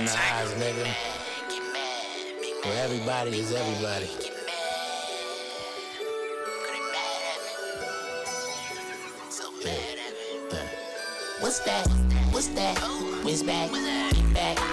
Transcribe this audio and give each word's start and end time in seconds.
from 0.00 0.06
the 0.06 0.16
highs, 0.16 0.52
nigga. 0.54 0.86
Where 2.64 2.84
everybody 2.84 3.38
is 3.38 3.52
everybody. 3.52 4.08
What's 11.40 11.58
that? 11.60 11.86
What's 12.30 12.48
that? 12.48 12.78
Whiz 13.24 13.42
back, 13.42 13.70
get 13.70 14.34
back, 14.34 14.69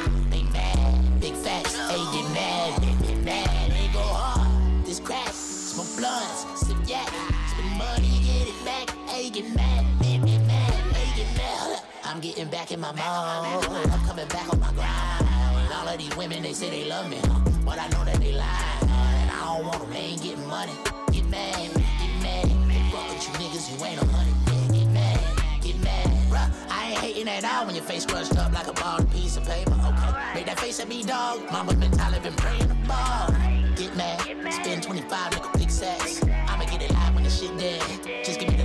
I'm 12.17 12.23
getting 12.23 12.47
back 12.47 12.71
in 12.71 12.79
my 12.79 12.91
mode, 12.93 13.91
I'm 13.91 13.99
coming 14.07 14.27
back 14.29 14.51
on 14.51 14.59
my 14.59 14.73
grind. 14.73 15.71
All 15.71 15.87
of 15.87 15.99
these 15.99 16.17
women 16.17 16.41
they 16.41 16.51
say 16.51 16.67
they 16.71 16.89
love 16.89 17.07
me, 17.11 17.19
but 17.63 17.77
I 17.77 17.87
know 17.89 18.03
that 18.05 18.19
they 18.19 18.33
lie. 18.33 18.77
And 18.81 19.29
I 19.29 19.55
don't 19.55 19.67
want 19.67 19.81
them, 19.83 19.91
they 19.91 19.99
ain't 19.99 20.23
getting 20.23 20.47
money. 20.47 20.73
Get 21.11 21.29
mad, 21.29 21.53
get 21.53 22.23
mad, 22.23 22.91
fuck 22.91 23.07
with 23.07 23.21
you 23.21 23.33
niggas, 23.35 23.69
you 23.69 23.85
ain't 23.85 24.01
a 24.01 24.05
honey. 24.07 24.33
Get 24.79 24.87
mad, 24.93 25.19
get 25.61 25.77
mad, 25.83 26.07
bruh. 26.31 26.51
I 26.71 26.89
ain't 26.89 26.99
hating 27.01 27.27
at 27.29 27.45
all 27.45 27.67
when 27.67 27.75
your 27.75 27.83
face 27.83 28.03
crushed 28.03 28.35
up 28.35 28.51
like 28.51 28.65
a 28.65 28.73
bald 28.73 29.11
piece 29.11 29.37
of 29.37 29.45
paper. 29.45 29.73
Okay, 29.73 30.33
make 30.33 30.47
that 30.47 30.59
face 30.59 30.79
at 30.79 30.87
me, 30.87 31.03
dog. 31.03 31.51
Mama 31.51 31.75
been 31.75 31.91
tired 31.91 32.23
been 32.23 32.33
praying 32.33 32.67
the 32.67 32.73
ball. 32.87 33.29
Get 33.75 33.95
mad, 33.95 34.21
spend 34.51 34.81
25, 34.81 35.33
make 35.33 35.45
a 35.45 35.57
big 35.59 35.69
sex. 35.69 36.23
I'ma 36.23 36.65
get 36.65 36.81
it 36.81 36.91
live 36.93 37.13
when 37.13 37.25
the 37.25 37.29
shit 37.29 37.55
dead. 37.59 38.25
Just 38.25 38.39
give 38.39 38.49
me 38.49 38.56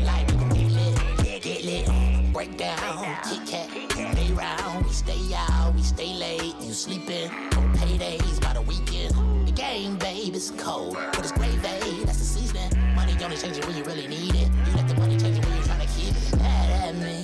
stay 6.02 6.14
late. 6.14 6.54
You 6.60 6.72
sleeping 6.72 7.30
on 7.30 7.74
paydays 7.76 8.40
by 8.40 8.52
the 8.54 8.62
weekend. 8.62 9.14
The 9.46 9.52
game, 9.52 9.96
babe, 9.96 10.34
it's 10.34 10.50
cold, 10.50 10.94
but 10.94 11.20
it's 11.20 11.32
gravy. 11.32 12.04
That's 12.04 12.18
the 12.18 12.24
seasoning. 12.24 12.70
Money 12.94 13.16
only 13.22 13.36
change 13.36 13.58
it 13.58 13.66
when 13.66 13.76
you 13.76 13.84
really 13.84 14.08
need 14.08 14.34
it. 14.34 14.48
You 14.66 14.72
let 14.74 14.88
the 14.88 14.96
money 14.96 15.16
change 15.16 15.38
it 15.38 15.44
when 15.44 15.54
you're 15.54 15.64
trying 15.64 15.86
to 15.86 15.92
keep 15.94 16.14
it. 16.16 16.38
Mad 16.38 16.70
at 16.88 16.94
me 16.96 17.22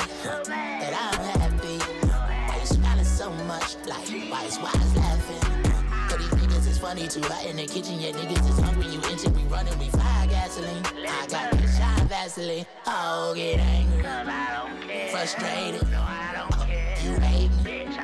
that 0.83 0.95
I'm 1.07 1.41
happy. 1.41 1.79
Why 2.49 2.57
you 2.61 2.67
smiling 2.67 3.05
so 3.05 3.31
much? 3.51 3.77
Like 3.87 4.07
why 4.31 4.45
is 4.45 4.59
laughing? 4.61 5.43
For 6.09 6.19
these 6.19 6.35
niggas 6.39 6.69
it's 6.69 6.79
funny 6.79 7.09
too 7.09 7.23
hot 7.23 7.45
in 7.47 7.57
the 7.57 7.67
kitchen. 7.67 8.01
Yeah, 8.01 8.13
niggas 8.13 8.49
is 8.49 8.59
hungry. 8.61 8.87
You 8.87 9.01
into 9.11 9.31
we 9.31 9.43
running, 9.55 9.77
we 9.79 9.89
fire 9.89 10.27
gasoline. 10.29 10.85
I 10.87 11.27
got 11.29 11.51
this 11.53 11.77
shine 11.77 12.09
Vaseline. 12.09 12.67
Oh, 12.87 13.33
get 13.35 13.59
angry, 13.59 14.07
I 14.07 14.69
don't 14.69 14.89
care. 14.89 15.09
frustrated. 15.09 15.91
No, 15.91 16.01
I 16.01 16.33
don't 16.37 16.67
care. 16.67 16.95
You 17.03 17.19
hate 17.21 17.51
me. 17.51 17.58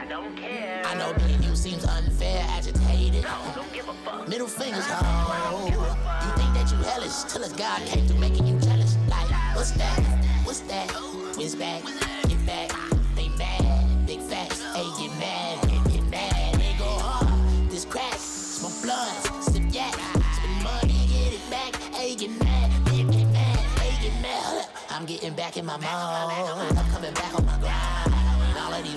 I 0.06 0.94
know 0.98 1.14
being 1.14 1.42
you 1.42 1.56
seems 1.56 1.82
unfair, 1.84 2.44
agitated. 2.50 3.22
No, 3.22 3.52
don't 3.54 3.72
give 3.72 3.88
a 3.88 3.94
fuck. 4.04 4.28
Middle 4.28 4.46
fingers, 4.46 4.84
oh. 4.90 5.64
You 5.66 6.30
think 6.36 6.52
that 6.54 6.70
you 6.70 6.76
hellish 6.84 7.24
till 7.24 7.42
a 7.42 7.48
God 7.56 7.80
came 7.86 8.06
through 8.06 8.18
making 8.18 8.46
you 8.46 8.58
jealous. 8.60 8.98
Like, 9.08 9.30
what's 9.56 9.70
that? 9.72 9.98
What's 10.44 10.60
that? 10.60 10.90
Whiz 11.38 11.54
back, 11.54 11.82
get 12.28 12.46
back. 12.46 12.70
They 13.16 13.30
mad, 13.30 14.06
big 14.06 14.20
facts. 14.20 14.62
Hey, 14.74 14.84
get 15.00 15.18
mad, 15.18 15.62
get, 15.70 15.92
get 15.92 16.04
mad. 16.10 16.54
They 16.56 16.74
go 16.78 16.84
hard. 16.84 17.70
This 17.70 17.86
crack, 17.86 18.14
smoke 18.18 18.82
blunts, 18.82 19.52
sip 19.52 19.64
yak, 19.72 19.94
spend 19.94 20.62
money, 20.62 21.08
get 21.08 21.32
it 21.32 21.50
back. 21.50 21.74
Hey, 21.94 22.14
get 22.14 22.30
mad, 22.42 22.70
get, 22.86 23.10
get 23.10 23.26
mad, 23.32 23.58
hey, 23.80 24.06
get 24.06 24.20
mad. 24.20 24.68
I'm 24.90 25.06
getting 25.06 25.32
back 25.32 25.56
in 25.56 25.64
my 25.64 25.78
mode. 25.78 26.76
I'm 26.76 26.90
coming 26.92 27.14
back 27.14 27.34
on 27.34 27.46
my 27.46 27.58
grind. 27.58 27.93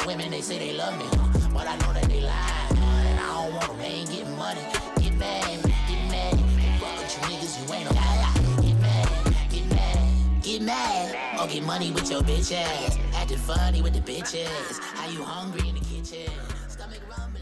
Women, 0.07 0.31
they 0.31 0.40
say 0.40 0.57
they 0.57 0.72
love 0.72 0.97
me, 0.97 1.06
but 1.53 1.68
I 1.68 1.75
know 1.79 1.91
that 1.91 2.06
they 2.07 2.22
lie. 2.22 2.68
And 2.69 3.19
I 3.19 3.44
don't 3.44 3.53
want 3.53 3.68
them, 3.68 3.78
they 3.78 3.88
ain't 3.88 4.09
getting 4.09 4.38
money. 4.38 4.62
Get 5.01 5.13
mad, 5.16 5.62
get 5.90 6.09
mad. 6.09 6.34
Fuck 6.79 6.97
with 6.97 7.13
you 7.13 7.22
niggas, 7.28 7.68
you 7.68 7.73
ain't 7.73 7.85
no 7.85 7.91
guy. 7.91 8.34
Get 8.66 8.79
mad, 8.79 9.50
get 9.51 9.69
mad, 9.69 10.44
get 10.44 10.62
mad. 10.62 11.41
Or 11.41 11.47
get 11.47 11.63
money 11.63 11.91
with 11.91 12.09
your 12.09 12.22
bitch 12.22 12.56
ass. 12.56 12.97
Acting 13.16 13.38
funny 13.38 13.81
with 13.81 13.94
the 13.94 14.00
bitches. 14.00 14.79
How 14.79 15.09
you 15.09 15.23
hungry 15.23 15.67
in 15.67 15.75
the 15.75 15.81
kitchen? 15.81 16.31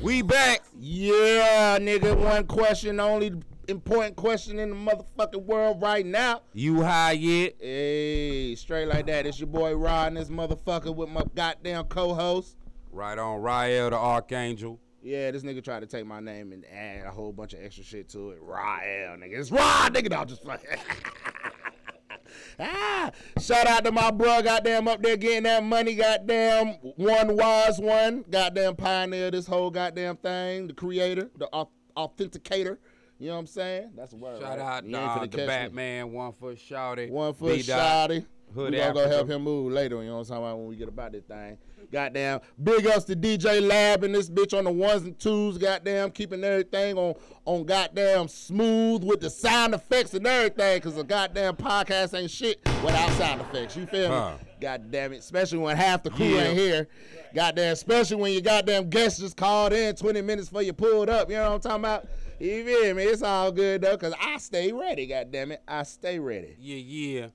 We 0.02 0.24
back. 0.24 0.64
Yeah, 0.80 1.78
nigga. 1.80 2.18
One 2.18 2.48
question, 2.48 3.00
only 3.00 3.34
important 3.68 4.16
question 4.16 4.60
in 4.60 4.70
the 4.70 4.76
motherfucking 4.76 5.44
world 5.44 5.82
right 5.82 6.06
now. 6.06 6.42
You 6.54 6.84
high 6.84 7.14
yet? 7.14 7.56
Hey, 7.60 8.56
straight 8.56 8.88
like 8.88 9.08
that. 9.08 9.26
It's 9.26 9.40
your 9.40 9.48
boy 9.48 9.74
Rod 9.74 10.10
and 10.10 10.18
this 10.18 10.30
motherfucker 10.30 10.96
with 10.96 11.10
my 11.10 11.24
goddamn 11.36 11.86
co-host. 11.86 12.58
Right 12.92 13.18
on, 13.18 13.42
Rael 13.42 13.90
the 13.90 13.98
Archangel. 13.98 14.80
Yeah, 15.02 15.30
this 15.32 15.44
nigga 15.44 15.64
tried 15.64 15.82
to 15.82 15.86
take 15.86 16.06
my 16.06 16.20
name 16.20 16.52
and 16.52 16.66
add 16.66 17.06
a 17.06 17.12
whole 17.12 17.32
bunch 17.32 17.54
of 17.54 17.64
extra 17.64 17.84
shit 17.84 18.10
to 18.10 18.32
it. 18.32 18.40
Rael, 18.42 19.18
nigga. 19.18 19.38
It's 19.38 19.52
Rod, 19.52 19.94
nigga. 19.94 20.10
No, 20.10 20.18
I'm 20.18 20.28
just 20.28 20.44
fucking. 20.44 20.70
ah, 22.60 23.12
shout 23.40 23.68
out 23.68 23.84
to 23.86 23.92
my 23.92 24.12
bro, 24.12 24.42
goddamn, 24.42 24.88
up 24.88 25.02
there 25.02 25.18
getting 25.18 25.44
that 25.44 25.64
money, 25.64 25.96
goddamn, 25.96 26.76
one 26.96 27.36
wise 27.36 27.80
one, 27.80 28.26
goddamn 28.30 28.76
pioneer 28.76 29.30
this 29.30 29.46
whole 29.46 29.70
goddamn 29.70 30.18
thing, 30.18 30.68
the 30.68 30.74
creator, 30.74 31.30
the 31.38 31.50
authenticator. 31.98 32.78
You 33.20 33.28
know 33.28 33.34
what 33.34 33.40
I'm 33.40 33.48
saying? 33.48 33.92
That's 33.96 34.14
a 34.14 34.18
word. 34.18 34.42
Shout 34.42 34.60
right? 34.60 34.60
out 34.60 34.86
You 34.86 34.92
to 34.92 34.98
ain't 34.98 35.10
uh, 35.10 35.26
the 35.26 35.38
me. 35.38 35.46
Batman, 35.48 36.12
one 36.12 36.34
foot 36.34 36.58
shouty. 36.58 37.10
One 37.10 37.34
foot 37.34 37.56
B-Dot, 37.56 38.10
shotty. 38.10 38.26
Hood 38.54 38.72
we 38.72 38.78
gonna 38.78 38.94
go 38.94 39.08
help 39.10 39.30
him 39.30 39.42
move 39.44 39.72
later. 39.72 40.02
You 40.02 40.10
know 40.10 40.16
what 40.18 40.20
I'm 40.22 40.26
talking 40.28 40.44
about 40.44 40.58
when 40.60 40.68
we 40.68 40.76
get 40.76 40.88
about 40.88 41.12
this 41.12 41.24
thing. 41.24 41.58
Goddamn, 41.92 42.40
big 42.62 42.88
ups 42.88 43.06
to 43.06 43.16
DJ 43.16 43.66
Lab 43.66 44.04
and 44.04 44.14
this 44.14 44.30
bitch 44.30 44.58
on 44.58 44.64
the 44.64 44.72
ones 44.72 45.04
and 45.04 45.18
twos. 45.20 45.58
Goddamn, 45.58 46.12
keeping 46.12 46.44
everything 46.44 46.98
on 46.98 47.16
on 47.46 47.64
goddamn 47.66 48.28
smooth 48.28 49.04
with 49.04 49.22
the 49.22 49.30
sound 49.30 49.74
effects 49.74 50.14
and 50.14 50.26
everything. 50.26 50.82
Cause 50.82 50.96
the 50.96 51.04
goddamn 51.04 51.56
podcast 51.56 52.18
ain't 52.18 52.32
shit 52.32 52.60
without 52.84 53.10
sound 53.12 53.42
effects. 53.42 53.76
You 53.76 53.86
feel 53.86 54.10
me? 54.10 54.16
Huh. 54.16 54.38
God 54.60 54.92
damn 54.92 55.14
it. 55.14 55.18
Especially 55.18 55.60
when 55.60 55.76
half 55.78 56.04
the 56.04 56.10
crew 56.10 56.26
Yeah. 56.26 56.44
ain't 56.46 56.58
here. 56.58 56.88
Goddamn, 57.34 57.74
especially 57.74 58.18
when 58.18 58.34
your 58.34 58.42
goddamn 58.42 58.90
guest 58.90 59.20
just 59.20 59.36
called 59.38 59.74
in 59.74 59.96
20 59.96 60.22
minutes 60.22 60.48
before 60.50 60.64
you 60.64 60.74
pulled 60.74 61.10
up. 61.10 61.30
You 61.30 61.36
know 61.36 61.50
what 61.52 61.56
I'm 61.56 61.60
talking 61.62 61.82
about? 61.82 62.08
You 62.40 62.66
feel 62.66 62.94
me? 62.96 63.04
It's 63.04 63.22
all 63.22 63.52
good 63.52 63.82
though, 63.82 63.98
cause 63.98 64.14
I 64.20 64.38
stay 64.38 64.72
ready. 64.72 65.08
God 65.08 65.32
damn 65.32 65.52
it, 65.52 65.62
I 65.68 65.84
stay 65.84 66.20
ready. 66.20 66.56
Yeah, 66.60 66.78
yeah. 66.78 67.28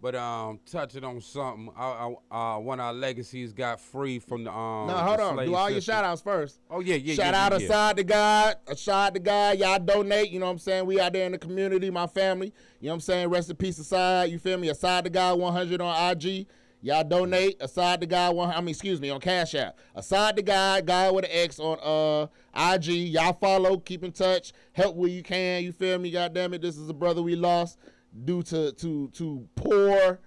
But 0.00 0.14
um, 0.14 0.60
touching 0.66 1.04
on 1.04 1.20
something, 1.20 1.70
I, 1.76 2.14
I, 2.30 2.54
uh, 2.54 2.58
one 2.58 2.80
of 2.80 2.86
our 2.86 2.92
legacies 2.92 3.52
got 3.52 3.80
free 3.80 4.18
from 4.18 4.44
the 4.44 4.52
um. 4.52 4.88
No, 4.88 4.94
hold 4.94 5.20
on. 5.20 5.44
Do 5.44 5.54
all 5.54 5.70
your 5.70 5.80
system. 5.80 5.94
shout 5.94 6.04
outs 6.04 6.22
first. 6.22 6.60
Oh 6.70 6.80
yeah, 6.80 6.96
yeah. 6.96 7.14
shout 7.14 7.32
yeah, 7.32 7.44
out 7.44 7.52
yeah. 7.52 7.66
aside 7.66 7.96
to 7.96 8.04
God, 8.04 8.56
aside 8.66 9.14
to 9.14 9.20
God, 9.20 9.58
y'all 9.58 9.78
donate, 9.78 10.30
you 10.30 10.38
know 10.38 10.46
what 10.46 10.52
I'm 10.52 10.58
saying? 10.58 10.86
We 10.86 11.00
out 11.00 11.12
there 11.12 11.26
in 11.26 11.32
the 11.32 11.38
community, 11.38 11.90
my 11.90 12.06
family. 12.06 12.52
You 12.80 12.86
know 12.86 12.92
what 12.92 12.94
I'm 12.94 13.00
saying? 13.00 13.28
Rest 13.30 13.50
in 13.50 13.56
peace 13.56 13.78
aside, 13.78 14.30
you 14.30 14.38
feel 14.38 14.58
me? 14.58 14.68
Aside 14.68 15.04
to 15.04 15.10
God 15.10 15.38
100 15.38 15.80
on 15.80 16.10
IG. 16.12 16.46
Y'all 16.86 17.02
donate 17.02 17.60
aside 17.60 17.98
the 17.98 18.06
guy 18.06 18.30
one 18.30 18.48
I 18.48 18.60
mean 18.60 18.68
excuse 18.68 19.00
me 19.00 19.10
on 19.10 19.18
Cash 19.18 19.56
App. 19.56 19.76
Aside 19.96 20.36
the 20.36 20.42
guy, 20.42 20.80
guy 20.82 21.10
with 21.10 21.24
an 21.24 21.32
X 21.32 21.58
on 21.58 21.80
uh 21.82 22.28
IG. 22.74 22.86
Y'all 23.08 23.32
follow, 23.32 23.76
keep 23.78 24.04
in 24.04 24.12
touch, 24.12 24.52
help 24.72 24.94
where 24.94 25.10
you 25.10 25.24
can, 25.24 25.64
you 25.64 25.72
feel 25.72 25.98
me? 25.98 26.12
God 26.12 26.32
damn 26.32 26.54
it. 26.54 26.62
This 26.62 26.76
is 26.76 26.88
a 26.88 26.94
brother 26.94 27.22
we 27.22 27.34
lost 27.34 27.76
due 28.24 28.40
to 28.44 28.70
to 28.70 29.08
to 29.08 29.48
poor 29.56 30.20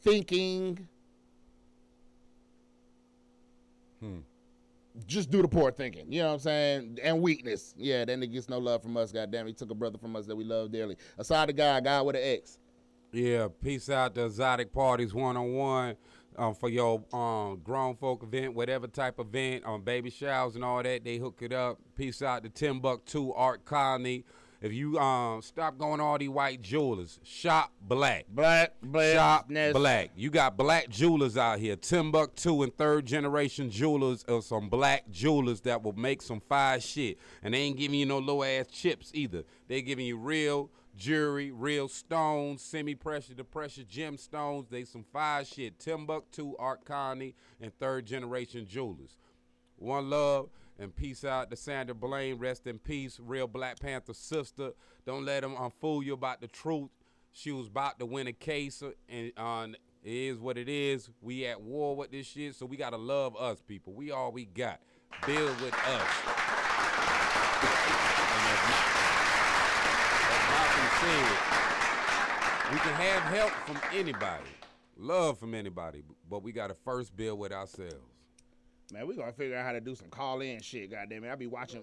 thinking. 0.00 0.86
just 5.06 5.30
do 5.30 5.42
the 5.42 5.48
poor 5.48 5.72
thinking. 5.72 6.12
You 6.12 6.22
know 6.22 6.28
what 6.28 6.34
I'm 6.34 6.40
saying? 6.40 6.98
And 7.02 7.20
weakness. 7.20 7.74
Yeah, 7.76 8.04
that 8.04 8.18
nigga 8.18 8.34
gets 8.34 8.48
no 8.48 8.58
love 8.58 8.82
from 8.82 8.96
us. 8.96 9.10
Goddamn, 9.10 9.48
he 9.48 9.52
took 9.52 9.72
a 9.72 9.74
brother 9.74 9.98
from 9.98 10.14
us 10.14 10.26
that 10.26 10.36
we 10.36 10.44
love 10.44 10.70
dearly. 10.70 10.96
Aside 11.18 11.48
the 11.48 11.54
guy, 11.54 11.80
guy 11.80 12.00
with 12.02 12.14
an 12.14 12.22
X. 12.22 12.58
Yeah, 13.12 13.48
peace 13.62 13.88
out 13.88 14.14
to 14.16 14.26
exotic 14.26 14.72
parties 14.72 15.14
one 15.14 15.36
on 15.36 15.54
one. 15.54 15.96
Um, 16.36 16.54
for 16.54 16.68
your 16.68 17.02
um, 17.12 17.60
grown 17.64 17.96
folk 17.96 18.22
event, 18.22 18.54
whatever 18.54 18.86
type 18.86 19.18
of 19.18 19.34
event, 19.34 19.64
um, 19.66 19.82
baby 19.82 20.08
showers 20.08 20.54
and 20.54 20.64
all 20.64 20.80
that, 20.80 21.02
they 21.02 21.16
hook 21.16 21.38
it 21.40 21.52
up. 21.52 21.78
Peace 21.96 22.22
out 22.22 22.44
to 22.44 22.48
Timbuktu 22.48 23.32
Art 23.32 23.64
Colony. 23.64 24.24
If 24.60 24.72
you 24.72 24.98
um 24.98 25.40
stop 25.42 25.78
going 25.78 25.98
to 25.98 26.04
all 26.04 26.18
these 26.18 26.28
white 26.28 26.62
jewelers, 26.62 27.18
shop 27.22 27.72
black. 27.80 28.26
Black, 28.28 28.72
black, 28.82 29.14
Shop 29.14 29.50
Ness. 29.50 29.72
black. 29.72 30.10
You 30.16 30.30
got 30.30 30.56
black 30.56 30.88
jewelers 30.88 31.36
out 31.36 31.60
here. 31.60 31.76
Timbuktu 31.76 32.62
and 32.62 32.76
third 32.76 33.06
generation 33.06 33.70
jewelers 33.70 34.24
are 34.28 34.42
some 34.42 34.68
black 34.68 35.10
jewelers 35.10 35.60
that 35.62 35.82
will 35.82 35.92
make 35.92 36.22
some 36.22 36.40
fire 36.40 36.80
shit. 36.80 37.18
And 37.42 37.54
they 37.54 37.58
ain't 37.58 37.76
giving 37.76 37.98
you 37.98 38.06
no 38.06 38.18
low 38.18 38.42
ass 38.42 38.66
chips 38.68 39.10
either. 39.14 39.44
They 39.68 39.80
giving 39.82 40.06
you 40.06 40.16
real 40.16 40.70
jewelry, 40.98 41.50
real 41.50 41.88
stones, 41.88 42.62
semi 42.62 42.94
pressure 42.94 43.34
to 43.34 43.44
pressure 43.44 43.82
gemstones. 43.82 44.68
They 44.68 44.84
some 44.84 45.04
fire 45.12 45.44
shit. 45.44 45.78
Timbuktu, 45.78 46.54
Art 46.58 46.84
Colony, 46.84 47.34
and 47.60 47.72
third 47.78 48.06
generation 48.06 48.66
jewelers. 48.66 49.16
One 49.76 50.10
love 50.10 50.50
and 50.78 50.94
peace 50.94 51.24
out 51.24 51.50
to 51.50 51.56
Sandra 51.56 51.94
Bland. 51.94 52.40
Rest 52.40 52.66
in 52.66 52.78
peace. 52.78 53.18
Real 53.22 53.46
Black 53.46 53.78
Panther 53.80 54.14
sister. 54.14 54.72
Don't 55.06 55.24
let 55.24 55.42
them 55.42 55.56
um, 55.56 55.72
fool 55.80 56.02
you 56.02 56.14
about 56.14 56.40
the 56.40 56.48
truth. 56.48 56.90
She 57.32 57.52
was 57.52 57.68
about 57.68 57.98
to 58.00 58.06
win 58.06 58.26
a 58.26 58.32
case, 58.32 58.82
and 59.08 59.32
uh, 59.36 59.66
it 60.02 60.12
is 60.12 60.38
what 60.38 60.58
it 60.58 60.68
is. 60.68 61.08
We 61.20 61.46
at 61.46 61.60
war 61.60 61.94
with 61.94 62.10
this 62.10 62.26
shit, 62.26 62.54
so 62.56 62.66
we 62.66 62.76
gotta 62.76 62.96
love 62.96 63.36
us, 63.36 63.60
people. 63.60 63.92
We 63.92 64.10
all 64.10 64.32
we 64.32 64.44
got. 64.46 64.80
build 65.26 65.60
with 65.60 65.74
us. 65.74 66.08
And 68.34 68.44
as, 68.52 68.62
Ma- 68.68 68.88
as 70.30 70.42
Malcolm 70.50 70.86
said, 71.00 72.72
we 72.72 72.78
can 72.78 72.94
have 72.94 73.22
help 73.24 73.50
from 73.66 73.78
anybody, 73.92 74.44
love 74.96 75.38
from 75.38 75.54
anybody, 75.54 76.02
but 76.28 76.42
we 76.42 76.52
got 76.52 76.68
to 76.68 76.74
first 76.74 77.16
build 77.16 77.38
with 77.38 77.52
ourselves. 77.52 77.94
Man, 78.92 79.06
we 79.06 79.16
gonna 79.16 79.32
figure 79.32 79.56
out 79.56 79.66
how 79.66 79.72
to 79.72 79.80
do 79.80 79.94
some 79.94 80.08
call 80.08 80.40
in 80.40 80.60
shit. 80.60 80.90
Goddamn 80.90 81.24
it, 81.24 81.30
I 81.30 81.34
be 81.34 81.46
watching. 81.46 81.82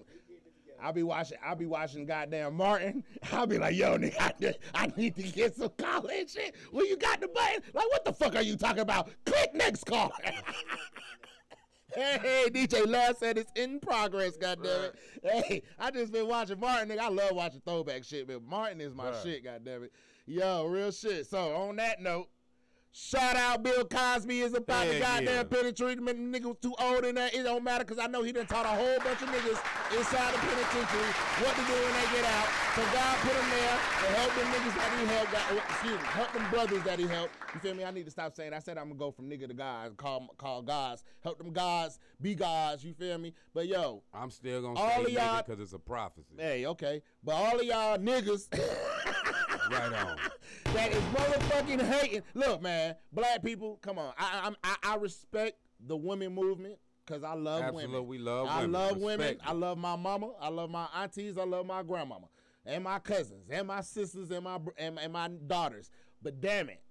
I'll 0.82 0.92
be 0.92 1.04
watching. 1.04 1.38
I'll 1.44 1.56
be 1.56 1.66
watching. 1.66 2.04
Goddamn 2.04 2.54
Martin. 2.54 3.04
I'll 3.32 3.46
be 3.46 3.58
like, 3.58 3.76
yo, 3.76 3.96
nigga, 3.96 4.20
I 4.20 4.32
need, 4.40 4.58
I 4.74 4.92
need 4.96 5.14
to 5.16 5.22
get 5.22 5.54
some 5.54 5.70
call 5.78 6.06
in 6.06 6.26
shit. 6.26 6.54
Well, 6.72 6.86
you 6.86 6.96
got 6.96 7.20
the 7.20 7.28
button. 7.28 7.62
Like, 7.72 7.88
what 7.90 8.04
the 8.04 8.12
fuck 8.12 8.34
are 8.34 8.42
you 8.42 8.56
talking 8.56 8.80
about? 8.80 9.08
Click 9.24 9.54
next 9.54 9.84
call. 9.84 10.12
Hey, 11.96 12.18
hey, 12.22 12.50
DJ 12.50 12.86
Last 12.86 13.20
said 13.20 13.38
it's 13.38 13.50
in 13.56 13.80
progress, 13.80 14.36
goddamn 14.36 14.84
it. 14.84 14.94
Hey, 15.22 15.62
I 15.78 15.90
just 15.90 16.12
been 16.12 16.28
watching 16.28 16.60
Martin, 16.60 16.90
nigga. 16.90 16.98
I 17.00 17.08
love 17.08 17.30
watching 17.32 17.62
throwback 17.64 18.04
shit, 18.04 18.26
but 18.26 18.42
Martin 18.44 18.80
is 18.82 18.94
my 18.94 19.06
Right. 19.10 19.16
shit, 19.22 19.44
goddamn 19.44 19.84
it. 19.84 19.92
Yo, 20.26 20.66
real 20.66 20.90
shit. 20.92 21.26
So 21.26 21.54
on 21.56 21.76
that 21.76 22.02
note, 22.02 22.28
shout 22.92 23.36
out 23.36 23.62
Bill 23.62 23.84
Cosby 23.84 24.40
is 24.40 24.52
about 24.54 24.84
to 24.84 24.92
Hell 24.94 25.00
goddamn 25.00 25.34
yeah. 25.36 25.42
penitentiary. 25.44 25.94
The 25.94 26.02
nigga 26.12 26.44
was 26.46 26.56
too 26.60 26.74
old 26.78 27.04
in 27.04 27.14
that. 27.14 27.34
It 27.34 27.44
don't 27.44 27.64
matter 27.64 27.84
because 27.84 27.98
I 28.02 28.08
know 28.08 28.22
he 28.22 28.32
done 28.32 28.46
taught 28.46 28.66
a 28.66 28.68
whole 28.68 28.98
bunch 28.98 29.22
of 29.22 29.28
niggas 29.28 29.96
inside 29.96 30.34
the 30.34 30.38
penitentiary 30.38 31.12
what 31.42 31.54
to 31.54 31.62
do 31.66 31.72
when 31.72 31.92
they 31.92 32.08
get 32.16 32.24
out. 32.24 32.48
So 32.74 32.82
God 32.92 33.16
put 33.18 33.32
them 33.32 33.50
there 33.50 33.76
to 33.76 34.06
help 34.16 34.34
them 34.34 34.46
niggas 34.52 34.74
that 34.76 34.98
he 34.98 35.06
helped. 35.06 35.32
God, 35.32 35.62
excuse 35.70 35.92
me, 36.00 36.06
help 36.08 36.32
them 36.32 36.50
brothers 36.50 36.82
that 36.84 36.98
he 36.98 37.06
helped. 37.06 37.34
You 37.54 37.60
feel 37.60 37.74
me? 37.74 37.84
I 37.84 37.90
need 37.90 38.04
to 38.04 38.10
stop 38.10 38.34
saying. 38.34 38.52
I 38.52 38.58
said 38.58 38.76
I'm 38.78 38.88
gonna 38.88 38.98
go 38.98 39.10
from 39.10 39.28
nigga 39.30 39.48
to 39.48 39.54
God. 39.54 39.96
Call 39.96 40.28
call 40.38 40.62
gods. 40.62 41.02
Help 41.22 41.38
them 41.38 41.52
gods 41.52 41.98
be 42.20 42.34
gods. 42.34 42.84
You 42.84 42.92
feel 42.94 43.18
me? 43.18 43.32
But 43.54 43.66
yo, 43.66 44.02
I'm 44.14 44.30
still 44.30 44.62
gonna 44.62 44.78
All 44.78 44.96
say 44.98 45.02
of 45.04 45.08
y'all- 45.10 45.42
because 45.42 45.60
it's 45.60 45.72
a 45.72 45.78
prophecy. 45.78 46.34
hey, 46.38 46.66
okay. 46.66 47.02
But 47.24 47.32
all 47.32 47.58
of 47.58 47.64
y'all 47.64 47.98
niggas. 47.98 48.48
Right 49.68 49.92
on. 49.94 50.16
that 50.74 50.92
is 50.92 51.02
motherfucking 51.12 51.82
hating. 51.82 52.22
Look, 52.34 52.62
man, 52.62 52.94
black 53.12 53.42
people, 53.42 53.78
come 53.82 53.98
on. 53.98 54.12
I 54.16 54.42
I'm- 54.44 54.56
I 54.62 54.76
I 54.84 54.94
respect 54.96 55.58
the 55.84 55.96
women 55.96 56.32
movement 56.34 56.76
because 57.06 57.22
I 57.22 57.34
love 57.34 57.62
Absolutely, 57.62 57.86
women. 57.92 58.06
we 58.08 58.18
love 58.18 58.46
women. 58.46 58.52
I 58.56 58.60
women. 58.62 58.72
love 58.72 58.96
women. 58.98 59.36
I 59.44 59.52
love 59.52 59.78
my 59.78 59.96
mama. 59.96 60.30
I 60.40 60.48
love 60.48 60.70
my 60.70 60.86
aunties. 60.94 61.38
I 61.38 61.44
love 61.44 61.66
my 61.66 61.82
grandmama 61.82 62.26
and 62.64 62.82
my 62.84 62.98
cousins 62.98 63.46
and 63.50 63.66
my 63.68 63.80
sisters 63.80 64.30
and 64.30 64.44
my 64.44 64.58
and, 64.76 64.98
and 64.98 65.12
my 65.12 65.28
daughters. 65.28 65.90
But 66.22 66.40
damn 66.40 66.68
it, 66.68 66.82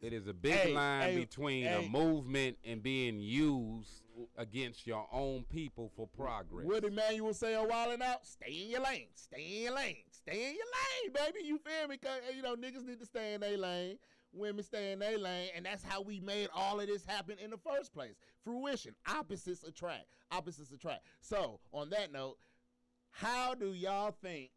It 0.00 0.12
is 0.12 0.26
a 0.26 0.32
big 0.34 0.52
Hey, 0.52 0.72
line 0.74 1.02
hey, 1.02 1.16
between 1.16 1.64
hey. 1.64 1.84
a 1.84 1.88
movement 1.88 2.56
and 2.64 2.82
being 2.82 3.18
used 3.18 4.02
against 4.36 4.86
your 4.86 5.06
own 5.10 5.42
people 5.48 5.90
for 5.96 6.06
progress. 6.06 6.66
what 6.66 6.84
Emmanuel 6.84 7.32
say 7.32 7.54
a 7.54 7.62
while 7.62 7.90
and 7.92 8.02
out? 8.02 8.26
Stay 8.26 8.64
in 8.64 8.70
your 8.70 8.82
lane. 8.82 9.06
Stay 9.14 9.42
in 9.56 9.62
your 9.64 9.74
lane. 9.74 9.96
Stay 10.10 10.50
in 10.50 10.54
your 10.54 10.66
lane, 10.66 11.12
baby. 11.32 11.46
You 11.46 11.58
feel 11.58 11.88
me? 11.88 11.96
Cause 11.96 12.20
you 12.36 12.42
know 12.42 12.54
niggas 12.54 12.84
need 12.84 13.00
to 13.00 13.06
stay 13.06 13.34
in 13.34 13.40
their 13.40 13.56
lane. 13.56 13.96
Women 14.32 14.64
stay 14.64 14.92
in 14.92 14.98
their 14.98 15.18
lane, 15.18 15.50
and 15.54 15.66
that's 15.66 15.82
how 15.84 16.00
we 16.00 16.18
made 16.20 16.48
all 16.54 16.80
of 16.80 16.86
this 16.86 17.04
happen 17.04 17.36
in 17.38 17.50
the 17.50 17.58
first 17.58 17.92
place. 17.92 18.14
Fruition, 18.44 18.94
opposites 19.06 19.62
attract. 19.62 20.06
Opposites 20.30 20.72
attract. 20.72 21.02
So, 21.20 21.60
on 21.72 21.90
that 21.90 22.12
note, 22.12 22.38
how 23.10 23.54
do 23.54 23.74
y'all 23.74 24.16
think 24.22 24.50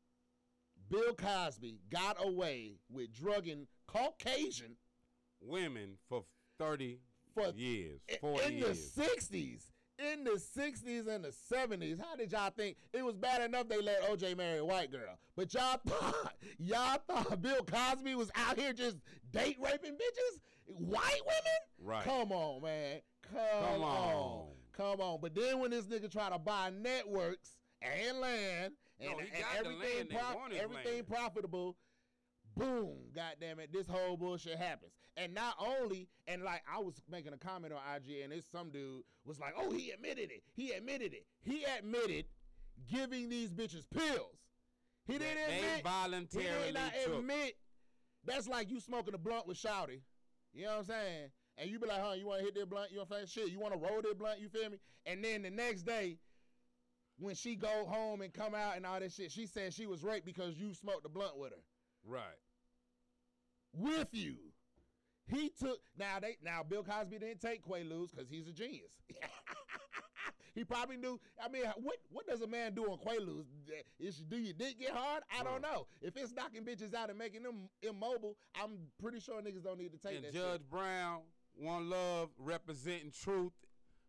Bill 0.89 1.13
Cosby 1.13 1.79
got 1.91 2.15
away 2.23 2.77
with 2.89 3.13
drugging 3.13 3.67
Caucasian 3.87 4.77
Women 5.41 5.97
for 6.07 6.23
30 6.57 6.99
For- 7.33 7.49
years, 7.55 7.99
40 8.21 8.45
in 8.45 8.57
years. 8.59 8.91
the 8.93 9.01
60s? 9.03 9.63
In 9.97 10.25
the 10.25 10.31
60s 10.31 11.07
and 11.07 11.23
the 11.23 11.29
70s, 11.51 11.99
how 12.01 12.17
did 12.17 12.31
y'all 12.33 12.49
think 12.49 12.75
it 12.91 13.03
was 13.05 13.15
bad 13.15 13.41
enough 13.41 13.69
they 13.69 13.81
let 13.81 14.01
OJ 14.03 14.35
marry 14.35 14.59
a 14.59 14.65
white 14.65 14.91
girl? 14.91 15.17
But 15.37 15.53
y'all 15.53 15.79
thought 15.87 16.33
y'all 16.59 16.99
thought 17.07 17.41
Bill 17.41 17.63
Cosby 17.63 18.13
was 18.15 18.29
out 18.35 18.59
here 18.59 18.73
just 18.73 18.97
date 19.31 19.57
raping 19.61 19.93
bitches? 19.93 20.39
White 20.65 21.21
women? 21.25 21.61
Right. 21.81 22.03
Come 22.03 22.31
on, 22.33 22.61
man. 22.61 22.99
Come, 23.31 23.39
Come 23.73 23.83
on. 23.83 24.13
on. 24.13 24.45
Come 24.73 24.99
on. 25.01 25.19
But 25.21 25.33
then 25.33 25.59
when 25.59 25.71
this 25.71 25.85
nigga 25.85 26.11
try 26.11 26.29
to 26.29 26.39
buy 26.39 26.71
networks 26.71 27.51
and 27.81 28.19
land 28.19 28.73
and, 28.99 29.11
No, 29.11 29.17
and 29.19 29.27
everything, 29.57 29.97
land. 29.97 30.09
Prof- 30.09 30.51
everything 30.61 30.93
land. 30.95 31.07
profitable, 31.07 31.77
boom, 32.57 32.95
goddamn 33.15 33.59
it, 33.59 33.71
this 33.71 33.87
whole 33.87 34.17
bullshit 34.17 34.57
happens. 34.57 34.91
And 35.17 35.33
not 35.33 35.55
only, 35.59 36.09
and 36.27 36.43
like 36.43 36.61
I 36.71 36.79
was 36.79 36.95
making 37.09 37.31
a 37.33 37.37
comment 37.37 37.73
on 37.73 37.79
IG, 37.95 38.21
and 38.23 38.31
this 38.33 38.45
some 38.51 38.69
dude 38.69 39.03
was 39.25 39.39
like, 39.39 39.53
"Oh, 39.57 39.71
he 39.71 39.91
admitted 39.91 40.29
it. 40.31 40.43
He 40.53 40.71
admitted 40.71 41.13
it. 41.13 41.25
He 41.41 41.63
admitted 41.63 42.25
giving 42.91 43.29
these 43.29 43.51
bitches 43.51 43.83
pills. 43.93 44.35
He 45.07 45.13
didn't 45.13 45.35
they 45.47 45.57
admit. 45.59 45.83
voluntarily 45.83 46.49
he 46.59 46.65
did 46.65 46.73
not 46.73 46.91
took. 47.05 47.19
admit. 47.19 47.55
That's 48.25 48.47
like 48.49 48.69
you 48.69 48.79
smoking 48.79 49.13
a 49.13 49.17
blunt 49.17 49.47
with 49.47 49.57
Shouty. 49.57 50.01
You 50.53 50.63
know 50.65 50.71
what 50.71 50.77
I'm 50.79 50.85
saying? 50.85 51.29
And 51.57 51.69
you 51.69 51.79
be 51.79 51.87
like, 51.87 52.01
huh, 52.01 52.13
you 52.13 52.25
want 52.25 52.39
to 52.39 52.45
hit 52.45 52.55
that 52.55 52.69
blunt? 52.69 52.89
You 52.91 52.97
know 52.97 53.03
what 53.07 53.17
I'm 53.19 53.27
saying? 53.27 53.45
Shit, 53.47 53.53
you 53.53 53.59
want 53.59 53.73
to 53.73 53.79
roll 53.79 54.01
that 54.01 54.17
blunt? 54.17 54.39
You 54.41 54.49
feel 54.49 54.69
me? 54.69 54.77
And 55.05 55.23
then 55.23 55.43
the 55.43 55.49
next 55.51 55.83
day, 55.83 56.17
when 57.19 57.35
she 57.35 57.55
go 57.55 57.85
home 57.85 58.21
and 58.21 58.33
come 58.33 58.53
out 58.55 58.75
and 58.75 58.85
all 58.85 58.99
that 58.99 59.11
shit, 59.13 59.31
she 59.31 59.45
said 59.45 59.73
she 59.73 59.85
was 59.85 60.03
raped 60.03 60.25
because 60.25 60.57
you 60.57 60.73
smoked 60.73 61.03
the 61.03 61.09
blunt 61.09 61.37
with 61.37 61.51
her 61.51 61.61
Right. 62.03 62.39
with 63.73 64.09
you. 64.11 64.35
He 65.27 65.49
took 65.49 65.79
now 65.97 66.19
they 66.21 66.37
now 66.43 66.61
Bill 66.63 66.83
Cosby 66.83 67.17
didn't 67.17 67.41
take 67.41 67.65
Quaaludes 67.65 68.11
because 68.15 68.29
he's 68.29 68.47
a 68.47 68.51
genius. 68.51 68.91
he 70.55 70.63
probably 70.63 70.97
knew. 70.97 71.19
I 71.43 71.49
mean, 71.49 71.63
what 71.81 71.97
what 72.11 72.27
does 72.27 72.41
a 72.41 72.47
man 72.47 72.73
do 72.73 72.83
on 72.85 72.97
Quaaludes? 72.99 73.45
Is 73.99 74.17
do 74.17 74.37
your 74.37 74.53
dick 74.53 74.79
get 74.79 74.91
hard? 74.91 75.23
I 75.37 75.43
don't 75.43 75.59
mm. 75.59 75.63
know. 75.63 75.87
If 76.01 76.15
it's 76.15 76.31
knocking 76.31 76.63
bitches 76.63 76.93
out 76.93 77.09
and 77.09 77.17
making 77.17 77.43
them 77.43 77.69
immobile, 77.81 78.37
I'm 78.61 78.77
pretty 79.01 79.19
sure 79.19 79.41
niggas 79.41 79.63
don't 79.63 79.79
need 79.79 79.91
to 79.93 79.97
take 79.97 80.17
And 80.17 80.25
that. 80.25 80.33
Judge 80.33 80.61
shit. 80.61 80.69
Brown, 80.69 81.21
one 81.55 81.89
love, 81.89 82.29
representing 82.37 83.11
truth. 83.11 83.53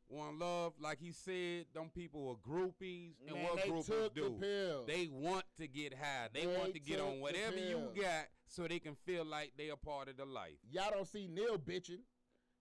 One 0.08 0.38
love, 0.38 0.74
like 0.80 1.00
he 1.00 1.10
said, 1.10 1.66
them 1.74 1.90
people 1.92 2.28
are 2.28 2.48
groupies, 2.48 3.14
and 3.26 3.34
Man, 3.34 3.44
what 3.44 3.56
they 3.56 3.68
groupies 3.68 3.86
the 3.86 4.10
do? 4.14 4.36
pill. 4.40 4.84
They 4.86 5.08
want 5.10 5.44
to 5.58 5.66
get 5.66 5.94
high. 5.94 6.28
They, 6.32 6.42
They 6.42 6.46
want 6.46 6.74
to 6.74 6.78
get 6.78 7.00
on 7.00 7.18
whatever 7.18 7.56
you 7.56 7.90
got, 8.00 8.26
so 8.46 8.66
they 8.66 8.78
can 8.78 8.94
feel 8.94 9.24
like 9.24 9.52
they 9.56 9.70
are 9.70 9.76
part 9.76 10.08
of 10.08 10.16
the 10.16 10.24
life. 10.24 10.58
Y'all 10.70 10.90
don't 10.92 11.06
see 11.06 11.26
Neil 11.26 11.58
bitching. 11.58 12.00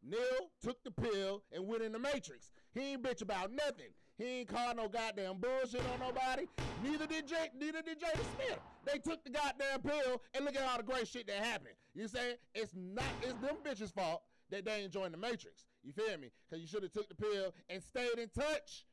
Neil 0.03 0.51
took 0.61 0.83
the 0.83 0.91
pill 0.91 1.43
and 1.51 1.67
went 1.67 1.83
in 1.83 1.91
the 1.91 1.99
Matrix. 1.99 2.51
He 2.73 2.93
ain't 2.93 3.03
bitch 3.03 3.21
about 3.21 3.51
nothing. 3.51 3.89
He 4.17 4.23
ain't 4.39 4.47
called 4.47 4.77
no 4.77 4.87
goddamn 4.87 5.39
bullshit 5.39 5.85
on 5.85 5.99
nobody. 5.99 6.45
Neither 6.77 7.07
did 7.07 7.27
Jay, 7.27 7.49
neither 7.57 7.81
did 7.81 7.99
Jada 7.99 8.25
Smith. 8.25 8.59
They 8.83 8.99
took 8.99 9.23
the 9.23 9.29
goddamn 9.29 9.81
pill 9.81 10.21
and 10.33 10.45
look 10.45 10.55
at 10.55 10.67
all 10.67 10.77
the 10.77 10.83
great 10.83 11.07
shit 11.07 11.27
that 11.27 11.43
happened. 11.43 11.75
You 11.93 12.07
saying 12.07 12.35
it's 12.53 12.73
not 12.75 13.13
it's 13.21 13.39
them 13.39 13.57
bitches' 13.63 13.93
fault 13.93 14.21
that 14.51 14.65
they 14.65 14.83
ain't 14.83 14.91
joined 14.91 15.13
the 15.13 15.17
Matrix. 15.17 15.65
You 15.83 15.91
feel 15.91 16.17
me? 16.17 16.31
Cause 16.49 16.59
you 16.59 16.67
should 16.67 16.83
have 16.83 16.91
took 16.91 17.09
the 17.09 17.15
pill 17.15 17.53
and 17.69 17.81
stayed 17.81 18.19
in 18.19 18.29
touch. 18.29 18.85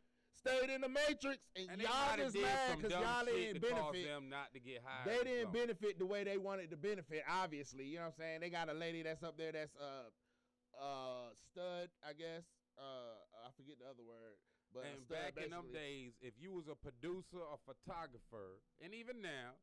Stayed 0.42 0.70
in 0.74 0.80
the 0.82 0.88
Matrix 0.90 1.38
and, 1.54 1.70
And 1.70 1.80
y'all 1.80 2.16
just 2.18 2.34
mad 2.34 2.76
because 2.76 2.90
y'all 2.90 3.24
didn't 3.24 3.62
benefit. 3.62 4.06
them 4.06 4.28
not 4.28 4.52
to 4.54 4.60
get 4.60 4.82
high. 4.84 5.06
They 5.06 5.22
didn't 5.22 5.52
benefit 5.52 5.98
the 5.98 6.06
way 6.06 6.24
they 6.24 6.36
wanted 6.36 6.70
to 6.70 6.76
benefit, 6.76 7.22
obviously. 7.30 7.84
You 7.86 8.02
know 8.02 8.10
what 8.10 8.18
I'm 8.18 8.26
saying? 8.26 8.40
They 8.40 8.50
got 8.50 8.68
a 8.68 8.74
lady 8.74 9.02
that's 9.02 9.22
up 9.22 9.38
there 9.38 9.52
that's 9.52 9.70
uh 9.78 10.10
uh 10.82 11.30
stud, 11.50 11.90
I 12.02 12.12
guess. 12.12 12.42
Uh 12.74 13.22
I 13.46 13.54
forget 13.56 13.78
the 13.78 13.86
other 13.86 14.02
word. 14.02 14.34
But 14.74 14.88
And 14.88 15.06
back 15.06 15.36
in 15.36 15.50
them 15.50 15.68
days, 15.70 16.16
if 16.22 16.34
you 16.40 16.50
was 16.50 16.64
a 16.66 16.74
producer 16.74 17.38
or 17.38 17.60
photographer, 17.62 18.58
and 18.82 18.94
even 18.94 19.20
now, 19.20 19.54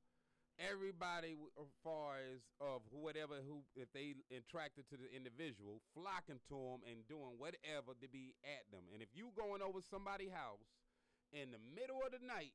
everybody, 0.60 1.40
as 1.56 1.72
far 1.82 2.20
as 2.20 2.44
of 2.60 2.84
whatever 2.92 3.40
who, 3.42 3.64
if 3.80 3.88
they 3.96 4.20
attracted 4.36 4.86
to 4.92 5.00
the 5.00 5.08
individual, 5.10 5.80
flocking 5.96 6.44
to 6.52 6.58
them 6.76 6.84
and 6.84 7.08
doing 7.08 7.40
whatever 7.40 7.96
to 7.96 8.08
be 8.12 8.36
at 8.44 8.68
them. 8.70 8.84
And 8.92 9.00
if 9.00 9.10
you 9.16 9.32
going 9.40 9.64
over 9.64 9.80
somebody's 9.80 10.36
house 10.36 10.68
in 11.32 11.56
the 11.56 11.62
middle 11.74 12.04
of 12.04 12.12
the 12.12 12.22
night, 12.22 12.54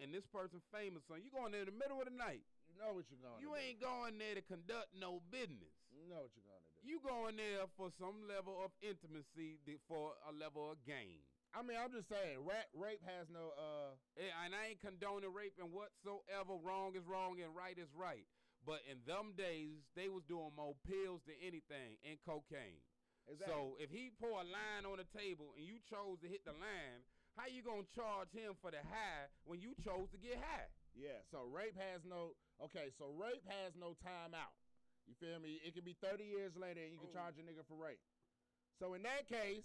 and 0.00 0.10
this 0.10 0.26
person 0.32 0.64
famous, 0.72 1.04
son, 1.06 1.20
you 1.20 1.30
going 1.30 1.52
there 1.52 1.62
in 1.62 1.70
the 1.70 1.78
middle 1.78 2.00
of 2.00 2.08
the 2.08 2.16
night. 2.16 2.42
You 2.72 2.80
know 2.80 2.96
what 2.96 3.04
you're 3.12 3.20
going 3.20 3.36
You 3.38 3.52
to 3.52 3.60
ain't 3.60 3.80
going 3.84 4.16
there 4.16 4.34
to 4.34 4.44
conduct 4.48 4.96
no 4.96 5.20
business. 5.28 5.76
You 5.92 6.08
know 6.08 6.24
what 6.24 6.32
you're 6.32 6.48
gonna 6.48 6.64
do. 6.64 6.72
You 6.80 6.96
going 7.04 7.36
there 7.36 7.68
for 7.76 7.92
some 8.00 8.24
level 8.24 8.56
of 8.64 8.72
intimacy, 8.80 9.60
for 9.86 10.16
a 10.24 10.32
level 10.32 10.72
of 10.72 10.80
gain. 10.88 11.20
I 11.52 11.60
mean, 11.60 11.76
I'm 11.76 11.92
just 11.92 12.08
saying, 12.08 12.40
rat, 12.48 12.68
rape 12.72 13.04
has 13.04 13.28
no 13.28 13.52
uh 13.56 13.92
Yeah, 14.16 14.32
and 14.44 14.54
I 14.56 14.72
ain't 14.72 14.80
condoning 14.80 15.32
rape 15.32 15.54
and 15.60 15.68
whatsoever. 15.72 16.56
Wrong 16.56 16.96
is 16.96 17.04
wrong 17.04 17.40
and 17.40 17.52
right 17.54 17.76
is 17.76 17.92
right. 17.92 18.24
But 18.64 18.80
in 18.88 19.02
them 19.04 19.34
days, 19.36 19.82
they 19.98 20.08
was 20.08 20.22
doing 20.24 20.54
more 20.56 20.78
pills 20.86 21.20
than 21.26 21.34
anything 21.42 21.98
and 22.06 22.16
cocaine. 22.24 22.80
exactly. 23.28 23.52
So 23.52 23.76
if 23.82 23.90
he 23.90 24.14
pour 24.16 24.40
a 24.40 24.46
line 24.46 24.86
on 24.86 24.96
the 25.02 25.08
table 25.12 25.52
and 25.58 25.66
you 25.66 25.76
chose 25.90 26.22
to 26.22 26.28
hit 26.30 26.46
the 26.46 26.54
line, 26.56 27.02
how 27.36 27.48
you 27.50 27.60
gonna 27.64 27.88
charge 27.92 28.30
him 28.32 28.54
for 28.62 28.70
the 28.70 28.80
high 28.86 29.28
when 29.44 29.60
you 29.60 29.74
chose 29.84 30.08
to 30.14 30.18
get 30.20 30.38
high? 30.40 30.70
Yeah, 30.94 31.24
so 31.32 31.48
rape 31.48 31.76
has 31.76 32.04
no 32.04 32.36
okay, 32.64 32.92
so 33.00 33.12
rape 33.16 33.44
has 33.48 33.72
no 33.76 33.96
time 34.04 34.32
out. 34.36 34.52
You 35.08 35.16
feel 35.18 35.40
me? 35.40 35.58
It 35.64 35.74
can 35.74 35.82
be 35.84 35.96
30 36.00 36.22
years 36.24 36.54
later 36.56 36.80
and 36.80 36.92
you 36.92 37.00
can 37.00 37.10
Oh. 37.10 37.18
charge 37.18 37.36
a 37.36 37.42
nigga 37.42 37.66
for 37.66 37.74
rape. 37.76 38.00
So 38.78 38.94
in 38.94 39.02
that 39.02 39.26
case, 39.26 39.64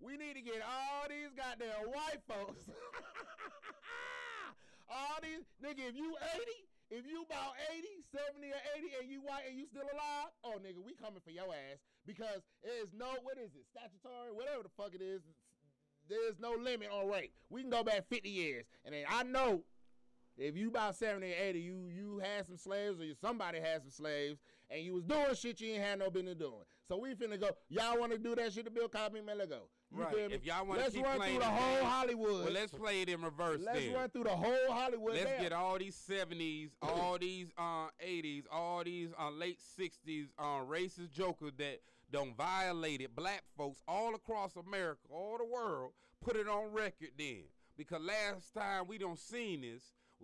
We 0.00 0.16
need 0.16 0.36
to 0.36 0.44
get 0.44 0.60
all 0.60 1.08
these 1.08 1.32
goddamn 1.32 1.88
white 1.88 2.20
folks. 2.28 2.68
all 4.92 5.18
these 5.22 5.48
nigga, 5.58 5.88
if 5.88 5.96
you 5.96 6.14
80, 6.36 6.52
if 6.90 7.06
you 7.08 7.24
about 7.24 7.56
80, 7.72 7.88
70 8.12 8.52
or 8.52 8.62
80 8.76 8.86
and 9.02 9.10
you 9.10 9.20
white 9.24 9.48
and 9.48 9.58
you 9.58 9.66
still 9.66 9.88
alive, 9.88 10.30
oh 10.44 10.60
nigga, 10.60 10.84
we 10.84 10.94
coming 10.94 11.24
for 11.24 11.32
your 11.32 11.50
ass 11.50 11.80
because 12.06 12.44
there 12.62 12.76
is 12.82 12.92
no 12.92 13.08
what 13.22 13.38
is 13.38 13.54
it, 13.56 13.66
statutory, 13.66 14.32
whatever 14.32 14.62
the 14.62 14.70
fuck 14.76 14.94
it 14.94 15.02
is. 15.02 15.22
There's 16.08 16.38
no 16.38 16.54
limit 16.54 16.88
on 16.92 17.10
rape. 17.10 17.32
We 17.50 17.62
can 17.62 17.70
go 17.70 17.82
back 17.82 18.06
50 18.08 18.28
years. 18.28 18.64
And 18.84 18.94
then 18.94 19.04
I 19.10 19.24
know 19.24 19.64
if 20.38 20.56
you 20.56 20.68
about 20.68 20.94
70 20.94 21.26
or 21.26 21.34
80, 21.34 21.58
you 21.58 21.88
you 21.88 22.20
had 22.22 22.46
some 22.46 22.56
slaves 22.56 23.00
or 23.00 23.06
somebody 23.20 23.58
had 23.58 23.82
some 23.82 23.90
slaves 23.90 24.38
and 24.70 24.82
you 24.82 24.94
was 24.94 25.04
doing 25.04 25.34
shit 25.34 25.60
you 25.60 25.74
ain't 25.74 25.82
had 25.82 25.98
no 25.98 26.10
business 26.10 26.36
doing. 26.36 26.62
So 26.88 26.98
we 26.98 27.14
finna 27.14 27.40
go. 27.40 27.50
Y'all 27.68 27.98
want 27.98 28.12
to 28.12 28.18
do 28.18 28.36
that 28.36 28.52
shit 28.52 28.66
to 28.66 28.70
Bill 28.70 28.88
Cosby? 28.88 29.20
Man, 29.22 29.38
let 29.38 29.50
go. 29.50 29.68
You 29.94 30.02
Right. 30.02 30.32
If 30.32 30.44
y'all 30.44 30.66
want 30.66 30.78
to 30.78 30.84
let's 30.84 30.94
keep 30.94 31.04
run 31.04 31.16
playing 31.16 31.40
through 31.40 31.44
the 31.44 31.54
whole 31.54 31.84
Hollywood. 31.84 32.44
Well, 32.44 32.52
let's 32.52 32.72
play 32.72 33.02
it 33.02 33.08
in 33.08 33.22
reverse. 33.22 33.60
Let's 33.64 33.78
then. 33.78 33.94
run 33.94 34.10
through 34.10 34.24
the 34.24 34.30
whole 34.30 34.70
Hollywood. 34.72 35.14
Let's 35.14 35.42
get 35.42 35.52
all 35.52 35.78
these 35.78 35.96
70s, 35.96 36.70
all 36.82 37.18
these 37.20 37.48
uh, 37.56 37.88
80s, 38.04 38.44
all 38.50 38.84
these 38.84 39.10
uh, 39.18 39.30
late 39.30 39.58
60s 39.78 40.26
uh, 40.38 40.64
racist 40.68 41.12
jokers 41.12 41.52
that 41.58 41.80
don't 42.10 42.36
violated 42.36 43.14
black 43.14 43.42
folks 43.56 43.80
all 43.88 44.14
across 44.14 44.56
America, 44.56 45.00
all 45.10 45.38
the 45.38 45.44
world, 45.44 45.92
put 46.20 46.36
it 46.36 46.48
on 46.48 46.72
record 46.72 47.10
then. 47.18 47.44
Because 47.76 48.00
last 48.00 48.54
time 48.54 48.86
we 48.86 48.98
don't 48.98 49.18
seen 49.18 49.60
this, 49.62 49.82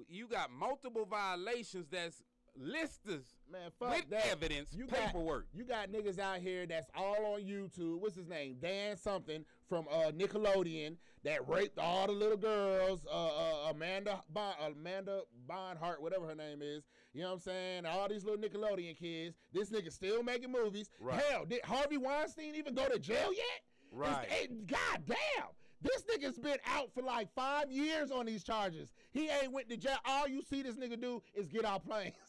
you 0.09 0.27
got 0.27 0.51
multiple 0.51 1.05
violations 1.05 1.87
that's 1.91 2.23
listers 2.57 3.25
Man, 3.51 3.71
fuck 3.79 3.97
with 3.97 4.11
that. 4.11 4.27
evidence, 4.27 4.71
you 4.73 4.87
paperwork. 4.87 5.47
Got, 5.53 5.59
you 5.59 5.65
got 5.65 5.93
niggas 5.93 6.19
out 6.19 6.39
here 6.39 6.67
that's 6.67 6.89
all 6.95 7.35
on 7.35 7.41
YouTube. 7.43 8.01
What's 8.01 8.17
his 8.17 8.27
name? 8.29 8.57
Dan 8.61 8.97
something 8.97 9.45
from 9.69 9.87
uh, 9.91 10.11
Nickelodeon 10.11 10.97
that 11.25 11.47
raped 11.49 11.79
all 11.79 12.07
the 12.07 12.13
little 12.13 12.37
girls. 12.37 13.01
Uh, 13.11 13.27
uh, 13.29 13.71
Amanda 13.71 14.23
bon- 14.33 14.55
Amanda 14.65 15.21
Bonhart, 15.49 16.01
whatever 16.01 16.27
her 16.27 16.35
name 16.35 16.61
is. 16.63 16.85
You 17.13 17.23
know 17.23 17.29
what 17.29 17.35
I'm 17.35 17.41
saying? 17.41 17.87
All 17.87 18.09
these 18.09 18.25
little 18.25 18.41
Nickelodeon 18.41 18.97
kids. 18.99 19.37
This 19.53 19.71
nigga 19.71 19.93
still 19.93 20.23
making 20.23 20.51
movies. 20.53 20.89
Right. 20.99 21.21
Hell, 21.31 21.45
did 21.45 21.63
Harvey 21.65 21.99
Weinstein 21.99 22.55
even 22.55 22.75
go 22.75 22.89
to 22.89 22.99
jail 22.99 23.33
yet? 23.35 23.61
Right. 23.91 24.27
It- 24.43 24.67
God 24.67 25.03
damn. 25.07 25.49
This 25.83 26.05
nigga's 26.05 26.39
been 26.39 26.59
out 26.65 26.93
for 26.95 27.03
like 27.03 27.29
five 27.35 27.69
years 27.71 28.13
on 28.13 28.25
these 28.25 28.45
charges. 28.45 28.93
He 29.11 29.29
ain't 29.29 29.51
went 29.53 29.69
to 29.69 29.77
jail. 29.77 29.97
All 30.05 30.29
you 30.29 30.41
see 30.41 30.63
this 30.63 30.77
nigga 30.77 31.01
do 31.01 31.21
is 31.35 31.49
get 31.49 31.65
off 31.65 31.85
planes. 31.85 32.15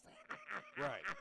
right. 0.79 1.01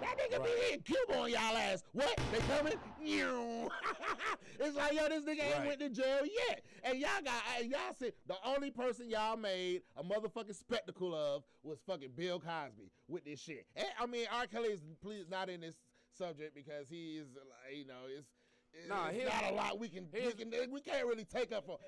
That 0.00 0.16
nigga 0.16 0.44
be 0.44 0.50
hitting 0.62 0.82
Cuba 0.82 1.18
on 1.18 1.30
y'all 1.30 1.56
ass. 1.56 1.82
What? 1.92 2.18
They 2.32 2.38
coming? 2.56 2.74
Meow. 3.02 3.68
it's 4.60 4.76
like, 4.76 4.92
yo, 4.92 5.08
this 5.08 5.22
nigga 5.22 5.56
ain't 5.56 5.66
went 5.66 5.80
to 5.80 5.88
jail 5.90 6.20
yet. 6.24 6.62
And 6.84 6.98
y'all 6.98 7.10
got, 7.24 7.42
and 7.58 7.70
y'all 7.70 7.94
said 7.98 8.12
the 8.26 8.36
only 8.44 8.70
person 8.70 9.10
y'all 9.10 9.36
made 9.36 9.82
a 9.96 10.04
motherfucking 10.04 10.54
spectacle 10.54 11.14
of 11.14 11.42
was 11.62 11.80
fucking 11.86 12.10
Bill 12.16 12.38
Cosby 12.38 12.90
with 13.08 13.24
this 13.24 13.40
shit. 13.40 13.66
And, 13.76 13.88
I 14.00 14.06
mean, 14.06 14.26
R. 14.32 14.46
Kelly 14.46 14.68
is 14.68 14.80
please 15.02 15.24
not 15.28 15.48
in 15.50 15.60
this 15.60 15.74
subject 16.16 16.54
because 16.54 16.88
he 16.88 17.16
is, 17.16 17.26
like, 17.34 17.76
you 17.76 17.86
know, 17.86 18.06
it's. 18.16 18.28
It's 18.72 18.88
Nah, 18.88 19.08
here's- 19.10 19.32
not 19.32 19.50
a 19.52 19.54
lot 19.54 19.78
we 19.78 19.88
can, 19.88 20.08
we 20.12 20.32
can 20.32 20.52
we 20.70 20.80
can't 20.80 21.06
really 21.06 21.24
take 21.24 21.52
up 21.52 21.66
for. 21.66 21.78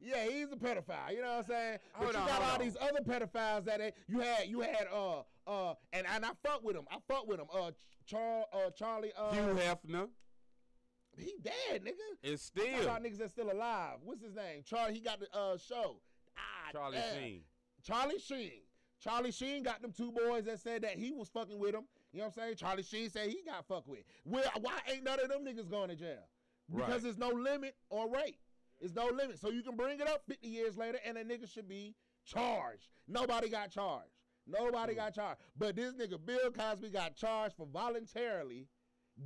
Yeah, 0.00 0.24
he's 0.26 0.50
a 0.52 0.56
pedophile. 0.56 1.12
You 1.12 1.22
know 1.22 1.28
what 1.36 1.38
I'm 1.38 1.44
saying? 1.44 1.78
But 1.98 2.06
you 2.08 2.12
got 2.12 2.42
all 2.42 2.54
on. 2.54 2.60
these 2.60 2.76
other 2.80 3.00
pedophiles 3.00 3.64
that 3.64 3.78
they, 3.78 3.92
you 4.08 4.20
had 4.20 4.48
you 4.48 4.60
had 4.60 4.86
uh 4.92 5.20
uh 5.46 5.74
and 5.92 6.06
and 6.06 6.24
I 6.24 6.30
fuck 6.42 6.62
with 6.64 6.76
him. 6.76 6.84
I 6.90 6.96
fuck 7.08 7.26
with 7.26 7.40
him. 7.40 7.46
Uh 7.52 7.70
Char 8.06 8.44
uh 8.52 8.70
Charlie 8.70 9.12
uh 9.16 9.32
Hugh 9.32 9.54
Hefner 9.54 10.08
he 11.18 11.34
dead 11.42 11.82
nigga. 11.84 12.30
Talk 12.30 12.38
still 12.38 12.82
about 12.82 13.02
niggas 13.02 13.18
that's 13.18 13.32
still 13.32 13.50
alive. 13.52 13.98
What's 14.02 14.22
his 14.22 14.34
name? 14.34 14.62
Charlie. 14.64 14.94
He 14.94 15.00
got 15.00 15.20
the 15.20 15.26
uh 15.36 15.56
show. 15.58 16.00
Ah, 16.36 16.70
Charlie 16.72 16.96
damn. 16.98 17.18
Sheen. 17.22 17.40
Charlie 17.84 18.18
Sheen. 18.18 18.62
Charlie 19.02 19.32
Sheen 19.32 19.62
got 19.62 19.80
them 19.82 19.92
two 19.92 20.12
boys 20.12 20.44
that 20.44 20.60
said 20.60 20.82
that 20.82 20.92
he 20.98 21.12
was 21.12 21.28
fucking 21.28 21.58
with 21.58 21.74
him. 21.74 21.84
You 22.12 22.18
know 22.20 22.26
what 22.26 22.36
I'm 22.38 22.42
saying? 22.44 22.56
Charlie 22.56 22.82
Sheen 22.82 23.08
said 23.10 23.28
he 23.28 23.42
got 23.44 23.66
fucked 23.66 23.88
with. 23.88 24.00
Well, 24.24 24.44
why 24.60 24.78
ain't 24.90 25.04
none 25.04 25.18
of 25.20 25.28
them 25.28 25.44
niggas 25.44 25.68
going 25.70 25.88
to 25.88 25.96
jail? 25.96 26.22
Because 26.70 26.88
Right. 26.90 27.02
there's 27.02 27.18
no 27.18 27.28
limit 27.30 27.76
on 27.90 28.10
rate. 28.12 28.38
There's 28.78 28.94
no 28.94 29.06
limit. 29.06 29.38
So 29.38 29.50
you 29.50 29.62
can 29.62 29.76
bring 29.76 30.00
it 30.00 30.08
up 30.08 30.22
50 30.26 30.48
years 30.48 30.76
later 30.76 30.98
and 31.04 31.18
a 31.18 31.24
nigga 31.24 31.50
should 31.52 31.68
be 31.68 31.94
charged. 32.24 32.88
Nobody 33.08 33.48
got 33.48 33.70
charged. 33.70 34.12
Nobody 34.46 34.94
got 34.94 35.14
charged. 35.14 35.40
But 35.56 35.76
this 35.76 35.92
nigga 35.94 36.24
Bill 36.24 36.50
Cosby 36.50 36.90
got 36.90 37.14
charged 37.16 37.56
for 37.56 37.66
voluntarily 37.66 38.68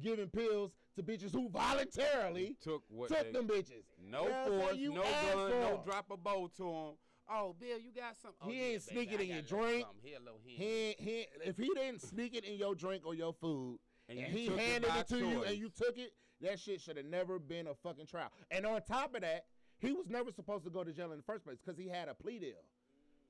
giving 0.01 0.29
pills 0.29 0.73
to 0.97 1.03
bitches 1.03 1.33
who 1.33 1.49
voluntarily 1.49 2.57
Took 2.61 2.83
what 2.89 3.09
took 3.11 3.23
they- 3.25 3.33
them 3.33 3.47
bitches. 3.47 3.85
no 3.99 4.25
You 4.25 4.29
know 4.29 4.31
what 4.31 4.35
I'm 4.35 4.49
saying? 4.49 4.61
force, 4.61 4.77
no 4.79 5.03
gun, 5.03 5.51
for 5.51 5.61
no 5.77 5.83
drop 5.85 6.11
a 6.11 6.17
bow 6.17 6.49
to 6.57 6.65
him. 6.73 6.95
Oh, 7.29 7.55
Bill, 7.59 7.79
you 7.79 7.93
got 7.93 8.17
something? 8.17 8.51
He 8.51 8.61
oh, 8.61 8.65
ain't 8.65 8.73
yeah, 8.73 8.79
sneak 8.81 9.13
it 9.13 9.21
in 9.21 9.29
your 9.29 9.43
got 9.43 9.51
a 9.51 9.55
little 9.55 9.69
drink. 9.71 9.87
something. 9.87 10.03
Here, 10.11 10.19
a 10.19 10.21
little. 10.21 10.41
He, 10.45 10.65
ain't- 10.65 11.01
he, 11.01 11.27
if 11.45 11.57
he 11.57 11.69
didn't 11.75 12.03
sneak 12.03 12.35
it 12.35 12.45
in 12.45 12.55
your 12.59 12.75
drink 12.75 13.07
or 13.07 13.15
your 13.15 13.33
food, 13.33 13.79
and, 14.09 14.19
And 14.19 14.29
you 14.35 14.39
he 14.39 14.47
it 14.49 14.59
handed 14.59 14.91
it, 14.97 15.09
to 15.09 15.19
you 15.19 15.45
and 15.45 15.57
you 15.57 15.71
took 15.71 15.97
it, 15.97 16.13
that 16.45 16.59
shit 16.59 16.81
should 16.81 16.97
have 16.97 17.07
never 17.07 17.39
been 17.39 17.67
a 17.67 17.75
fucking 17.75 18.07
trial. 18.07 18.31
And 18.51 18.67
on 18.67 18.83
top 18.83 19.15
of 19.15 19.23
that, 19.23 19.47
he 19.79 19.93
was 19.93 20.09
never 20.09 20.31
supposed 20.33 20.65
to 20.65 20.71
go 20.71 20.85
to 20.85 20.93
jail 20.93 21.11
in 21.13 21.19
the 21.19 21.25
first 21.25 21.45
place 21.45 21.59
because 21.65 21.79
he 21.79 21.89
had 21.89 22.09
a 22.09 22.15
plea 22.15 22.39
deal. 22.39 22.63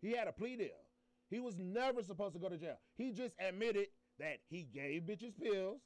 He 0.01 0.13
had 0.13 0.29
a 0.29 0.33
plea 0.33 0.57
deal. 0.57 0.69
He 1.31 1.41
was 1.41 1.59
never 1.59 2.03
supposed 2.03 2.35
to 2.35 2.39
go 2.39 2.49
to 2.49 2.59
jail. 2.59 2.77
He 2.97 3.11
just 3.11 3.35
admitted 3.41 3.89
that 4.19 4.39
he 4.49 4.63
gave 4.63 5.03
bitches 5.03 5.33
pills 5.41 5.81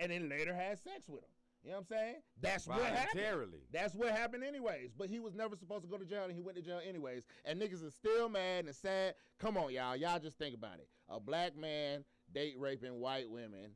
and 0.00 0.10
then 0.10 0.28
later 0.28 0.54
had 0.54 0.78
sex 0.78 1.08
with 1.08 1.20
them. 1.20 1.30
You 1.62 1.70
know 1.70 1.76
what 1.76 1.86
I'm 1.90 1.98
saying? 1.98 2.14
That's 2.40 2.66
what 2.66 2.82
happened. 2.82 3.52
That's 3.70 3.94
what 3.94 4.12
happened 4.12 4.44
anyways. 4.44 4.92
But 4.96 5.10
he 5.10 5.20
was 5.20 5.34
never 5.34 5.56
supposed 5.56 5.82
to 5.82 5.88
go 5.88 5.98
to 5.98 6.06
jail 6.06 6.24
and 6.24 6.32
he 6.32 6.40
went 6.40 6.56
to 6.56 6.62
jail 6.62 6.80
anyways. 6.86 7.24
And 7.44 7.60
niggas 7.60 7.84
is 7.84 7.94
still 7.94 8.30
mad 8.30 8.64
and 8.64 8.74
sad. 8.74 9.14
Come 9.38 9.58
on, 9.58 9.70
y'all. 9.70 9.94
Y'all 9.94 10.18
just 10.18 10.38
think 10.38 10.54
about 10.54 10.78
it. 10.78 10.88
A 11.10 11.20
black 11.20 11.56
man 11.56 12.04
date 12.32 12.54
raping 12.58 12.98
white 12.98 13.28
women 13.28 13.72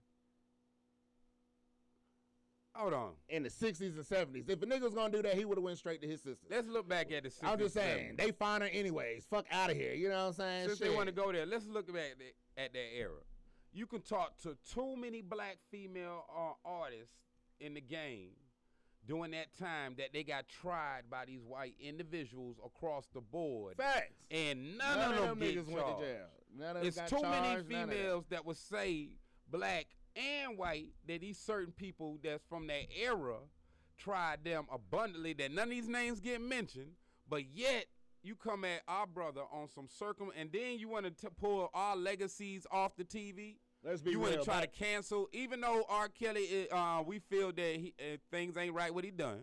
Hold 2.74 2.92
on. 2.92 3.12
in 3.28 3.44
the 3.44 3.48
60s 3.48 3.80
and 3.80 4.04
70s. 4.04 4.48
If 4.48 4.62
a 4.62 4.66
nigga 4.66 4.82
was 4.82 4.94
gonna 4.94 5.12
do 5.12 5.22
that, 5.22 5.34
he 5.34 5.44
would 5.44 5.56
have 5.58 5.64
went 5.64 5.78
straight 5.78 6.00
to 6.02 6.08
his 6.08 6.22
sister. 6.22 6.44
Let's 6.50 6.68
look 6.68 6.88
back 6.88 7.12
at 7.12 7.22
the 7.22 7.28
60s. 7.28 7.38
I'm 7.44 7.58
just 7.58 7.74
saying, 7.74 8.14
70s. 8.14 8.18
they 8.18 8.30
find 8.32 8.62
her 8.62 8.68
anyways. 8.68 9.24
Fuck 9.30 9.46
out 9.50 9.70
of 9.70 9.76
here. 9.76 9.94
You 9.94 10.08
know 10.08 10.16
what 10.16 10.26
I'm 10.26 10.32
saying? 10.32 10.68
Since 10.68 10.80
they 10.80 10.90
want 10.90 11.06
to 11.06 11.14
go 11.14 11.30
there, 11.30 11.46
let's 11.46 11.66
look 11.68 11.86
back 11.92 12.16
at, 12.56 12.64
at 12.64 12.72
that 12.72 12.96
era. 12.96 13.20
You 13.72 13.86
can 13.86 14.00
talk 14.00 14.38
to 14.42 14.56
too 14.72 14.96
many 14.96 15.22
black 15.22 15.58
female 15.70 16.24
uh, 16.36 16.52
artists 16.64 17.14
in 17.60 17.74
the 17.74 17.80
game 17.80 18.30
during 19.06 19.32
that 19.32 19.56
time 19.58 19.94
that 19.98 20.12
they 20.12 20.22
got 20.22 20.48
tried 20.48 21.02
by 21.10 21.24
these 21.24 21.42
white 21.44 21.74
individuals 21.80 22.56
across 22.64 23.08
the 23.12 23.20
board. 23.20 23.76
Facts. 23.76 24.26
And 24.30 24.78
none, 24.78 25.12
of 25.12 25.22
them, 25.22 25.38
get 25.38 25.56
niggas 25.56 25.68
went 25.68 25.86
to 25.86 26.04
jail. 26.04 26.26
None 26.56 26.68
of 26.68 26.74
them 26.76 26.86
It's 26.86 26.96
got 26.96 27.08
too 27.08 27.22
many 27.22 27.48
charged, 27.54 27.70
none 27.70 27.88
that. 27.88 27.96
females 27.96 28.24
that 28.30 28.46
would 28.46 28.56
say 28.56 29.10
black 29.50 29.86
and 30.16 30.58
white 30.58 30.88
that 31.06 31.20
these 31.20 31.38
certain 31.38 31.72
people 31.72 32.18
that's 32.22 32.44
from 32.48 32.66
that 32.68 32.86
era 33.00 33.36
tried 33.98 34.44
them 34.44 34.66
abundantly 34.72 35.32
that 35.34 35.52
none 35.52 35.64
of 35.64 35.70
these 35.70 35.88
names 35.88 36.20
get 36.20 36.40
mentioned, 36.40 36.92
but 37.28 37.44
yet 37.52 37.86
you 38.22 38.34
come 38.34 38.64
at 38.64 38.82
our 38.88 39.06
brother 39.06 39.42
on 39.52 39.68
some 39.68 39.86
circum 39.88 40.30
and 40.36 40.50
then 40.52 40.78
you 40.78 40.88
want 40.88 41.04
to 41.18 41.30
pull 41.30 41.70
our 41.74 41.96
legacies 41.96 42.66
off 42.70 42.96
the 42.96 43.04
TV. 43.04 43.56
Let's 43.84 44.00
be 44.00 44.12
you 44.12 44.20
wanna 44.20 44.42
try 44.42 44.62
to 44.62 44.66
cancel, 44.66 45.28
even 45.32 45.60
though 45.60 45.84
R. 45.88 46.08
Kelly, 46.08 46.70
uh, 46.70 47.02
we 47.06 47.18
feel 47.18 47.52
that 47.52 47.76
he, 47.76 47.94
uh, 48.00 48.16
things 48.30 48.56
ain't 48.56 48.72
right 48.72 48.92
what 48.92 49.04
he 49.04 49.10
done, 49.10 49.42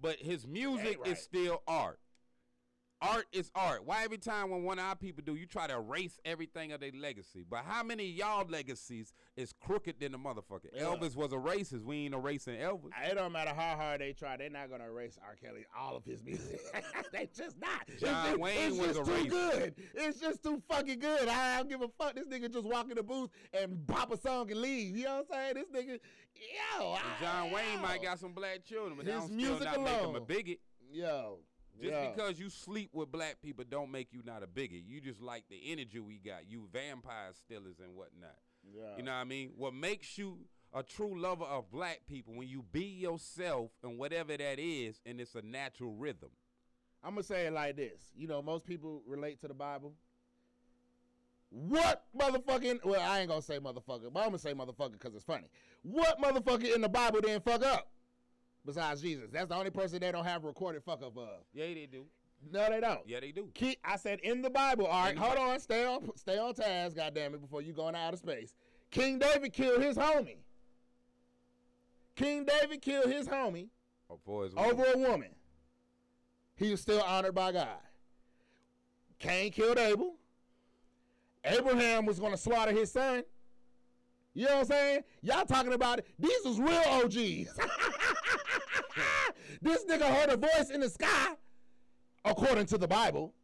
but 0.00 0.16
his 0.16 0.46
music 0.46 0.98
right. 1.00 1.12
is 1.12 1.18
still 1.18 1.62
art. 1.68 1.98
Art 3.08 3.26
is 3.32 3.50
art. 3.54 3.84
Why 3.84 4.02
every 4.04 4.18
time 4.18 4.50
when 4.50 4.62
one 4.62 4.78
of 4.78 4.84
our 4.86 4.96
people 4.96 5.22
do, 5.24 5.34
you 5.34 5.46
try 5.46 5.66
to 5.66 5.74
erase 5.74 6.18
everything 6.24 6.72
of 6.72 6.80
their 6.80 6.90
legacy? 6.98 7.44
But 7.48 7.64
how 7.66 7.82
many 7.82 8.08
of 8.10 8.16
y'all 8.16 8.46
legacies 8.48 9.12
is 9.36 9.52
crooked 9.52 10.00
than 10.00 10.12
the 10.12 10.18
motherfucker? 10.18 10.68
Yeah. 10.72 10.84
Elvis 10.84 11.14
was 11.14 11.32
a 11.32 11.36
racist. 11.36 11.82
We 11.84 12.06
ain't 12.06 12.14
erasing 12.14 12.54
Elvis. 12.56 12.90
It 13.08 13.14
don't 13.16 13.32
matter 13.32 13.52
how 13.54 13.76
hard 13.76 14.00
they 14.00 14.12
try, 14.12 14.36
they're 14.36 14.48
not 14.50 14.70
gonna 14.70 14.84
erase 14.84 15.18
R. 15.22 15.36
Kelly 15.36 15.64
all 15.78 15.96
of 15.96 16.04
his 16.04 16.22
music. 16.24 16.60
they 17.12 17.28
just 17.36 17.60
not. 17.60 17.86
John 17.98 18.26
just- 18.28 18.38
Wayne 18.40 18.70
it's 18.70 18.76
was 18.78 18.96
just 18.96 19.00
a 19.00 19.04
too 19.04 19.10
racist. 19.12 19.28
good. 19.30 19.74
It's 19.94 20.20
just 20.20 20.42
too 20.42 20.62
fucking 20.68 20.98
good. 20.98 21.28
I 21.28 21.58
don't 21.58 21.68
give 21.68 21.82
a 21.82 21.88
fuck. 21.88 22.14
This 22.14 22.26
nigga 22.26 22.52
just 22.52 22.64
walk 22.66 22.88
in 22.90 22.96
the 22.96 23.02
booth 23.02 23.30
and 23.52 23.86
pop 23.86 24.12
a 24.12 24.16
song 24.16 24.50
and 24.50 24.60
leave. 24.60 24.96
You 24.96 25.04
know 25.04 25.24
what 25.28 25.36
I'm 25.38 25.54
saying? 25.54 25.66
This 25.72 25.84
nigga, 25.84 25.98
yo, 26.80 26.92
I- 26.92 27.00
John 27.20 27.50
Wayne 27.52 27.76
yo. 27.76 27.82
might 27.82 28.02
got 28.02 28.18
some 28.18 28.32
black 28.32 28.64
children, 28.64 28.94
but 28.96 29.06
His 29.06 29.14
don't 29.14 29.26
still 29.26 29.36
music 29.36 29.64
not 29.64 29.80
make 29.82 30.00
him 30.00 30.14
a 30.14 30.20
bigot. 30.20 30.58
yo. 30.90 31.38
Just 31.80 31.92
yo. 31.92 32.12
because 32.14 32.38
you 32.38 32.50
sleep 32.50 32.90
with 32.92 33.10
black 33.10 33.36
people 33.42 33.64
don't 33.68 33.90
make 33.90 34.12
you 34.12 34.22
not 34.24 34.42
a 34.42 34.46
bigot. 34.46 34.82
You 34.86 35.00
just 35.00 35.20
like 35.20 35.44
the 35.48 35.60
energy 35.72 35.98
we 35.98 36.18
got. 36.18 36.48
You 36.48 36.68
vampire 36.72 37.30
stealers 37.32 37.80
and 37.82 37.94
whatnot. 37.94 38.36
Yeah. 38.64 38.96
You 38.96 39.02
know 39.02 39.12
what 39.12 39.18
I 39.18 39.24
mean? 39.24 39.52
What 39.56 39.74
makes 39.74 40.16
you 40.16 40.38
a 40.72 40.82
true 40.82 41.18
lover 41.20 41.44
of 41.44 41.70
black 41.70 42.00
people 42.08 42.34
when 42.34 42.48
you 42.48 42.64
be 42.72 42.84
yourself 42.84 43.70
and 43.82 43.96
whatever 43.96 44.36
that 44.36 44.58
is, 44.58 45.00
and 45.06 45.20
it's 45.20 45.34
a 45.34 45.42
natural 45.42 45.92
rhythm. 45.92 46.30
I'm 47.02 47.10
gonna 47.10 47.22
say 47.22 47.46
it 47.46 47.52
like 47.52 47.76
this. 47.76 48.00
You 48.16 48.26
know, 48.26 48.42
most 48.42 48.64
people 48.64 49.02
relate 49.06 49.40
to 49.42 49.48
the 49.48 49.54
Bible. 49.54 49.94
What 51.50 52.04
motherfucking? 52.18 52.84
Well, 52.84 53.00
I 53.00 53.20
ain't 53.20 53.28
gonna 53.28 53.42
say 53.42 53.58
motherfucker, 53.58 54.12
but 54.12 54.20
I'm 54.20 54.26
gonna 54.26 54.38
say 54.38 54.54
motherfucker 54.54 54.92
because 54.92 55.14
it's 55.14 55.24
funny. 55.24 55.48
What 55.82 56.20
motherfucker 56.20 56.74
in 56.74 56.80
the 56.80 56.88
Bible 56.88 57.20
didn't 57.20 57.44
fuck 57.44 57.64
up? 57.64 57.88
Besides 58.64 59.00
Jesus. 59.00 59.30
That's 59.32 59.48
the 59.48 59.56
only 59.56 59.70
person 59.70 60.00
they 60.00 60.12
don't 60.12 60.24
have 60.24 60.44
recorded 60.44 60.82
fuck 60.82 61.02
up 61.02 61.16
of. 61.16 61.28
Yeah, 61.52 61.66
they 61.66 61.88
do. 61.90 62.04
No, 62.52 62.68
they 62.68 62.80
don't. 62.80 63.00
Yeah, 63.06 63.20
they 63.20 63.32
do. 63.32 63.48
Keep, 63.54 63.78
I 63.84 63.96
said 63.96 64.20
in 64.20 64.42
the 64.42 64.50
Bible. 64.50 64.86
All 64.86 65.04
right, 65.04 65.16
hold 65.16 65.38
on. 65.38 65.58
Stay 65.60 65.86
on. 65.86 66.10
Stay 66.16 66.38
on 66.38 66.54
task. 66.54 66.96
Goddamn 66.96 67.34
it! 67.34 67.40
Before 67.40 67.62
you 67.62 67.72
going 67.72 67.94
out 67.94 68.12
of 68.12 68.18
space, 68.18 68.54
King 68.90 69.18
David 69.18 69.52
killed 69.52 69.82
his 69.82 69.96
homie. 69.96 70.38
King 72.16 72.44
David 72.44 72.80
killed 72.82 73.10
his 73.10 73.26
homie 73.26 73.68
Oh, 74.10 74.42
his 74.42 74.54
over 74.56 74.84
a 74.94 74.98
woman. 74.98 75.30
He 76.56 76.70
was 76.70 76.80
still 76.80 77.02
honored 77.02 77.34
by 77.34 77.52
God. 77.52 77.78
Cain 79.18 79.50
killed 79.50 79.78
Abel. 79.78 80.14
Abraham 81.44 82.06
was 82.06 82.20
going 82.20 82.32
to 82.32 82.38
slaughter 82.38 82.72
his 82.72 82.92
son. 82.92 83.24
You 84.34 84.46
know 84.46 84.52
what 84.52 84.60
I'm 84.60 84.66
saying? 84.66 85.00
Y'all 85.22 85.44
talking 85.44 85.72
about 85.72 86.00
it. 86.00 86.06
These 86.18 86.38
was 86.44 86.60
real 86.60 86.82
OGs. 86.86 87.58
this 89.62 89.84
nigga 89.84 90.02
heard 90.08 90.30
a 90.30 90.36
voice 90.36 90.70
in 90.70 90.80
the 90.80 90.88
sky, 90.88 91.34
according 92.24 92.66
to 92.66 92.78
the 92.78 92.88
Bible, 92.88 93.34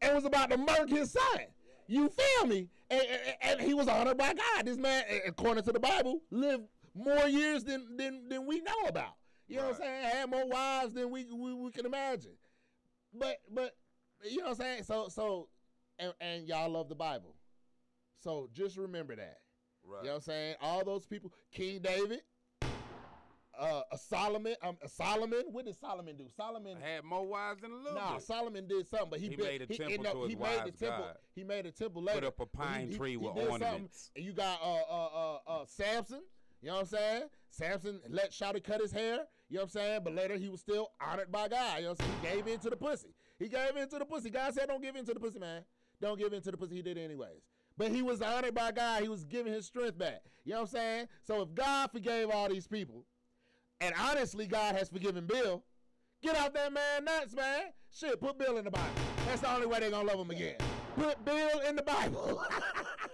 and 0.00 0.14
was 0.14 0.24
about 0.24 0.50
to 0.50 0.56
murk 0.56 0.88
his 0.88 1.12
son. 1.12 1.40
You 1.86 2.08
feel 2.10 2.46
me? 2.46 2.68
And, 2.90 3.00
and- 3.00 3.36
and 3.40 3.60
he 3.60 3.74
was 3.74 3.88
honored 3.88 4.18
by 4.18 4.34
God. 4.34 4.66
This 4.66 4.76
man, 4.76 5.04
according 5.26 5.64
to 5.64 5.72
the 5.72 5.80
Bible, 5.80 6.20
lived 6.30 6.64
more 6.94 7.26
years 7.28 7.64
than 7.64 7.96
than, 7.96 8.28
than 8.28 8.46
we 8.46 8.60
know 8.60 8.74
about. 8.86 9.14
You 9.46 9.56
know 9.56 9.64
what 9.64 9.76
I'm 9.76 9.80
saying? 9.80 10.04
Had 10.04 10.30
more 10.30 10.46
wives 10.46 10.92
than 10.94 11.10
we, 11.10 11.24
we 11.32 11.54
we 11.54 11.70
can 11.70 11.86
imagine. 11.86 12.32
But 13.14 13.38
but 13.52 13.74
you 14.24 14.38
know 14.38 14.44
what 14.44 14.50
I'm 14.50 14.56
saying? 14.56 14.82
So 14.84 15.08
so 15.08 15.48
and, 15.98 16.12
and 16.20 16.46
y'all 16.46 16.68
love 16.70 16.88
the 16.88 16.94
Bible. 16.94 17.34
So 18.20 18.48
just 18.52 18.76
remember 18.76 19.16
that. 19.16 19.38
Right. 19.84 20.02
You 20.02 20.08
know 20.08 20.14
what 20.14 20.16
I'm 20.16 20.22
saying? 20.22 20.54
All 20.60 20.84
those 20.84 21.06
people, 21.06 21.32
King 21.52 21.80
David, 21.80 22.20
uh, 23.58 23.82
a 23.92 23.98
Solomon, 23.98 24.54
um, 24.62 24.76
a 24.82 24.88
Solomon. 24.88 25.42
What 25.50 25.64
did 25.66 25.76
Solomon 25.78 26.16
do? 26.16 26.26
Solomon. 26.36 26.76
I 26.82 26.88
had 26.88 27.04
more 27.04 27.26
wives 27.26 27.60
than 27.62 27.72
a 27.72 27.76
little 27.76 27.94
Nah, 27.94 28.14
bit. 28.14 28.22
Solomon 28.22 28.66
did 28.68 28.86
something, 28.88 29.10
but 29.10 29.20
he, 29.20 29.28
He 29.30 29.36
built, 29.36 29.48
made 29.48 29.62
a 29.62 29.66
temple 29.66 30.06
up- 30.06 30.12
to 30.14 30.20
his 30.22 30.30
he 30.30 30.36
made 30.36 30.60
the 30.64 30.70
temple. 30.72 31.04
God. 31.04 31.16
He 31.34 31.44
made 31.44 31.66
a 31.66 31.72
temple 31.72 32.02
later. 32.02 32.20
Put 32.20 32.26
up 32.28 32.40
a 32.40 32.46
pine 32.46 32.88
he- 32.90 32.96
tree 32.96 33.10
he 33.12 33.16
with 33.16 33.36
ornaments. 33.36 34.10
And 34.16 34.24
you 34.24 34.32
got 34.32 34.60
uh 34.62 34.82
uh 34.90 35.06
uh 35.06 35.38
uh 35.46 35.64
Samson. 35.66 36.22
You 36.60 36.68
know 36.68 36.74
what 36.74 36.80
I'm 36.82 36.86
saying? 36.86 37.22
Samson 37.50 38.00
let 38.08 38.32
Shouty 38.32 38.62
cut 38.62 38.80
his 38.80 38.92
hair. 38.92 39.26
You 39.48 39.56
know 39.56 39.60
what 39.60 39.62
I'm 39.64 39.68
saying? 39.70 40.00
But 40.04 40.14
later 40.14 40.36
he 40.36 40.48
was 40.48 40.60
still 40.60 40.90
honored 41.00 41.30
by 41.32 41.48
God. 41.48 41.78
You 41.78 41.84
know 41.84 41.90
what 41.90 42.00
I'm 42.02 42.06
saying? 42.06 42.20
He 42.22 42.28
gave 42.42 42.46
in 42.54 42.60
to 42.60 42.70
the 42.70 42.76
pussy. 42.76 43.14
He 43.38 43.48
gave 43.48 43.76
in 43.76 43.88
to 43.88 43.98
the 43.98 44.04
pussy. 44.04 44.30
God 44.30 44.52
said, 44.54 44.68
"Don't 44.68 44.82
give 44.82 44.94
in 44.96 45.04
to 45.06 45.14
the 45.14 45.20
pussy, 45.20 45.38
man. 45.38 45.64
Don't 46.00 46.18
give 46.18 46.32
in 46.32 46.42
to 46.42 46.50
the 46.50 46.56
pussy." 46.56 46.76
He 46.76 46.82
did 46.82 46.96
it 46.98 47.04
anyways. 47.04 47.42
But 47.76 47.92
he 47.92 48.02
was 48.02 48.20
honored 48.20 48.54
by 48.54 48.72
God. 48.72 49.02
He 49.02 49.08
was 49.08 49.24
giving 49.24 49.52
his 49.52 49.66
strength 49.66 49.96
back. 49.96 50.22
You 50.44 50.52
know 50.54 50.60
what 50.62 50.70
I'm 50.70 50.72
saying? 50.72 51.08
So 51.22 51.42
if 51.42 51.54
God 51.54 51.90
forgave 51.92 52.28
all 52.30 52.48
these 52.48 52.66
people, 52.66 53.04
and 53.80 53.94
honestly, 54.00 54.46
God 54.46 54.74
has 54.76 54.88
forgiven 54.88 55.26
Bill. 55.26 55.62
Get 56.22 56.36
out 56.36 56.54
that 56.54 56.72
man 56.72 57.04
nuts, 57.04 57.34
man. 57.34 57.66
Shit, 57.92 58.20
put 58.20 58.38
Bill 58.38 58.58
in 58.58 58.64
the 58.64 58.70
Bible. 58.70 58.88
That's 59.26 59.40
the 59.40 59.52
only 59.52 59.66
way 59.66 59.80
they're 59.80 59.90
gonna 59.90 60.08
love 60.08 60.18
him 60.18 60.30
again. 60.30 60.56
Put 60.96 61.24
Bill 61.24 61.60
in 61.60 61.76
the 61.76 61.82
Bible. 61.82 62.42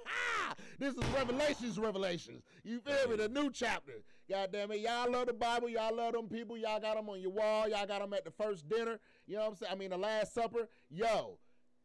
this 0.78 0.94
is 0.94 1.04
Revelations, 1.14 1.78
Revelations. 1.78 2.42
You 2.62 2.80
feel 2.80 3.10
me? 3.10 3.16
The 3.16 3.28
new 3.28 3.50
chapter. 3.50 3.92
God 4.28 4.50
damn 4.52 4.70
it. 4.72 4.80
Y'all 4.80 5.10
love 5.10 5.26
the 5.26 5.34
Bible. 5.34 5.68
Y'all 5.68 5.94
love 5.94 6.14
them 6.14 6.28
people. 6.28 6.56
Y'all 6.56 6.80
got 6.80 6.96
them 6.96 7.10
on 7.10 7.20
your 7.20 7.30
wall. 7.30 7.68
Y'all 7.68 7.86
got 7.86 8.00
them 8.00 8.14
at 8.14 8.24
the 8.24 8.30
first 8.30 8.68
dinner. 8.68 8.98
You 9.26 9.36
know 9.36 9.42
what 9.42 9.50
I'm 9.50 9.56
saying? 9.56 9.72
I 9.72 9.74
mean, 9.76 9.90
the 9.90 9.98
Last 9.98 10.32
Supper. 10.32 10.68
Yo, 10.88 11.38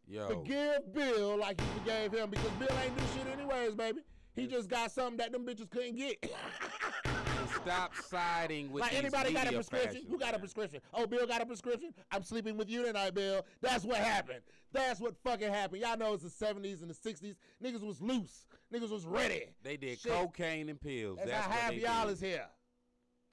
Yo, 0.07 0.27
forgive 0.27 0.93
Bill 0.93 1.37
like 1.37 1.59
you 1.59 1.67
forgave 1.79 2.13
him 2.13 2.29
because 2.29 2.51
Bill 2.51 2.77
ain't 2.83 2.97
do 2.97 3.03
shit 3.13 3.27
anyways, 3.37 3.75
baby. 3.75 4.01
He 4.35 4.47
just 4.47 4.69
got 4.69 4.91
something 4.91 5.17
that 5.17 5.33
them 5.33 5.45
bitches 5.45 5.69
couldn't 5.69 5.97
get. 5.97 6.23
stop 7.69 7.93
siding 8.09 8.71
with 8.71 8.81
like 8.81 8.93
anybody 8.93 9.33
got 9.33 9.47
a 9.47 9.51
prescription? 9.51 10.01
Who 10.09 10.17
got 10.17 10.35
a 10.35 10.39
prescription? 10.39 10.81
Oh, 10.93 11.05
Bill 11.05 11.27
got 11.27 11.41
a 11.41 11.45
prescription. 11.45 11.93
I'm 12.11 12.23
sleeping 12.23 12.57
with 12.57 12.69
you 12.69 12.83
tonight, 12.83 13.13
Bill. 13.13 13.45
That's 13.61 13.83
what 13.83 13.97
happened. 13.97 14.41
That's 14.71 14.99
what 14.99 15.15
fucking 15.23 15.51
happened. 15.51 15.81
Y'all 15.81 15.97
know 15.97 16.13
it's 16.13 16.23
the 16.23 16.45
70s 16.45 16.81
and 16.81 16.89
the 16.89 16.93
60s. 16.93 17.35
Niggas 17.63 17.81
was 17.81 18.01
loose. 18.01 18.45
Niggas 18.73 18.91
was 18.91 19.05
ready. 19.05 19.45
They 19.63 19.77
did 19.77 19.99
Shit. 19.99 20.11
cocaine 20.11 20.69
and 20.69 20.79
pills. 20.79 21.17
That's, 21.17 21.31
That's, 21.31 21.45
how 21.45 21.51
half 21.51 21.73
y'all 21.73 22.09
is 22.09 22.21
here. 22.21 22.45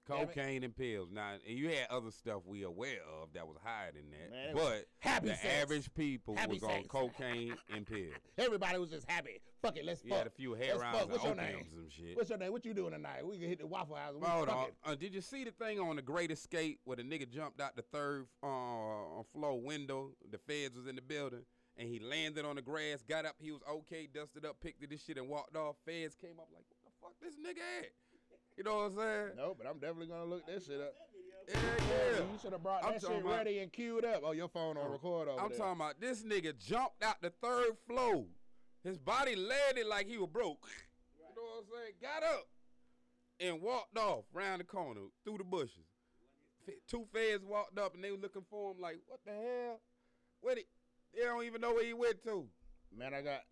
Cocaine 0.07 0.62
and 0.64 0.77
pills. 0.77 1.09
Now, 1.12 1.33
and 1.47 1.59
you 1.59 1.69
had 1.69 1.87
other 1.90 2.11
stuff 2.11 2.42
we 2.47 2.62
aware 2.62 3.01
of 3.23 3.33
that 3.35 3.47
was 3.47 3.57
higher 3.62 3.90
than 3.92 4.11
that, 4.11 4.31
Man, 4.31 4.55
but 4.55 4.85
happy 5.01 5.29
the 5.29 5.35
sex. 5.35 5.47
average 5.62 5.92
people 5.95 6.37
Happy 6.37 6.55
was 6.55 6.62
on 6.62 6.85
cocaine 6.85 7.55
and 7.75 7.87
pills. 7.87 8.14
Everybody 8.38 8.79
was 8.79 8.90
just 8.90 9.09
happy. 9.11 9.40
Fuck 9.62 9.77
it, 9.77 9.85
let's 9.85 10.05
You 10.05 10.11
fuck. 10.11 10.19
had 10.19 10.27
a 10.27 10.31
few 10.31 10.55
hair 10.55 10.73
Let's 10.77 10.83
rounds 10.83 10.99
fuck. 10.99 11.03
and 11.05 11.12
What's 11.12 11.25
your 11.25 11.35
opiums 11.35 11.38
name? 11.38 11.66
and 11.83 11.92
shit. 11.92 12.16
What's 12.16 12.31
your 12.31 12.38
name? 12.38 12.53
What 12.53 12.64
you 12.64 12.75
doing 12.75 12.92
tonight? 12.92 13.27
We 13.27 13.38
can 13.38 13.49
hit 13.49 13.59
the 13.59 13.66
Waffle 13.66 13.97
House. 13.97 14.12
and 14.12 14.21
We 14.23 14.29
Hold 14.29 14.49
fuck 14.49 14.57
on. 14.57 14.64
it. 14.66 14.75
Uh, 14.85 14.95
did 14.95 15.14
you 15.14 15.21
see 15.21 15.45
the 15.45 15.51
thing 15.51 15.81
on 15.81 15.97
the 15.97 16.03
Great 16.03 16.31
Escape 16.31 16.79
where 16.85 16.97
the 16.97 17.03
nigga 17.03 17.29
jumped 17.29 17.61
out 17.61 17.75
the 17.75 17.83
third 17.83 18.27
uh, 18.42 19.23
floor 19.33 19.61
window? 19.61 20.11
The 20.31 20.38
feds 20.38 20.77
was 20.77 20.87
in 20.87 20.97
the 20.97 21.03
building. 21.03 21.42
And 21.79 21.87
he 21.88 21.99
landed 21.99 22.47
on 22.47 22.57
the 22.57 22.62
grass, 22.62 23.03
got 23.07 23.27
up, 23.27 23.35
he 23.38 23.51
was 23.53 23.61
okay, 23.71 24.09
dusted 24.12 24.47
up, 24.47 24.57
picked 24.62 24.83
up 24.83 24.88
this 24.88 25.05
shit, 25.05 25.19
and 25.19 25.29
walked 25.29 25.57
off. 25.57 25.77
Feds 25.85 26.14
came 26.14 26.38
up 26.40 26.49
like, 26.55 26.64
what 26.71 26.81
the 26.85 26.90
fuck 27.03 27.12
this 27.21 27.35
nigga 27.35 27.61
at? 27.83 27.90
You 28.57 28.64
know 28.64 28.77
what 28.77 28.85
I'm 28.92 28.97
saying? 28.97 29.29
No, 29.37 29.55
but 29.57 29.66
I'm 29.66 29.79
definitely 29.79 30.07
gonna 30.07 30.25
look 30.25 30.47
this 30.47 30.66
shit 30.66 30.81
up. 30.81 30.95
Yeah, 31.49 31.55
Yeah, 31.61 31.97
yeah. 32.12 32.16
you 32.19 32.38
should 32.40 32.53
have 32.53 32.62
brought 32.62 32.85
I'm 32.85 32.92
that 32.92 33.01
shit 33.01 33.11
talking 33.11 33.23
about- 33.27 33.37
ready 33.37 33.59
and 33.61 33.73
queued 33.73 34.05
up. 34.05 34.23
Oh, 34.25 34.33
your 34.33 34.49
phone 34.49 34.77
on 34.77 34.90
record 34.90 35.29
over 35.29 35.40
I'm 35.40 35.49
there. 35.51 35.59
talking 35.59 35.81
about 35.81 36.01
this 36.01 36.23
nigga 36.23 36.57
jumped 36.59 37.03
out 37.03 37.21
the 37.21 37.31
third 37.42 37.77
floor. 37.87 38.25
His 38.83 38.99
body 38.99 39.37
landed 39.37 39.87
like 39.87 40.07
he 40.09 40.19
was 40.19 40.29
broke. 40.31 40.66
You 41.19 41.42
know 41.42 41.49
what 41.51 41.64
I'm 41.64 41.85
saying? 41.85 41.95
Got 42.01 42.23
up 42.23 42.47
and 43.40 43.61
walked 43.61 43.99
off 43.99 44.25
round 44.33 44.61
the 44.61 44.64
corner 44.64 45.03
through 45.23 45.37
the 45.37 45.45
bushes. 45.45 45.85
Two 46.88 47.07
feds 47.12 47.45
walked 47.45 47.79
up 47.79 47.95
and 47.95 48.03
they 48.03 48.11
were 48.11 48.16
looking 48.16 48.45
for 48.49 48.71
him 48.73 48.81
like, 48.81 48.97
what 49.07 49.21
the 49.27 49.33
hell? 49.33 49.81
Where 50.40 50.55
they, 50.55 50.64
they 51.14 51.25
don't 51.25 51.45
even 51.45 51.61
know 51.61 51.75
where 51.75 51.85
he 51.85 51.92
went 51.92 52.23
to. 52.25 52.49
Man, 52.97 53.12
I 53.12 53.21
got. 53.21 53.42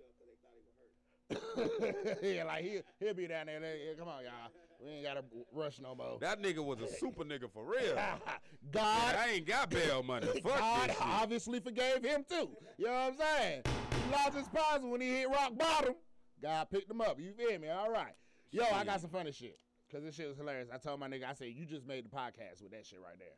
yeah, 2.23 2.45
like 2.45 2.65
he 2.65 2.81
he'll 3.01 3.13
be 3.15 3.27
down 3.27 3.47
there. 3.47 3.61
Like, 3.61 3.81
yeah, 3.87 3.93
come 3.99 4.09
on, 4.09 4.23
y'all. 4.25 4.51
We 4.83 4.91
ain't 4.91 5.05
gotta 5.05 5.25
rush 5.53 5.81
no 5.81 5.95
more. 5.95 6.19
That 6.21 6.43
nigga 6.43 6.65
was 6.65 6.81
a 6.81 6.89
super 6.89 7.25
nigga 7.25 7.51
for 7.53 7.65
real. 7.65 7.95
God, 8.73 9.17
I 9.17 9.31
ain't 9.35 9.47
got 9.47 9.71
bail 9.71 10.03
money. 10.03 10.27
Fuck 10.43 10.59
God 10.59 10.89
this 10.89 10.97
shit. 10.97 11.07
obviously 11.07 11.61
forgave 11.61 12.05
him 12.05 12.25
too. 12.29 12.51
You 12.79 12.87
know 12.87 12.93
what 12.93 13.13
I'm 13.13 13.17
saying? 13.17 13.63
He 13.65 14.13
lost 14.13 14.35
his 14.37 14.49
posse 14.49 14.85
when 14.85 15.01
he 15.01 15.09
hit 15.09 15.29
rock 15.29 15.57
bottom. 15.57 15.95
God 16.43 16.71
picked 16.71 16.91
him 16.91 17.01
up. 17.01 17.19
You 17.19 17.33
feel 17.33 17.59
me? 17.59 17.69
All 17.69 17.91
right. 17.91 18.15
Yo, 18.51 18.65
I 18.73 18.85
got 18.85 19.01
some 19.01 19.11
funny 19.11 19.33
shit. 19.33 19.59
Cause 19.91 20.03
this 20.03 20.15
shit 20.17 20.29
was 20.29 20.37
hilarious. 20.37 20.69
I 20.73 20.79
told 20.79 20.99
my 20.99 21.09
nigga, 21.09 21.25
I 21.25 21.35
said, 21.35 21.49
you 21.55 21.67
just 21.67 21.87
made 21.87 22.05
the 22.05 22.09
podcast 22.09 22.63
with 22.63 22.73
that 22.73 22.85
shit 22.85 22.99
right 23.01 23.19
there. 23.19 23.37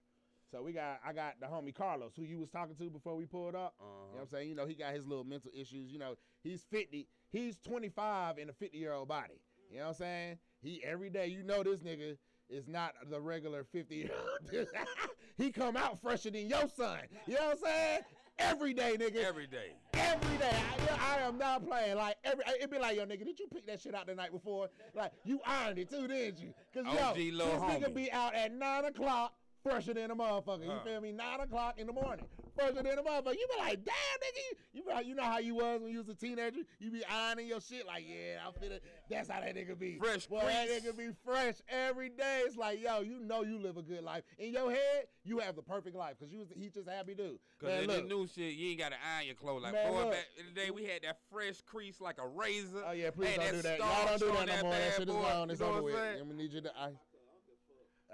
So 0.51 0.63
we 0.63 0.73
got 0.73 1.01
I 1.05 1.13
got 1.13 1.41
the 1.41 1.47
homie 1.47 1.75
Carlos, 1.75 2.13
who 2.17 2.23
you 2.23 2.39
was 2.39 2.51
talking 2.51 2.77
to 2.77 2.89
before 2.89 3.17
we 3.17 3.27
pulled 3.27 3.55
up. 3.55 3.75
You 3.79 3.85
know 3.85 3.91
uh-huh. 3.91 4.13
what 4.13 4.21
I'm 4.23 4.29
saying? 4.29 4.49
You 4.49 4.55
know, 4.55 4.67
he 4.67 4.75
got 4.75 4.95
his 4.95 5.07
little 5.07 5.25
mental 5.25 5.51
issues. 5.55 5.93
You 5.93 5.99
know, 5.99 6.15
he's 6.43 6.65
50. 6.71 7.09
He's 7.31 7.59
25 7.59 8.39
in 8.39 8.49
a 8.49 8.53
50 8.53 8.79
year 8.79 8.93
old 8.93 9.09
body. 9.09 9.41
You 9.71 9.79
know 9.79 9.85
what 9.85 9.89
I'm 9.91 9.95
saying? 9.95 10.39
He 10.67 10.83
every 10.85 11.11
day, 11.11 11.29
you 11.29 11.45
know 11.45 11.63
this 11.63 11.79
nigga 11.79 12.17
is 12.51 12.67
not 12.67 12.95
the 13.09 13.21
regular 13.21 13.63
50 13.63 13.95
year 13.95 14.11
old. 14.53 14.67
he 15.39 15.53
come 15.53 15.77
out 15.77 16.03
fresher 16.03 16.31
than 16.31 16.49
your 16.49 16.69
son. 16.77 16.99
You 17.29 17.35
know 17.35 17.47
what 17.47 17.59
I'm 17.59 17.65
saying? 17.65 18.01
Every 18.41 18.75
day, 18.75 18.97
nigga. 18.99 19.25
Every 19.25 19.47
day. 19.47 19.75
Every 19.95 20.37
day. 20.39 20.57
I, 21.01 21.19
I 21.19 21.27
am 21.29 21.39
not 21.39 21.65
playing. 21.65 21.97
Like 21.97 22.17
every 22.25 22.45
it 22.61 22.69
be 22.69 22.81
like, 22.81 22.97
yo, 22.97 23.07
nigga, 23.07 23.25
did 23.25 23.39
you 23.39 23.47
pick 23.47 23.65
that 23.69 23.81
shit 23.81 23.95
out 23.95 24.09
the 24.09 24.17
night 24.17 24.33
before? 24.33 24.69
Like 24.93 25.13
you 25.25 25.41
ironed 25.47 25.79
it 25.79 25.89
too, 25.89 26.09
didn't 26.09 26.41
you? 26.41 26.53
Cause 26.75 26.85
yo, 26.85 27.15
this 27.15 27.33
lil 27.33 27.47
nigga 27.47 27.85
homie. 27.85 27.95
be 27.95 28.11
out 28.11 28.35
at 28.35 28.53
nine 28.53 28.87
o'clock. 28.87 29.35
Fresher 29.69 29.95
than 29.95 30.11
a 30.11 30.17
motherfucker, 30.17 30.65
you 30.65 30.71
Huh. 30.71 30.85
feel 30.85 31.01
me? 31.01 31.13
Nine 31.13 31.41
o'clock 31.41 31.79
in 31.79 31.87
the 31.87 31.93
morning, 31.93 32.27
fresher 32.55 32.75
than 32.83 32.87
a 32.99 33.03
motherfucker. 33.03 33.35
You 33.35 33.47
be 33.53 33.59
like, 33.59 33.85
damn, 33.85 33.95
nigga, 33.95 34.37
you, 34.51 34.57
you, 34.75 34.83
be 34.85 34.91
like- 34.91 35.07
you 35.07 35.15
know 35.15 35.25
how 35.25 35.39
you 35.39 35.55
was 35.57 35.81
when 35.83 35.91
you 35.91 35.99
was 35.99 36.09
a 36.09 36.15
teenager? 36.15 36.61
You 36.79 36.91
be 36.91 37.05
ironing 37.05 37.49
your 37.49 37.61
shit 37.61 37.85
like, 37.87 38.05
yeah, 38.09 38.39
I'm 38.47 38.53
finna. 38.53 38.79
That's 39.11 39.29
how 39.29 39.41
that 39.41 39.55
nigga 39.57 39.79
be. 39.79 39.99
Fresh 39.99 40.27
Boy, 40.27 40.41
that 40.47 40.69
nigga 40.69 40.97
be 40.97 41.09
fresh 41.25 41.55
every 41.69 42.11
day. 42.11 42.43
It's 42.47 42.57
like, 42.57 42.81
yo, 42.83 43.01
you 43.01 43.19
know 43.21 43.43
you 43.43 43.59
live 43.59 43.77
a 43.77 43.83
good 43.83 44.03
life. 44.03 44.23
In 44.39 44.53
your 44.53 44.71
head, 44.71 45.07
you 45.25 45.39
have 45.41 45.57
the 45.57 45.63
perfect 45.63 45.97
life 45.97 46.15
because 46.19 46.33
you 46.33 46.39
was 46.39 46.49
he 46.57 46.69
just 46.69 46.89
happy 46.89 47.15
dude. 47.15 47.39
Cause 47.61 47.69
Man, 47.69 47.83
in 47.83 47.87
look. 47.89 48.07
new 48.09 48.27
shit, 48.29 48.55
you 48.55 48.71
ain't 48.71 48.79
gotta 48.79 48.97
iron 49.17 49.27
your 49.27 49.35
clothes. 49.35 49.63
Like 49.63 49.73
Man, 49.73 49.91
boy, 49.93 49.99
look. 50.05 50.11
back 50.13 50.27
in 50.39 50.47
the 50.47 50.53
day, 50.61 50.71
we 50.71 50.85
had 50.85 51.03
that 51.03 51.19
fresh 51.33 51.61
crease 51.63 52.01
like 52.01 52.19
a 52.19 52.27
razor. 52.27 52.83
Oh 52.87 52.93
yeah, 52.93 53.11
please 53.11 53.37
don't 53.37 53.51
do 53.51 53.63
that. 53.63 53.79
Y'all 53.79 54.07
don't 54.07 54.21
do 54.21 54.27
that 54.33 54.47
no 54.47 54.63
more. 54.63 54.73
That 54.73 54.95
shit 54.97 55.09
is 55.09 55.15
gone. 55.15 55.51
It's 55.51 55.61
You 55.61 55.67
over 55.67 55.83
with. 55.83 55.95
I'm 55.97 56.19
gonna 56.29 56.35
need 56.35 56.53
you 56.53 56.61
to. 56.61 56.71
I, 56.79 56.91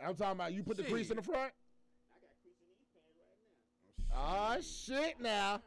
I'm 0.06 0.14
talking 0.14 0.32
about 0.32 0.52
you 0.52 0.62
put 0.62 0.76
the 0.76 0.82
crease 0.84 1.10
in 1.10 1.16
the 1.16 1.22
Shit. 1.22 1.32
front. 1.32 1.52
Ah 4.14 4.56
shit 4.60 5.20
now. 5.20 5.60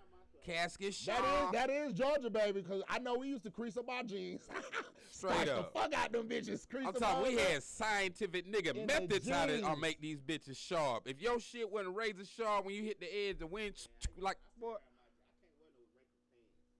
Casket 0.45 0.93
That 1.07 1.17
Shaw. 1.17 1.45
is 1.47 1.51
that 1.53 1.69
is 1.71 1.93
Georgia 1.93 2.29
baby 2.29 2.61
because 2.61 2.83
I 2.87 2.99
know 2.99 3.15
we 3.15 3.27
used 3.29 3.43
to 3.45 3.49
crease 3.51 3.77
up 3.77 3.89
our 3.89 4.03
jeans. 4.03 4.43
Straight 5.09 5.33
Starch 5.33 5.47
up. 5.47 5.73
the 5.73 5.79
fuck 5.79 5.93
out 5.95 6.11
them 6.11 6.27
bitches. 6.29 6.69
Crease 6.69 6.85
I'm 6.85 6.93
them 6.93 7.01
talking, 7.01 7.23
we 7.33 7.39
all 7.39 7.45
up. 7.45 7.51
had 7.51 7.63
scientific 7.63 8.51
nigga 8.51 8.75
In 8.75 8.85
the 8.85 8.85
methods 8.85 9.27
how 9.29 9.45
to 9.47 9.53
uh, 9.63 9.69
jeans. 9.69 9.81
make 9.81 10.01
these 10.01 10.21
bitches 10.21 10.57
sharp. 10.57 11.03
If 11.07 11.19
your 11.21 11.39
shit 11.39 11.71
wasn't 11.71 11.95
razor 11.95 12.25
sharp 12.25 12.65
when 12.65 12.75
you 12.75 12.83
hit 12.83 12.99
the 12.99 13.07
edge, 13.07 13.39
the 13.39 13.47
wind 13.47 13.73
like 14.19 14.37
boy. 14.61 14.75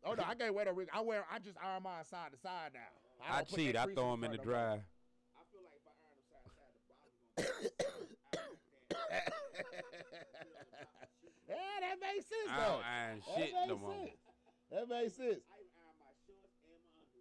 Oh 0.04 0.13
no, 0.13 0.24
I 0.28 0.36
can't 0.36 0.54
wear 0.54 0.65
the 0.65 0.74
rig. 0.74 0.89
I 0.94 1.02
wear. 1.02 1.26
I 1.34 1.39
just 1.39 1.58
iron 1.63 1.82
mine 1.82 2.04
side 2.04 2.32
to 2.34 2.38
side 2.38 2.72
now. 2.74 2.80
I, 3.28 3.38
don't 3.38 3.50
put 3.50 3.56
cheat. 3.58 3.76
I 3.76 3.86
crease 3.86 3.96
throw 3.96 4.12
them 4.12 4.24
in 4.26 4.32
the 4.34 4.38
front 4.38 4.48
no 4.48 4.52
more. 4.52 4.76
dry. 4.76 4.80
yeah, 7.38 7.43
that 11.84 11.98
makes 12.00 12.26
sense 12.32 12.48
though. 12.48 12.54
I 12.54 12.67
don't 12.67 12.84
iron 12.86 13.21
shit 13.36 13.52
no 13.67 13.78
more. 13.78 14.08
That 14.71 14.89
makes 14.89 15.15
sense. 15.15 15.43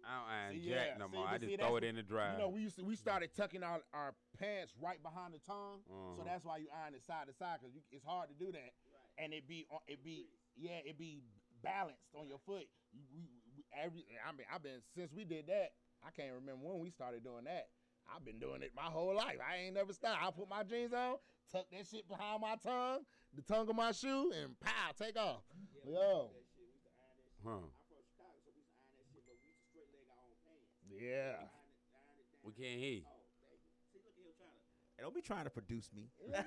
I 0.05 0.21
don't 0.21 0.29
iron 0.29 0.51
see, 0.53 0.69
jack 0.69 0.87
yeah. 0.93 0.97
no 1.01 1.07
more. 1.09 1.25
See, 1.25 1.33
I 1.33 1.37
just 1.37 1.51
see, 1.51 1.57
throw 1.57 1.75
it 1.75 1.83
in 1.83 1.95
the 1.95 2.05
dryer. 2.05 2.33
You 2.33 2.39
know, 2.39 2.49
we 2.49 2.61
used 2.61 2.77
to 2.77 2.85
we 2.85 2.95
started 2.95 3.33
tucking 3.35 3.63
out 3.63 3.83
our, 3.91 3.99
our 3.99 4.11
pants 4.39 4.71
right 4.79 5.01
behind 5.01 5.33
the 5.33 5.41
tongue, 5.43 5.83
uh-huh. 5.89 6.15
so 6.15 6.21
that's 6.23 6.45
why 6.45 6.57
you 6.63 6.67
iron 6.71 6.93
it 6.93 7.03
side 7.03 7.27
to 7.27 7.33
side 7.33 7.59
because 7.59 7.75
it's 7.91 8.05
hard 8.05 8.29
to 8.29 8.35
do 8.37 8.51
that, 8.53 8.71
right. 8.71 9.17
and 9.19 9.33
it 9.33 9.47
be 9.47 9.65
it 9.87 10.03
be 10.03 10.29
yeah 10.55 10.79
it 10.85 10.97
be 10.97 11.23
balanced 11.63 12.13
on 12.13 12.27
your 12.29 12.39
foot. 12.45 12.69
We, 12.93 13.03
we, 13.11 13.65
every 13.75 14.05
I 14.23 14.31
mean 14.31 14.47
I've 14.47 14.63
been 14.63 14.79
since 14.95 15.11
we 15.11 15.25
did 15.25 15.47
that. 15.47 15.73
I 16.05 16.13
can't 16.13 16.37
remember 16.37 16.61
when 16.61 16.79
we 16.79 16.91
started 16.91 17.23
doing 17.23 17.49
that 17.49 17.65
I've 18.13 18.23
been 18.25 18.39
doing 18.39 18.61
it 18.61 18.71
my 18.75 18.89
whole 18.89 19.15
life. 19.15 19.37
I 19.41 19.65
ain't 19.65 19.75
never 19.75 19.93
stopped. 19.93 20.19
I 20.21 20.29
put 20.31 20.49
my 20.49 20.63
jeans 20.63 20.93
on, 20.93 21.17
tuck 21.51 21.65
that 21.71 21.85
shit 21.89 22.07
behind 22.07 22.41
my 22.41 22.55
tongue, 22.61 23.01
the 23.35 23.41
tongue 23.41 23.69
of 23.69 23.75
my 23.75 23.91
shoe, 23.91 24.31
and 24.31 24.59
pow, 24.59 24.91
take 24.97 25.17
off. 25.17 25.41
Yeah, 25.83 25.93
Yo, 25.93 26.29
used 26.31 26.31
to 26.31 26.31
do 26.31 26.31
that 26.37 26.45
shit. 26.53 26.65
We 26.65 26.73
used 26.73 26.85
to 26.85 26.91
iron 26.95 27.17
that 27.17 27.33
shit. 27.33 27.45
Huh. 27.45 27.65
I'm 27.65 27.71
from 27.89 28.01
Chicago, 28.05 28.37
so 28.45 28.49
we 28.53 28.61
used 28.61 28.71
to 28.71 28.81
iron 28.85 28.97
that 29.01 29.07
shit, 29.09 29.23
but 29.25 29.35
we 29.41 29.45
used 29.49 29.59
to 29.61 29.67
straight 29.69 29.89
leg 29.93 30.05
our 30.09 30.21
own 30.21 30.37
pants. 30.45 30.69
yeah. 30.89 31.45
Iron 31.45 31.65
it, 31.69 31.89
iron 31.97 32.17
it 32.21 32.27
down. 32.29 32.41
We 32.45 32.51
can't 32.53 32.77
hear 32.79 32.95
you. 33.01 33.07
Oh, 33.09 33.25
thank 33.41 33.57
you. 33.65 33.73
See, 33.89 33.99
look 34.05 34.15
at 34.15 34.25
him 34.25 34.33
trying 34.37 34.53
to. 34.53 34.84
And 34.97 35.03
don't 35.03 35.13
be 35.13 35.21
trying 35.21 35.43
to 35.43 35.49
produce 35.49 35.89
me. 35.93 36.09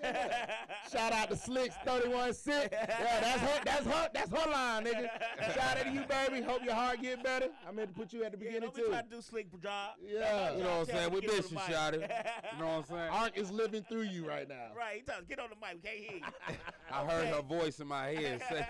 Shout 0.90 1.12
out 1.12 1.28
to 1.30 1.37
Slicks 1.37 1.74
316. 1.84 2.54
Yeah, 2.72 3.20
that's 3.20 3.40
her, 3.42 3.61
that's 3.64 3.87
her, 3.87 4.08
that's 4.14 4.30
her 4.30 4.50
line, 4.50 4.84
nigga. 4.84 5.08
Shout 5.54 5.76
out 5.78 5.84
to 5.84 5.90
you, 5.92 6.02
baby. 6.08 6.40
Hope 6.42 6.64
your 6.64 6.74
heart 6.74 7.02
get 7.02 7.22
better. 7.22 7.48
I 7.68 7.72
meant 7.72 7.94
to 7.94 8.00
put 8.00 8.12
you 8.12 8.24
at 8.24 8.32
the 8.32 8.38
Yeah, 8.38 8.44
beginning 8.44 8.61
don't 8.62 8.74
be 8.74 8.82
too. 8.82 8.88
trying 8.88 9.04
to 9.04 9.11
do 9.16 9.20
slick 9.20 9.62
job. 9.62 9.96
Yeah. 10.02 10.52
You 10.56 10.62
know 10.62 10.78
what 10.78 10.88
I'm 10.90 10.96
saying? 10.96 11.12
We 11.12 11.20
Get 11.20 11.37
miss 11.37 11.50
you, 11.50 11.56
mic. 11.56 11.64
Shotty. 11.66 12.11
You 12.54 12.64
know 12.64 12.66
what 12.66 12.72
I'm 12.78 12.84
saying? 12.84 13.11
Ark 13.11 13.32
is 13.37 13.50
living 13.50 13.84
through 13.88 14.02
you 14.02 14.26
right 14.26 14.48
now. 14.48 14.68
Right, 14.76 14.96
he 14.96 15.02
tells 15.02 15.26
get 15.26 15.38
on 15.38 15.50
the 15.50 15.56
mic. 15.56 15.82
We 15.82 15.88
can't 15.88 15.98
hear 16.00 16.16
you. 16.18 16.56
I 16.90 17.04
heard 17.04 17.26
her 17.28 17.42
voice 17.42 17.80
in 17.80 17.87
my 17.87 18.06
head 18.08 18.42
say 18.48 18.66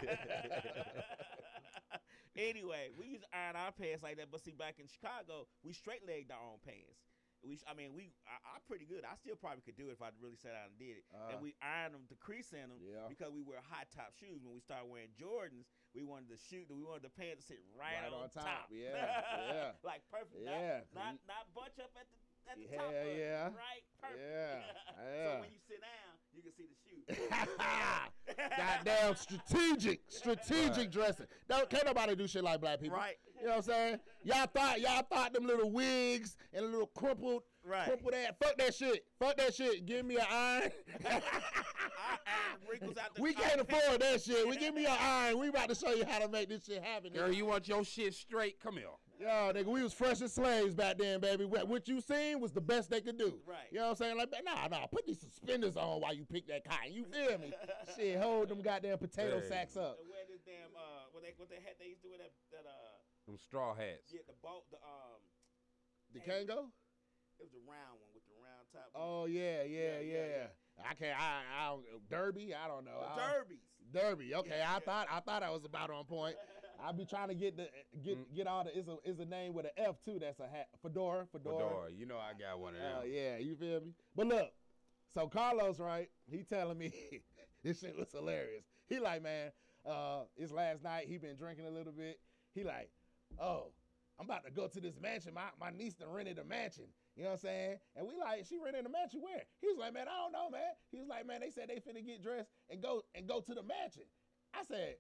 anyway, 2.37 2.89
we 2.99 3.07
used 3.07 3.23
to 3.23 3.29
iron 3.37 3.57
our 3.57 3.73
pants 3.73 4.03
like 4.03 4.17
that, 4.17 4.31
but 4.31 4.43
see, 4.43 4.53
back 4.53 4.77
in 4.79 4.87
Chicago, 4.87 5.47
we 5.65 5.73
straight 5.73 6.07
legged 6.07 6.31
our 6.31 6.39
own 6.39 6.59
pants. 6.65 6.99
We, 7.47 7.55
I 7.71 7.73
mean, 7.79 7.95
we, 7.95 8.11
I, 8.27 8.59
I'm 8.59 8.63
pretty 8.67 8.83
good. 8.85 9.07
I 9.07 9.15
still 9.15 9.39
probably 9.39 9.63
could 9.63 9.79
do 9.79 9.89
it 9.89 9.97
if 9.97 10.03
I 10.03 10.11
really 10.19 10.35
sat 10.35 10.59
down 10.59 10.75
and 10.75 10.79
did 10.79 10.99
it. 10.99 11.07
Uh-huh. 11.15 11.31
and 11.33 11.39
we 11.39 11.55
ironed 11.63 11.95
them, 11.95 12.05
the 12.11 12.19
crease 12.19 12.51
in 12.51 12.67
them, 12.67 12.83
Yeah. 12.83 13.07
because 13.07 13.31
we 13.31 13.47
wear 13.47 13.63
high 13.63 13.87
top 13.95 14.13
shoes. 14.19 14.43
When 14.43 14.59
we 14.59 14.63
started 14.63 14.91
wearing 14.91 15.15
Jordans, 15.15 15.71
we 15.95 16.03
wanted 16.03 16.35
the 16.35 16.41
shoe, 16.51 16.67
we 16.67 16.83
wanted 16.83 17.07
the 17.07 17.15
pants 17.15 17.47
to 17.47 17.55
sit 17.55 17.63
right, 17.79 17.95
Right 18.03 18.11
on, 18.11 18.27
on 18.27 18.31
top. 18.35 18.69
Yeah, 18.75 18.91
yeah. 19.55 19.71
like 19.87 20.03
perfect. 20.11 20.43
Yeah. 20.43 20.83
Not, 20.93 21.15
not, 21.25 21.31
not 21.31 21.45
bunch 21.55 21.79
up 21.79 21.95
at 21.95 22.11
the 22.11 22.19
at 22.49 22.57
the 22.59 22.65
Yeah, 22.65 22.81
top. 22.81 22.91
it. 22.97 23.17
yeah. 23.21 23.45
Right. 23.55 23.85
Perfect. 24.01 24.25
Yeah, 24.25 24.57
so 25.25 25.31
when 25.45 25.53
you 25.53 25.61
sit 25.69 25.81
down, 25.85 26.08
you 26.39 26.43
can 26.43 26.53
see 26.57 26.65
the 27.09 27.15
shoe. 27.15 27.21
Goddamn 28.57 29.17
strategic, 29.17 30.01
strategic 30.09 30.91
dressing. 30.91 31.27
Don't 31.49 31.69
can't 31.71 31.87
nobody 31.87 32.15
do 32.15 32.27
shit 32.27 32.45
like 32.45 32.61
black 32.61 32.81
people. 32.81 32.97
Right. 32.99 33.17
You 33.41 33.45
know 33.47 33.51
what 33.51 33.57
I'm 33.59 33.63
saying? 33.63 33.99
Y'all 34.25 34.47
thought 34.47 34.81
y'all 34.81 35.03
thought 35.11 35.33
them 35.33 35.47
little 35.47 35.71
wigs 35.71 36.37
and 36.53 36.65
a 36.65 36.69
little 36.69 36.89
crumpled, 36.89 37.43
Right. 37.65 37.85
crumpled 37.87 38.13
that. 38.13 38.37
Fuck 38.43 38.59
that 38.59 38.75
shit. 38.75 39.05
Fuck 39.19 39.37
that 39.39 39.55
shit. 39.55 39.87
Give 39.87 40.05
me 40.05 40.17
an 40.17 40.27
iron. 40.31 40.71
I 41.07 41.11
iron 41.11 42.61
wrinkles 42.71 42.97
out 42.99 43.15
the 43.15 43.23
we 43.23 43.33
can't 43.35 43.61
afford 43.61 44.01
that 44.01 44.21
shit. 44.23 44.47
We 44.49 44.57
give 44.57 44.75
me 44.75 44.85
an 44.87 44.97
iron. 45.01 45.39
We 45.39 45.49
about 45.49 45.69
to 45.71 45.75
show 45.75 45.93
you 45.93 46.05
how 46.07 46.19
to 46.19 46.29
make 46.29 46.49
this 46.49 46.67
shit 46.67 46.83
happen. 46.83 47.13
Girl, 47.13 47.29
nigga. 47.29 47.37
you 47.37 47.47
want 47.47 47.69
your 47.69 47.85
shit 47.85 48.15
straight? 48.15 48.61
Come 48.61 48.75
here. 48.75 48.87
Yo, 49.19 49.51
nigga, 49.51 49.67
we 49.67 49.83
was 49.83 49.93
fresh 49.93 50.21
as 50.23 50.33
slaves 50.33 50.75
back 50.75 50.97
then, 50.97 51.19
baby. 51.19 51.45
What, 51.45 51.67
what 51.67 51.89
you 51.89 52.01
seen 52.01 52.39
was 52.39 52.53
the 52.53 52.61
best 52.61 52.89
they 52.89 53.01
could 53.01 53.19
do. 53.19 53.35
Right. 53.47 53.67
You 53.73 53.79
know 53.79 53.91
what 53.91 53.91
I'm 53.91 53.97
saying? 53.97 54.17
Like, 54.17 54.31
nah, 54.45 54.69
nah, 54.69 54.87
put 54.87 55.07
these 55.07 55.19
suspenders 55.19 55.77
on 55.77 56.01
while 56.01 56.15
you 56.15 56.25
pick 56.25 56.47
that 56.47 56.63
cotton. 56.65 56.93
You 56.93 57.05
feel 57.05 57.37
me? 57.39 57.53
Shit, 57.97 58.17
hold 58.21 58.49
them 58.49 58.63
goddamn 58.63 58.99
potato 58.99 59.41
Hey. 59.41 59.49
sacks 59.49 59.77
up. 59.77 59.99
And 59.99 60.09
wear 60.09 60.23
this 60.31 60.39
damn 60.47 60.71
uh 60.77 61.11
what 61.11 61.25
they 61.25 61.35
what 61.37 61.51
they 61.51 61.57
had 61.57 61.75
they 61.81 61.87
used 61.91 62.03
to 62.03 62.09
do 62.09 62.13
with 62.15 62.21
that 62.23 62.31
that 62.53 62.63
uh 62.71 62.95
Them 63.27 63.37
straw 63.39 63.75
hats. 63.75 64.07
yeah 64.15 64.21
the 64.29 64.39
boat 64.41 64.63
the 64.71 64.77
um 64.87 65.19
The 66.15 66.21
Kangol? 66.21 66.71
it 67.39 67.43
was 67.43 67.51
the 67.51 67.63
round 67.67 67.99
one 67.99 68.15
with 68.15 68.23
the 68.31 68.39
round 68.39 68.71
top. 68.71 68.87
Oh 68.95 69.27
yeah, 69.27 69.63
yeah, 69.67 69.99
Yeah, 69.99 70.15
yeah. 70.15 70.47
yeah, 70.47 70.87
I 70.89 70.95
can't. 70.95 71.19
I, 71.19 71.43
I 71.59 71.67
don't. 71.75 71.83
Derby. 72.09 72.55
I 72.55 72.69
don't 72.69 72.85
know. 72.85 73.03
the 73.03 73.19
derbies. 73.19 73.67
Derby. 73.93 74.35
Okay, 74.35 74.59
Yeah, 74.63 74.71
I 74.71 74.75
yeah. 74.75 74.79
thought 74.79 75.07
I 75.11 75.19
thought 75.21 75.43
I 75.43 75.51
was 75.51 75.65
about 75.65 75.91
on 75.91 76.05
point. 76.05 76.37
I 76.83 76.93
be 76.93 77.05
trying 77.05 77.29
to 77.29 77.35
get 77.35 77.57
the 77.57 77.69
get 78.03 78.19
Mm. 78.19 78.35
get 78.37 78.47
all 78.47 78.65
the. 78.65 78.77
It's 78.77 78.89
a 78.89 78.97
it's 79.05 79.19
a 79.21 79.25
name 79.25 79.53
with 79.55 79.67
an 79.67 79.73
F 79.77 79.97
too. 80.05 80.19
That's 80.21 80.39
a 80.41 80.47
hat. 80.47 80.69
Fedora. 80.83 81.27
Fedora. 81.33 81.57
Fedora. 81.69 81.91
You 81.93 82.07
know 82.07 82.19
I 82.19 82.33
got 82.39 82.59
one 82.61 82.75
of 82.75 82.81
them. 82.81 82.93
Oh 83.01 83.05
yeah, 83.05 83.39
you 83.39 83.57
feel 83.57 83.81
me? 83.81 83.93
But 84.15 84.27
look, 84.29 84.53
so 85.13 85.27
Carlos, 85.29 85.81
right? 85.81 86.09
He 86.31 86.43
telling 86.43 86.79
me 86.79 86.93
this 87.65 87.81
shit 87.81 87.97
was 87.99 88.13
hilarious. 88.13 88.65
He 88.89 89.01
like, 89.01 89.23
man, 89.23 89.51
uh, 89.85 90.21
it's 90.37 90.53
last 90.53 90.83
night. 90.85 91.07
He 91.09 91.19
been 91.19 91.37
drinking 91.37 91.67
a 91.67 91.71
little 91.71 91.93
bit. 91.93 92.21
He 92.55 92.63
like, 92.65 92.91
oh, 93.41 93.73
I'm 94.19 94.27
about 94.27 94.45
to 94.45 94.51
go 94.53 94.69
to 94.69 94.81
this 94.81 94.99
mansion. 95.01 95.35
My 95.35 95.49
my 95.61 95.71
niece 95.71 95.95
done 95.95 96.11
rented 96.11 96.39
a 96.39 96.45
mansion. 96.45 96.85
You 97.17 97.25
know 97.25 97.31
what 97.31 97.35
I'm 97.35 97.41
saying? 97.41 97.77
And 97.97 98.07
we 98.07 98.15
like, 98.17 98.47
she 98.49 98.59
rented 98.63 98.87
a 98.87 98.89
mansion 98.89 99.21
where? 99.21 99.43
He 99.61 99.67
was 99.67 99.77
like, 99.79 99.93
man, 99.93 100.07
I 100.07 100.17
don't 100.23 100.31
know, 100.33 100.51
man. 100.51 100.71
He 100.93 101.01
was 101.01 101.09
like, 101.09 101.27
man, 101.27 101.41
they 101.41 101.51
said 101.51 101.69
they 101.69 101.81
finna 101.83 102.07
get 102.07 102.23
dressed 102.23 102.49
and 102.71 102.81
go 102.81 103.03
and 103.17 103.27
go 103.27 103.41
to 103.41 103.55
the 103.55 103.63
mansion. 103.65 104.05
I 104.55 104.63
said, 104.63 104.95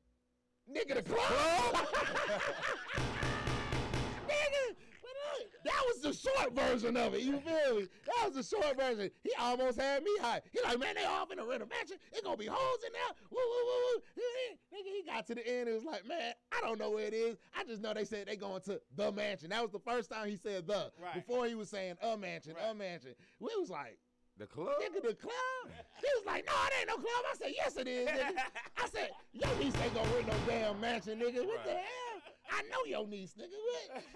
nigga, 0.72 0.94
the 0.96 1.02
club. 1.02 1.86
nigga. 4.28 4.74
That 5.64 5.82
was 5.86 6.00
the 6.00 6.12
short 6.12 6.54
version 6.54 6.96
of 6.96 7.14
it. 7.14 7.22
You 7.22 7.38
feel 7.40 7.76
me? 7.80 7.88
That 8.06 8.26
was 8.32 8.34
the 8.36 8.56
short 8.56 8.76
version. 8.78 9.10
He 9.22 9.32
almost 9.38 9.78
had 9.78 10.02
me 10.02 10.10
high. 10.20 10.40
He 10.52 10.60
like, 10.62 10.78
man, 10.78 10.94
they 10.94 11.04
off 11.04 11.30
in 11.32 11.38
a 11.38 11.44
rent 11.44 11.62
a 11.62 11.66
mansion. 11.66 11.96
It 12.12 12.24
gonna 12.24 12.36
be 12.36 12.46
hoes 12.46 12.78
in 12.86 12.92
there. 12.92 13.14
Woo, 13.30 13.38
woo, 13.38 13.64
woo, 13.66 13.80
woo. 13.96 14.02
Nigga, 14.72 14.90
he 14.96 15.02
got 15.04 15.26
to 15.26 15.34
the 15.34 15.46
end. 15.46 15.68
It 15.68 15.74
was 15.74 15.84
like, 15.84 16.06
man, 16.06 16.32
I 16.56 16.60
don't 16.60 16.78
know 16.78 16.90
where 16.90 17.06
it 17.06 17.12
is. 17.14 17.36
I 17.58 17.64
just 17.64 17.82
know 17.82 17.92
they 17.92 18.04
said 18.04 18.28
they 18.28 18.36
going 18.36 18.62
to 18.62 18.80
the 18.96 19.12
mansion. 19.12 19.50
That 19.50 19.62
was 19.62 19.72
the 19.72 19.80
first 19.80 20.10
time 20.10 20.28
he 20.28 20.36
said 20.36 20.66
the. 20.66 20.92
Right. 21.02 21.14
Before 21.14 21.46
he 21.46 21.54
was 21.54 21.68
saying 21.68 21.96
a 22.02 22.16
mansion, 22.16 22.54
a 22.70 22.74
mansion. 22.74 23.14
We 23.40 23.50
was 23.58 23.68
like, 23.68 23.98
The 24.38 24.46
club? 24.46 24.68
nigga, 24.80 25.02
the 25.02 25.14
club? 25.14 25.34
He 25.98 26.06
was 26.16 26.24
like, 26.24 26.46
no, 26.46 26.52
it 26.52 26.72
ain't 26.80 26.88
no 26.88 26.94
club. 26.94 27.24
I 27.30 27.34
said, 27.36 27.52
yes, 27.54 27.76
it 27.76 27.88
is, 27.88 28.08
nigga. 28.08 28.42
I 28.76 28.88
said, 28.88 29.10
niece 29.68 29.80
ain't 29.80 29.94
gonna 29.94 30.14
rent 30.14 30.26
no 30.26 30.40
damn 30.46 30.80
mansion, 30.80 31.18
nigga. 31.18 31.44
What 31.46 31.64
the 31.64 31.72
hell? 31.72 32.22
I 32.50 32.62
know 32.62 32.84
your 32.86 33.06
niece, 33.06 33.34
nigga. 33.38 33.48
What? 33.92 34.04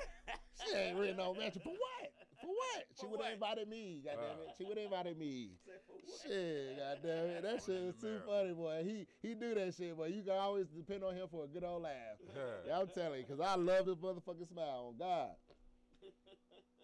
She 0.64 0.76
ain't 0.76 0.96
rent 0.98 1.16
no 1.16 1.34
mansion. 1.34 1.60
For 1.64 1.70
what? 1.70 2.12
For 2.40 2.46
what? 2.46 2.84
She 3.00 3.06
would 3.06 3.20
have 3.20 3.32
invited 3.32 3.68
me, 3.68 4.00
goddamn 4.04 4.22
Right. 4.24 4.48
it. 4.48 4.54
She 4.56 4.64
would 4.64 4.76
have 4.76 4.84
invited 4.84 5.18
me. 5.18 5.50
For? 5.64 6.28
Shit, 6.28 6.78
goddamn 6.78 7.26
it. 7.26 7.42
That 7.42 7.62
shit 7.64 7.82
was 7.82 7.96
too 7.96 8.20
funny, 8.24 8.52
boy. 8.52 8.82
He 8.84 9.06
he 9.26 9.34
do 9.34 9.54
that 9.56 9.74
shit, 9.74 9.96
boy. 9.96 10.06
You 10.06 10.22
can 10.22 10.34
always 10.38 10.68
depend 10.68 11.02
on 11.02 11.16
him 11.16 11.26
for 11.28 11.44
a 11.44 11.48
good 11.48 11.64
old 11.64 11.82
laugh. 11.82 12.16
yeah, 12.66 12.78
I'm 12.78 12.86
telling 12.88 13.20
you, 13.20 13.26
because 13.26 13.40
I 13.40 13.56
love 13.56 13.86
this 13.86 13.96
motherfucking 13.96 14.48
smile 14.48 14.92
on 14.92 14.96
God. 14.98 15.30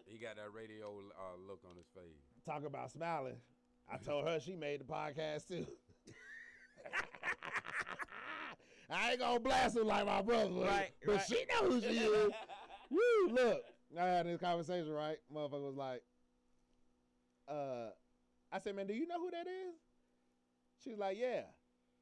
He 0.07 0.19
got 0.19 0.37
that 0.37 0.53
radio 0.53 0.89
uh, 1.17 1.37
look 1.47 1.61
on 1.71 1.77
his 1.77 1.87
face. 1.95 2.19
Talk 2.45 2.65
about 2.65 2.91
smiling. 2.91 3.37
I 3.91 3.99
told 3.99 4.27
her 4.27 4.41
she 4.41 4.57
made 4.57 4.81
the 4.81 4.85
podcast 4.85 5.47
too. 5.47 5.67
I 8.91 9.11
ain't 9.11 9.21
gonna 9.21 9.41
blast 9.41 9.77
her 9.77 9.85
like 9.85 10.07
my 10.07 10.23
brother, 10.23 10.51
Right, 10.51 10.91
but 11.05 11.17
right. 11.17 11.25
she 11.29 11.45
know 11.51 11.69
who 11.71 11.81
she 11.81 11.99
is. 11.99 12.33
Woo! 12.91 13.29
Look, 13.33 13.63
I 13.99 14.07
had 14.07 14.27
this 14.27 14.41
conversation, 14.41 14.91
right? 14.91 15.19
Motherfucker 15.35 15.67
was 15.67 15.77
like, 15.77 16.03
uh, 17.49 17.91
I 18.51 18.59
said, 18.61 18.77
man, 18.77 18.87
do 18.87 18.95
you 18.95 19.07
know 19.07 19.19
who 19.21 19.31
that 19.31 19.47
is? 19.47 19.75
She's 20.83 20.97
like, 20.99 21.19
yeah. 21.19 21.43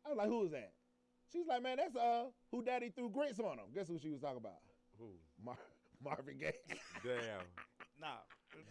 I 0.04 0.10
was 0.10 0.18
like, 0.18 0.28
who 0.28 0.44
is 0.44 0.52
that? 0.52 0.72
She's 1.32 1.46
like, 1.46 1.62
man, 1.62 1.78
that's 1.78 1.96
uh, 1.96 2.26
who 2.52 2.62
Daddy 2.62 2.90
threw 2.94 3.10
grits 3.10 3.40
on 3.40 3.58
him. 3.58 3.66
Guess 3.74 3.88
who 3.88 3.98
she 3.98 4.10
was 4.10 4.20
talking 4.20 4.36
about? 4.38 4.58
Who? 4.98 5.06
Mar- 5.44 5.58
Marvin 6.04 6.38
Gaye. 6.38 6.52
Damn. 7.02 7.42
Nah. 8.00 8.06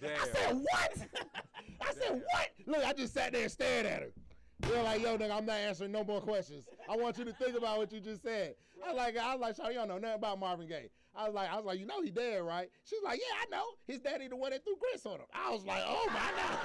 Damn. 0.01 0.11
I 0.21 0.27
said, 0.27 0.55
what? 0.55 0.91
I 1.81 1.93
said, 1.93 2.11
what? 2.13 2.49
Look, 2.65 2.85
I 2.85 2.93
just 2.93 3.13
sat 3.13 3.33
there 3.33 3.43
and 3.43 3.51
stared 3.51 3.85
at 3.85 4.01
her. 4.03 4.11
They're 4.59 4.83
like, 4.83 5.01
yo, 5.01 5.17
nigga, 5.17 5.35
I'm 5.37 5.45
not 5.45 5.57
answering 5.57 5.91
no 5.91 6.03
more 6.03 6.21
questions. 6.21 6.65
I 6.89 6.95
want 6.95 7.17
you 7.17 7.25
to 7.25 7.33
think 7.33 7.57
about 7.57 7.77
what 7.77 7.91
you 7.91 7.99
just 7.99 8.23
said. 8.23 8.55
I 8.83 8.89
was 8.93 8.97
like, 8.97 9.17
I 9.17 9.35
was 9.35 9.57
like, 9.59 9.73
don't 9.73 9.87
know 9.87 9.97
nothing 9.97 10.15
about 10.15 10.39
Marvin 10.39 10.67
Gaye. 10.67 10.89
I 11.15 11.25
was 11.25 11.33
like, 11.33 11.49
I 11.51 11.55
was 11.55 11.65
like, 11.65 11.79
you 11.79 11.85
know 11.85 12.01
he 12.01 12.11
dead, 12.11 12.41
right? 12.43 12.69
She's 12.83 12.99
like, 13.03 13.19
yeah, 13.19 13.35
I 13.41 13.45
know. 13.57 13.63
His 13.87 13.99
daddy 14.01 14.27
the 14.27 14.35
one 14.35 14.51
that 14.51 14.63
threw 14.63 14.75
grits 14.77 15.05
on 15.05 15.13
him. 15.13 15.25
I 15.33 15.51
was 15.51 15.65
like, 15.65 15.81
oh 15.85 16.05
my 16.09 16.31
god. 16.35 16.59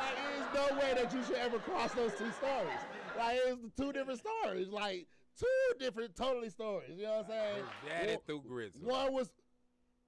like, 0.00 0.16
there's 0.16 0.54
no 0.54 0.76
way 0.78 0.94
that 1.02 1.12
you 1.12 1.22
should 1.24 1.36
ever 1.36 1.58
cross 1.58 1.92
those 1.92 2.12
two 2.14 2.30
stories. 2.32 2.80
Like, 3.16 3.38
it's 3.46 3.60
the 3.62 3.82
two 3.82 3.92
different 3.92 4.20
stories. 4.20 4.68
Like, 4.68 5.06
two 5.38 5.46
different, 5.78 6.16
totally 6.16 6.50
stories. 6.50 6.96
You 6.96 7.04
know 7.04 7.18
what 7.18 7.26
I'm 7.26 7.30
saying? 7.30 7.56
His 7.56 7.90
daddy 7.90 8.08
One- 8.12 8.18
threw 8.26 8.42
grits. 8.42 8.78
one 8.82 9.12
was 9.12 9.30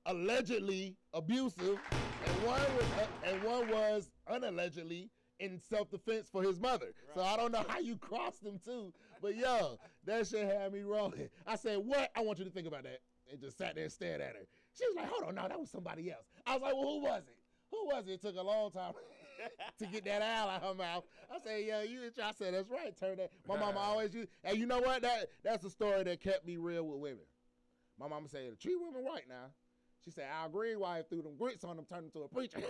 allegedly 0.06 0.96
abusive, 1.14 1.78
and 2.22 2.40
one 2.40 2.74
was 2.74 2.90
uh, 2.96 3.06
and 3.22 3.42
one 3.42 3.68
was 3.68 4.10
unallegedly 4.28 5.10
in 5.40 5.58
self-defense 5.58 6.28
for 6.30 6.42
his 6.42 6.60
mother. 6.60 6.88
So 7.14 7.22
I 7.22 7.36
don't 7.36 7.52
know 7.52 7.64
how 7.68 7.80
you 7.80 7.96
crossed 7.96 8.42
them 8.42 8.60
two, 8.64 8.92
but 9.20 9.36
yo, 9.36 9.78
that 10.04 10.26
shit 10.26 10.46
had 10.46 10.72
me 10.72 10.82
rolling. 10.82 11.28
I 11.46 11.56
said, 11.56 11.78
"What? 11.78 12.10
I 12.16 12.20
want 12.20 12.38
you 12.38 12.44
to 12.44 12.50
think 12.50 12.66
about 12.66 12.84
that." 12.84 13.00
And 13.30 13.40
just 13.40 13.58
sat 13.58 13.74
there 13.74 13.84
and 13.84 13.92
stared 13.92 14.20
at 14.20 14.34
her. 14.34 14.46
She 14.76 14.86
was 14.86 14.96
like, 14.96 15.08
"Hold 15.08 15.24
on, 15.24 15.34
no, 15.34 15.48
that 15.48 15.58
was 15.58 15.70
somebody 15.70 16.10
else." 16.10 16.26
I 16.46 16.54
was 16.54 16.62
like, 16.62 16.74
"Well, 16.74 16.82
who 16.82 17.00
was 17.02 17.22
it? 17.26 17.36
Who 17.70 17.86
was 17.86 18.06
it?" 18.06 18.12
It 18.12 18.22
took 18.22 18.36
a 18.36 18.42
long 18.42 18.70
time. 18.70 18.92
to 19.78 19.86
get 19.86 20.04
that 20.04 20.22
owl 20.22 20.48
out 20.48 20.62
of 20.62 20.68
her 20.68 20.74
mouth. 20.74 21.04
I 21.30 21.38
said, 21.42 21.64
yo, 21.64 21.80
you 21.82 22.00
I 22.22 22.32
said, 22.32 22.54
that's 22.54 22.68
right, 22.68 22.96
turn 22.96 23.16
that. 23.16 23.30
My 23.48 23.56
mama 23.56 23.80
always 23.80 24.14
used, 24.14 24.28
and 24.44 24.56
you 24.56 24.66
know 24.66 24.80
what? 24.80 25.02
That 25.02 25.28
That's 25.42 25.62
the 25.62 25.70
story 25.70 26.04
that 26.04 26.20
kept 26.20 26.46
me 26.46 26.56
real 26.56 26.84
with 26.84 26.98
women. 26.98 27.24
My 27.98 28.08
mama 28.08 28.28
said, 28.28 28.58
treat 28.60 28.76
women 28.80 29.04
right 29.04 29.24
now. 29.28 29.50
She 30.04 30.10
said, 30.10 30.26
Al 30.32 30.48
Green 30.48 30.78
wife 30.80 31.08
threw 31.08 31.22
them 31.22 31.36
grits 31.38 31.64
on 31.64 31.76
them, 31.76 31.84
turned 31.86 32.04
him 32.06 32.10
to 32.12 32.22
a 32.22 32.28
preacher. 32.28 32.58
that 32.60 32.66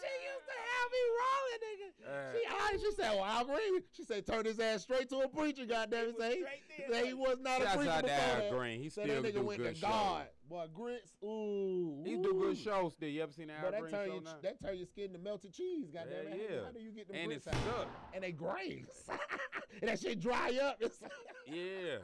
shit 0.00 0.18
used 0.22 0.46
to 0.46 0.54
have 0.54 0.88
me 0.92 1.02
rolling, 1.18 1.60
nigga. 1.66 1.88
she, 2.32 2.42
always- 2.54 2.80
she 2.82 2.90
said, 2.92 3.10
well, 3.16 3.24
Al 3.24 3.44
Green, 3.44 3.82
she 3.96 4.04
said, 4.04 4.26
turn 4.26 4.44
his 4.44 4.60
ass 4.60 4.82
straight 4.82 5.08
to 5.10 5.16
a 5.20 5.28
preacher, 5.28 5.64
goddamn 5.66 6.04
it. 6.08 6.14
was 6.14 6.22
Say, 6.22 6.40
straight 6.40 6.92
say 6.92 7.06
he 7.08 7.14
was 7.14 7.38
not 7.40 7.60
a 7.60 7.64
Shouts 7.64 7.76
preacher 7.76 7.90
out 7.90 7.96
to 7.98 8.02
before 8.04 8.42
Al. 8.44 8.50
Green. 8.58 8.80
He 8.82 8.88
Said 8.90 9.04
still 9.04 9.22
that 9.22 9.28
nigga 9.34 9.38
do 9.40 9.42
went 9.46 9.58
good 9.60 9.74
to 9.74 9.80
shows. 9.80 9.90
God. 9.90 10.26
Boy, 10.48 10.66
grits, 10.74 11.12
ooh. 11.24 12.02
He 12.04 12.16
do 12.16 12.32
good 12.34 12.58
shows 12.58 12.92
still. 12.92 13.08
You 13.08 13.22
ever 13.22 13.32
seen 13.32 13.46
the 13.48 13.54
Al 13.54 13.62
But 13.62 13.70
that 13.72 13.80
Green 13.80 13.92
turn 13.92 14.06
show 14.06 14.12
your 14.14 14.22
now? 14.22 14.34
that 14.42 14.60
turn 14.62 14.76
your 14.76 14.86
skin 14.86 15.12
to 15.12 15.18
melted 15.18 15.52
cheese, 15.52 15.90
goddamn 15.92 16.12
Yeah, 16.12 16.18
it. 16.18 16.28
How- 16.50 16.54
yeah. 16.56 16.64
How 16.66 16.70
do 16.72 16.80
you 16.80 16.90
get 16.92 17.08
them 17.08 17.16
And 17.16 17.26
grits 17.28 17.46
it's 17.46 17.56
out? 17.56 17.62
stuck. 17.64 17.88
And 18.14 18.22
they 18.24 18.32
graze. 18.32 19.08
and 19.80 19.90
that 19.90 19.98
shit 20.00 20.20
dry 20.20 20.58
up. 20.62 20.80
Yeah. 21.46 21.96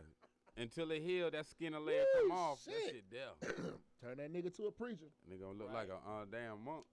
Until 0.58 0.90
it 0.90 1.02
heal, 1.02 1.30
that 1.30 1.46
skin 1.46 1.72
will 1.72 1.82
layer 1.82 2.04
come 2.20 2.32
off. 2.32 2.64
That 2.64 2.74
shit. 2.74 2.90
shit 2.90 3.04
there. 3.10 3.32
turn 4.02 4.18
that 4.18 4.32
nigga 4.32 4.54
to 4.56 4.66
a 4.66 4.72
preacher. 4.72 5.06
And 5.24 5.30
they 5.32 5.36
gonna 5.36 5.58
look 5.58 5.72
like 5.72 5.88
a 5.88 5.96
uh, 6.02 6.24
damn 6.30 6.64
monk. 6.64 6.84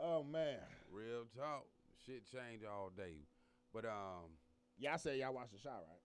Oh 0.00 0.22
man. 0.22 0.58
Real 0.92 1.24
talk. 1.36 1.66
Shit 2.06 2.22
change 2.30 2.62
all 2.62 2.90
day. 2.96 3.26
But 3.74 3.84
um, 3.84 4.30
Y'all 4.78 4.98
say 4.98 5.18
y'all 5.18 5.34
watch 5.34 5.50
the 5.50 5.58
shot, 5.58 5.82
right? 5.88 6.02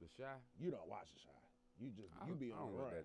the 0.00 0.08
shy. 0.16 0.36
You 0.58 0.70
don't 0.70 0.88
watch 0.88 1.08
the 1.12 1.20
shot. 1.20 1.40
You 1.78 1.88
just 1.96 2.12
I 2.20 2.28
you 2.28 2.34
be 2.34 2.52
I 2.52 2.60
on 2.60 2.72
the 2.72 2.78
run. 2.78 2.92
at. 2.92 3.04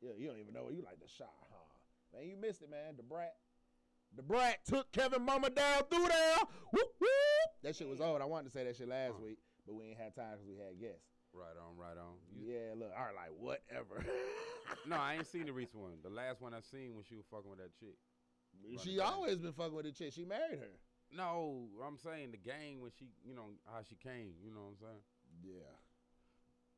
Yeah, 0.00 0.12
you 0.16 0.28
don't 0.28 0.38
even 0.38 0.52
know 0.52 0.68
you 0.70 0.82
like 0.84 1.00
the 1.00 1.08
shot, 1.08 1.32
huh? 1.52 2.16
Man, 2.16 2.28
you 2.28 2.36
missed 2.36 2.62
it, 2.62 2.70
man. 2.70 2.96
The 2.96 3.02
brat. 3.02 3.34
The 4.16 4.22
brat 4.22 4.64
took 4.64 4.90
Kevin 4.92 5.22
Mama 5.22 5.50
down 5.50 5.82
through 5.90 6.08
there. 6.08 6.36
Whoop, 6.72 6.88
whoop. 7.00 7.50
That 7.62 7.76
shit 7.76 7.88
was 7.88 8.00
old. 8.00 8.20
I 8.22 8.24
wanted 8.24 8.44
to 8.48 8.50
say 8.52 8.64
that 8.64 8.76
shit 8.76 8.88
last 8.88 9.14
Huh. 9.18 9.24
week, 9.24 9.38
but 9.66 9.74
we 9.74 9.84
ain't 9.92 9.98
had 9.98 10.14
time 10.14 10.32
because 10.36 10.48
we 10.48 10.56
had 10.56 10.80
guests. 10.80 11.04
Right 11.36 11.56
on, 11.60 11.76
right 11.76 11.98
on. 12.00 12.14
You- 12.34 12.52
Yeah, 12.54 12.74
look, 12.78 12.92
I 12.96 13.00
was 13.06 13.14
like, 13.16 13.32
whatever. 13.38 14.04
No, 14.84 14.96
I 14.96 15.14
ain't 15.14 15.26
seen 15.28 15.46
the 15.46 15.52
recent 15.62 15.80
one. 15.80 15.92
The 16.02 16.10
last 16.10 16.40
one 16.40 16.52
I 16.52 16.58
seen 16.60 16.94
when 16.96 17.04
she 17.04 17.14
was 17.14 17.24
fucking 17.30 17.48
with 17.48 17.60
that 17.60 17.70
chick. 17.78 17.94
she 18.82 18.98
always 18.98 19.36
been 19.38 19.52
fucking 19.52 19.74
with 19.74 19.84
the 19.86 19.92
chick. 19.92 20.12
She 20.12 20.24
married 20.24 20.58
her. 20.58 20.72
No, 21.16 21.68
I'm 21.86 21.96
saying 21.96 22.32
the 22.32 22.36
game 22.36 22.80
when 22.80 22.90
she, 22.98 23.06
you 23.24 23.34
know, 23.36 23.44
how 23.66 23.78
she 23.88 23.94
came. 23.94 24.32
You 24.42 24.50
know 24.50 24.62
what 24.62 24.70
I'm 24.70 24.76
saying? 24.80 25.02
Yeah. 25.44 25.70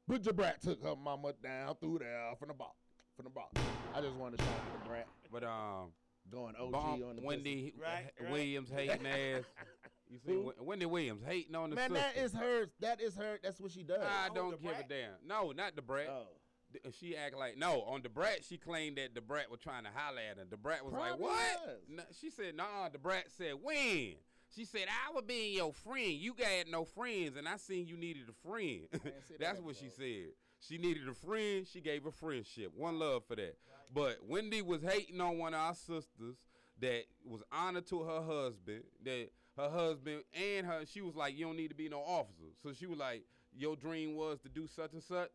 But 0.06 0.22
the 0.22 0.34
brat 0.34 0.60
took 0.60 0.82
her 0.82 0.94
mama 0.96 1.32
down 1.42 1.76
through 1.76 2.00
there 2.00 2.34
from 2.38 2.48
the 2.48 2.54
box. 2.54 2.76
From 3.16 3.24
the 3.24 3.30
box. 3.30 3.56
I 3.94 4.02
just 4.02 4.14
wanted 4.16 4.36
to 4.36 4.42
shout 4.42 4.60
out 4.60 4.72
the 4.72 4.78
brat 4.78 5.08
But 5.32 5.44
um, 5.44 5.92
going 6.30 6.54
OG 6.56 6.72
Bomb, 6.72 7.02
on 7.04 7.16
the 7.16 7.22
Wendy 7.22 7.72
Right, 7.82 8.10
right. 8.20 8.30
Williams 8.30 8.68
hating 8.70 9.06
ass. 9.06 9.44
You 10.10 10.18
see, 10.18 10.32
Who? 10.32 10.52
Wendy 10.60 10.86
Williams 10.86 11.22
hating 11.26 11.54
on 11.54 11.70
the 11.70 11.76
Man, 11.76 11.92
that 11.92 12.14
sister. 12.14 12.24
is 12.24 12.32
her. 12.34 12.66
That 12.80 13.00
is 13.00 13.14
her. 13.16 13.38
That's 13.42 13.60
what 13.60 13.72
she 13.72 13.82
does. 13.82 14.00
I 14.02 14.28
Oh, 14.30 14.34
don't 14.34 14.50
the 14.52 14.56
give 14.56 14.78
a 14.78 14.82
damn. 14.88 15.10
No, 15.26 15.52
not 15.52 15.76
the 15.76 15.82
brat. 15.82 16.08
oh. 16.08 16.28
Th- 16.72 16.94
She 16.98 17.16
act 17.16 17.34
like 17.36 17.56
no 17.56 17.82
on 17.82 18.02
the 18.02 18.08
brat. 18.10 18.44
She 18.46 18.58
claimed 18.58 18.98
that 18.98 19.14
the 19.14 19.20
brat 19.22 19.50
was 19.50 19.60
trying 19.60 19.84
to 19.84 19.90
holler 19.94 20.20
at 20.30 20.36
her. 20.38 20.44
The 20.48 20.56
brat 20.58 20.84
was 20.84 20.92
like, 20.94 21.12
"What?" 21.18 21.30
was. 21.30 21.78
No, 21.88 22.02
she 22.20 22.28
said, 22.30 22.54
"Nah." 22.56 22.88
The 22.90 22.98
brat 22.98 23.24
said, 23.30 23.54
"When?" 23.62 24.16
She 24.54 24.64
said, 24.66 24.86
"I 24.88 25.12
was 25.14 25.24
being 25.26 25.54
your 25.54 25.72
friend. 25.72 26.10
You 26.12 26.34
got 26.34 26.66
no 26.70 26.84
friends, 26.84 27.36
and 27.36 27.48
I 27.48 27.56
seen 27.56 27.86
you 27.86 27.96
needed 27.96 28.28
a 28.28 28.48
friend." 28.48 28.86
ain't 28.92 29.02
that 29.02 29.40
That's 29.40 29.60
what 29.60 29.76
she 29.76 29.88
said. 29.88 30.32
She 30.60 30.76
needed 30.76 31.08
a 31.08 31.14
friend. 31.14 31.66
She 31.66 31.80
gave 31.80 32.04
a 32.04 32.12
friendship. 32.12 32.72
One 32.74 32.98
love 32.98 33.24
for 33.26 33.36
that. 33.36 33.56
But 33.94 34.18
Wendy 34.26 34.60
was 34.60 34.82
hating 34.82 35.20
on 35.22 35.38
one 35.38 35.54
of 35.54 35.60
our 35.60 35.74
sisters 35.74 36.36
that 36.80 37.04
was 37.24 37.42
honored 37.50 37.86
to 37.86 38.02
her 38.02 38.20
husband. 38.22 38.82
That 39.04 39.30
her 39.58 39.68
husband 39.70 40.22
and 40.32 40.66
her, 40.66 40.84
she 40.86 41.00
was 41.00 41.14
like, 41.14 41.36
"You 41.36 41.46
don't 41.46 41.56
need 41.56 41.68
to 41.68 41.74
be 41.74 41.88
no 41.88 42.00
officer." 42.00 42.52
So 42.62 42.72
she 42.72 42.86
was 42.86 42.98
like, 42.98 43.24
"Your 43.52 43.76
dream 43.76 44.14
was 44.14 44.40
to 44.40 44.48
do 44.48 44.66
such 44.66 44.92
and 44.92 45.02
such." 45.02 45.30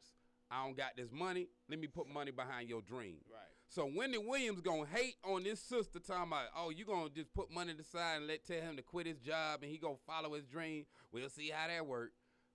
I 0.49 0.65
don't 0.65 0.77
got 0.77 0.95
this 0.95 1.11
money. 1.11 1.47
Let 1.69 1.79
me 1.79 1.87
put 1.87 2.07
money 2.07 2.31
behind 2.31 2.69
your 2.69 2.81
dream. 2.81 3.17
Right. 3.31 3.41
So 3.69 3.89
Wendy 3.95 4.19
Williams 4.19 4.61
gonna 4.61 4.85
hate 4.85 5.15
on 5.23 5.43
this 5.43 5.59
sister 5.59 5.99
talking 5.99 6.27
about, 6.27 6.45
oh, 6.55 6.69
you 6.69 6.85
gonna 6.85 7.09
just 7.09 7.33
put 7.33 7.51
money 7.51 7.73
aside 7.79 8.17
and 8.17 8.27
let 8.27 8.45
tell 8.45 8.61
him 8.61 8.75
to 8.75 8.83
quit 8.83 9.07
his 9.07 9.17
job 9.17 9.63
and 9.63 9.71
he 9.71 9.79
gonna 9.79 9.95
follow 10.05 10.33
his 10.33 10.45
dream. 10.45 10.85
We'll 11.11 11.29
see 11.29 11.49
how 11.49 11.67
that 11.67 11.87
work. 11.87 12.11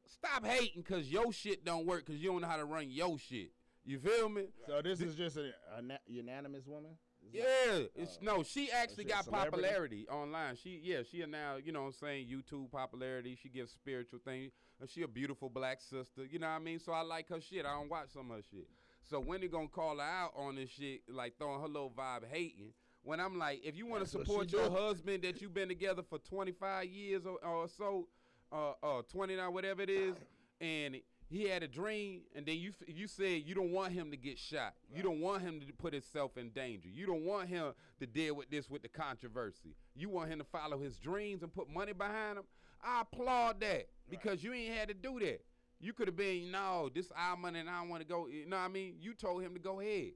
Stop 0.07 0.47
hating 0.47 0.85
cause 0.85 1.09
your 1.09 1.33
shit 1.33 1.65
don't 1.65 1.87
work 1.87 2.07
cause 2.07 2.17
you 2.17 2.31
don't 2.31 2.43
know 2.43 2.49
how 2.49 2.57
to 2.57 2.65
run 2.65 2.89
your 2.89 3.19
shit. 3.19 3.51
You 3.85 3.99
feel 3.99 4.29
me? 4.29 4.45
So 4.67 4.81
this 4.81 5.01
is 5.01 5.17
just 5.17 5.37
a, 5.37 5.51
a 5.77 5.83
na- 5.83 5.97
unanimous 6.07 6.67
woman. 6.67 6.93
That- 7.33 7.39
Yeah, 7.39 8.03
it's 8.03 8.19
no. 8.21 8.43
She 8.43 8.71
actually 8.71 9.05
got 9.05 9.29
popularity 9.31 10.07
online. 10.09 10.57
She 10.57 10.81
yeah, 10.83 11.03
she 11.11 11.25
now 11.27 11.57
you 11.57 11.73
know 11.73 11.83
what 11.83 11.87
I'm 11.89 11.93
saying 11.95 12.27
YouTube 12.29 12.71
popularity. 12.71 13.39
She 13.41 13.49
gives 13.49 13.73
spiritual 13.73 14.21
things. 14.25 14.53
She 14.87 15.03
a 15.03 15.09
beautiful 15.09 15.49
black 15.49 15.81
sister. 15.81 16.25
You 16.31 16.39
know 16.39 16.47
what 16.49 16.55
I 16.55 16.59
mean? 16.61 16.79
So 16.79 16.93
I 16.93 17.03
like 17.03 17.29
her 17.29 17.41
shit. 17.41 17.67
I 17.67 17.73
don't 17.75 17.91
watch 17.91 18.11
some 18.13 18.31
of 18.31 18.37
her 18.37 18.43
shit. 18.51 18.69
So 19.03 19.21
Wendy 19.21 19.49
gonna 19.49 19.69
call 19.69 19.97
her 19.99 20.03
out 20.03 20.33
on 20.37 20.57
this 20.57 20.71
shit, 20.71 21.01
like 21.09 21.39
throwing 21.39 21.61
her 21.61 21.67
little 21.67 21.91
vibe 21.97 22.25
hating. 22.31 22.73
When 23.03 23.21
I'm 23.21 23.39
like, 23.39 23.65
if 23.65 23.77
you 23.77 23.87
want 23.87 24.05
to 24.05 24.09
support 24.09 24.53
your 24.53 24.69
do. 24.69 24.75
husband 24.75 25.23
that 25.23 25.41
you've 25.41 25.55
been 25.55 25.69
together 25.69 26.03
for 26.03 26.19
25 26.19 26.85
years 26.87 27.25
or, 27.25 27.39
or 27.45 27.67
so, 27.69 28.09
uh, 28.53 28.73
uh, 28.83 29.03
29, 29.11 29.53
whatever 29.53 29.83
it 29.83 29.89
is, 29.91 30.17
and 30.61 30.97
he 31.31 31.45
had 31.45 31.63
a 31.63 31.69
dream, 31.69 32.23
and 32.35 32.47
then 32.47 32.57
you 32.57 32.73
you 32.87 33.07
said 33.07 33.43
you 33.45 33.55
don't 33.55 33.71
want 33.73 33.93
him 33.93 34.11
to 34.11 34.17
get 34.17 34.39
shot. 34.39 34.75
You 34.95 35.03
don't 35.03 35.21
want 35.21 35.43
him 35.43 35.61
to 35.61 35.67
put 35.75 35.93
himself 35.93 36.37
in 36.37 36.51
danger. 36.51 36.89
You 36.89 37.07
don't 37.07 37.25
want 37.25 37.49
him 37.49 37.73
to 38.01 38.07
deal 38.07 38.35
with 38.35 38.51
this 38.51 38.69
with 38.71 38.83
the 38.83 38.89
controversy. 38.89 39.75
You 39.95 40.09
want 40.09 40.31
him 40.31 40.39
to 40.39 40.45
follow 40.45 40.79
his 40.79 40.97
dreams 40.99 41.43
and 41.43 41.53
put 41.53 41.69
money 41.69 41.93
behind 41.93 42.39
him. 42.39 42.45
I 42.83 43.03
applaud 43.03 43.61
that 43.61 43.89
because 44.09 44.43
you 44.43 44.53
ain't 44.53 44.75
had 44.75 44.89
to 44.89 44.95
do 44.95 45.19
that. 45.21 45.43
You 45.81 45.93
could 45.93 46.09
have 46.09 46.17
been, 46.17 46.51
no, 46.51 46.89
this 46.93 47.13
our 47.17 47.37
money 47.37 47.61
and 47.61 47.71
I 47.71 47.85
want 47.87 48.03
to 48.03 48.09
go. 48.09 48.27
You 48.27 48.47
know 48.47 48.57
what 48.57 48.63
I 48.65 48.69
mean? 48.69 48.95
You 49.01 49.15
told 49.15 49.43
him 49.43 49.55
to 49.55 49.61
go 49.61 49.81
ahead. 49.81 50.13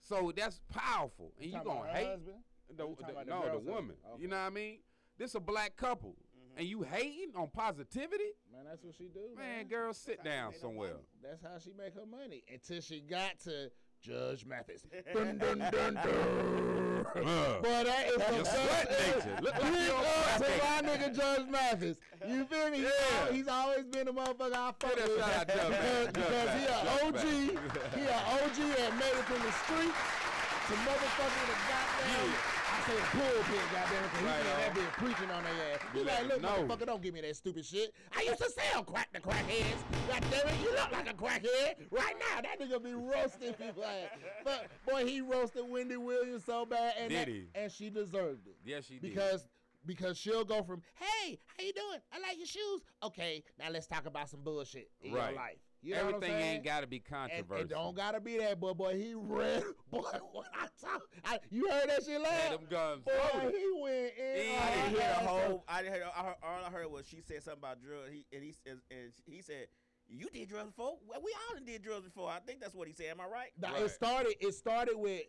So 0.00 0.32
that's 0.36 0.60
powerful, 0.72 1.32
and 1.40 1.50
you 1.50 1.60
about 1.60 1.64
gonna 1.64 1.92
hate 1.92 2.06
husband? 2.06 2.36
the, 2.76 2.84
you 2.86 2.96
the- 3.00 3.06
the 3.06 3.24
no 3.24 3.50
the 3.52 3.58
woman. 3.58 3.96
Okay. 4.12 4.22
You 4.22 4.28
know 4.28 4.36
what 4.36 4.42
I 4.46 4.50
mean? 4.50 4.78
This 5.18 5.34
a 5.34 5.40
black 5.40 5.76
couple, 5.76 6.16
and 6.56 6.66
you 6.66 6.82
hating 6.82 7.32
on 7.36 7.48
positivity, 7.52 8.24
Man, 8.52 8.64
that's 8.68 8.82
what 8.84 8.94
she 8.96 9.04
do, 9.08 9.20
man. 9.36 9.56
man. 9.58 9.66
Girl, 9.68 9.92
sit 9.92 10.20
she 10.22 10.28
down 10.28 10.52
somewhere. 10.60 10.94
That's 11.22 11.42
how 11.42 11.58
she 11.58 11.72
make 11.76 11.94
her 11.94 12.06
money 12.06 12.44
until 12.52 12.80
she 12.80 13.00
got 13.00 13.38
to 13.44 13.70
Judge 14.02 14.44
Mathis. 14.46 14.86
dun, 15.14 15.38
dun, 15.38 15.58
dun, 15.58 15.94
dun. 15.94 17.06
Uh, 17.16 17.60
Boy, 17.60 17.84
that 17.84 18.06
is 18.08 18.16
Your 18.36 18.44
sweat 18.44 18.90
nature. 18.90 19.38
Look 19.42 19.54
like 19.62 19.72
you 19.72 19.92
up 19.94 20.38
to 20.38 20.50
my 20.64 20.80
nigga 20.88 21.14
Judge 21.16 21.48
Mathis. 21.48 21.98
You 22.26 22.44
feel 22.44 22.70
me? 22.70 22.78
He's 22.78 22.86
Yeah. 22.86 23.32
He's 23.32 23.48
always 23.48 23.84
been 23.86 24.08
a 24.08 24.12
motherfucker 24.12 24.52
I 24.54 24.72
fuck 24.78 24.96
with. 24.96 25.20
out, 25.20 25.46
because, 25.46 26.06
because 26.12 26.50
he 26.58 26.64
Judge 26.66 26.86
a 26.86 27.06
OG. 27.06 27.24
He 27.94 28.04
a 28.04 28.16
OG 28.16 28.58
and 28.80 28.98
made 28.98 29.14
it 29.16 29.24
from 29.24 29.42
the 29.42 29.52
streets 29.52 30.00
to 30.68 30.74
motherfucking 30.74 31.46
the 31.48 31.56
goddamn. 31.68 32.34
I 32.34 32.53
say 32.86 32.94
the 32.94 33.00
pulpit, 33.18 33.60
goddamn, 33.72 34.02
because 34.02 34.20
he 34.20 34.26
Right 34.26 34.42
said 34.44 34.58
that 34.58 34.70
on. 34.70 34.76
bitch 34.76 34.92
preaching 34.92 35.30
on 35.30 35.42
their 35.44 35.72
ass. 35.74 35.80
He 35.92 35.98
You 36.00 36.04
like, 36.04 36.26
look, 36.28 36.42
know. 36.42 36.48
motherfucker, 36.48 36.86
don't 36.86 37.02
give 37.02 37.14
me 37.14 37.20
that 37.22 37.36
stupid 37.36 37.64
shit. 37.64 37.94
I 38.16 38.22
used 38.22 38.38
to 38.38 38.50
sell 38.50 38.82
crack 38.84 39.12
to 39.12 39.20
crackheads. 39.20 39.84
God 40.06 40.22
damn 40.30 40.48
it, 40.48 40.60
you 40.60 40.70
look 40.72 40.92
like 40.92 41.10
a 41.10 41.14
crackhead. 41.14 41.86
Right 41.90 42.14
now, 42.18 42.42
that 42.42 42.60
nigga 42.60 42.82
be 42.82 42.92
roasting 42.94 43.52
people. 43.54 43.84
ass. 43.84 44.08
But 44.44 44.66
boy, 44.88 45.06
he 45.06 45.20
roasted 45.20 45.64
Wendy 45.68 45.96
Williams 45.96 46.44
so 46.44 46.64
bad, 46.66 46.94
and 46.98 47.08
Did 47.10 47.18
that- 47.18 47.28
he? 47.28 47.46
and 47.54 47.70
she 47.72 47.90
deserved 47.90 48.46
it. 48.46 48.56
Yes, 48.64 48.84
she 48.86 48.94
did. 48.94 49.02
because 49.02 49.46
because 49.86 50.16
she'll 50.16 50.44
go 50.46 50.62
from 50.62 50.80
hey, 50.96 51.38
how 51.58 51.64
you 51.64 51.72
doing? 51.74 51.98
I 52.12 52.18
like 52.20 52.38
your 52.38 52.46
shoes. 52.46 52.80
Okay, 53.02 53.42
now 53.58 53.66
let's 53.70 53.86
talk 53.86 54.06
about 54.06 54.30
some 54.30 54.40
bullshit 54.42 54.90
in 55.02 55.12
Right. 55.12 55.30
your 55.32 55.36
life. 55.40 55.58
You 55.84 55.94
know 55.94 56.04
what 56.06 56.14
I'm 56.16 56.22
Everything 56.22 56.42
ain't 56.42 56.64
got 56.64 56.80
to 56.80 56.86
be 56.86 56.98
controversial. 56.98 57.64
it 57.64 57.68
don't 57.68 57.94
gotta 57.94 58.18
be 58.20 58.38
that, 58.38 58.58
but 58.58 58.74
Boy, 58.78 58.96
he 58.96 59.14
read. 59.14 59.62
Boy, 59.90 60.00
what 60.32 60.46
I 60.58 60.66
talk, 60.80 61.02
I, 61.24 61.38
you 61.50 61.68
heard 61.70 61.88
that 61.90 62.04
shit 62.04 62.20
last. 62.20 62.50
them 62.50 62.66
guns 62.70 63.02
Boy, 63.04 63.12
loaded. 63.34 63.54
he 63.54 63.82
went 63.82 64.12
in. 64.18 64.46
Yeah. 64.46 64.52
on 64.54 64.62
I 64.62 64.74
didn't 64.74 64.90
hear 65.00 65.08
the 65.20 65.26
whole. 65.28 65.64
I 65.68 65.82
didn't 65.82 65.94
hear. 65.94 66.04
I 66.16 66.20
all 66.42 66.64
I 66.66 66.70
heard 66.70 66.90
was 66.90 67.06
she 67.06 67.20
said 67.20 67.42
something 67.42 67.60
about 67.60 67.82
drugs. 67.82 68.10
He 68.12 68.24
and 68.34 68.42
he 68.42 68.52
says 68.66 68.78
and 68.90 69.12
he 69.26 69.42
said, 69.42 69.66
"You 70.08 70.28
did 70.32 70.48
drugs 70.48 70.68
before? 70.70 70.96
Well, 71.06 71.20
we 71.22 71.34
all 71.50 71.60
did 71.64 71.82
drugs 71.82 72.04
before. 72.06 72.30
I 72.30 72.38
think 72.40 72.60
that's 72.60 72.74
what 72.74 72.88
he 72.88 72.94
said. 72.94 73.06
Am 73.10 73.20
I 73.20 73.26
right? 73.26 73.50
Now, 73.60 73.74
Right. 73.74 73.82
It 73.82 73.90
started. 73.90 74.34
It 74.40 74.54
started 74.54 74.96
with 74.96 75.22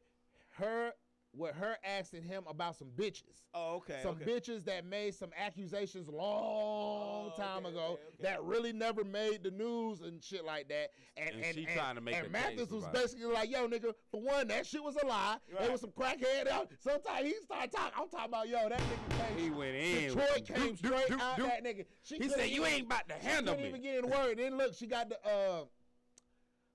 her, 0.58 0.92
with 1.38 1.56
her 1.56 1.78
asking 1.84 2.24
him 2.24 2.44
about 2.50 2.76
some 2.78 2.88
bitches. 2.96 3.44
Oh, 3.54 3.76
okay. 3.78 4.00
some 4.04 4.18
okay. 4.22 4.26
bitches 4.32 4.66
that 4.66 4.86
made 4.86 5.14
some 5.16 5.30
accusations 5.38 6.08
long 6.10 7.32
Oh, 7.32 7.34
time 7.38 7.66
okay, 7.66 7.76
ago 7.76 7.84
okay, 7.94 8.02
okay. 8.14 8.24
that 8.24 8.44
really 8.44 8.74
never 8.74 9.04
made 9.04 9.44
the 9.44 9.52
news 9.52 10.02
and 10.02 10.24
shit 10.24 10.44
like 10.46 10.68
that. 10.70 10.92
And, 11.18 11.30
And 11.30 11.44
and, 11.46 11.56
she 11.56 11.66
and, 11.66 11.74
trying 11.76 11.96
to 11.96 12.02
make 12.02 12.16
and 12.16 12.32
Mathis 12.32 12.70
was 12.70 12.86
basically 12.88 13.26
like, 13.28 13.50
"Yo, 13.50 13.68
nigga, 13.68 13.94
for 14.12 14.22
one, 14.22 14.48
that 14.50 14.66
shit 14.66 14.84
was 14.84 14.96
a 15.02 15.06
lie. 15.06 15.38
There 15.60 15.72
was 15.72 15.82
some 15.82 15.92
crackhead 15.92 16.48
out. 16.48 16.70
Sometimes 16.80 17.26
he 17.26 17.34
started 17.44 17.72
talking. 17.72 17.94
I'm 17.98 18.10
talking 18.10 18.26
about, 18.30 18.50
yo, 18.50 18.68
that 18.70 18.80
nigga 18.80 19.28
came. 19.36 19.38
He 19.38 19.50
went 19.50 19.76
in. 19.76 20.08
Detroit 20.10 20.46
came 20.46 20.58
doop, 20.58 20.70
doop, 20.72 20.78
straight 20.78 21.08
doop, 21.08 21.22
out 21.22 21.38
doop. 21.38 21.48
that 21.48 21.64
nigga. 21.64 21.86
She 22.04 22.16
He 22.16 22.22
couldn't 22.22 22.38
said, 22.40 22.50
"You 22.50 22.66
ain't 22.66 22.86
about 22.86 23.08
to 23.10 23.16
she 23.22 23.28
handle 23.28 23.54
couldn't 23.56 23.64
me." 23.72 23.80
even 23.80 23.82
get 23.82 24.04
in 24.04 24.10
word. 24.10 24.38
Then 24.38 24.58
look, 24.58 24.74
she 24.76 24.88
got 24.88 25.10
the 25.10 25.18
uh, 25.26 25.64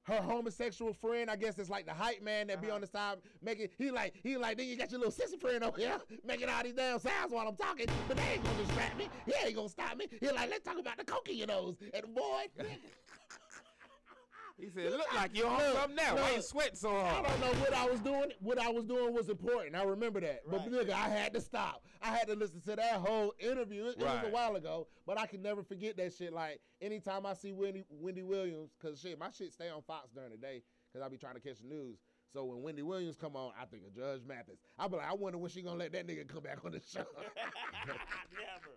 her 0.04 0.20
homosexual 0.22 0.92
friend, 0.94 1.30
I 1.30 1.36
guess 1.36 1.58
it's 1.58 1.70
like 1.70 1.86
the 1.86 1.92
hype 1.92 2.22
man 2.22 2.46
that 2.48 2.54
Uh-huh. 2.58 2.66
be 2.66 2.70
on 2.70 2.80
the 2.80 2.86
side 2.86 3.18
making 3.42 3.68
he 3.78 3.90
like 3.90 4.14
he 4.22 4.36
like 4.36 4.56
then 4.58 4.66
you 4.66 4.76
got 4.76 4.90
your 4.90 4.98
little 5.00 5.12
sister 5.12 5.36
friend 5.38 5.62
over 5.62 5.78
here 5.78 5.98
making 6.24 6.48
all 6.48 6.62
these 6.62 6.72
damn 6.74 6.98
sounds 6.98 7.32
while 7.32 7.46
I'm 7.46 7.56
talking, 7.56 7.86
but 8.08 8.16
they 8.16 8.24
ain't 8.34 8.42
gonna 8.42 8.56
distract 8.56 8.96
me. 8.96 9.10
He 9.26 9.32
ain't 9.46 9.54
gonna 9.56 9.68
stop 9.68 9.96
me. 9.96 10.06
He 10.20 10.30
like 10.30 10.50
let's 10.50 10.64
talk 10.64 10.78
about 10.78 10.96
the 10.98 11.04
coke 11.04 11.28
in 11.28 11.36
your 11.36 11.46
nose. 11.46 11.76
And 11.94 12.14
boy, 12.14 12.44
He 14.60 14.68
said, 14.68 14.92
"Look 14.92 15.14
like 15.14 15.36
you're 15.36 15.46
on 15.48 15.58
Look, 15.58 15.74
something 15.74 15.96
now. 15.96 16.16
Why 16.16 16.30
you 16.30 16.36
look. 16.36 16.44
sweating 16.44 16.74
so 16.76 16.94
I 16.96 17.22
don't 17.22 17.40
know 17.40 17.52
what 17.60 17.72
I 17.74 17.86
was 17.86 18.00
doing. 18.00 18.30
What 18.40 18.58
I 18.58 18.68
was 18.68 18.84
doing 18.84 19.14
was 19.14 19.28
important. 19.28 19.74
I 19.74 19.82
remember 19.84 20.20
that. 20.20 20.42
But 20.48 20.60
Right. 20.60 20.70
nigga, 20.70 20.90
I 20.90 21.08
had 21.08 21.32
to 21.34 21.40
stop. 21.40 21.84
I 22.02 22.08
had 22.08 22.28
to 22.28 22.34
listen 22.34 22.60
to 22.62 22.76
that 22.76 22.94
whole 22.94 23.32
interview. 23.38 23.86
It, 23.86 23.96
it 23.98 24.02
was 24.04 24.24
a 24.26 24.30
while 24.30 24.56
ago, 24.56 24.86
but 25.06 25.18
I 25.18 25.26
can 25.26 25.42
never 25.42 25.62
forget 25.62 25.96
that 25.96 26.12
shit. 26.12 26.32
Like 26.32 26.60
anytime 26.80 27.24
I 27.26 27.34
see 27.34 27.52
Wendy 27.52 27.84
Wendy 27.88 28.22
Williams, 28.22 28.70
cause 28.80 29.00
shit, 29.00 29.18
my 29.18 29.30
shit 29.30 29.52
stay 29.52 29.70
on 29.70 29.82
Fox 29.82 30.10
during 30.14 30.30
the 30.30 30.36
day, 30.36 30.62
cause 30.92 31.02
I 31.02 31.08
be 31.08 31.16
trying 31.16 31.34
to 31.34 31.40
catch 31.40 31.60
the 31.60 31.66
news. 31.68 31.98
So 32.32 32.44
when 32.44 32.62
Wendy 32.62 32.82
Williams 32.82 33.16
come 33.16 33.34
on, 33.34 33.52
I 33.60 33.64
think 33.64 33.82
of 33.86 33.94
Judge 33.94 34.20
Mathis. 34.26 34.58
I 34.78 34.86
be 34.86 34.96
like, 34.96 35.10
I 35.10 35.14
wonder 35.14 35.38
when 35.38 35.50
she 35.50 35.62
gonna 35.62 35.78
let 35.78 35.92
that 35.92 36.06
nigga 36.06 36.28
come 36.28 36.42
back 36.42 36.64
on 36.64 36.72
the 36.72 36.80
show. 36.80 37.00
Never. 37.86 38.76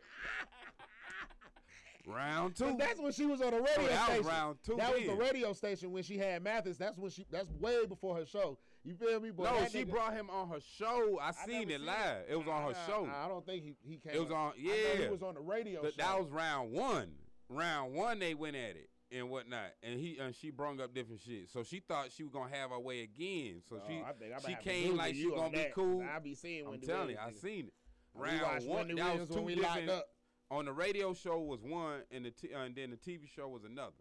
Round 2.06 2.56
two. 2.56 2.76
That's 2.78 3.00
when 3.00 3.12
she 3.14 3.26
was 3.26 3.42
on 3.42 3.52
the 3.52 3.58
radio 3.62 3.74
Oh, 3.78 3.88
that 3.88 4.08
was 4.08 4.08
station. 4.08 4.26
round 4.26 4.58
two 4.66 4.76
that 4.76 4.94
was 4.94 5.06
the 5.06 5.14
radio 5.16 5.54
station 5.54 5.92
when 5.94 6.04
she 6.04 6.18
had 6.18 6.44
Mathis. 6.44 6.78
That's 6.78 6.98
when 6.98 7.10
she. 7.12 7.26
That's 7.32 7.50
way 7.60 7.86
before 7.86 8.18
her 8.18 8.26
show. 8.26 8.58
You 8.84 8.96
feel 8.96 9.22
me? 9.22 9.32
But 9.32 9.44
no, 9.44 9.66
she 9.72 9.86
nigga- 9.86 9.92
brought 9.92 10.14
him 10.14 10.30
on 10.30 10.50
her 10.50 10.60
show. 10.78 11.18
I 11.22 11.32
seen 11.32 11.70
it 11.72 11.78
seen 11.78 11.86
live. 11.86 12.26
It 12.30 12.36
was 12.36 12.48
on 12.48 12.64
her 12.64 12.72
Nah, 12.74 12.86
show. 12.88 13.10
I 13.10 13.30
don't 13.30 13.46
think 13.46 13.64
he, 13.64 13.76
he 13.82 13.98
came. 13.98 14.14
It 14.16 14.20
was 14.20 14.32
on- 14.32 14.52
I 14.52 14.54
yeah. 14.58 15.04
he 15.04 15.08
was 15.10 15.24
on 15.24 15.36
the 15.36 15.40
radio 15.42 15.82
Th- 15.82 15.94
show. 15.94 16.02
that 16.04 16.20
was 16.20 16.30
round 16.30 16.72
one. 16.74 17.14
Round 17.48 17.94
one, 17.94 18.20
they 18.20 18.34
went 18.34 18.58
at 18.58 18.76
it 18.76 18.90
and 19.12 19.30
whatnot, 19.30 19.72
and 19.84 19.98
he 19.98 20.18
and 20.18 20.36
she 20.36 20.50
brung 20.50 20.82
up 20.82 20.94
different 20.94 21.22
shit. 21.22 21.50
So 21.50 21.64
she 21.64 21.80
thought 21.80 22.12
she 22.12 22.24
was 22.24 22.34
gonna 22.34 22.54
have 22.54 22.72
her 22.72 22.80
way 22.80 23.02
again. 23.04 23.62
So 23.70 23.78
Oh, 23.78 23.88
she 23.88 23.94
I 24.02 24.36
I 24.36 24.40
she 24.50 24.56
came 24.62 24.98
like 24.98 25.16
she 25.16 25.30
gonna 25.30 25.42
on 25.44 25.52
be 25.52 25.58
that, 25.60 25.74
cool. 25.74 26.04
I 26.14 26.20
be 26.20 26.36
seeing 26.36 26.68
I'm 26.68 26.82
telling 26.82 27.12
you, 27.12 27.18
I 27.18 27.32
seen 27.32 27.68
it. 27.68 27.74
Round 28.16 28.66
one, 28.68 28.94
that 28.96 29.20
was 29.20 29.30
when 29.30 29.48
two 29.48 29.56
different. 29.56 30.04
Up. 30.54 30.60
On 30.60 30.66
the 30.66 30.74
radio 30.74 31.14
show 31.14 31.40
was 31.40 31.62
one, 31.62 32.02
and 32.12 32.26
the 32.26 32.32
t- 32.32 32.54
uh, 32.54 32.62
and 32.62 32.76
then 32.76 32.92
the 32.92 32.98
TV 32.98 33.28
show 33.34 33.48
was 33.48 33.64
another. 33.64 33.92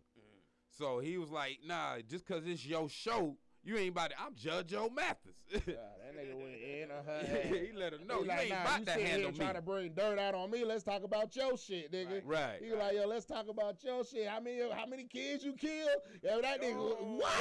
So 0.71 1.01
he 1.01 1.19
was 1.19 1.31
like, 1.31 1.59
"Nah, 1.67 1.99
just 2.09 2.27
cause 2.27 2.43
it's 2.47 2.65
your 2.65 2.88
show, 2.88 3.37
you 3.62 3.77
ain't 3.77 3.91
about 3.91 4.11
to. 4.11 4.17
I'm 4.21 4.35
Judge 4.35 4.69
Joe 4.69 4.88
Mathis." 4.95 5.35
God, 5.53 5.62
that 5.67 6.17
nigga 6.17 6.35
went 6.35 6.57
in 6.62 6.91
on 6.91 7.05
her. 7.05 7.43
he 7.43 7.73
let 7.77 7.93
her 7.93 7.99
know 7.99 8.19
He 8.19 8.23
you 8.23 8.29
like, 8.29 8.41
ain't 8.41 8.51
nah, 8.51 8.62
about 8.62 8.79
you 8.81 8.85
to 8.87 8.93
handle 8.93 9.31
here 9.31 9.33
trying 9.33 9.55
to 9.55 9.62
bring 9.62 9.93
dirt 9.93 10.19
out 10.19 10.35
on 10.35 10.51
me. 10.51 10.65
Let's 10.65 10.83
talk 10.83 11.05
about 11.05 11.37
your 11.37 11.59
shit, 11.59 11.93
nigga. 11.93 12.23
Right. 12.25 12.43
Right. 12.43 12.62
He 12.62 12.71
was 12.71 12.79
like, 12.79 12.95
yo, 12.95 13.07
let's 13.07 13.27
talk 13.27 13.49
about 13.49 13.85
your 13.85 14.05
shit. 14.05 14.27
How 14.27 14.41
many 14.41 14.61
how 14.71 14.87
many 14.87 15.05
kids 15.05 15.45
you 15.45 15.53
killed? 15.53 15.91
Yo, 16.23 16.41
that 16.41 16.62
nigga, 16.62 16.77
what? 16.77 17.33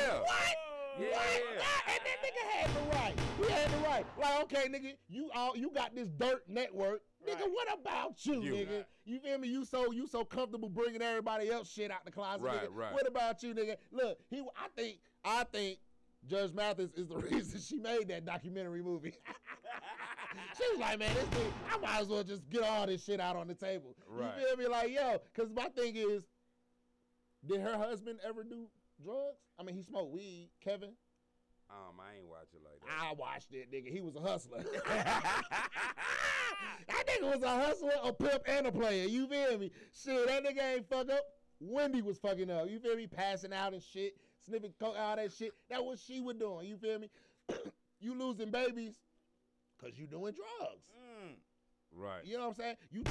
Yeah. 0.00 0.18
What? 0.20 0.73
Yeah. 0.98 1.06
What? 1.10 1.42
Ah, 1.60 1.82
and 1.88 2.00
that 2.04 2.18
nigga 2.22 2.50
had 2.52 2.70
the 2.74 2.90
right. 2.96 3.14
He 3.38 3.52
had 3.52 3.70
the 3.72 3.76
right. 3.78 4.06
Like, 4.20 4.42
okay, 4.44 4.68
nigga, 4.68 4.92
you 5.08 5.30
all 5.34 5.56
you 5.56 5.70
got 5.70 5.94
this 5.94 6.08
dirt 6.08 6.44
network. 6.48 7.02
Nigga, 7.26 7.40
Right. 7.40 7.50
what 7.52 7.72
about 7.80 8.24
you, 8.26 8.42
You. 8.42 8.52
nigga? 8.52 8.76
Right. 8.76 8.86
You 9.06 9.18
feel 9.20 9.38
me? 9.38 9.48
You 9.48 9.64
so 9.64 9.90
you 9.92 10.06
so 10.06 10.24
comfortable 10.24 10.68
bringing 10.68 11.02
everybody 11.02 11.50
else 11.50 11.70
shit 11.72 11.90
out 11.90 12.04
the 12.04 12.10
closet, 12.12 12.42
Right, 12.42 12.64
nigga. 12.70 12.74
right. 12.74 12.92
What 12.92 13.08
about 13.08 13.42
you, 13.42 13.54
nigga? 13.54 13.76
Look, 13.92 14.18
he 14.30 14.40
I 14.40 14.68
think 14.76 14.98
I 15.24 15.44
think 15.44 15.78
Judge 16.26 16.52
Mathis 16.52 16.92
is 16.94 17.08
the 17.08 17.16
reason 17.30 17.60
she 17.60 17.78
made 17.78 18.08
that 18.08 18.24
documentary 18.24 18.82
movie. 18.82 19.14
she 20.56 20.64
was 20.70 20.78
like, 20.80 20.98
man, 20.98 21.14
this 21.14 21.26
I 21.72 21.78
might 21.78 22.00
as 22.02 22.08
well 22.08 22.22
just 22.24 22.48
get 22.50 22.62
all 22.62 22.86
this 22.86 23.04
shit 23.04 23.20
out 23.20 23.36
on 23.36 23.48
the 23.48 23.54
table. 23.54 23.96
Right. 24.06 24.32
You 24.38 24.46
feel 24.48 24.56
me? 24.56 24.66
Like, 24.68 24.90
yo, 24.90 25.20
because 25.34 25.50
my 25.52 25.68
thing 25.70 25.96
is, 25.96 26.22
did 27.46 27.60
her 27.60 27.76
husband 27.76 28.20
ever 28.26 28.42
do 28.44 28.66
drugs? 29.04 29.38
I 29.58 29.62
mean, 29.62 29.76
he 29.76 29.82
smoked 29.82 30.12
weed, 30.12 30.50
Kevin. 30.62 30.90
Um, 31.70 31.98
I 32.00 32.18
ain't 32.18 32.26
watch 32.26 32.48
it 32.52 32.60
like 32.62 32.80
that. 32.80 32.88
I 33.02 33.12
watched 33.14 33.52
it, 33.52 33.72
nigga. 33.72 33.92
He 33.92 34.00
was 34.00 34.16
a 34.16 34.20
hustler. 34.20 34.62
that 34.86 35.68
nigga 36.88 37.32
was 37.32 37.42
a 37.42 37.48
hustler, 37.48 37.92
a 38.02 38.12
pimp, 38.12 38.42
and 38.46 38.66
a 38.66 38.72
player. 38.72 39.06
You 39.08 39.26
feel 39.26 39.58
me? 39.58 39.70
Shit, 39.92 40.26
that 40.26 40.44
nigga 40.44 40.76
ain't 40.76 40.88
fuck 40.88 41.10
up. 41.10 41.24
Wendy 41.60 42.02
was 42.02 42.18
fucking 42.18 42.50
up. 42.50 42.68
You 42.68 42.78
feel 42.78 42.96
me? 42.96 43.06
Passing 43.06 43.52
out 43.52 43.72
and 43.72 43.82
shit, 43.82 44.16
sniffing 44.46 44.74
coke, 44.78 44.96
all 44.98 45.16
that 45.16 45.32
shit. 45.32 45.52
That 45.70 45.84
was 45.84 46.02
she 46.02 46.20
was 46.20 46.36
doing. 46.36 46.66
You 46.66 46.76
feel 46.76 46.98
me? 46.98 47.08
you 48.00 48.18
losing 48.18 48.50
babies 48.50 48.96
because 49.78 49.98
you 49.98 50.06
doing 50.06 50.34
drugs. 50.34 50.84
Mm. 50.92 51.36
right. 51.92 52.24
You 52.24 52.36
know 52.36 52.48
what 52.48 52.48
I'm 52.50 52.54
saying? 52.54 52.76
You 52.90 53.02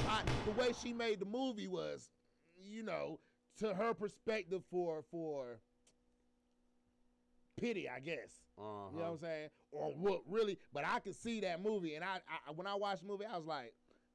the 0.44 0.52
way 0.52 0.72
she 0.80 0.92
made 0.92 1.20
the 1.20 1.26
movie 1.26 1.68
was, 1.68 2.08
you 2.56 2.82
know, 2.82 3.18
to 3.58 3.74
her 3.74 3.94
perspective 3.94 4.62
for 4.70 5.02
for 5.10 5.58
pity, 7.56 7.88
I 7.88 8.00
guess. 8.00 8.42
Uh-huh. 8.58 8.90
You 8.92 8.98
know 8.98 9.04
what 9.04 9.10
I'm 9.12 9.18
saying? 9.18 9.48
Or 9.72 9.90
what 9.92 10.20
really? 10.28 10.58
But 10.72 10.84
I 10.86 11.00
could 11.00 11.14
see 11.16 11.40
that 11.40 11.62
movie, 11.62 11.94
and 11.94 12.04
I, 12.04 12.16
I 12.28 12.52
when 12.52 12.66
I 12.66 12.74
watched 12.74 13.02
the 13.02 13.08
movie, 13.08 13.24
I 13.24 13.36
was 13.36 13.46
like, 13.46 13.74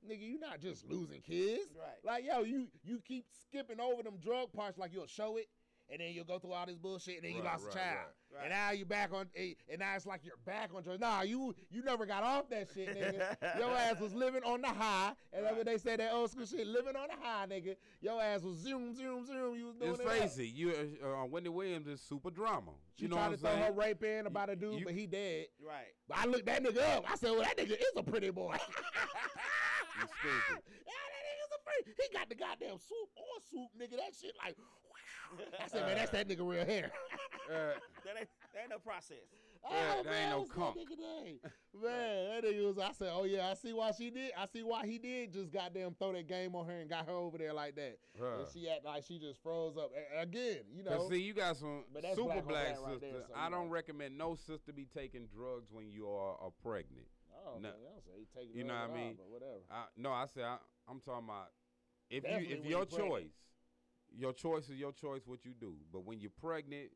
nigga, 0.09 0.21
you 0.21 0.39
not 0.39 0.59
just 0.61 0.85
losing 0.85 1.21
kids. 1.21 1.69
Right. 1.77 1.97
Like 2.03 2.25
yo, 2.25 2.43
you 2.43 2.67
you 2.83 3.01
keep 3.05 3.25
skipping 3.43 3.79
over 3.79 4.03
them 4.03 4.17
drug 4.23 4.51
parts 4.53 4.77
like 4.77 4.93
you'll 4.93 5.07
show 5.07 5.37
it. 5.37 5.47
And 5.91 5.99
then 5.99 6.11
you'll 6.13 6.23
go 6.25 6.37
through 6.37 6.51
all 6.53 6.67
this 6.67 6.77
bullshit, 6.77 7.15
and 7.15 7.23
then 7.23 7.31
you 7.31 7.41
Right, 7.41 7.51
lost 7.53 7.65
right, 7.65 7.73
a 7.73 7.77
child, 7.77 7.97
right. 8.31 8.37
Right. 8.37 8.43
and 8.43 8.53
now 8.53 8.71
you 8.71 8.85
back 8.85 9.11
on, 9.11 9.25
eh, 9.35 9.53
and 9.71 9.79
now 9.79 9.95
it's 9.95 10.05
like 10.05 10.21
you're 10.23 10.35
back 10.45 10.69
on 10.75 10.83
drugs. 10.83 10.99
Nah, 10.99 11.21
you 11.23 11.55
you 11.71 11.83
never 11.83 12.05
got 12.05 12.21
off 12.21 12.47
that 12.51 12.67
shit, 12.71 12.89
nigga. 12.95 13.35
Your 13.59 13.71
ass 13.75 13.99
was 13.99 14.13
living 14.13 14.43
on 14.43 14.61
the 14.61 14.67
high, 14.67 15.13
and 15.33 15.43
that's 15.43 15.55
what 15.57 15.65
they 15.65 15.79
say 15.79 15.95
that 15.95 16.13
old 16.13 16.29
school 16.29 16.45
shit, 16.45 16.67
living 16.67 16.95
on 16.95 17.07
the 17.07 17.15
high, 17.19 17.47
nigga. 17.47 17.75
Your 18.01 18.21
ass 18.21 18.43
was 18.43 18.57
zoom, 18.57 18.93
zoom, 18.93 19.25
zoom. 19.25 19.55
You 19.57 19.65
was 19.65 19.75
doing 19.77 19.91
Let's 20.05 20.37
it. 20.37 20.37
face 20.37 20.51
up. 20.51 20.55
you 20.57 20.97
uh, 21.03 21.23
uh, 21.23 21.25
Wendy 21.25 21.49
Williams 21.49 21.87
is 21.87 22.01
super 22.01 22.29
drama. 22.29 22.71
She 22.97 23.05
you 23.05 23.09
know 23.09 23.15
tried 23.15 23.29
what 23.31 23.39
to 23.41 23.47
I'm 23.47 23.53
throw 23.55 23.61
saying? 23.63 23.73
her 23.73 23.79
rape 23.79 24.03
in 24.03 24.27
about 24.27 24.49
a 24.51 24.55
dude, 24.55 24.79
You- 24.81 24.85
but 24.85 24.93
he 24.93 25.07
dead. 25.07 25.47
Right. 25.65 25.87
But 26.07 26.19
I 26.19 26.25
looked 26.25 26.45
that 26.45 26.63
nigga 26.63 26.97
up. 26.97 27.05
I 27.11 27.15
said, 27.15 27.31
well, 27.31 27.41
that 27.41 27.57
nigga 27.57 27.71
is 27.71 27.93
a 27.97 28.03
pretty 28.03 28.29
boy. 28.29 28.55
You 29.99 30.07
stupid. 30.07 30.63
Yeah, 30.87 31.05
that 31.11 31.23
nigga's 31.27 31.51
a 31.51 31.59
pretty. 31.65 31.91
He 31.99 32.13
got 32.15 32.29
the 32.29 32.35
goddamn 32.35 32.77
swoop 32.79 33.09
on 33.19 33.41
swoop, 33.49 33.69
nigga. 33.75 33.97
That 33.99 34.15
shit 34.15 34.31
like. 34.39 34.55
I 35.63 35.67
said, 35.67 35.85
man, 35.85 35.95
that's 35.97 36.11
that 36.11 36.27
nigga 36.27 36.47
real 36.47 36.65
hair. 36.65 36.91
Uh, 37.49 37.73
That 38.05 38.13
ain't, 38.19 38.29
that 38.53 38.61
ain't 38.61 38.69
no 38.69 38.77
process. 38.77 39.17
Yeah, 39.71 40.03
that 40.03 40.13
ain't 40.13 40.29
no 40.29 40.39
what's. 40.41 40.51
That 40.53 40.75
nigga 40.77 41.23
name? 41.25 41.39
Man, 41.83 42.29
that 42.41 42.43
nigga 42.45 42.65
was. 42.67 42.77
I 42.77 42.91
said, 42.93 43.09
oh 43.11 43.23
yeah, 43.23 43.49
I 43.49 43.55
see 43.55 43.73
why 43.73 43.91
she 43.91 44.11
did. 44.11 44.31
I 44.37 44.45
see 44.45 44.61
why 44.61 44.85
he 44.85 44.99
did. 44.99 45.33
Just 45.33 45.51
goddamn 45.51 45.95
throw 45.97 46.13
that 46.13 46.27
game 46.27 46.53
on 46.55 46.67
her 46.67 46.79
and 46.79 46.87
got 46.89 47.07
her 47.07 47.11
over 47.11 47.37
there 47.39 47.51
like 47.51 47.75
that. 47.75 47.97
Huh. 48.19 48.25
And 48.39 48.47
she 48.53 48.69
act 48.69 48.85
like 48.85 49.03
she 49.03 49.17
just 49.17 49.41
froze 49.41 49.77
up 49.77 49.91
A- 50.15 50.21
again. 50.21 50.59
You 50.71 50.83
know. 50.83 51.09
see, 51.09 51.19
you 51.21 51.33
got 51.33 51.57
some 51.57 51.83
super 51.91 52.01
black 52.01 52.17
on 52.17 52.23
black, 52.27 52.45
black 52.45 52.67
right 52.79 53.01
there, 53.01 53.09
sisters. 53.11 53.25
so, 53.29 53.33
I 53.35 53.49
don't 53.49 53.65
know. 53.65 53.71
recommend 53.71 54.15
no 54.17 54.35
sister 54.35 54.71
be 54.71 54.85
taking 54.85 55.25
drugs 55.25 55.69
when 55.71 55.89
you 55.91 56.07
are, 56.07 56.35
are 56.39 56.51
pregnant. 56.63 57.07
Oh, 57.33 57.57
No. 57.59 57.69
okay. 57.69 57.77
I 57.79 57.91
don't 57.91 58.03
say 58.05 58.11
he 58.19 58.27
taking 58.39 58.55
You 58.57 58.63
know 58.63 58.75
what 58.75 58.79
I 58.81 58.83
at 58.85 58.89
all, 58.91 58.95
mean? 58.95 59.15
But 59.17 59.29
whatever. 59.29 59.59
I, 59.71 59.83
no, 59.97 60.11
I 60.11 60.25
said 60.31 60.43
I, 60.43 60.57
I'm 60.87 60.99
talking 61.01 61.25
about 61.27 61.47
if 62.11 62.23
Definitely 62.23 62.47
you 62.47 62.55
if 62.55 62.61
your 62.63 62.69
you're 62.69 62.85
pregnant. 62.85 63.11
choice, 63.11 63.35
your 64.17 64.33
choice 64.33 64.69
is 64.69 64.77
your 64.77 64.91
choice 64.91 65.21
what 65.25 65.45
you 65.45 65.53
do. 65.59 65.75
But 65.91 66.05
when 66.05 66.19
you're 66.19 66.31
pregnant, 66.39 66.89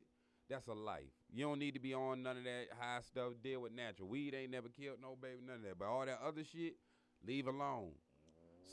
that's 0.50 0.68
a 0.68 0.74
life. 0.74 1.12
You 1.32 1.46
don't 1.46 1.60
need 1.60 1.74
to 1.74 1.80
be 1.80 1.94
on 1.94 2.24
none 2.24 2.38
of 2.38 2.44
that 2.44 2.68
high 2.80 3.02
stuff. 3.02 3.34
Deal 3.44 3.62
with 3.62 3.72
natural. 3.74 4.10
Weed 4.10 4.34
ain't 4.34 4.52
never 4.52 4.70
killed 4.70 4.98
no 5.02 5.16
baby, 5.22 5.40
none 5.46 5.58
of 5.58 5.64
that. 5.64 5.80
But 5.80 5.86
all 5.88 6.06
that 6.06 6.20
other 6.26 6.44
shit, 6.44 6.76
leave 7.26 7.48
alone. 7.48 7.92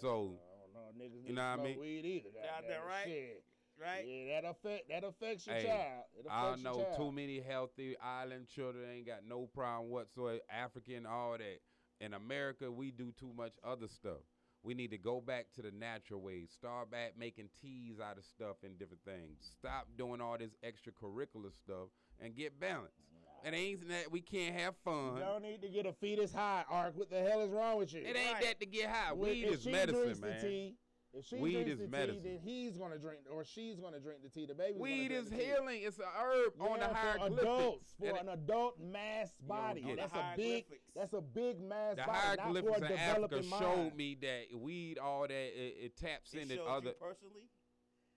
So 0.00 0.34
I 0.40 0.60
don't 0.60 0.74
know, 0.74 1.04
niggas 1.04 1.22
need 1.22 1.28
You 1.28 1.34
know 1.34 1.50
what 1.50 1.60
I 1.60 1.64
mean? 1.64 1.80
weed 1.80 2.04
either. 2.04 2.28
Out 2.40 2.62
goddamn 2.62 2.68
there, 2.68 2.86
right? 2.88 3.06
Shit. 3.06 3.44
Right. 3.80 4.04
Yeah, 4.06 4.40
that 4.42 4.48
affect 4.50 4.88
that 4.90 5.04
affects 5.04 5.46
your 5.46 5.56
Hey, 5.56 5.64
child. 5.64 6.04
It 6.18 6.26
I 6.30 6.48
affects 6.48 6.62
your 6.64 6.72
know 6.74 6.82
child. 6.82 6.96
too 6.98 7.12
many 7.12 7.40
healthy 7.40 7.96
island 7.98 8.46
children 8.48 8.84
ain't 8.90 9.06
got 9.06 9.20
no 9.26 9.46
problem 9.46 9.90
whatsoever. 9.90 10.40
African, 10.50 11.06
all 11.06 11.32
that. 11.38 11.60
In 12.04 12.12
America, 12.14 12.70
we 12.70 12.90
do 12.90 13.12
too 13.18 13.32
much 13.34 13.52
other 13.64 13.88
stuff. 13.88 14.20
We 14.62 14.74
need 14.74 14.90
to 14.90 14.98
go 14.98 15.20
back 15.20 15.46
to 15.54 15.62
the 15.62 15.70
natural 15.70 16.20
ways. 16.20 16.50
Start 16.52 16.90
back 16.90 17.14
making 17.18 17.48
teas 17.62 17.98
out 17.98 18.18
of 18.18 18.24
stuff 18.24 18.56
and 18.62 18.78
different 18.78 19.02
things. 19.04 19.38
Stop 19.58 19.86
doing 19.96 20.20
all 20.20 20.36
this 20.38 20.50
extracurricular 20.62 21.52
stuff 21.54 21.88
and 22.20 22.36
get 22.36 22.60
balanced. 22.60 22.96
It 23.42 23.54
ain't 23.54 23.88
that 23.88 24.10
we 24.12 24.20
can't 24.20 24.54
have 24.54 24.74
fun. 24.84 25.04
You 25.04 25.10
fun. 25.12 25.20
don't 25.20 25.42
need 25.42 25.62
to 25.62 25.68
get 25.68 25.86
a 25.86 25.94
fetus 25.94 26.34
high, 26.34 26.64
Ark. 26.68 26.92
What 26.94 27.08
the 27.08 27.20
hell 27.22 27.40
is 27.40 27.50
wrong 27.50 27.78
with 27.78 27.94
you? 27.94 28.02
It 28.02 28.14
ain't 28.14 28.34
Right. 28.34 28.42
that 28.44 28.60
to 28.60 28.66
get 28.66 28.90
high. 28.90 29.12
When- 29.12 29.30
Weed 29.30 29.44
if 29.44 29.54
is 29.54 29.62
she 29.62 29.70
medicine, 29.72 30.02
drinks 30.02 30.20
man. 30.20 30.34
The 30.42 30.46
tea, 30.46 30.76
if 31.12 31.26
she 31.26 31.36
Weed 31.36 31.52
drinks 31.64 31.72
is 31.72 31.78
the 31.80 31.88
medicine. 31.88 32.22
tea, 32.22 32.28
then 32.28 32.38
he's 32.38 32.76
gonna 32.76 32.98
drink, 32.98 33.20
or 33.30 33.44
she's 33.44 33.80
gonna 33.80 33.98
drink 34.00 34.22
the 34.22 34.28
tea. 34.28 34.46
The 34.46 34.54
baby's 34.54 34.80
Weed 34.80 35.08
gonna 35.08 35.20
is 35.20 35.26
drink 35.28 35.30
the 35.30 35.36
tea. 35.36 35.44
healing. 35.60 35.82
It's 35.82 35.98
a 35.98 36.02
herb 36.04 36.52
on 36.60 36.72
the 36.74 36.86
Yeah, 36.86 36.88
for 36.88 36.94
hieroglyphics. 36.94 37.42
adults, 37.42 37.94
for 37.98 38.06
And 38.06 38.18
an 38.18 38.28
adult 38.28 38.80
mass 38.80 39.32
body. 39.40 39.80
get 39.82 39.90
it. 39.92 39.96
That's 39.98 40.12
a 40.14 40.32
big. 40.36 40.64
That's 40.94 41.12
a 41.12 41.20
big 41.20 41.60
mass 41.60 41.96
the 41.96 42.02
body. 42.02 42.12
Not 42.12 42.36
for 42.36 42.42
hieroglyphics 42.42 42.78
in 42.78 42.92
Africa 42.98 43.40
developing 43.42 43.58
showed 43.58 43.94
me 43.96 44.14
that 44.22 44.44
weed, 44.58 44.98
all 44.98 45.22
that, 45.22 45.30
it, 45.32 45.74
it 45.84 45.96
taps 45.96 46.32
It 46.34 46.42
into 46.42 46.56
showed 46.56 46.66
other. 46.68 46.88
you 46.90 46.94
personally. 47.00 47.48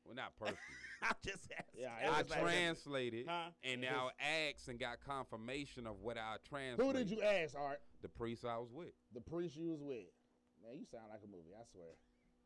Well, 0.06 0.16
not 0.16 0.36
personally. 0.39 0.60
I'm 1.02 1.16
just 1.26 1.52
asking. 1.58 1.82
Yeah, 1.82 1.96
I 2.14 2.20
was 2.22 2.30
like- 2.30 2.41
translated 2.41 3.26
Huh? 3.28 3.50
and 3.64 3.82
now 3.82 4.12
asked 4.20 4.68
and 4.68 4.78
got 4.80 5.00
confirmation 5.00 5.88
of 5.88 6.00
what 6.02 6.18
I 6.18 6.36
translated. 6.48 6.86
Who 6.86 6.94
did 6.94 7.10
you 7.10 7.22
ask, 7.24 7.56
Art? 7.58 7.82
The 8.02 8.10
priest 8.10 8.46
I 8.46 8.58
was 8.58 8.70
with. 8.72 8.94
The 9.14 9.22
priest 9.22 9.56
you 9.56 9.70
was 9.72 9.82
with. 9.82 10.06
Man, 10.62 10.78
you 10.78 10.86
sound 10.86 11.06
like 11.10 11.22
a 11.24 11.28
movie. 11.28 11.52
I 11.58 11.64
swear. 11.72 11.88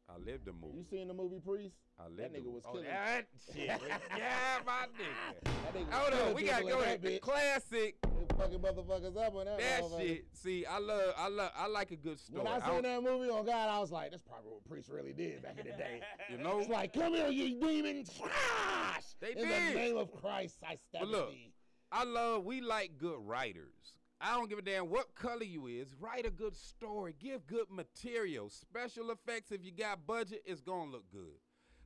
I 0.10 0.18
lived 0.26 0.46
the 0.46 0.54
movie. 0.54 0.78
You 0.78 0.84
seen 0.90 1.08
the 1.10 1.14
movie 1.14 1.40
Priest? 1.46 1.76
I 2.00 2.04
That 2.04 2.12
lived 2.16 2.34
the 2.36 2.40
nigga 2.40 2.44
movie. 2.46 2.56
was 2.56 2.64
oh, 2.68 2.72
killing. 2.72 2.88
that 2.88 3.26
shit. 3.54 3.68
yeah, 4.18 4.58
my 4.66 4.86
nigga. 4.96 5.44
That 5.44 5.74
nigga 5.76 5.92
Hold 5.92 6.14
on, 6.30 6.34
we 6.34 6.44
gotta 6.44 6.64
go 6.64 6.82
that 6.82 7.02
The 7.02 7.10
bitch. 7.10 7.22
classic. 7.22 7.96
They 8.04 8.36
fucking 8.38 8.60
motherfuckers 8.60 9.18
up 9.18 9.36
on 9.36 9.46
that. 9.46 9.60
That 9.60 9.82
shit. 10.00 10.26
See, 10.34 10.66
I 10.66 10.80
love, 10.80 11.14
I 11.18 11.28
love, 11.28 11.52
I 11.58 11.68
like 11.68 11.92
a 11.92 11.98
good 11.98 12.20
story. 12.20 12.44
When 12.44 12.54
I 12.54 12.56
I 12.58 12.60
seen 12.62 12.70
don't- 12.70 12.84
that 12.84 13.04
movie 13.04 13.30
on 13.30 13.46
God, 13.46 13.70
I 13.70 13.80
was 13.80 13.92
like, 13.92 14.12
that's 14.12 14.24
probably 14.24 14.52
what 14.52 14.64
Priest 14.66 14.90
really 14.90 15.12
did 15.14 15.42
back 15.44 15.58
in 15.60 15.66
the 15.66 15.72
day. 15.78 16.02
You 16.32 16.38
know, 16.38 16.60
It's 16.60 16.70
like, 16.70 16.94
come 16.94 17.14
here, 17.14 17.28
you 17.30 17.60
demon 17.60 18.06
trash. 18.18 19.04
They 19.20 19.32
in 19.32 19.38
did. 19.48 19.48
the 19.74 19.76
name 19.80 19.98
of 19.98 20.12
Christ, 20.14 20.58
I 20.64 20.76
stab 20.90 21.02
But 21.02 21.08
look, 21.10 21.32
thee. 21.32 21.52
I 21.92 22.04
love. 22.04 22.44
We 22.46 22.62
like 22.62 22.98
good 22.98 23.18
writers. 23.20 23.94
I 24.20 24.36
don't 24.36 24.50
give 24.50 24.58
a 24.58 24.64
damn 24.64 24.90
what 24.90 25.14
color 25.16 25.44
you 25.44 25.68
is. 25.68 25.94
Write 26.00 26.26
a 26.26 26.32
good 26.32 26.56
story. 26.56 27.14
Give 27.20 27.46
good 27.46 27.70
material. 27.70 28.50
Special 28.50 29.12
effects. 29.12 29.52
If 29.52 29.64
you 29.64 29.72
got 29.72 30.08
budget, 30.08 30.42
it's 30.46 30.62
gonna 30.62 30.92
look 30.92 31.10
good. 31.12 31.40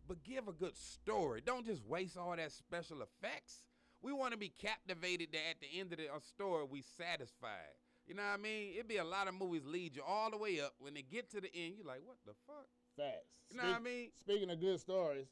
But 0.08 0.24
give 0.24 0.48
a 0.48 0.54
good 0.54 0.76
story. 0.78 1.42
Don't 1.46 1.66
just 1.66 1.86
waste 1.86 2.18
all 2.18 2.36
that 2.36 2.52
special 2.52 3.02
effects. 3.02 3.62
We 4.02 4.14
want 4.14 4.32
to 4.32 4.38
be 4.38 4.50
captivated 4.50 5.30
that 5.34 5.50
at 5.52 5.62
the 5.62 5.80
end 5.80 5.92
of 5.92 6.00
the 6.00 6.08
story 6.22 6.66
we 6.70 6.82
satisfied. 6.82 7.76
You 8.08 8.16
know 8.16 8.24
what 8.24 8.40
I 8.40 8.42
mean? 8.42 8.74
It'd 8.74 8.88
be 8.88 8.98
a 8.98 9.04
lot 9.04 9.28
of 9.28 9.36
movies 9.36 9.64
lead 9.66 9.96
you 9.96 10.02
all 10.08 10.32
the 10.32 10.38
way 10.38 10.60
up. 10.60 10.74
When 10.80 10.94
they 10.94 11.04
get 11.04 11.30
to 11.32 11.42
the 11.42 11.54
end, 11.54 11.76
you're 11.78 11.86
like, 11.86 12.02
what 12.04 12.18
the 12.26 12.34
fuck? 12.48 12.68
Facts. 12.98 13.28
You 13.52 13.58
know 13.58 13.64
what 13.64 13.76
I 13.76 13.80
mean? 13.80 14.10
Speaking 14.20 14.50
of 14.50 14.60
good 14.60 14.80
stories, 14.80 15.28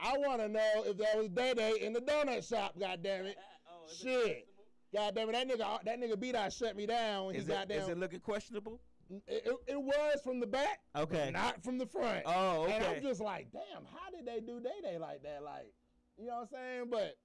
I 0.00 0.16
want 0.18 0.40
to 0.40 0.48
know 0.48 0.84
if 0.86 0.96
there 0.96 1.16
was 1.16 1.28
Day 1.28 1.54
Day 1.54 1.74
in 1.82 1.92
the 1.92 2.00
donut 2.00 2.48
shop. 2.48 2.74
God 2.78 3.02
damn 3.02 3.26
it! 3.26 3.36
Oh, 3.68 3.90
is 3.90 4.00
it 4.00 4.26
Shit. 4.26 4.48
God 4.96 5.14
damn 5.14 5.28
it! 5.28 5.32
That 5.32 5.48
nigga, 5.48 5.84
that 5.84 6.00
nigga 6.00 6.18
beat 6.18 6.34
out 6.34 6.52
shut 6.52 6.74
me 6.76 6.86
down 6.86 7.26
when 7.26 7.34
Is 7.36 7.46
he 7.46 7.52
it, 7.52 7.54
got 7.54 7.70
is 7.70 7.82
down. 7.82 7.90
it 7.90 7.98
looking 7.98 8.20
questionable? 8.20 8.80
It, 9.10 9.22
it, 9.46 9.54
it 9.68 9.80
was 9.80 10.18
from 10.24 10.40
the 10.40 10.46
back, 10.46 10.80
Okay. 10.96 11.30
not 11.32 11.62
from 11.62 11.78
the 11.78 11.86
front. 11.86 12.22
Oh, 12.26 12.64
And 12.64 12.82
okay. 12.82 12.96
I'm 12.96 13.02
just 13.02 13.20
like, 13.20 13.46
damn, 13.52 13.84
how 13.84 14.10
did 14.10 14.26
they 14.26 14.40
do 14.40 14.58
Day 14.58 14.80
Day 14.82 14.98
like 14.98 15.22
that? 15.22 15.44
Like, 15.44 15.72
you 16.18 16.26
know 16.26 16.36
what 16.38 16.40
I'm 16.42 16.48
saying? 16.48 16.84
But 16.90 17.16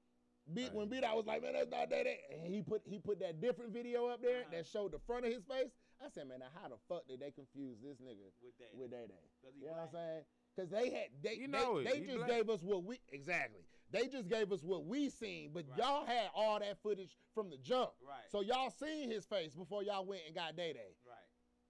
beat 0.54 0.74
when 0.74 0.90
beat, 0.90 1.04
I 1.04 1.16
was 1.16 1.26
like, 1.26 1.42
man, 1.42 1.54
that's 1.54 1.72
not 1.72 1.90
Day 1.90 2.04
Day. 2.04 2.20
And 2.44 2.54
he 2.54 2.62
put 2.62 2.82
he 2.86 3.00
put 3.00 3.20
that 3.22 3.42
different 3.42 3.72
video 3.74 4.08
up 4.08 4.22
there 4.22 4.42
Uh-huh. 4.42 4.58
that 4.58 4.68
showed 4.68 4.92
the 4.92 5.00
front 5.08 5.26
of 5.26 5.32
his 5.34 5.44
face. 5.44 5.72
I 6.04 6.10
said, 6.14 6.28
man, 6.28 6.40
now 6.40 6.48
how 6.62 6.68
the 6.70 6.78
fuck 6.90 7.08
did 7.08 7.20
they 7.20 7.32
confuse 7.32 7.78
this 7.82 7.98
nigga 7.98 8.30
With 8.44 8.58
Day 8.60 8.66
Day. 8.66 8.78
with 8.78 8.92
Day 8.92 9.06
Day? 9.08 9.26
'Cause 9.42 9.54
he 9.56 9.62
You 9.62 9.68
know 9.68 9.78
what 9.78 9.82
I'm 9.82 9.92
saying? 9.94 10.22
Because 10.56 10.70
they 10.70 10.90
had 10.92 11.08
they 11.24 11.36
You 11.36 11.48
know 11.48 11.82
they, 11.82 11.90
it. 11.90 11.94
they 11.94 12.06
just 12.06 12.18
black. 12.18 12.30
gave 12.30 12.50
us 12.50 12.62
what 12.62 12.84
we 12.84 13.00
exactly. 13.10 13.62
They 13.92 14.08
just 14.08 14.30
gave 14.30 14.52
us 14.52 14.64
what 14.64 14.86
we 14.86 15.10
seen, 15.10 15.52
but 15.54 15.66
Right. 15.70 15.78
y'all 15.80 16.06
had 16.06 16.30
all 16.34 16.60
that 16.60 16.78
footage 16.82 17.18
from 17.34 17.50
the 17.50 17.58
jump. 17.58 17.92
Right. 18.02 18.30
So 18.32 18.42
y'all 18.42 18.70
seen 18.70 19.12
his 19.12 19.26
face 19.26 19.54
before 19.54 19.84
y'all 19.84 20.06
went 20.06 20.22
and 20.26 20.34
got 20.36 20.56
Day 20.56 20.74
Day. 20.74 20.96
Right. 21.06 21.18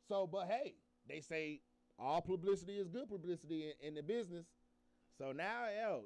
So, 0.07 0.28
but 0.28 0.47
hey, 0.47 0.76
they 1.07 1.22
say 1.22 1.61
all 1.97 2.22
publicity 2.22 2.78
is 2.78 2.88
good 2.88 3.09
publicity 3.09 3.72
in, 3.82 3.88
in 3.89 3.93
the 3.95 4.03
business. 4.03 4.45
So 5.17 5.32
now, 5.32 5.65
yo, 5.76 6.03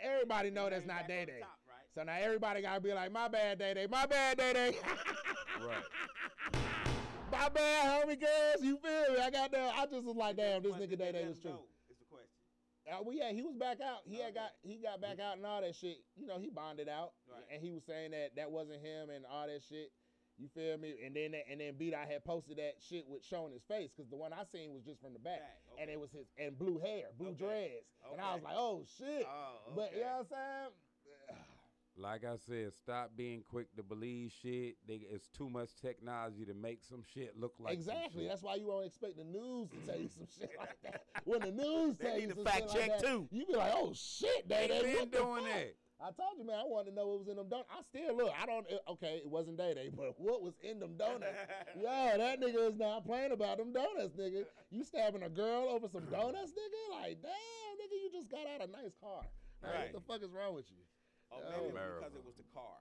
everybody 0.00 0.50
know 0.50 0.68
that's 0.68 0.86
not 0.86 1.00
back 1.00 1.08
Day 1.08 1.24
Day. 1.26 1.40
right? 1.40 1.86
So 1.94 2.02
now 2.02 2.16
everybody 2.20 2.60
gotta 2.62 2.80
be 2.80 2.92
like, 2.92 3.10
my 3.12 3.28
bad, 3.28 3.58
Day 3.58 3.72
Day, 3.74 3.86
my 3.90 4.04
bad, 4.06 4.36
Day 4.38 4.52
Day, 4.52 4.76
Right. 5.66 5.84
my 7.32 7.48
bad, 7.48 8.06
homie, 8.06 8.20
girls. 8.20 8.62
You 8.62 8.76
feel 8.78 9.14
me? 9.14 9.20
I 9.22 9.30
got 9.30 9.50
that. 9.52 9.74
I 9.76 9.86
just 9.86 10.04
was 10.04 10.16
like, 10.16 10.36
damn, 10.36 10.62
this 10.62 10.72
But 10.72 10.82
nigga 10.82 10.90
did 10.90 10.98
Day 10.98 11.12
Day 11.12 11.28
was 11.28 11.38
true. 11.38 11.50
know, 11.50 11.56
Is 11.56 11.62
the 11.62 11.62
question. 11.62 11.73
Uh, 12.86 12.98
well, 13.02 13.16
yeah, 13.16 13.32
he 13.32 13.40
was 13.42 13.54
back 13.56 13.80
out. 13.80 14.00
He 14.04 14.20
had 14.20 14.34
got 14.34 14.50
he 14.62 14.76
got 14.76 15.00
back 15.00 15.18
out 15.18 15.36
and 15.36 15.46
all 15.46 15.60
that 15.62 15.74
shit. 15.74 15.98
You 16.16 16.26
know, 16.26 16.38
he 16.38 16.50
bonded 16.50 16.88
out, 16.88 17.12
Right. 17.30 17.44
and 17.50 17.62
he 17.62 17.72
was 17.72 17.82
saying 17.84 18.10
that 18.12 18.36
that 18.36 18.50
wasn't 18.50 18.82
him 18.84 19.08
and 19.10 19.24
all 19.24 19.46
that 19.46 19.62
shit. 19.68 19.90
You 20.36 20.48
feel 20.52 20.76
me? 20.76 20.94
And 21.06 21.14
then 21.14 21.32
and 21.50 21.60
then 21.60 21.76
beat 21.78 21.94
I 21.94 22.04
had 22.04 22.24
posted 22.24 22.58
that 22.58 22.74
shit 22.86 23.06
with 23.08 23.24
showing 23.24 23.52
his 23.52 23.62
face 23.64 23.90
because 23.96 24.10
the 24.10 24.16
one 24.16 24.32
I 24.32 24.42
seen 24.52 24.74
was 24.74 24.82
just 24.84 25.00
from 25.00 25.12
the 25.14 25.18
back, 25.20 25.40
Back, 25.40 25.80
and 25.80 25.88
it 25.88 25.98
was 25.98 26.10
his 26.10 26.26
and 26.36 26.58
blue 26.58 26.78
hair, 26.78 27.04
blue 27.16 27.28
Okay. 27.28 27.38
dreads, 27.38 27.86
and 28.12 28.20
I 28.20 28.34
was 28.34 28.42
like, 28.42 28.56
oh 28.58 28.84
shit. 28.98 29.24
Oh, 29.24 29.72
But 29.76 29.94
you 29.94 30.00
know 30.00 30.26
what 30.28 30.36
I'm 30.36 30.68
saying? 30.68 30.70
Like 31.96 32.24
I 32.24 32.36
said, 32.36 32.72
stop 32.74 33.12
being 33.16 33.44
quick 33.48 33.74
to 33.76 33.82
believe 33.82 34.32
shit. 34.42 34.76
They, 34.86 35.00
it's 35.12 35.28
too 35.28 35.48
much 35.48 35.70
technology 35.80 36.44
to 36.44 36.54
make 36.54 36.82
some 36.82 37.02
shit 37.14 37.38
look 37.38 37.54
like 37.58 37.72
exactly. 37.74 38.26
That's 38.26 38.42
why 38.42 38.56
you 38.56 38.66
won't 38.66 38.86
expect 38.86 39.16
the 39.16 39.24
news 39.24 39.68
to 39.70 39.76
tell 39.86 40.00
you 40.00 40.08
some 40.08 40.26
shit 40.38 40.50
like 40.58 40.76
that. 40.82 41.02
When 41.24 41.40
the 41.40 41.52
news 41.52 41.98
They 42.04 42.14
need 42.14 42.28
you 42.28 42.34
to 42.34 42.44
fact 42.44 42.72
check 42.72 42.88
like 42.88 43.00
that, 43.00 43.06
too. 43.06 43.28
you 43.30 43.46
be 43.46 43.54
like, 43.54 43.72
oh 43.74 43.92
shit, 43.94 44.48
they, 44.48 44.66
They 44.68 44.94
been 44.98 45.10
doing 45.10 45.44
that. 45.44 45.76
I 46.00 46.10
told 46.10 46.36
you, 46.36 46.44
man, 46.44 46.58
I 46.58 46.66
wanted 46.66 46.90
to 46.90 46.96
know 46.96 47.06
what 47.06 47.20
was 47.20 47.28
in 47.28 47.36
them 47.36 47.48
donuts. 47.48 47.70
I 47.70 47.80
still 47.86 48.16
look. 48.16 48.32
I 48.34 48.44
don't. 48.44 48.66
Okay, 48.90 49.22
it 49.22 49.30
wasn't 49.30 49.56
Day 49.56 49.74
Day, 49.74 49.90
but 49.94 50.18
what 50.18 50.42
was 50.42 50.54
in 50.60 50.80
them 50.80 50.96
donuts? 50.98 51.38
yeah, 51.80 52.16
that 52.18 52.42
nigga 52.42 52.68
is 52.68 52.76
not 52.76 53.06
playing 53.06 53.32
about 53.32 53.58
them 53.58 53.72
donuts, 53.72 54.12
nigga. 54.18 54.44
You 54.70 54.82
stabbing 54.82 55.22
a 55.22 55.30
girl 55.30 55.68
over 55.70 55.86
some 55.88 56.04
donuts, 56.10 56.50
nigga? 56.50 57.00
Like, 57.00 57.22
damn, 57.22 57.74
nigga, 57.78 57.96
you 58.02 58.10
just 58.12 58.28
got 58.28 58.44
out 58.50 58.68
a 58.68 58.70
nice 58.70 58.92
car. 59.00 59.22
Like, 59.62 59.72
Right. 59.72 59.94
What 59.94 59.94
the 59.94 60.12
fuck 60.12 60.22
is 60.22 60.34
wrong 60.34 60.54
with 60.54 60.68
you? 60.70 60.82
Oh, 61.36 61.42
Oh, 61.44 61.68
maybe 61.68 61.68
it 61.68 61.74
was 61.74 61.98
because 62.00 62.14
it 62.14 62.24
was 62.24 62.34
the 62.36 62.48
car. 62.54 62.76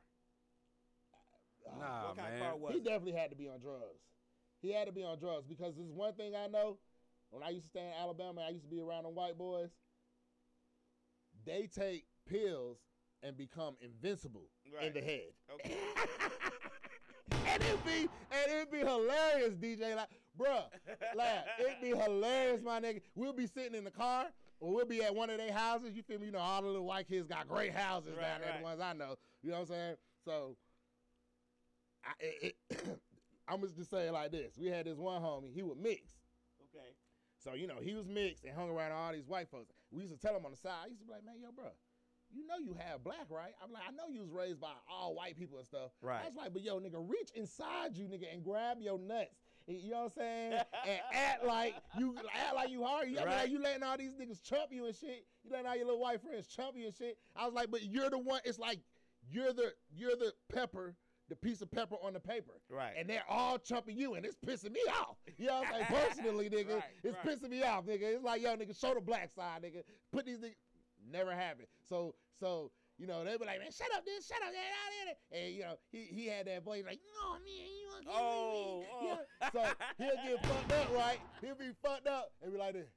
Nah, 1.79 2.07
what 2.07 2.17
kind 2.17 2.33
man. 2.33 2.41
of 2.41 2.47
car 2.47 2.57
was 2.57 2.71
he 2.73 2.77
it? 2.79 2.83
definitely 2.85 3.13
had 3.19 3.29
to 3.31 3.35
be 3.35 3.47
on 3.47 3.59
drugs. 3.59 4.01
He 4.61 4.71
had 4.73 4.85
to 4.87 4.93
be 4.93 5.03
on 5.03 5.17
drugs 5.19 5.45
because 5.47 5.75
there's 5.75 5.91
one 5.91 6.13
thing 6.13 6.33
I 6.35 6.47
know. 6.47 6.77
When 7.31 7.41
I 7.41 7.49
used 7.49 7.65
to 7.65 7.69
stay 7.69 7.79
in 7.87 7.93
Alabama, 7.99 8.41
I 8.47 8.49
used 8.51 8.63
to 8.63 8.69
be 8.69 8.79
around 8.79 9.03
them 9.03 9.15
white 9.15 9.37
boys. 9.37 9.69
They 11.45 11.67
take 11.73 12.05
pills 12.29 12.77
and 13.23 13.35
become 13.35 13.75
invincible 13.81 14.49
in 14.81 14.93
the 14.93 15.01
head. 15.01 15.31
Okay. 15.53 15.75
and 17.47 17.63
it'd 17.63 17.85
be 17.85 18.07
and 18.31 18.51
it'd 18.51 18.71
be 18.71 18.79
hilarious, 18.79 19.53
DJ. 19.55 19.95
Like, 19.95 20.09
bruh, 20.39 20.63
like 21.15 21.45
it'd 21.59 21.81
be 21.81 21.89
hilarious, 21.97 22.61
my 22.63 22.79
nigga. 22.79 23.01
We'll 23.15 23.33
be 23.33 23.47
sitting 23.47 23.75
in 23.75 23.83
the 23.83 23.91
car, 23.91 24.27
or 24.63 24.73
we'll 24.73 24.85
be 24.85 25.03
at 25.03 25.13
one 25.13 25.29
of 25.29 25.37
their 25.37 25.51
houses. 25.51 25.93
You 25.93 26.03
feel 26.03 26.19
me? 26.19 26.27
You 26.27 26.31
know, 26.31 26.39
all 26.39 26.61
the 26.61 26.67
little 26.67 26.85
white 26.85 27.07
kids 27.07 27.27
got 27.27 27.47
great 27.47 27.73
houses 27.73 28.13
Right, 28.15 28.21
down 28.21 28.41
there, 28.41 28.49
right. 28.51 28.59
the 28.59 28.63
ones 28.63 28.79
I 28.81 28.93
know. 28.93 29.15
You 29.43 29.49
know 29.51 29.55
what 29.57 29.61
I'm 29.63 29.67
saying? 29.67 29.95
So, 30.23 30.55
I, 32.05 32.11
it, 32.19 32.55
it, 32.69 32.99
I'm 33.47 33.61
just 33.61 33.89
say 33.89 34.07
it 34.07 34.13
like 34.13 34.31
this: 34.31 34.53
We 34.57 34.67
had 34.67 34.85
this 34.85 34.97
one 34.97 35.21
homie. 35.21 35.53
He 35.53 35.63
was 35.63 35.75
mixed. 35.77 36.15
okay. 36.73 36.87
So 37.37 37.53
you 37.55 37.67
know 37.67 37.75
he 37.81 37.93
was 37.93 38.07
mixed 38.07 38.45
and 38.45 38.55
hung 38.55 38.69
around 38.69 38.93
all 38.93 39.11
these 39.11 39.27
white 39.27 39.49
folks. 39.49 39.69
We 39.91 40.01
used 40.03 40.13
to 40.13 40.19
tell 40.19 40.35
him 40.35 40.45
on 40.45 40.51
the 40.51 40.57
side. 40.57 40.85
I 40.85 40.87
used 40.87 41.01
to 41.01 41.05
be 41.05 41.11
like, 41.11 41.25
man, 41.25 41.35
yo, 41.41 41.51
bro, 41.51 41.65
you 42.31 42.47
know 42.47 42.55
you 42.57 42.73
have 42.79 43.03
black, 43.03 43.27
right? 43.29 43.51
I'm 43.61 43.71
like, 43.73 43.83
I 43.85 43.91
know 43.91 44.07
you 44.09 44.21
was 44.21 44.31
raised 44.31 44.61
by 44.61 44.71
all 44.89 45.13
white 45.13 45.37
people 45.37 45.57
and 45.57 45.67
stuff. 45.67 45.91
Right. 46.01 46.13
I 46.13 46.17
Right. 46.19 46.25
was 46.27 46.35
like, 46.37 46.53
but 46.53 46.61
yo, 46.63 46.79
nigga, 46.79 47.03
reach 47.05 47.31
inside 47.35 47.97
you, 47.97 48.05
nigga, 48.05 48.31
and 48.33 48.43
grab 48.43 48.77
your 48.79 48.97
nuts. 48.97 49.42
You 49.67 49.91
know 49.91 49.97
what 49.97 50.03
I'm 50.03 50.09
saying? 50.11 50.53
and 50.87 50.99
act 51.13 51.45
like 51.45 51.75
you 51.97 52.15
act 52.33 52.55
like 52.55 52.69
you 52.69 52.83
hard. 52.83 53.09
You, 53.09 53.17
Right. 53.17 53.27
like, 53.27 53.49
you 53.49 53.61
letting 53.61 53.83
all 53.83 53.97
these 53.97 54.11
niggas 54.13 54.43
chump 54.43 54.71
you 54.71 54.85
and 54.85 54.95
shit. 54.95 55.25
You 55.43 55.51
letting 55.51 55.67
all 55.67 55.75
your 55.75 55.85
little 55.85 56.01
white 56.01 56.21
friends 56.21 56.47
chump 56.47 56.75
you 56.75 56.85
and 56.87 56.95
shit. 56.95 57.17
I 57.35 57.45
was 57.45 57.53
like, 57.53 57.71
but 57.71 57.83
you're 57.83 58.09
the 58.09 58.17
one. 58.19 58.41
It's 58.45 58.59
like 58.59 58.79
you're 59.29 59.53
the 59.53 59.73
you're 59.91 60.15
the 60.15 60.33
pepper. 60.53 60.95
The 61.29 61.37
piece 61.37 61.61
of 61.61 61.71
pepper 61.71 61.95
on 62.03 62.11
the 62.13 62.19
paper, 62.19 62.51
Right. 62.69 62.93
And 62.97 63.09
they're 63.09 63.23
all 63.29 63.57
chumping 63.57 63.97
you, 63.97 64.15
and 64.15 64.25
it's 64.25 64.35
pissing 64.35 64.73
me 64.73 64.81
off. 64.99 65.15
You 65.37 65.47
know 65.47 65.61
what 65.61 65.67
I'm 65.67 65.73
saying? 65.73 65.85
Personally, 66.09 66.49
nigga, 66.49 66.75
Right, 66.75 66.83
it's 67.01 67.15
right. 67.15 67.25
pissing 67.41 67.49
me 67.49 67.63
off, 67.63 67.85
nigga. 67.85 68.01
It's 68.15 68.23
like, 68.23 68.41
yo, 68.41 68.55
nigga, 68.57 68.77
show 68.77 68.93
the 68.93 68.99
black 68.99 69.31
side, 69.33 69.63
nigga. 69.63 69.83
Put 70.11 70.25
these 70.25 70.39
niggas. 70.39 70.57
Never 71.09 71.31
happened. 71.33 71.67
So, 71.87 72.13
so 72.41 72.71
you 72.97 73.07
know, 73.07 73.23
they 73.25 73.37
be 73.37 73.45
like, 73.45 73.59
man, 73.59 73.71
shut 73.71 73.87
up, 73.95 74.05
this, 74.05 74.27
shut 74.27 74.37
up, 74.45 74.51
get 74.53 74.61
out 74.61 74.89
of 74.89 74.95
here. 75.01 75.15
And 75.43 75.55
you 75.55 75.61
know, 75.63 75.75
he 75.91 76.07
he 76.11 76.27
had 76.27 76.47
that 76.47 76.63
voice 76.63 76.83
like, 76.85 76.99
no, 77.01 77.33
man, 77.33 77.43
you 77.45 77.87
want 77.89 78.07
Oh, 78.09 78.83
oh. 78.91 79.17
Yeah. 79.41 79.49
So 79.51 79.59
he'll 79.97 80.37
get 80.37 80.45
fucked 80.45 80.71
up, 80.71 80.95
right? 80.95 81.19
He'll 81.41 81.55
be 81.55 81.71
fucked 81.81 82.07
up 82.07 82.31
and 82.41 82.51
be 82.53 82.59
like 82.59 82.73
this. 82.73 82.89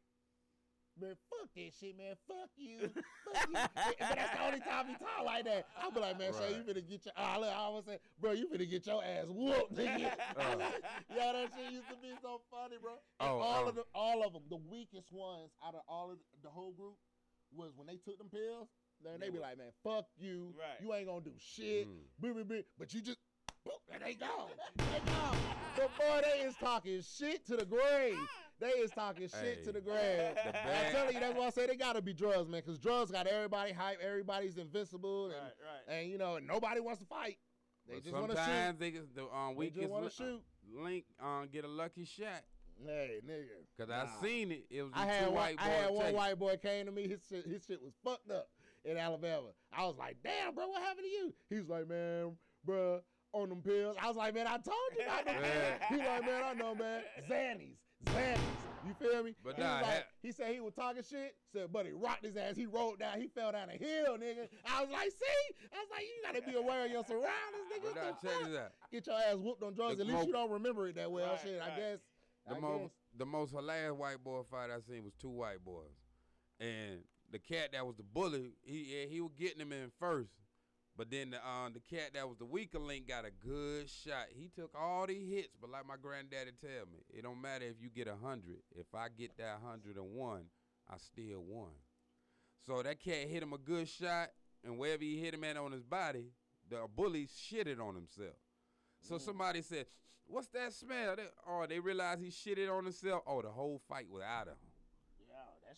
Man, 0.99 1.13
fuck 1.29 1.53
that 1.55 1.73
shit, 1.79 1.93
man. 1.97 2.15
Fuck 2.27 2.49
you. 2.57 2.89
Fuck 2.89 3.49
you. 3.49 3.53
but 3.53 4.17
that's 4.17 4.33
the 4.33 4.45
only 4.47 4.61
time 4.61 4.87
he 4.89 4.95
talk 4.95 5.27
like 5.27 5.45
that. 5.45 5.67
I'll 5.77 5.91
be 5.91 6.01
like, 6.01 6.19
man, 6.19 6.33
Shay, 6.33 6.57
you 6.57 6.65
Right. 6.65 6.67
finna 6.73 6.89
get 6.89 7.05
your. 7.05 7.13
Oh, 7.19 7.37
look, 7.41 7.51
I 7.51 7.55
always 7.61 7.85
say, 7.85 7.99
bro, 8.19 8.33
you 8.33 8.49
finna 8.49 8.71
get 8.71 8.87
your 8.87 9.05
ass 9.05 9.27
whooped, 9.29 9.75
nigga. 9.77 10.09
Uh. 10.37 10.57
yeah, 11.15 11.33
that 11.33 11.49
shit 11.55 11.73
used 11.73 11.89
to 11.89 11.97
be 12.01 12.13
so 12.23 12.41
funny, 12.51 12.77
bro. 12.81 12.93
And 13.21 13.29
Oh, 13.29 13.39
all 13.41 13.65
oh. 13.65 13.69
of 13.69 13.75
the, 13.75 13.85
all 13.95 14.25
of 14.27 14.33
them, 14.33 14.43
the 14.49 14.57
weakest 14.57 15.13
ones 15.13 15.51
out 15.67 15.75
of 15.75 15.83
all 15.87 16.11
of 16.11 16.17
the 16.43 16.49
whole 16.49 16.73
group 16.73 16.97
was 17.53 17.73
when 17.77 17.87
they 17.87 17.97
took 17.97 18.17
them 18.17 18.29
pills. 18.31 18.69
Then 19.05 19.21
they 19.21 19.31
be 19.31 19.39
like, 19.39 19.59
man, 19.59 19.69
fuck 19.85 20.07
you. 20.19 20.53
Right. 20.59 20.81
You 20.83 20.93
ain't 20.95 21.07
gonna 21.07 21.21
do 21.21 21.33
shit. 21.39 21.87
Mm. 21.89 21.93
Blah, 22.19 22.33
blah, 22.33 22.43
blah. 22.45 22.57
But 22.79 22.93
you 22.95 23.01
just. 23.01 23.19
boop, 23.67 23.73
And 23.93 24.03
they 24.03 24.15
gone. 24.15 24.49
They 24.77 25.13
gone. 25.13 25.37
But 25.77 25.91
boy, 25.99 26.23
they 26.25 26.47
is 26.47 26.55
talking 26.57 27.01
shit 27.03 27.47
to 27.47 27.57
the 27.57 27.65
grave. 27.67 28.17
They 28.59 28.69
is 28.69 28.91
talking 28.93 29.29
shit 29.29 29.59
Hey, 29.59 29.65
to 29.65 29.73
the 29.73 29.81
grave. 29.83 30.35
the 30.35 30.49
I'm 30.49 30.93
telling 30.93 31.15
you, 31.15 31.21
that's 31.21 31.37
why 31.39 31.47
I 31.47 31.51
say 31.51 31.67
they 31.67 31.77
gotta 31.77 32.01
be 32.01 32.15
drugs, 32.15 32.49
man. 32.49 32.63
Cause 32.63 32.79
drugs 32.79 33.11
got 33.11 33.27
everybody 33.27 33.73
hype. 33.73 33.99
Everybody's 34.03 34.57
invincible, 34.57 35.27
and, 35.27 35.35
Right, 35.35 35.43
right. 35.89 35.99
and 35.99 36.11
you 36.11 36.17
know 36.17 36.39
nobody 36.39 36.81
wants 36.81 37.01
to 37.01 37.07
fight. 37.07 37.37
They 37.87 37.95
But 37.97 38.03
just 38.05 38.15
want 38.17 38.31
to 38.31 38.37
sometimes 38.37 38.73
shoot. 38.77 38.81
they 38.81 38.91
just, 38.93 39.15
the 39.15 39.23
um, 39.25 39.49
They 39.51 39.55
weakest 39.57 39.81
just 39.91 40.21
li- 40.21 40.27
shoot. 40.27 40.43
link 40.83 41.05
uh, 41.23 41.45
get 41.53 41.65
a 41.67 41.69
lucky 41.69 42.07
shot. 42.07 42.43
Hey, 42.85 43.21
nigga. 43.27 43.45
Cause 43.79 43.91
I 43.91 44.09
seen 44.23 44.53
it. 44.53 44.65
It 44.71 44.83
was 44.83 44.93
the 44.93 44.99
I 44.99 45.05
two 45.05 45.09
had 45.11 45.25
one, 45.27 45.35
white 45.35 45.57
boys. 45.59 45.67
I 45.67 45.69
had 45.71 45.91
one 45.91 46.15
white 46.15 46.39
boy 46.39 46.57
came 46.57 46.87
to 46.87 46.93
me. 46.93 47.09
His 47.09 47.21
shit, 47.29 47.47
his 47.47 47.65
shit 47.67 47.83
was 47.83 47.93
fucked 48.03 48.31
up 48.31 48.49
in 48.87 48.97
Alabama. 48.97 49.49
I 49.77 49.85
was 49.85 49.97
like, 49.99 50.17
damn, 50.23 50.55
bro, 50.55 50.69
what 50.69 50.83
happened 50.83 51.05
to 51.05 51.11
you? 51.11 51.35
He 51.51 51.57
was 51.57 51.69
like, 51.69 51.89
man, 51.89 52.33
bro, 52.65 53.01
on 53.33 53.49
them 53.49 53.61
pills. 53.63 53.97
I 54.01 54.09
was 54.09 54.17
like, 54.17 54.35
man, 54.35 54.47
I 54.47 54.57
told 54.59 54.77
you 54.97 55.05
about 55.05 55.25
them 55.27 55.35
pills. 55.43 55.55
Yeah. 55.55 55.89
He 55.89 55.97
like, 55.97 56.23
man, 56.25 56.43
I 56.45 56.53
know, 56.55 56.75
man. 56.75 57.03
Xannies. 57.29 57.77
Xanax. 58.15 58.39
You 58.87 58.95
feel 58.95 59.25
me? 59.25 59.35
But 59.43 59.57
he, 59.57 59.63
nah, 59.63 59.79
was 59.79 59.83
like, 59.89 59.97
ha- 59.97 60.05
he 60.23 60.31
said 60.31 60.55
he 60.55 60.61
was 60.61 60.73
talking 60.75 61.03
shit. 61.03 61.35
Said, 61.53 61.73
but 61.73 61.87
he 61.87 61.93
rocked 61.93 62.25
his 62.25 62.37
ass. 62.37 62.55
He 62.57 62.67
rolled 62.67 63.01
down. 63.01 63.21
He 63.21 63.27
fell 63.27 63.51
down 63.51 63.69
a 63.69 63.73
hill, 63.73 64.17
nigga. 64.17 64.47
I 64.65 64.83
was 64.83 64.91
like, 64.93 65.11
see? 65.11 65.55
I 65.75 65.79
was 65.81 65.89
like, 65.91 66.03
you 66.05 66.23
gotta 66.23 66.43
be 66.43 66.57
aware 66.57 66.85
of 66.85 66.91
your 66.93 67.03
surroundings, 67.05 67.67
nigga. 67.75 67.83
But 67.83 67.97
nah, 67.97 68.07
What 68.11 68.21
the 68.21 68.29
check 68.29 68.37
fuck? 68.39 68.49
this 68.49 68.59
out. 68.59 68.73
Get 68.93 69.07
your 69.09 69.17
ass 69.17 69.37
whooped 69.39 69.63
on 69.65 69.75
drugs. 69.75 69.97
The 69.97 70.03
At 70.03 70.07
least 70.07 70.21
mo- 70.21 70.27
you 70.27 70.33
don't 70.33 70.51
remember 70.53 70.87
it 70.89 70.95
that 70.97 71.11
well. 71.11 71.27
Right, 71.31 71.41
shit, 71.43 71.61
I 71.61 71.69
right. 71.69 71.77
guess. 71.77 71.99
The 72.49 72.55
I 72.55 72.61
most 72.61 72.81
guess. 72.83 72.91
the 73.19 73.27
most 73.27 73.51
hilarious 73.51 73.93
white 73.95 74.23
boy 74.23 74.43
fight 74.49 74.71
I 74.71 74.79
seen 74.89 75.03
was 75.03 75.15
two 75.21 75.31
white 75.31 75.65
boys, 75.65 75.91
and 76.61 77.01
the 77.33 77.39
cat 77.39 77.71
that 77.73 77.87
was 77.87 77.97
the 77.97 78.03
bully, 78.03 78.53
he 78.63 78.97
yeah, 78.97 79.07
he 79.07 79.21
was 79.21 79.33
getting 79.39 79.61
him 79.61 79.73
in 79.73 79.91
first, 79.99 80.31
but 80.97 81.11
then 81.11 81.31
the 81.31 81.47
um 81.47 81.73
the 81.73 81.81
cat 81.81 82.11
that 82.15 82.29
was 82.29 82.39
the 82.39 82.45
weaker 82.45 82.79
link 82.79 83.09
got 83.09 83.25
a 83.25 83.31
good 83.31 83.91
shot. 83.91 84.27
He 84.35 84.49
took 84.49 84.71
all 84.79 85.07
the 85.07 85.15
hits, 85.15 85.55
but 85.61 85.71
like 85.71 85.87
my 85.87 85.97
granddaddy 86.01 86.53
tell 86.61 86.87
me, 86.93 87.01
it 87.11 87.23
don't 87.23 87.41
matter 87.41 87.65
if 87.65 87.77
you 87.81 87.91
get 87.91 88.09
a 88.09 88.17
hundred. 88.17 88.63
If 88.75 88.87
I 88.95 89.09
get 89.09 89.37
that 89.39 89.61
hundred 89.65 89.97
and 89.97 90.13
one, 90.15 90.45
I 90.89 90.97
still 90.99 91.43
won. 91.43 91.73
So 92.67 92.83
that 92.83 93.01
cat 93.01 93.29
hit 93.29 93.43
him 93.43 93.53
a 93.53 93.59
good 93.59 93.89
shot, 93.89 94.31
and 94.65 94.79
wherever 94.79 95.03
he 95.03 95.21
hit 95.21 95.35
him 95.35 95.45
at 95.45 95.57
on 95.57 95.73
his 95.73 95.85
body, 95.85 96.31
the 96.69 96.87
bully 96.95 97.27
shitted 97.27 97.81
on 97.81 97.95
himself. 97.95 98.37
So 99.03 99.19
somebody 99.19 99.63
said, 99.63 99.87
"What's 100.27 100.49
that 100.49 100.73
smell?" 100.73 101.17
They, 101.17 101.27
oh, 101.47 101.67
they 101.69 101.79
realized 101.79 102.21
he 102.21 102.31
shitted 102.31 102.71
on 102.71 102.85
himself. 102.85 103.23
Oh, 103.27 103.43
the 103.43 103.51
whole 103.51 103.81
fight 103.89 104.09
was 104.11 104.23
out 104.23 104.49
of 104.49 104.55
him. 104.55 104.66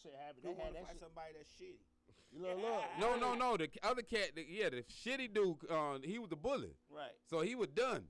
Yeah, 0.04 0.10
that 0.10 0.14
shit 0.14 0.14
happened. 0.18 0.44
They 0.44 0.54
had 0.62 0.74
that 0.74 0.84
fight 0.86 0.92
shit. 0.94 1.02
somebody 1.02 1.32
that's 1.36 1.52
shitty? 1.58 1.82
You 2.30 2.42
look, 2.42 2.56
look. 2.60 2.84
No, 3.00 3.16
no, 3.16 3.34
no. 3.34 3.56
The 3.56 3.68
other 3.82 4.02
cat, 4.02 4.32
the, 4.36 4.44
yeah, 4.48 4.68
the 4.68 4.84
shitty 4.84 5.32
dude, 5.32 5.56
uh, 5.70 5.98
he 6.04 6.18
was 6.18 6.28
the 6.28 6.36
bully. 6.36 6.76
Right. 6.90 7.16
So 7.30 7.40
he 7.40 7.54
was 7.54 7.68
done. 7.68 8.04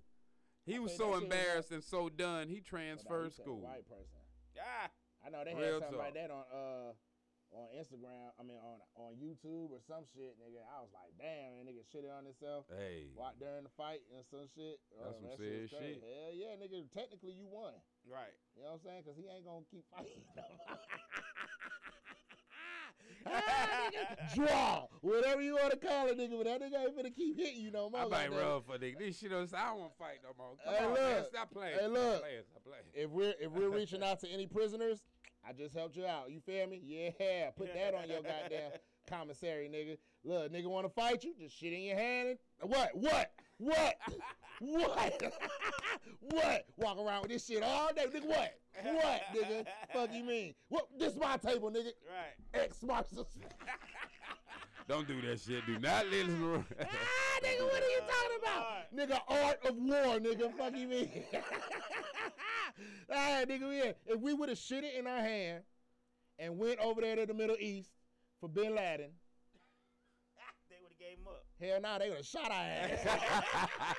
He 0.66 0.78
was 0.78 0.92
so 0.96 1.06
that 1.06 1.12
was 1.12 1.22
embarrassed 1.22 1.70
and 1.72 1.82
so 1.82 2.08
done. 2.10 2.48
He 2.48 2.60
transferred 2.60 3.32
you 3.32 3.42
school. 3.42 3.62
White 3.64 3.88
person. 3.88 4.20
Ah. 4.60 4.90
I 5.24 5.30
know 5.30 5.40
they 5.42 5.54
Real 5.56 5.80
had 5.80 5.88
something 5.88 5.98
talk. 5.98 6.12
like 6.12 6.14
that 6.14 6.30
on 6.30 6.44
uh 6.52 6.90
on 7.56 7.66
Instagram. 7.72 8.28
I 8.36 8.42
mean 8.44 8.60
on 8.60 8.78
on 9.00 9.16
YouTube 9.16 9.72
or 9.72 9.80
some 9.88 10.04
shit, 10.12 10.36
nigga. 10.36 10.60
I 10.68 10.78
was 10.84 10.92
like, 10.92 11.10
damn, 11.16 11.56
that 11.56 11.64
nigga 11.64 11.82
shitted 11.88 12.12
on 12.12 12.28
himself. 12.28 12.68
Hey, 12.68 13.08
Walked 13.16 13.40
during 13.40 13.64
the 13.64 13.72
fight 13.80 14.04
and 14.12 14.20
some 14.28 14.44
shit. 14.52 14.76
That's 14.92 15.16
Oh, 15.16 15.18
some 15.24 15.30
that 15.32 15.38
serious 15.40 15.70
shit. 15.72 16.04
Hell 16.04 16.30
yeah, 16.36 16.54
nigga. 16.60 16.84
Technically, 16.92 17.32
you 17.32 17.48
won. 17.48 17.72
Right. 18.04 18.36
You 18.54 18.62
know 18.68 18.76
what 18.76 18.84
I'm 18.84 18.84
saying? 18.84 19.00
Because 19.08 19.16
he 19.16 19.24
ain't 19.32 19.48
gonna 19.48 19.64
keep 19.72 19.88
fighting. 19.94 20.20
Ah, 23.26 23.90
nigga, 23.90 24.34
draw, 24.34 24.86
whatever 25.00 25.42
you 25.42 25.54
want 25.54 25.70
to 25.72 25.76
call 25.78 26.08
it, 26.08 26.18
nigga. 26.18 26.36
But 26.36 26.44
that 26.46 26.60
nigga 26.62 26.80
ain't 26.84 26.96
finna 26.98 27.14
keep 27.14 27.36
hitting 27.36 27.60
you 27.60 27.70
no 27.70 27.90
more. 27.90 28.00
I 28.00 28.04
like 28.04 28.10
might 28.30 28.30
that. 28.38 28.44
run 28.46 28.62
for 28.62 28.78
nigga. 28.78 28.98
This 28.98 29.18
shit, 29.18 29.32
I 29.32 29.36
don't 29.36 29.78
want 29.80 29.92
to 29.92 29.98
fight 29.98 30.18
no 30.22 30.30
more. 30.36 30.54
Come 30.64 30.74
Hey, 30.74 30.84
on, 30.84 30.94
man. 30.94 31.24
Stop 31.28 31.50
playing. 31.52 31.72
Hey, 31.74 31.78
Stop 31.80 31.92
look. 31.92 32.20
playing. 32.20 32.42
Stop 32.50 32.64
playing. 32.64 32.84
If 32.94 33.10
we're 33.10 33.34
if 33.40 33.50
we're 33.50 33.70
reaching 33.70 34.02
out 34.02 34.20
to 34.20 34.28
any 34.28 34.46
prisoners, 34.46 35.02
I 35.48 35.52
just 35.52 35.74
helped 35.74 35.96
you 35.96 36.06
out. 36.06 36.30
You 36.30 36.40
feel 36.40 36.66
me? 36.66 36.80
Yeah, 36.84 37.50
put 37.56 37.72
that 37.74 37.94
on 37.94 38.08
your 38.08 38.22
goddamn 38.22 38.72
commissary, 39.08 39.70
nigga. 39.72 39.96
Look, 40.24 40.52
nigga 40.52 40.66
want 40.66 40.86
to 40.86 40.92
fight 40.92 41.24
you? 41.24 41.34
Just 41.38 41.56
shit 41.58 41.72
in 41.72 41.80
your 41.82 41.96
hand. 41.96 42.38
And, 42.60 42.70
what? 42.70 42.90
What? 42.94 43.30
What? 43.58 43.96
what? 44.60 45.22
what? 46.20 46.64
Walk 46.76 46.98
around 46.98 47.22
with 47.22 47.30
this 47.32 47.46
shit 47.46 47.62
all 47.62 47.92
day, 47.92 48.06
nigga. 48.06 48.26
What? 48.26 48.54
What, 48.84 49.22
nigga? 49.34 49.66
Fuck 49.92 50.10
you 50.12 50.24
mean? 50.24 50.54
What? 50.68 50.88
This 50.98 51.16
my 51.16 51.36
table, 51.36 51.70
nigga. 51.70 51.90
Right. 52.08 52.62
X 52.62 52.82
marks 52.82 53.10
the. 53.10 53.26
Don't 54.88 55.06
do 55.06 55.20
that 55.22 55.40
shit. 55.40 55.66
Do 55.66 55.78
not 55.78 56.06
listen. 56.06 56.40
to 56.40 56.64
ah, 56.80 57.40
nigga, 57.42 57.64
what 57.64 57.82
are 57.82 57.90
you 57.90 58.00
talking 58.00 58.38
about? 58.40 58.96
Nigga, 58.96 59.20
art 59.28 59.66
of 59.66 59.76
war, 59.76 60.18
nigga. 60.18 60.56
Fuck 60.56 60.76
you 60.76 60.88
mean? 60.88 61.24
All 63.10 63.16
right, 63.16 63.46
nigga, 63.46 63.84
yeah. 63.84 63.92
If 64.06 64.20
we 64.20 64.32
would 64.32 64.48
have 64.48 64.56
shit 64.56 64.84
it 64.84 64.94
in 64.94 65.06
our 65.06 65.20
hand 65.20 65.62
and 66.38 66.58
went 66.58 66.78
over 66.78 67.00
there 67.00 67.16
to 67.16 67.26
the 67.26 67.34
Middle 67.34 67.56
East 67.58 67.90
for 68.40 68.48
Bin 68.48 68.74
Laden, 68.74 69.10
hell 71.60 71.80
nah, 71.80 71.98
they 71.98 72.08
would 72.08 72.18
have 72.18 72.26
shot 72.26 72.50
our 72.50 72.64
ass. 72.64 73.04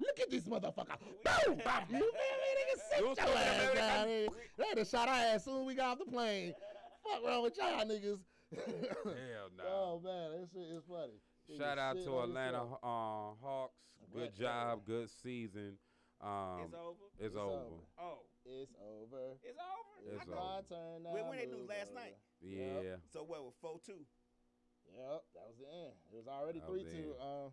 Look 0.00 0.20
at 0.20 0.30
this 0.30 0.44
motherfucker. 0.44 0.96
Boom! 1.24 1.60
Bop. 1.64 1.84
You 1.90 1.98
feel 1.98 2.00
me, 2.00 2.50
nigga? 2.58 2.80
Sit 2.90 3.00
your 3.26 3.36
ass 3.36 3.74
down 3.74 4.08
here. 4.08 4.28
They 4.56 4.64
would 4.68 4.78
have 4.78 4.88
shot 4.88 5.08
our 5.08 5.14
ass 5.14 5.44
soon 5.44 5.60
as 5.62 5.66
we 5.66 5.74
got 5.74 5.92
off 5.92 5.98
the 5.98 6.10
plane. 6.10 6.54
Fuck 7.04 7.26
wrong 7.26 7.42
with 7.42 7.56
y'all 7.56 7.84
niggas? 7.84 8.18
Hell 8.54 9.48
no. 9.56 9.64
Oh, 9.66 10.00
man, 10.04 10.30
that 10.32 10.48
shit 10.52 10.62
is 10.76 10.82
funny. 10.88 11.58
Shout 11.58 11.78
out 11.78 11.96
to 11.96 12.20
Atlanta 12.20 12.62
uh, 12.82 13.34
Hawks. 13.42 13.74
Good 14.14 14.34
job. 14.36 14.80
Good 14.86 15.08
season. 15.22 15.74
Um, 16.20 16.60
It's 16.64 16.74
over. 16.74 17.04
It's, 17.18 17.26
It's 17.26 17.36
over. 17.36 17.52
over. 17.54 17.80
Oh, 17.98 18.18
It's 18.44 18.72
over. 18.76 19.36
it's 19.42 19.58
over. 19.58 20.14
It's 20.14 20.20
I 20.20 20.22
over. 20.26 20.36
thought- 20.36 20.70
My 20.70 20.76
turn 20.76 21.02
now. 21.02 21.12
When- 21.12 21.28
when 21.28 21.38
they 21.38 21.46
lose 21.46 21.68
last 21.68 21.90
over. 21.90 22.00
night? 22.00 22.16
Yeah. 22.40 22.80
Yep. 22.82 23.00
So 23.12 23.22
what? 23.24 23.44
With 23.44 23.54
four 23.60 23.80
two. 23.84 24.04
Yep, 24.96 25.22
that 25.34 25.44
was 25.46 25.56
the 25.58 25.68
end. 25.68 25.94
It 26.12 26.16
was 26.16 26.26
already 26.28 26.60
three 26.66 26.84
the 26.84 26.90
two. 26.90 27.14
Uh, 27.20 27.48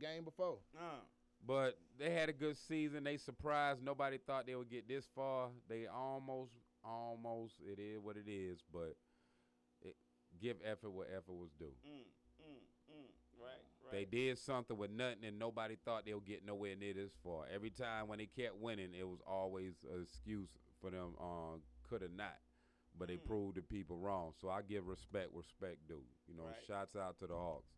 game 0.00 0.24
before. 0.24 0.58
Uh. 0.76 1.00
But 1.46 1.78
they 1.98 2.10
had 2.10 2.28
a 2.28 2.32
good 2.32 2.56
season. 2.56 3.04
They 3.04 3.16
surprised. 3.16 3.82
Nobody 3.82 4.18
thought 4.18 4.46
they 4.46 4.54
would 4.54 4.70
get 4.70 4.86
this 4.86 5.06
far. 5.14 5.48
They 5.68 5.86
almost, 5.86 6.52
almost. 6.84 7.54
It 7.64 7.80
is 7.80 7.98
what 8.02 8.16
it 8.16 8.30
is. 8.30 8.58
But 8.72 8.96
it, 9.82 9.96
give 10.40 10.56
effort 10.64 10.90
what 10.90 11.08
effort 11.10 11.32
was 11.32 11.50
due. 11.58 11.72
Mm. 11.86 12.04
Mm. 12.44 12.60
Mm. 12.92 13.08
Right. 13.40 13.64
Right. 13.82 13.92
They 13.92 14.04
did 14.04 14.38
something 14.38 14.76
with 14.76 14.90
nothing, 14.90 15.24
and 15.24 15.38
nobody 15.38 15.76
thought 15.82 16.04
they 16.04 16.12
would 16.12 16.26
get 16.26 16.44
nowhere 16.44 16.76
near 16.76 16.92
this 16.92 17.12
far. 17.24 17.44
Every 17.52 17.70
time 17.70 18.08
when 18.08 18.18
they 18.18 18.26
kept 18.26 18.56
winning, 18.60 18.92
it 18.98 19.08
was 19.08 19.20
always 19.26 19.72
an 19.90 20.02
excuse 20.02 20.50
for 20.80 20.90
them. 20.90 21.14
Uh, 21.18 21.56
could 21.88 22.02
have 22.02 22.12
not, 22.12 22.36
but 22.98 23.08
they 23.08 23.16
hmm. 23.16 23.26
proved 23.26 23.56
the 23.56 23.62
people 23.62 23.96
wrong. 23.96 24.32
So 24.40 24.48
I 24.50 24.62
give 24.62 24.86
respect, 24.86 25.28
respect 25.34 25.86
due. 25.88 26.02
You 26.28 26.36
know, 26.36 26.44
Right. 26.44 26.54
shouts 26.66 26.96
out 26.96 27.18
to 27.20 27.26
the 27.26 27.34
Hawks. 27.34 27.70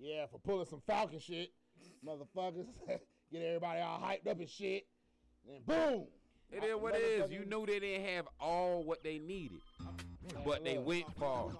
Yeah, 0.00 0.26
for 0.26 0.38
pulling 0.38 0.66
some 0.66 0.80
Falcon 0.86 1.18
shit, 1.18 1.52
motherfuckers. 2.06 2.66
Get 3.32 3.42
everybody 3.42 3.80
all 3.80 4.00
hyped 4.00 4.26
up 4.26 4.38
and 4.38 4.48
shit. 4.48 4.86
And 5.48 5.64
boom. 5.66 6.06
It 6.50 6.64
is 6.64 6.76
what 6.76 6.94
it 6.94 7.02
is. 7.02 7.30
You 7.30 7.40
Motherfucking- 7.40 7.48
knew 7.48 7.66
they 7.66 7.78
didn't 7.78 8.06
have 8.06 8.28
all 8.40 8.82
what 8.82 9.02
they 9.02 9.18
needed, 9.18 9.60
but 10.46 10.64
they 10.64 10.78
look. 10.78 10.86
went 10.86 11.06
We 11.08 11.14
far. 11.18 11.50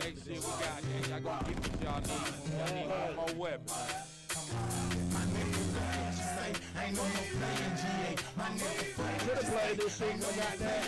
Next 0.00 0.26
year 0.26 0.36
we 0.36 0.50
got 0.62 0.80
this. 0.82 1.08
Y'all 1.08 1.20
gonna 1.20 1.44
get 1.48 1.56
what 1.60 1.82
y'all 1.82 2.00
need. 2.00 2.24
Y'all 2.54 2.72
need 2.74 2.88
one 2.88 3.14
more 3.16 3.34
weapons. 3.36 3.72
Should 9.24 9.38
have 9.38 9.48
played 9.50 9.76
this 9.78 9.96
shit. 9.96 10.14
We 10.14 10.20
got 10.20 10.56
that. 10.58 10.82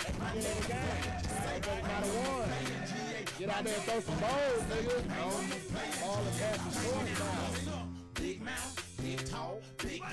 Get 0.00 0.14
in 0.34 0.42
the 0.42 0.64
game. 0.68 1.00
Motherfucker 1.40 1.82
might 1.82 1.90
have 1.90 2.14
won. 2.26 2.48
Get 3.38 3.48
out 3.48 3.64
there 3.64 3.74
and 3.74 3.84
throw 3.84 4.00
some 4.00 4.18
balls, 4.20 4.62
nigga. 4.68 4.96
All 6.04 6.20
the 6.24 6.30
pass 6.38 6.58
the 6.64 6.70
short 6.80 7.06
now. 7.66 7.88
Big 8.14 8.38
mouth, 8.42 8.76
big 9.00 9.24
tall, 9.30 9.60
big 9.78 10.00
game, 10.02 10.10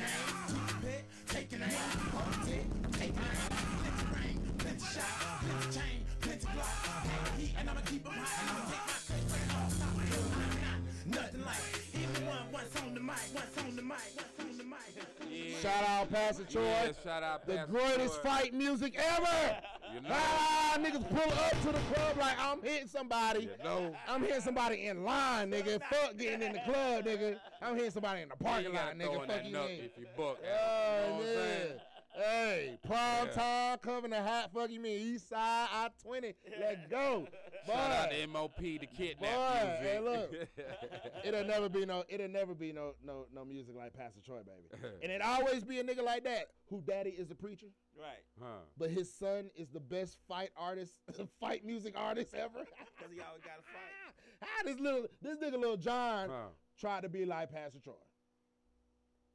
pet, 0.81 1.03
taking 1.27 1.61
aim, 1.61 1.71
hold 2.13 2.47
it, 2.47 2.65
taking 2.93 3.17
aim, 3.17 3.51
plenty 3.83 4.05
rain, 4.15 4.37
plenty 4.57 4.79
shot, 4.79 5.43
plenty 5.43 5.77
chain, 5.77 5.99
plenty 6.39 6.57
block, 6.57 7.03
plenty 7.03 7.41
heat, 7.41 7.53
and 7.59 7.69
I'ma 7.69 7.81
keep 7.85 8.05
'em 8.05 8.13
high, 8.13 8.41
and 8.41 8.49
I'ma 8.49 8.63
take 8.69 8.85
my 8.87 8.99
cake, 9.07 9.27
bring 9.29 9.43
it 9.43 9.55
all, 9.57 9.69
stop 9.69 9.89
I'm 9.97 11.15
not 11.15 11.21
nothing 11.23 11.45
like, 11.45 11.63
even 11.93 12.25
one, 12.27 12.51
once 12.51 12.75
on 12.81 12.93
the 12.93 12.99
mic, 12.99 13.27
once 13.33 13.57
on 13.57 13.75
the 13.75 13.81
mic, 13.81 14.07
once 14.15 14.39
on 14.39 14.57
the 14.57 14.63
mic. 14.63 15.61
Shout 15.61 15.83
out 15.89 16.11
Pastor 16.11 16.43
Troy. 16.43 16.63
Yeah, 16.63 16.91
shout 17.03 17.23
out 17.23 17.45
the 17.45 17.55
Pastor 17.55 17.71
greatest 17.71 18.21
Troy. 18.21 18.29
fight 18.31 18.53
music 18.53 18.95
ever. 18.99 19.57
You 19.93 20.01
know. 20.01 20.09
Ah, 20.11 20.75
niggas 20.77 21.07
pull 21.09 21.31
up 21.31 21.51
to 21.61 21.67
the 21.71 21.79
club 21.93 22.17
like 22.19 22.37
I'm 22.39 22.61
hitting 22.61 22.87
somebody. 22.87 23.41
You 23.57 23.63
know. 23.63 23.95
I'm 24.07 24.21
hitting 24.21 24.41
somebody 24.41 24.85
in 24.87 25.03
line, 25.03 25.49
nigga. 25.51 25.81
Fuck 25.89 26.17
getting 26.17 26.41
in 26.41 26.53
the 26.53 26.59
club, 26.59 27.05
nigga. 27.05 27.39
I'm 27.61 27.75
hitting 27.75 27.91
somebody 27.91 28.21
in 28.21 28.29
the 28.29 28.35
You 28.39 28.45
parking 28.45 28.73
lot, 28.73 28.95
nigga. 28.97 29.25
Fuck 29.27 29.45
you 29.45 29.51
nut 29.53 29.67
mean? 29.69 29.79
if 29.85 29.97
you 29.97 30.05
book. 30.15 30.37
you 30.43 30.49
know 30.49 30.57
Oh, 30.59 31.13
what 31.15 31.27
I'm 31.27 31.33
yeah. 31.33 31.81
Saying? 32.17 32.69
Hey, 32.71 32.79
prime 32.85 33.27
Yeah. 33.27 33.33
time 33.33 33.77
coming 33.79 34.11
to 34.11 34.21
hot. 34.21 34.51
Fuck 34.53 34.69
you 34.71 34.79
mean? 34.79 34.99
East 35.15 35.29
side, 35.29 35.67
I 35.71 35.89
twenty. 36.01 36.33
Let's 36.59 36.85
go. 36.89 37.27
Shout 37.67 37.91
out 37.91 38.09
Boy, 38.09 38.15
to 38.21 38.27
MOP 38.27 38.55
to 38.57 38.79
Boy, 38.79 38.87
kidnap 38.95 39.79
hey, 39.81 39.99
music. 40.01 40.49
it'll 41.25 41.43
never 41.43 41.69
be 41.69 41.85
no. 41.85 42.03
It'll 42.07 42.27
never 42.29 42.53
be 42.55 42.71
no 42.71 42.93
no 43.05 43.25
no 43.33 43.43
music 43.45 43.75
like 43.75 43.93
Pastor 43.93 44.21
Troy, 44.25 44.39
baby. 44.43 44.95
and 45.03 45.11
it 45.11 45.21
always 45.21 45.63
be 45.63 45.79
a 45.79 45.83
nigga 45.83 46.03
like 46.03 46.23
that 46.23 46.47
who 46.69 46.81
daddy 46.87 47.09
is 47.11 47.29
a 47.31 47.35
preacher. 47.35 47.67
Right. 47.99 48.23
huh. 48.41 48.59
But 48.77 48.91
his 48.91 49.11
son 49.13 49.49
is 49.55 49.69
the 49.69 49.79
best 49.79 50.17
fight 50.27 50.49
artist, 50.55 50.93
fight 51.39 51.65
music 51.65 51.93
artist 51.97 52.33
ever. 52.33 52.59
Because 52.59 53.13
he 53.13 53.19
always 53.21 53.41
got 53.43 53.57
to 53.57 53.63
fight. 53.63 54.39
How 54.41 54.63
this 54.63 54.79
little 54.79 55.05
this 55.21 55.37
nigga 55.37 55.59
little 55.59 55.77
Jon 55.77 56.29
Huh. 56.29 56.47
tried 56.79 57.01
to 57.01 57.09
be 57.09 57.25
like 57.25 57.51
Pastor 57.51 57.79
Troy. 57.79 57.93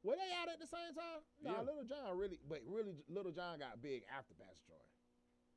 Were 0.03 0.15
they 0.15 0.31
out 0.35 0.49
at 0.51 0.59
the 0.59 0.67
same 0.67 0.93
time? 0.93 1.21
No, 1.41 1.51
Yeah. 1.51 1.61
Little 1.61 1.83
Jon 1.85 2.17
really, 2.17 2.39
but 2.47 2.59
really, 2.67 2.95
Little 3.07 3.31
Jon 3.31 3.59
got 3.59 3.81
big 3.81 4.03
after 4.11 4.33
Pastor 4.35 4.63
Troy. 4.67 4.75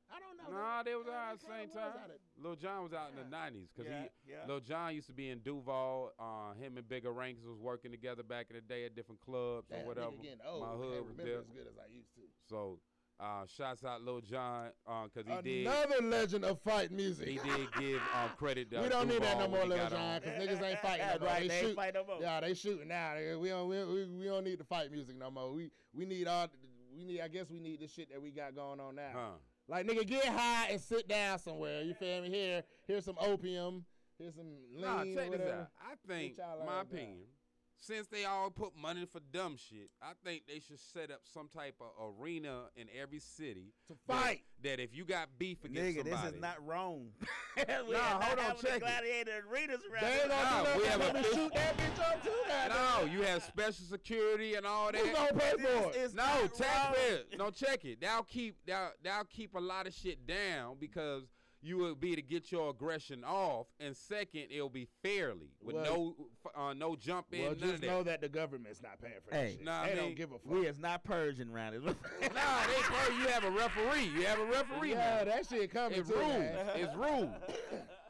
I 0.09 0.21
don't 0.23 0.37
know. 0.39 0.57
Nah, 0.57 0.83
they 0.83 0.95
was 0.95 1.05
Yeah, 1.05 1.19
out 1.19 1.33
at 1.33 1.39
the 1.41 1.47
same 1.47 1.69
time. 1.69 2.11
at- 2.11 2.21
Lil 2.41 2.55
Jon 2.55 2.83
was 2.83 2.93
out 2.93 3.09
in 3.11 3.17
the 3.17 3.25
nineties 3.25 3.67
because 3.75 3.91
Yeah, 3.91 4.03
he, 4.23 4.31
yeah. 4.31 4.45
Lil 4.47 4.61
Jon 4.61 4.95
used 4.95 5.07
to 5.07 5.13
be 5.13 5.29
in 5.29 5.39
Duval. 5.43 6.13
Uh, 6.17 6.53
him 6.53 6.77
and 6.77 6.87
Bigger 6.87 7.11
Ranks 7.11 7.43
was 7.43 7.57
working 7.59 7.91
together 7.91 8.23
back 8.23 8.47
in 8.49 8.55
the 8.55 8.61
day 8.61 8.85
at 8.85 8.95
different 8.95 9.19
clubs 9.19 9.67
Damn, 9.67 9.81
or 9.83 9.85
whatever. 9.87 10.15
getting 10.15 10.39
old. 10.47 10.61
My 10.63 10.75
hood 10.75 11.05
was 11.07 11.17
there. 11.17 11.39
as 11.39 11.49
good 11.49 11.67
as 11.67 11.77
I 11.77 11.87
used 11.91 12.13
to. 12.15 12.21
So, 12.47 12.79
uh, 13.19 13.45
shouts 13.47 13.83
out 13.83 14.01
Lil 14.03 14.21
Jon 14.21 14.69
because 15.05 15.25
he 15.27 15.63
did. 15.63 15.67
Another 15.67 16.01
legend 16.03 16.45
of 16.45 16.59
fight 16.61 16.91
music. 16.91 17.27
He 17.27 17.35
did 17.37 17.67
give 17.79 17.95
um, 18.13 18.29
credit. 18.37 18.69
To 18.71 18.81
we 18.81 18.89
don't 18.89 19.07
need 19.07 19.21
that 19.23 19.39
no 19.39 19.47
more, 19.47 19.65
Lil. 19.65 19.77
Jon, 19.89 20.19
because 20.21 20.41
niggas 20.41 20.61
ain't 20.63 20.79
fighting 20.79 21.05
no 21.13 21.19
more. 21.19 21.27
Right, 21.27 21.41
They, 21.41 21.47
they 21.47 21.61
shoot. 21.61 21.75
fight 21.75 21.93
no 21.93 22.05
more. 22.05 22.17
Yeah, 22.21 22.39
they 22.41 22.53
shooting 22.53 22.87
now. 22.87 23.13
We 23.39 23.49
don't, 23.49 23.67
we, 23.67 23.83
we, 23.85 24.05
we 24.05 24.25
don't 24.25 24.43
need 24.43 24.59
the 24.59 24.63
fight 24.65 24.91
music 24.91 25.17
no 25.17 25.31
more. 25.31 25.51
We 25.51 25.71
we 25.93 26.05
need 26.05 26.27
all. 26.27 26.47
We 26.95 27.03
need. 27.05 27.21
I 27.21 27.27
guess 27.27 27.49
we 27.49 27.59
need 27.59 27.81
the 27.81 27.87
shit 27.87 28.11
that 28.11 28.21
we 28.21 28.31
got 28.31 28.55
going 28.55 28.79
on 28.79 28.95
now. 28.95 29.09
Huh. 29.13 29.29
Like 29.67 29.85
nigga, 29.85 30.05
get 30.07 30.25
high 30.25 30.67
and 30.71 30.79
sit 30.79 31.07
down 31.07 31.39
somewhere. 31.39 31.81
You 31.81 31.93
feel 31.93 32.21
me? 32.21 32.29
Here, 32.29 32.63
here's 32.87 33.03
some 33.05 33.17
opium. 33.19 33.83
Here's 34.17 34.35
some 34.35 34.45
lean. 34.73 34.81
Nah, 34.81 35.03
check 35.03 35.31
this 35.31 35.41
out. 35.41 35.67
I 35.79 35.93
think, 36.07 36.37
my 36.65 36.81
opinion. 36.81 37.17
down. 37.17 37.36
Opinion, 37.79 38.05
since 38.05 38.07
they 38.07 38.25
all 38.25 38.49
put 38.49 38.75
money 38.75 39.05
for 39.05 39.19
dumb 39.31 39.57
shit, 39.57 39.89
I 40.01 40.11
think 40.23 40.43
they 40.47 40.59
should 40.59 40.79
set 40.79 41.11
up 41.11 41.21
some 41.33 41.47
type 41.47 41.75
of 41.81 41.87
arena 42.19 42.63
in 42.75 42.87
every 42.99 43.19
city 43.19 43.73
To 43.87 43.95
fight. 44.07 44.41
That, 44.63 44.79
if 44.79 44.95
you 44.95 45.05
got 45.05 45.29
beef 45.37 45.63
against 45.63 45.99
Nigga, 45.99 46.03
this 46.03 46.33
is 46.33 46.41
not 46.41 46.55
Rome. 46.65 47.09
we 47.57 47.93
Nah, 47.93 47.99
hold 48.21 48.39
on, 48.39 48.45
having 48.45 48.57
the 48.61 48.67
check 48.67 48.75
it. 48.77 48.79
gladiator 48.79 49.31
arenas 49.51 49.81
around 49.91 50.01
They 50.03 50.11
ain't 50.13 50.19
here. 50.21 50.27
gonna 50.29 50.43
Nah, 50.43 50.73
do 50.73 50.79
we 50.79 50.85
have 50.87 51.01
a- 51.01 51.23
shoot 51.35 51.53
that 51.53 51.77
bitch 51.77 52.11
up 52.11 52.23
too. 52.23 52.29
goddamn. 52.47 52.77
no, 53.07 53.11
you 53.11 53.21
have 53.21 53.43
special 53.43 53.85
security 53.89 54.55
and 54.55 54.65
all 54.65 54.91
that. 54.91 54.99
Who's 55.01 55.11
gonna 55.15 55.33
pay 55.33 55.51
for 55.51 55.57
This 55.57 55.95
it? 55.95 55.99
is 55.99 56.13
No, 56.15 56.23
not 56.25 56.53
taxpayers. 56.55 57.25
No, 57.37 57.49
check 57.51 57.85
it. 57.85 58.01
That'll 58.01 58.23
keep 58.23 58.55
that 58.65 58.93
that'll 59.03 59.25
keep 59.25 59.55
a 59.55 59.59
lot 59.59 59.85
of 59.87 59.93
shit 59.93 60.25
down 60.25 60.77
because 60.79 61.23
you 61.61 61.77
will 61.77 61.95
be 61.95 62.15
to 62.15 62.21
get 62.21 62.51
your 62.51 62.69
aggression 62.69 63.23
off, 63.25 63.67
and 63.79 63.95
second, 63.95 64.45
it'll 64.51 64.69
be 64.69 64.87
fairly 65.03 65.51
with 65.61 65.75
Well- 65.75 65.85
no 65.85 66.15
uh, 66.55 66.73
no 66.73 66.95
jump 66.95 67.27
in. 67.33 67.41
Well, 67.43 67.55
just 67.55 67.73
of 67.75 67.81
that. 67.81 67.87
know 67.87 68.03
that 68.03 68.21
the 68.21 68.29
government's 68.29 68.81
not 68.81 69.01
paying 69.01 69.15
for 69.23 69.31
that 69.31 69.37
Hey, 69.37 69.51
shit. 69.57 69.63
nah, 69.65 69.81
I 69.81 69.89
they 69.89 69.95
mean, 69.95 70.03
don't 70.05 70.15
give 70.15 70.31
a 70.31 70.39
fuck. 70.39 70.45
We 70.51 70.65
is 70.67 70.79
not 70.79 71.03
Persian 71.03 71.49
around 71.51 71.73
it. 71.73 71.83
Nah, 71.83 71.91
they 71.91 72.81
first 72.83 73.11
you 73.19 73.27
have 73.27 73.43
a 73.43 73.51
referee. 73.51 74.05
You 74.05 74.25
have 74.25 74.39
a 74.39 74.45
referee. 74.45 74.91
yeah, 74.91 75.23
now. 75.25 75.31
that 75.31 75.45
shit 75.47 75.71
coming 75.71 75.99
It's 75.99 76.09
too. 76.09 76.15
rules. 76.15 76.45
It's 76.75 76.95
rules. 76.95 77.29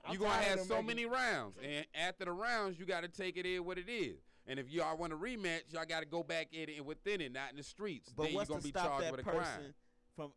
You're 0.09 0.19
gonna 0.19 0.31
have 0.43 0.59
so 0.61 0.75
making- 0.75 0.87
many 0.87 1.05
rounds, 1.05 1.57
and 1.63 1.85
after 1.95 2.25
the 2.25 2.31
rounds, 2.31 2.79
you 2.79 2.85
got 2.85 3.01
to 3.01 3.07
take 3.09 3.37
it 3.37 3.45
in 3.45 3.65
what 3.65 3.77
it 3.77 3.89
is. 3.89 4.17
And 4.49 4.59
if 4.59 4.69
y'all 4.69 4.95
want 4.95 5.11
a 5.11 5.17
rematch, 5.17 5.73
y'all 5.73 5.83
got 5.85 5.99
to 5.99 6.05
go 6.05 6.23
back 6.23 6.47
in 6.53 6.69
it 6.69 6.85
within 6.85 7.19
it, 7.19 7.33
not 7.33 7.51
in 7.51 7.57
the 7.57 7.63
streets. 7.63 8.13
But 8.15 8.23
then 8.23 8.31
you're 8.31 8.37
what's 8.37 8.49
gonna 8.49 8.61
to 8.61 8.67
be 8.67 8.69
stop 8.69 8.85
charged 8.87 9.03
that 9.05 9.11
with 9.11 9.19
a 9.21 9.23
person 9.23 9.41
crime. 9.41 9.73
From? 10.17 10.31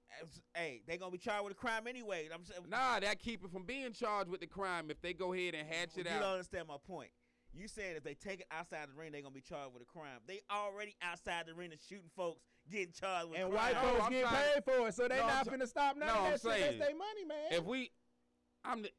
Hey, 0.55 0.83
they 0.87 0.97
gonna 0.97 1.11
be 1.11 1.19
charged 1.19 1.43
with 1.45 1.53
a 1.55 1.57
crime 1.57 1.89
anyway. 1.89 2.29
I'm 2.33 2.45
saying. 2.45 2.61
Nah, 2.69 3.01
that 3.01 3.19
keep 3.19 3.43
it 3.45 3.51
from 3.51 3.65
being 3.65 3.93
charged 3.93 4.31
with 4.31 4.41
the 4.41 4.47
crime 4.47 4.91
if 4.91 5.01
they 5.03 5.13
go 5.13 5.33
ahead 5.33 5.55
and 5.57 5.67
hatch 5.67 5.97
it 5.97 6.07
out. 6.07 6.15
you 6.15 6.21
don't 6.21 6.33
understand 6.35 6.69
my 6.69 6.77
point. 6.87 7.11
You 7.53 7.67
saying 7.67 7.97
if 7.97 8.05
they 8.05 8.15
take 8.15 8.41
it 8.41 8.47
outside 8.53 8.87
the 8.89 8.95
ring, 8.97 9.11
they 9.11 9.23
gonna 9.23 9.35
be 9.35 9.41
charged 9.41 9.73
with 9.75 9.83
a 9.83 9.87
crime. 9.87 10.21
They 10.29 10.41
already 10.53 10.95
outside 11.03 11.47
the 11.49 11.55
ring 11.55 11.73
and 11.73 11.81
shooting 11.81 12.11
folks, 12.15 12.43
getting 12.71 12.93
charged 12.93 13.31
with 13.31 13.41
And 13.41 13.51
crime. 13.51 13.75
And 13.75 13.75
white 13.77 13.83
No, 13.83 13.89
folks 13.91 14.05
I'm 14.05 14.13
getting 14.13 14.29
trying- 14.29 14.53
paid 14.55 14.65
for 14.65 14.89
it, 14.89 14.95
so 14.95 15.09
they 15.09 15.17
No, 15.17 15.23
I'm 15.23 15.27
not 15.29 15.47
try- 15.49 15.57
finna 15.57 15.67
stop 15.69 15.97
now. 15.97 16.07
No, 16.07 16.13
of 16.13 16.19
I'm 16.19 16.25
that 16.25 16.31
shit. 16.33 16.41
saying, 16.43 16.79
That's 16.79 16.91
their 16.91 16.97
money, 16.99 17.25
man. 17.27 17.53
If 17.53 17.65
we, 17.65 17.91
I'm, 18.65 18.83
the, 18.83 18.91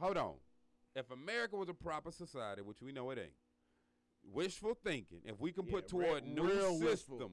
hold 0.00 0.16
on. 0.16 0.34
If 0.96 1.10
America 1.10 1.56
was 1.56 1.68
a 1.68 1.74
proper 1.74 2.10
society, 2.12 2.62
which 2.62 2.80
we 2.80 2.92
know 2.92 3.10
it 3.10 3.18
ain't, 3.18 3.34
wishful 4.32 4.74
thinking. 4.82 5.18
If 5.24 5.38
we 5.40 5.52
can 5.52 5.64
put 5.66 5.92
Yeah, 5.92 5.98
real- 6.00 6.08
toward 6.10 6.26
new 6.26 6.46
real 6.46 6.78
wishful. 6.80 7.30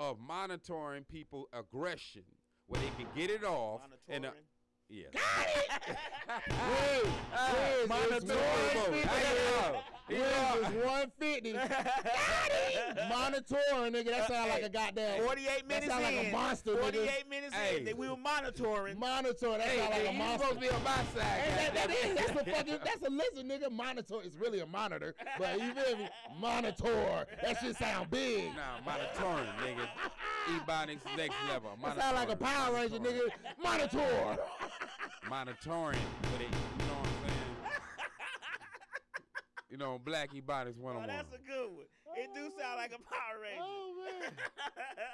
Systems 0.00 0.10
of 0.10 0.18
monitoring 0.18 1.04
people 1.04 1.48
aggression, 1.52 2.22
where 2.66 2.80
they 2.80 2.90
can 2.96 3.06
get 3.14 3.30
it 3.30 3.44
off, 3.44 3.80
and 4.08 4.26
uh, 4.26 4.30
Monitoring. 4.30 4.44
yeah, 4.88 5.06
Wiz, 6.48 7.12
Wiz, 8.10 8.26
Monitoring. 8.26 9.39
It's 10.10 10.22
Hey, 10.22 10.60
Wiz 10.60 10.72
yo. 10.74 10.78
is 10.80 10.84
150. 10.84 11.52
Monitoring, 13.08 13.92
nigga. 13.92 14.10
That 14.10 14.28
sound 14.28 14.50
like 14.50 14.62
a 14.62 14.68
goddamn. 14.68 15.22
48 15.24 15.68
minutes 15.68 15.86
That 15.86 15.92
sound 16.02 16.16
like 16.16 16.26
a 16.26 16.32
monster, 16.32 16.76
48 16.76 17.08
nigga. 17.08 17.30
minutes 17.30 17.54
Hey. 17.54 17.78
in. 17.78 17.84
That 17.84 17.96
we 17.98 18.08
were 18.08 18.16
monitoring. 18.16 18.98
Monitoring. 18.98 19.58
That 19.58 19.66
Hey, 19.68 19.78
sound 19.78 19.90
like 19.90 20.00
hey, 20.02 20.08
a 20.08 20.12
monster. 20.18 20.46
supposed 20.46 20.60
to 20.62 20.68
be 20.68 20.74
on 20.74 20.84
my 20.84 20.90
side. 20.90 21.40
That, 21.56 21.74
that 21.74 21.90
is, 21.90 22.14
that's 22.16 22.30
a 22.30 22.44
fucking, 22.44 22.78
that's 22.84 23.02
a 23.06 23.10
listen, 23.10 23.48
nigga. 23.48 23.70
Monitor 23.70 24.20
is 24.24 24.36
really 24.36 24.60
a 24.60 24.66
monitor, 24.66 25.14
but 25.38 25.58
you 25.60 25.72
feel 25.74 25.96
me? 25.98 26.08
Monitor. 26.40 27.26
That 27.42 27.56
shit 27.60 27.76
sound 27.76 28.10
big. 28.10 28.46
Nah, 28.56 28.80
monitoring, 28.84 29.48
nigga. 29.64 29.88
Ebonics 30.48 31.16
next 31.16 31.36
level. 31.48 31.70
That 31.82 31.98
sound 31.98 32.16
like 32.16 32.30
a 32.30 32.36
Power 32.36 32.74
Ranger, 32.74 32.98
nigga. 32.98 33.28
Monitor. 33.62 34.38
monitoring 35.28 35.98
with 36.32 36.40
it. 36.40 36.48
You 36.50 36.86
know 36.86 36.94
what 36.94 37.06
I'm 37.06 37.12
saying? 37.12 37.19
You 39.70 39.76
know, 39.76 40.00
Black 40.04 40.32
Ebonics 40.32 40.76
one 40.76 40.96
Oh, 40.96 41.00
on 41.00 41.06
one. 41.06 41.08
that's 41.08 41.32
a 41.32 41.38
good 41.38 41.70
one. 41.70 41.86
It 42.16 42.30
do 42.34 42.40
sound 42.40 42.74
oh. 42.74 42.76
like 42.76 42.92
a 42.92 42.98
Power 42.98 43.40
Ranger. 43.40 43.62
Oh 43.62 43.92
man. 44.04 44.32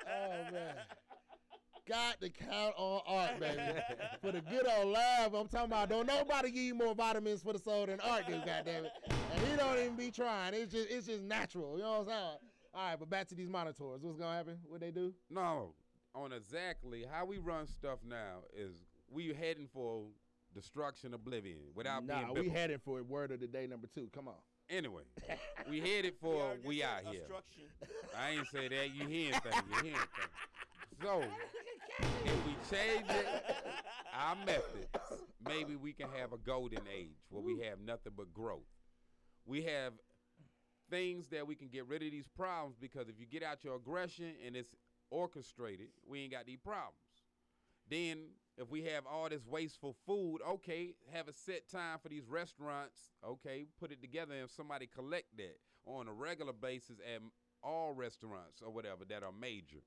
Oh 0.06 0.52
man. 0.52 0.74
Got 1.88 2.20
to 2.20 2.30
count 2.30 2.74
on 2.76 3.00
art, 3.06 3.38
baby. 3.38 3.62
For 4.20 4.32
the 4.32 4.40
good 4.40 4.66
old 4.66 4.88
laugh, 4.92 5.32
I'm 5.32 5.46
talking 5.46 5.66
about. 5.66 5.88
Don't 5.88 6.06
nobody 6.08 6.50
give 6.50 6.62
you 6.64 6.74
more 6.74 6.96
vitamins 6.96 7.42
for 7.42 7.52
the 7.52 7.60
soul 7.60 7.86
than 7.86 8.00
art 8.00 8.26
do, 8.26 8.32
goddamn 8.44 8.86
it. 8.86 8.90
And 9.08 9.46
he 9.46 9.56
don't 9.56 9.78
even 9.78 9.94
be 9.94 10.10
trying. 10.10 10.54
It's 10.54 10.72
just, 10.72 10.90
it's 10.90 11.06
just 11.06 11.22
natural. 11.22 11.76
You 11.76 11.84
know 11.84 11.90
what 11.90 12.00
I'm 12.00 12.06
saying? 12.06 12.38
All 12.74 12.90
right, 12.90 12.98
but 12.98 13.08
back 13.08 13.28
to 13.28 13.36
these 13.36 13.48
monitors. 13.48 14.02
What's 14.02 14.18
gonna 14.18 14.36
happen? 14.36 14.58
What 14.66 14.80
they 14.80 14.90
do? 14.90 15.14
No, 15.30 15.74
on 16.12 16.32
exactly 16.32 17.04
how 17.08 17.24
we 17.24 17.38
run 17.38 17.68
stuff 17.68 18.00
now 18.04 18.38
is 18.52 18.84
we 19.08 19.32
heading 19.32 19.68
for 19.72 20.02
destruction, 20.56 21.14
oblivion 21.14 21.58
without 21.74 22.04
Nah, 22.04 22.32
being 22.32 22.44
we 22.46 22.48
headed 22.48 22.80
for 22.82 23.02
word 23.02 23.30
of 23.30 23.40
the 23.40 23.46
day 23.46 23.66
number 23.66 23.86
two. 23.94 24.08
Come 24.12 24.26
on. 24.26 24.34
Anyway, 24.68 25.02
we 25.70 25.78
headed 25.80 26.14
for 26.20 26.34
already 26.42 26.62
we 26.66 26.78
said 26.80 26.86
out 27.06 27.12
here. 27.12 27.20
obstruction. 27.22 27.62
I 28.18 28.30
ain't 28.30 28.46
say 28.48 28.66
that. 28.68 28.94
You 28.94 29.06
hearing 29.06 29.38
things. 29.40 29.62
You 29.68 29.82
hearing 29.82 29.94
things. 29.94 31.02
So 31.02 31.22
if 32.24 32.46
we 32.46 32.52
change 32.76 33.06
it, 33.10 33.26
our 34.18 34.34
methods, 34.44 34.88
maybe 35.46 35.76
we 35.76 35.92
can 35.92 36.08
have 36.18 36.32
a 36.32 36.38
golden 36.38 36.80
age 36.92 37.18
where 37.28 37.42
we 37.42 37.60
have 37.60 37.78
nothing 37.80 38.12
but 38.16 38.32
growth. 38.32 38.62
We 39.44 39.62
have 39.64 39.92
things 40.90 41.28
that 41.28 41.46
we 41.46 41.54
can 41.54 41.68
get 41.68 41.86
rid 41.86 42.02
of 42.02 42.10
these 42.10 42.26
problems 42.36 42.76
because 42.80 43.08
if 43.08 43.20
you 43.20 43.26
get 43.26 43.42
out 43.42 43.62
your 43.62 43.76
aggression 43.76 44.32
and 44.44 44.56
it's 44.56 44.74
orchestrated, 45.10 45.88
we 46.08 46.20
ain't 46.22 46.32
got 46.32 46.46
these 46.46 46.58
problems. 46.58 46.96
Then 47.88 48.18
if 48.58 48.70
we 48.70 48.82
have 48.84 49.04
all 49.06 49.28
this 49.28 49.44
wasteful 49.46 49.94
food, 50.06 50.38
okay, 50.48 50.94
have 51.12 51.28
a 51.28 51.32
set 51.32 51.68
time 51.68 51.98
for 52.02 52.08
these 52.08 52.26
restaurants, 52.28 53.12
okay, 53.24 53.66
put 53.78 53.92
it 53.92 54.00
together 54.00 54.34
and 54.34 54.48
somebody 54.50 54.86
collect 54.86 55.36
that 55.36 55.58
on 55.84 56.08
a 56.08 56.12
regular 56.12 56.52
basis 56.52 56.96
at 57.14 57.20
all 57.62 57.92
restaurants 57.92 58.62
or 58.64 58.70
whatever 58.72 59.04
that 59.04 59.22
are 59.22 59.32
major. 59.32 59.82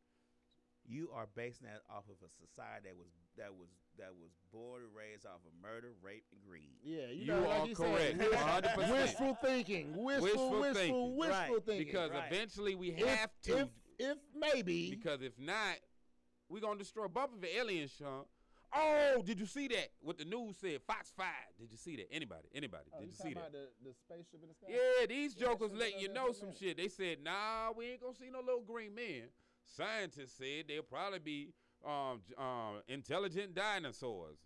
You 0.87 1.09
are 1.13 1.27
basing 1.35 1.67
that 1.67 1.81
off 1.89 2.05
of 2.09 2.15
a 2.25 2.29
society 2.29 2.85
that 2.87 2.95
was 2.97 3.07
that 3.37 3.53
was 3.53 3.67
that 3.97 4.11
was 4.19 4.31
born 4.51 4.81
and 4.83 4.95
raised 4.95 5.25
off 5.25 5.41
of 5.45 5.51
murder, 5.61 5.89
rape, 6.01 6.23
and 6.31 6.41
greed. 6.41 6.77
Yeah, 6.83 7.07
you, 7.11 7.25
You 7.25 7.27
know, 7.27 7.41
like 7.47 7.59
are 7.61 7.67
you 7.67 7.75
correct, 7.75 8.17
Said, 8.17 8.31
100%. 8.31 8.91
Wishful 8.93 9.37
thinking. 9.43 9.93
Wishful, 9.95 10.23
Wishful 10.23 10.49
wishful, 10.61 10.73
thinking. 10.73 11.17
wishful 11.17 11.55
Right, 11.55 11.65
thinking. 11.65 11.85
Because 11.85 12.11
Right. 12.11 12.31
eventually 12.31 12.75
we 12.75 12.91
if, 12.91 13.07
have 13.07 13.29
to 13.43 13.57
if, 13.59 13.67
if 13.99 14.17
maybe. 14.35 14.89
because 14.89 15.21
if 15.21 15.37
not, 15.37 15.75
we're 16.49 16.61
gonna 16.61 16.79
destroy 16.79 17.07
Bumper 17.07 17.37
for 17.39 17.45
aliens, 17.45 17.91
Sean. 17.99 18.23
Oh, 18.73 19.21
did 19.25 19.39
you 19.39 19.45
see 19.45 19.67
that? 19.69 19.89
What 20.01 20.17
the 20.17 20.25
news 20.25 20.57
said, 20.61 20.81
Fox 20.85 21.11
Five. 21.15 21.27
Did 21.59 21.71
you 21.71 21.77
see 21.77 21.95
that? 21.97 22.07
Anybody? 22.11 22.47
Anybody? 22.53 22.83
Oh, 22.93 22.99
did 22.99 23.07
you 23.07 23.13
you 23.17 23.29
see 23.29 23.33
that? 23.33 23.51
the, 23.51 23.67
the 23.83 23.93
spaceship 23.95 24.41
in 24.43 24.49
the 24.49 24.53
sky? 24.55 24.67
Yeah, 24.69 25.05
these 25.07 25.35
Yeah, 25.35 25.47
jokers 25.47 25.71
letting 25.73 25.99
you 25.99 26.09
know 26.13 26.31
some 26.31 26.49
shit. 26.57 26.77
They 26.77 26.87
said, 26.87 27.17
nah, 27.23 27.71
we 27.75 27.91
ain't 27.91 28.01
gonna 28.01 28.13
see 28.13 28.29
no 28.31 28.39
little 28.39 28.61
green 28.61 28.93
men. 28.93 29.23
Scientists 29.65 30.33
said 30.37 30.65
they'll 30.67 30.83
probably 30.83 31.19
be 31.19 31.53
um, 31.85 32.21
um, 32.37 32.81
intelligent 32.87 33.55
dinosaurs 33.55 34.37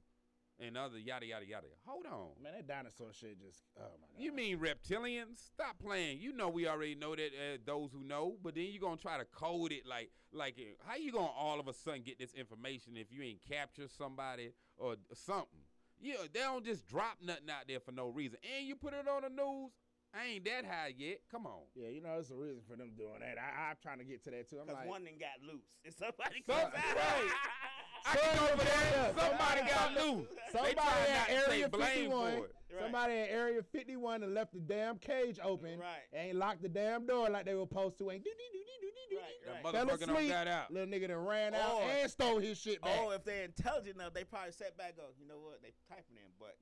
and 0.59 0.77
other 0.77 0.97
yada 0.97 1.25
yada 1.25 1.45
yada. 1.45 1.67
Hold 1.85 2.05
on. 2.05 2.29
Man, 2.41 2.53
that 2.53 2.67
dinosaur 2.67 3.13
shit 3.13 3.39
just. 3.39 3.63
Oh 3.79 3.83
my 4.01 4.07
god. 4.07 4.23
You 4.23 4.31
mean 4.33 4.57
reptilians? 4.59 5.39
Stop 5.53 5.79
playing. 5.79 6.19
You 6.19 6.33
know 6.33 6.49
we 6.49 6.67
already 6.67 6.95
know 6.95 7.15
that. 7.15 7.27
Uh, 7.33 7.57
those 7.65 7.91
who 7.91 8.03
know, 8.03 8.37
but 8.43 8.55
then 8.55 8.65
you're 8.69 8.81
gonna 8.81 8.97
try 8.97 9.17
to 9.17 9.25
code 9.25 9.71
it 9.71 9.85
like 9.85 10.11
like 10.31 10.55
how 10.85 10.95
you 10.95 11.11
gonna 11.11 11.27
all 11.27 11.59
of 11.59 11.67
a 11.67 11.73
sudden 11.73 12.01
get 12.03 12.19
this 12.19 12.33
information 12.33 12.97
if 12.97 13.11
you 13.11 13.21
ain't 13.23 13.41
capture 13.47 13.87
somebody 13.87 14.51
or 14.77 14.95
something? 15.13 15.59
Yeah, 16.01 16.15
they 16.33 16.39
don't 16.41 16.65
just 16.65 16.85
drop 16.87 17.17
nothing 17.23 17.49
out 17.49 17.67
there 17.67 17.79
for 17.79 17.91
no 17.91 18.09
reason, 18.09 18.37
and 18.57 18.67
you 18.67 18.75
put 18.75 18.93
it 18.93 19.07
on 19.07 19.21
the 19.21 19.29
news. 19.29 19.71
I 20.13 20.35
ain't 20.35 20.45
that 20.45 20.65
high 20.65 20.93
yet. 20.95 21.21
Come 21.31 21.47
on. 21.47 21.61
Yeah, 21.73 21.87
you 21.87 21.99
know, 22.01 22.13
there's 22.13 22.29
a 22.29 22.35
reason 22.35 22.61
for 22.69 22.75
them 22.75 22.91
doing 22.95 23.19
that. 23.21 23.37
I, 23.41 23.71
I'm 23.71 23.77
trying 23.81 23.97
to 23.97 24.03
get 24.03 24.23
to 24.25 24.31
that 24.31 24.47
too. 24.47 24.57
I'm 24.59 24.67
Because 24.67 24.81
like, 24.81 24.89
one 24.89 25.03
then 25.05 25.17
got 25.17 25.41
loose. 25.41 25.65
And 25.83 25.93
somebody 25.97 26.41
comes 26.45 26.69
out. 26.69 26.73
I 28.05 28.15
can 28.15 28.37
go 28.39 28.45
for 28.47 28.65
that. 28.65 29.19
Somebody 29.19 29.61
got 29.61 29.69
somebody- 29.95 30.11
loose. 30.11 30.27
somebody 30.51 30.69
they 30.69 30.73
trying 30.75 31.09
at 31.09 31.17
not 31.17 31.27
to 31.27 31.33
Area 31.51 31.69
51. 31.69 32.33
Right. 32.33 32.43
Somebody 32.81 33.13
in 33.13 33.19
Area 33.29 33.61
51 33.71 34.23
and 34.23 34.33
left 34.33 34.53
the 34.53 34.59
damn 34.59 34.97
cage 34.97 35.39
open. 35.43 35.77
Right. 35.79 36.01
Ain't 36.13 36.35
locked 36.37 36.61
the 36.63 36.69
damn 36.69 37.05
door 37.05 37.29
like 37.29 37.45
they 37.45 37.53
were 37.53 37.63
supposed 37.69 37.97
to. 37.99 38.09
Ain't 38.11 38.23
do 38.23 38.31
do 38.31 38.35
do 38.51 38.59
do 38.59 38.87
do 38.87 39.15
do. 39.15 39.21
Right, 39.21 39.25
That 39.45 39.63
right. 39.63 39.73
Fell 39.73 39.85
motherfucker 39.85 39.99
done 40.07 40.15
asleep. 40.15 40.29
got 40.31 40.47
out. 40.47 40.71
Little 40.71 40.87
nigga 40.93 41.07
done 41.07 41.25
ran 41.25 41.53
out 41.53 41.75
Or- 41.75 41.83
and 41.83 42.09
stole 42.11 42.39
his 42.39 42.59
shit 42.59 42.81
back. 42.81 42.97
Oh, 42.99 43.11
if 43.11 43.23
they're 43.23 43.43
intelligent 43.45 43.95
enough, 43.95 44.13
they 44.13 44.23
probably 44.23 44.51
sat 44.53 44.75
back. 44.75 44.89
and 44.89 44.97
Go, 44.97 45.03
you 45.19 45.27
know 45.27 45.37
what? 45.39 45.61
They 45.61 45.71
typing 45.87 46.17
in 46.17 46.31
buttons. 46.39 46.57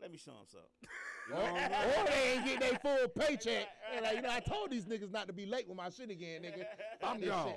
Let 0.00 0.10
me 0.10 0.18
show 0.18 0.32
them 0.32 0.46
something. 0.46 0.68
or, 1.32 1.40
or 1.40 2.06
they 2.06 2.32
ain't 2.34 2.44
get 2.44 2.60
their 2.60 2.78
full 2.80 3.08
paycheck. 3.18 3.66
Right, 3.66 3.94
And 3.94 4.02
like, 4.04 4.16
you 4.16 4.22
know, 4.22 4.30
I 4.30 4.40
told 4.40 4.70
these 4.70 4.84
niggas 4.84 5.12
not 5.12 5.28
to 5.28 5.32
be 5.32 5.46
late 5.46 5.66
with 5.66 5.76
my 5.78 5.88
shit 5.88 6.10
again, 6.10 6.42
nigga. 6.42 6.66
I'm 7.02 7.20
this 7.20 7.30
gone. 7.30 7.54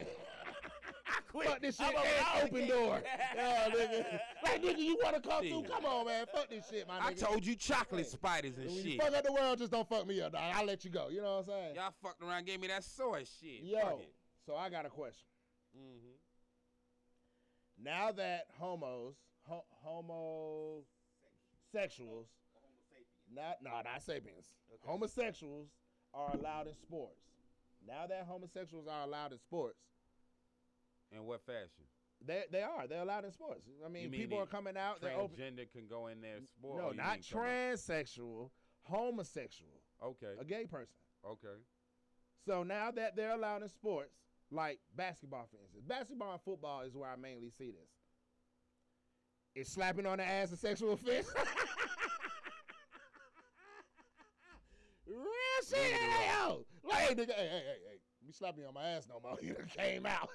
I. 1.42 1.46
Fuck 1.46 1.62
this 1.62 1.78
shit 1.78 1.96
and 1.96 2.44
open 2.44 2.68
door. 2.68 3.02
Yeah, 3.36 3.70
nigga. 3.70 4.20
Like, 4.44 4.64
nigga, 4.64 4.78
you 4.80 4.98
want 5.04 5.16
to 5.22 5.30
come 5.30 5.42
through? 5.48 5.64
Come 5.64 5.86
on, 5.86 6.06
man. 6.08 6.26
Fuck 6.34 6.50
this 6.50 6.68
shit, 6.70 6.88
my 6.88 7.00
nigga. 7.00 7.06
I 7.06 7.14
told 7.14 7.46
you 7.46 7.56
chocolate 7.56 8.08
spiders 8.08 8.58
and 8.58 8.66
when 8.68 8.76
you 8.76 8.84
shit. 8.92 9.02
fuck 9.02 9.14
up 9.16 9.24
the 9.24 9.32
world, 9.34 9.58
just 9.60 9.72
don't 9.72 9.88
fuck 9.88 10.08
me 10.08 10.22
up, 10.22 10.32
dog. 10.34 10.42
I'll 10.56 10.66
let 10.66 10.84
you 10.86 10.92
go. 10.92 11.08
You 11.10 11.22
know 11.22 11.36
what 11.38 11.42
I'm 11.42 11.46
saying? 11.46 11.76
Y'all 11.76 11.94
fucked 12.02 12.22
around, 12.24 12.46
gave 12.46 12.60
me 12.60 12.68
that 12.68 12.84
soy 12.84 13.24
shit. 13.40 13.62
Fuck 13.74 13.84
Yo, 13.84 14.00
it. 14.02 14.14
so 14.46 14.56
I 14.56 14.70
got 14.70 14.86
a 14.86 14.90
question. 14.90 15.28
Mhm. 15.78 16.16
Now 17.84 18.12
that 18.14 18.48
homos, 18.58 19.16
ho- 19.48 19.66
homosexuals, 19.84 22.28
not 23.34 23.58
no, 23.62 23.72
not 23.84 24.02
sapiens, 24.02 24.48
homosexuals 24.86 25.68
are 26.14 26.32
allowed 26.34 26.68
in 26.68 26.74
sports. 26.76 27.22
Now 27.88 28.08
that 28.08 28.26
homosexuals 28.28 28.88
are 28.88 29.04
allowed 29.04 29.34
in 29.34 29.38
sports, 29.40 29.78
In 31.12 31.24
what 31.24 31.42
fashion? 31.46 31.86
they 32.26 32.44
they 32.52 32.62
are 32.64 32.88
they're 32.88 33.02
allowed 33.02 33.26
in 33.26 33.32
sports. 33.32 33.62
I 33.86 33.90
mean, 33.90 34.10
mean 34.12 34.22
people 34.22 34.40
are 34.40 34.46
coming 34.46 34.76
out. 34.76 35.02
They're 35.02 35.18
open. 35.18 35.38
Transgender 35.38 35.72
can 35.72 35.88
go 35.88 36.08
in 36.08 36.22
there 36.22 36.38
sport. 36.46 36.82
No, 36.82 36.92
not 36.92 37.22
transsexual, 37.22 38.50
homosexual, 38.84 39.82
Okay. 40.04 40.34
a 40.40 40.46
gay 40.46 40.66
person. 40.66 40.96
Okay. 41.26 41.58
So 42.46 42.64
now 42.64 42.92
that 42.92 43.16
they're 43.16 43.34
allowed 43.34 43.62
in 43.64 43.70
sports, 43.70 44.14
like 44.52 44.80
basketball, 44.96 45.48
for 45.52 45.58
instance, 45.62 45.84
basketball 45.88 46.32
and 46.34 46.42
football 46.42 46.82
is 46.82 46.96
where 46.96 47.10
I 47.10 47.16
mainly 47.16 47.50
see 47.50 47.72
this. 47.72 47.90
Is 49.56 49.70
slapping 49.72 50.06
on 50.06 50.18
the 50.20 50.24
ass 50.24 50.52
a 50.52 50.58
sexual 50.58 50.94
offense? 50.94 51.28
Real 55.08 55.26
shit, 55.68 55.92
yo. 56.40 56.66
Like, 56.84 57.00
hey, 57.00 57.16
hey, 57.16 57.26
hey, 57.28 57.64
hey, 57.66 57.97
you 58.28 58.34
slap 58.34 58.58
me 58.58 58.66
on 58.66 58.74
my 58.74 58.86
ass 58.90 59.08
no 59.10 59.20
more. 59.22 59.38
You 59.42 59.56
came 59.76 60.06
out. 60.06 60.30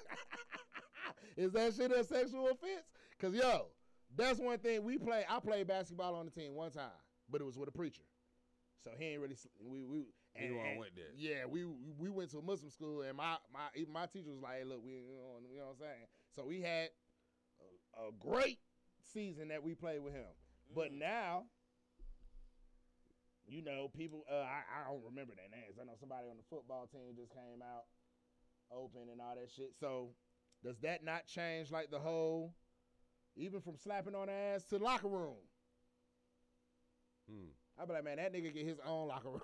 is 1.37 1.51
that 1.51 1.75
shit 1.75 1.91
a 1.91 2.03
sexual 2.03 2.47
offense? 2.47 2.87
Cause 3.19 3.33
yo, 3.33 3.67
that's 4.15 4.39
one 4.39 4.57
thing 4.57 4.83
we 4.83 4.97
play. 4.97 5.23
I 5.29 5.39
played 5.39 5.67
basketball 5.67 6.15
on 6.15 6.25
the 6.25 6.31
team 6.31 6.55
one 6.55 6.71
time, 6.71 6.89
but 7.29 7.39
it 7.39 7.43
was 7.43 7.57
with 7.57 7.69
a 7.69 7.71
preacher. 7.71 8.01
So 8.83 8.91
he 8.97 9.05
ain't 9.05 9.21
really. 9.21 9.37
We 9.63 9.85
we. 9.85 10.05
He 10.35 10.51
wasn't 10.51 10.79
with 10.79 10.95
that. 10.95 11.13
Yeah, 11.15 11.45
we 11.47 11.63
we 11.63 12.09
went 12.09 12.31
to 12.31 12.39
a 12.39 12.41
Muslim 12.41 12.71
school, 12.71 13.03
and 13.03 13.15
my 13.15 13.37
my 13.53 13.67
even 13.75 13.93
my 13.93 14.07
teacher 14.07 14.31
was 14.31 14.41
like, 14.41 14.57
"Hey, 14.57 14.63
look, 14.63 14.83
we 14.83 14.93
you 14.93 15.15
know, 15.15 15.39
you 15.51 15.59
know 15.59 15.65
what 15.65 15.71
I'm 15.73 15.79
saying." 15.79 16.07
So 16.35 16.43
we 16.43 16.61
had 16.61 16.89
a, 17.95 18.07
a 18.07 18.11
great 18.19 18.57
season 19.13 19.49
that 19.49 19.63
we 19.63 19.75
played 19.75 20.03
with 20.03 20.13
him, 20.13 20.25
but 20.75 20.91
mm. 20.91 20.99
now, 20.99 21.43
you 23.47 23.61
know, 23.61 23.89
people. 23.95 24.23
Uh, 24.31 24.45
I 24.45 24.63
I 24.63 24.91
don't 24.91 25.03
remember 25.03 25.33
their 25.35 25.49
names. 25.51 25.77
I 25.79 25.85
know 25.85 25.95
somebody 25.99 26.27
on 26.29 26.37
the 26.37 26.43
football 26.49 26.87
team 26.91 27.15
just 27.15 27.31
came 27.31 27.61
out 27.61 27.85
open 28.71 29.09
and 29.11 29.21
all 29.21 29.35
that 29.35 29.49
shit. 29.55 29.73
So 29.79 30.09
does 30.63 30.79
that 30.79 31.03
not 31.03 31.27
change 31.27 31.71
like 31.71 31.91
the 31.91 31.99
whole, 31.99 32.53
even 33.35 33.61
from 33.61 33.77
slapping 33.77 34.15
on 34.15 34.27
the 34.27 34.33
ass 34.33 34.63
to 34.65 34.77
locker 34.77 35.07
room? 35.07 35.35
Hmm. 37.29 37.51
I 37.79 37.85
be 37.85 37.93
like, 37.93 38.03
man, 38.03 38.17
that 38.17 38.33
nigga 38.33 38.53
get 38.53 38.65
his 38.65 38.79
own 38.85 39.07
locker 39.07 39.29
room. 39.29 39.41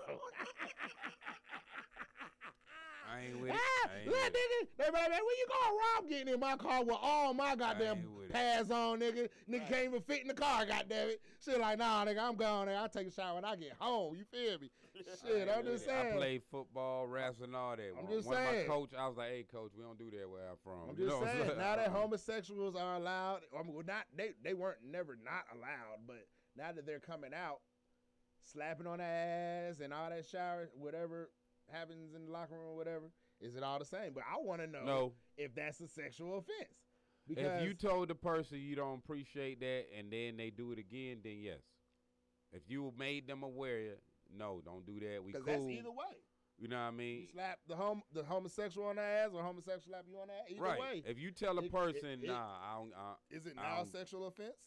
I 3.12 3.22
ain't 3.26 3.42
with 3.42 3.52
it. 3.52 3.56
Ah, 3.58 3.90
ain't 3.98 4.06
look, 4.08 4.16
with 4.16 4.28
it. 4.28 4.38
nigga. 4.38 4.68
They 4.78 4.86
be 4.86 4.92
like, 4.92 5.10
man, 5.10 5.20
where 5.20 5.38
you 5.38 5.48
going, 5.48 5.80
Rob? 5.80 6.10
Getting 6.10 6.34
in 6.34 6.40
my 6.40 6.56
car 6.58 6.84
with 6.84 6.98
all 7.02 7.34
my 7.34 7.56
goddamn 7.56 8.04
pads 8.30 8.72
on, 8.72 9.00
nigga. 9.00 9.28
Nigga 9.50 9.68
can't 9.70 9.86
even 9.86 10.02
fit 10.02 10.22
in 10.22 10.28
the 10.28 10.34
car, 10.34 10.66
goddamn 10.66 11.10
it. 11.10 11.22
Shit, 11.44 11.60
like, 11.60 11.78
nah, 11.80 12.06
nigga, 12.06 12.20
I'm 12.20 12.36
gone. 12.36 12.68
Nigga. 12.68 12.78
I'll 12.78 12.90
take 12.90 13.08
a 13.08 13.12
shower 13.12 13.36
when 13.36 13.46
I 13.46 13.56
get 13.56 13.74
home. 13.80 14.16
You 14.16 14.24
feel 14.26 14.60
me? 14.60 14.70
Shit, 15.26 15.48
I'm 15.50 15.64
just 15.64 15.86
saying. 15.86 16.14
I 16.14 16.18
played 16.18 16.42
football, 16.52 17.08
wrestling, 17.08 17.56
all 17.56 17.76
that. 17.76 17.94
I'm 17.98 18.08
just 18.08 18.28
one 18.28 18.38
of 18.38 18.44
saying. 18.44 18.68
my 18.68 18.74
coach, 18.74 18.90
I 18.98 19.08
was 19.08 19.18
like, 19.18 19.30
"Hey, 19.30 19.46
coach, 19.52 19.72
we 19.78 19.84
don't 19.84 19.98
do 19.98 20.10
that 20.12 20.30
where 20.30 20.50
I'm 20.50 20.58
from." 20.64 20.90
I'm 20.90 20.98
You 21.00 21.10
just 21.10 21.24
saying. 21.24 21.58
Now 21.58 21.76
that 21.78 21.88
homosexuals 21.92 22.76
are 22.76 22.96
allowed, 22.96 23.42
I 23.58 23.64
mean, 23.64 23.74
well, 23.74 23.86
not 23.88 24.04
they 24.16 24.32
they 24.44 24.54
weren't 24.54 24.80
never 24.86 25.18
not 25.24 25.44
allowed, 25.56 26.06
but 26.08 26.26
now 26.58 26.72
that 26.74 26.86
they're 26.86 27.00
coming 27.00 27.34
out, 27.34 27.60
slapping 28.44 28.88
on 28.88 28.98
the 28.98 29.04
ass 29.06 29.80
and 29.82 29.94
all 29.94 30.10
that 30.10 30.26
shower, 30.26 30.70
whatever 30.78 31.30
happens 31.72 32.14
in 32.16 32.26
the 32.26 32.32
locker 32.32 32.56
room, 32.56 32.72
or 32.72 32.76
whatever, 32.76 33.06
is 33.40 33.56
it 33.56 33.64
all 33.64 33.80
the 33.80 33.86
same? 33.86 34.12
But 34.14 34.24
I 34.30 34.38
want 34.42 34.60
to 34.62 34.68
know 34.68 34.84
No. 34.84 35.14
if 35.38 35.56
that's 35.56 35.80
a 35.80 35.88
sexual 35.88 36.40
offense. 36.40 36.76
If 37.38 37.64
you 37.64 37.74
told 37.74 38.08
the 38.10 38.16
person 38.16 38.60
you 38.60 38.76
don't 38.76 39.00
appreciate 39.04 39.60
that 39.60 39.86
and 39.98 40.12
then 40.12 40.38
they 40.38 40.50
do 40.50 40.72
it 40.72 40.80
again, 40.80 41.20
then 41.24 41.38
yes. 41.42 41.62
If 42.52 42.64
you 42.68 42.92
made 42.98 43.28
them 43.28 43.44
aware, 43.44 43.96
no, 44.36 44.62
don't 44.66 44.86
do 44.86 45.00
that. 45.00 45.24
We 45.24 45.32
cool. 45.34 45.42
because 45.42 45.46
that's 45.46 45.62
either 45.70 45.92
way. 45.92 46.18
You 46.58 46.68
know 46.68 46.76
what 46.78 46.82
I 46.82 46.90
You 46.92 46.98
mean? 46.98 47.28
slap 47.32 47.60
the 47.68 47.76
hom 47.76 48.02
the 48.14 48.24
homosexual 48.24 48.88
on 48.88 48.98
the 48.98 49.02
ass, 49.02 49.30
or 49.34 49.42
homosexual 49.44 49.82
slap 49.94 50.06
you 50.10 50.18
on 50.20 50.28
the 50.28 50.34
ass. 50.34 50.46
Either 50.50 50.62
right. 50.62 50.80
way, 50.80 51.04
If 51.06 51.18
you 51.20 51.32
tell 51.32 51.58
a 51.58 51.62
It- 51.62 51.66
it- 51.66 51.72
person, 51.72 52.24
it- 52.24 52.28
nah, 52.28 52.58
I 52.62 52.76
don't. 52.80 52.94
I, 52.94 53.14
is 53.30 53.46
it 53.46 53.56
now 53.56 53.82
a 53.82 53.86
sexual 53.86 54.28
offense? 54.28 54.58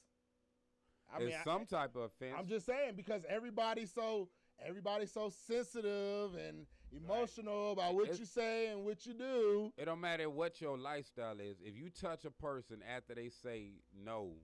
I 1.13 1.21
it's 1.23 1.37
I- 1.37 1.45
some 1.45 1.67
type 1.67 1.95
of 1.97 2.03
offense. 2.03 2.35
I'm 2.39 2.47
just 2.47 2.65
saying 2.65 2.95
because 2.97 3.25
everybody's 3.29 3.93
so 3.93 4.31
everybody's 4.59 5.13
so 5.13 5.29
sensitive 5.29 6.35
and 6.37 6.67
emotional 6.93 7.72
about 7.72 7.95
what 7.95 8.05
It's- 8.05 8.18
you 8.20 8.26
say 8.26 8.68
and 8.68 8.84
what 8.84 9.07
you 9.07 9.14
do. 9.14 9.72
It 9.76 9.86
don't 9.86 10.01
matter 10.01 10.28
what 10.30 10.61
your 10.61 10.76
lifestyle 10.78 11.40
is. 11.40 11.61
If 11.61 11.76
you 11.76 11.90
touch 11.90 12.24
a 12.24 12.30
person 12.30 12.82
after 12.82 13.14
they 13.14 13.28
say 13.28 13.80
no, 13.93 14.36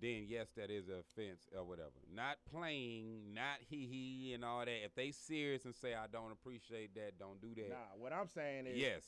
then 0.00 0.24
yes, 0.26 0.50
that 0.56 0.70
is 0.70 0.88
an 0.88 0.98
offense 0.98 1.48
or 1.56 1.64
whatever. 1.64 2.00
Not 2.10 2.44
playing, 2.44 3.34
not 3.34 3.60
hee 3.60 3.86
hee 3.86 4.34
and 4.34 4.44
all 4.44 4.64
that. 4.64 4.84
If 4.84 4.94
they 4.94 5.12
serious 5.12 5.64
and 5.64 5.74
say 5.74 5.94
I 5.94 6.06
don't 6.08 6.32
appreciate 6.32 6.94
that, 6.94 7.18
don't 7.18 7.40
do 7.40 7.54
that. 7.54 7.68
Nah, 7.68 7.96
what 7.96 8.12
I'm 8.12 8.26
saying 8.28 8.66
is, 8.66 8.78
yes. 8.78 9.04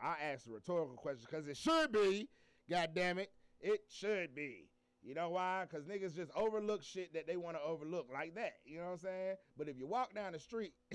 I 0.00 0.16
asked 0.20 0.46
a 0.46 0.50
rhetorical 0.50 0.96
question 0.96 1.26
because 1.28 1.46
it 1.46 1.56
should 1.56 1.92
be. 1.92 2.28
God 2.68 2.90
damn 2.94 3.18
it, 3.18 3.32
it 3.60 3.82
should 3.90 4.34
be. 4.34 4.68
You 5.04 5.14
know 5.14 5.30
why? 5.30 5.66
Because 5.68 5.84
niggas 5.86 6.14
just 6.14 6.30
overlook 6.36 6.82
shit 6.84 7.12
that 7.14 7.26
they 7.26 7.36
want 7.36 7.56
to 7.56 7.62
overlook 7.62 8.08
like 8.12 8.36
that. 8.36 8.54
You 8.64 8.78
know 8.78 8.84
what 8.86 8.92
I'm 8.92 8.98
saying? 8.98 9.36
But 9.58 9.68
if 9.68 9.76
you 9.76 9.86
walk 9.86 10.14
down 10.14 10.32
the 10.32 10.38
street 10.38 10.74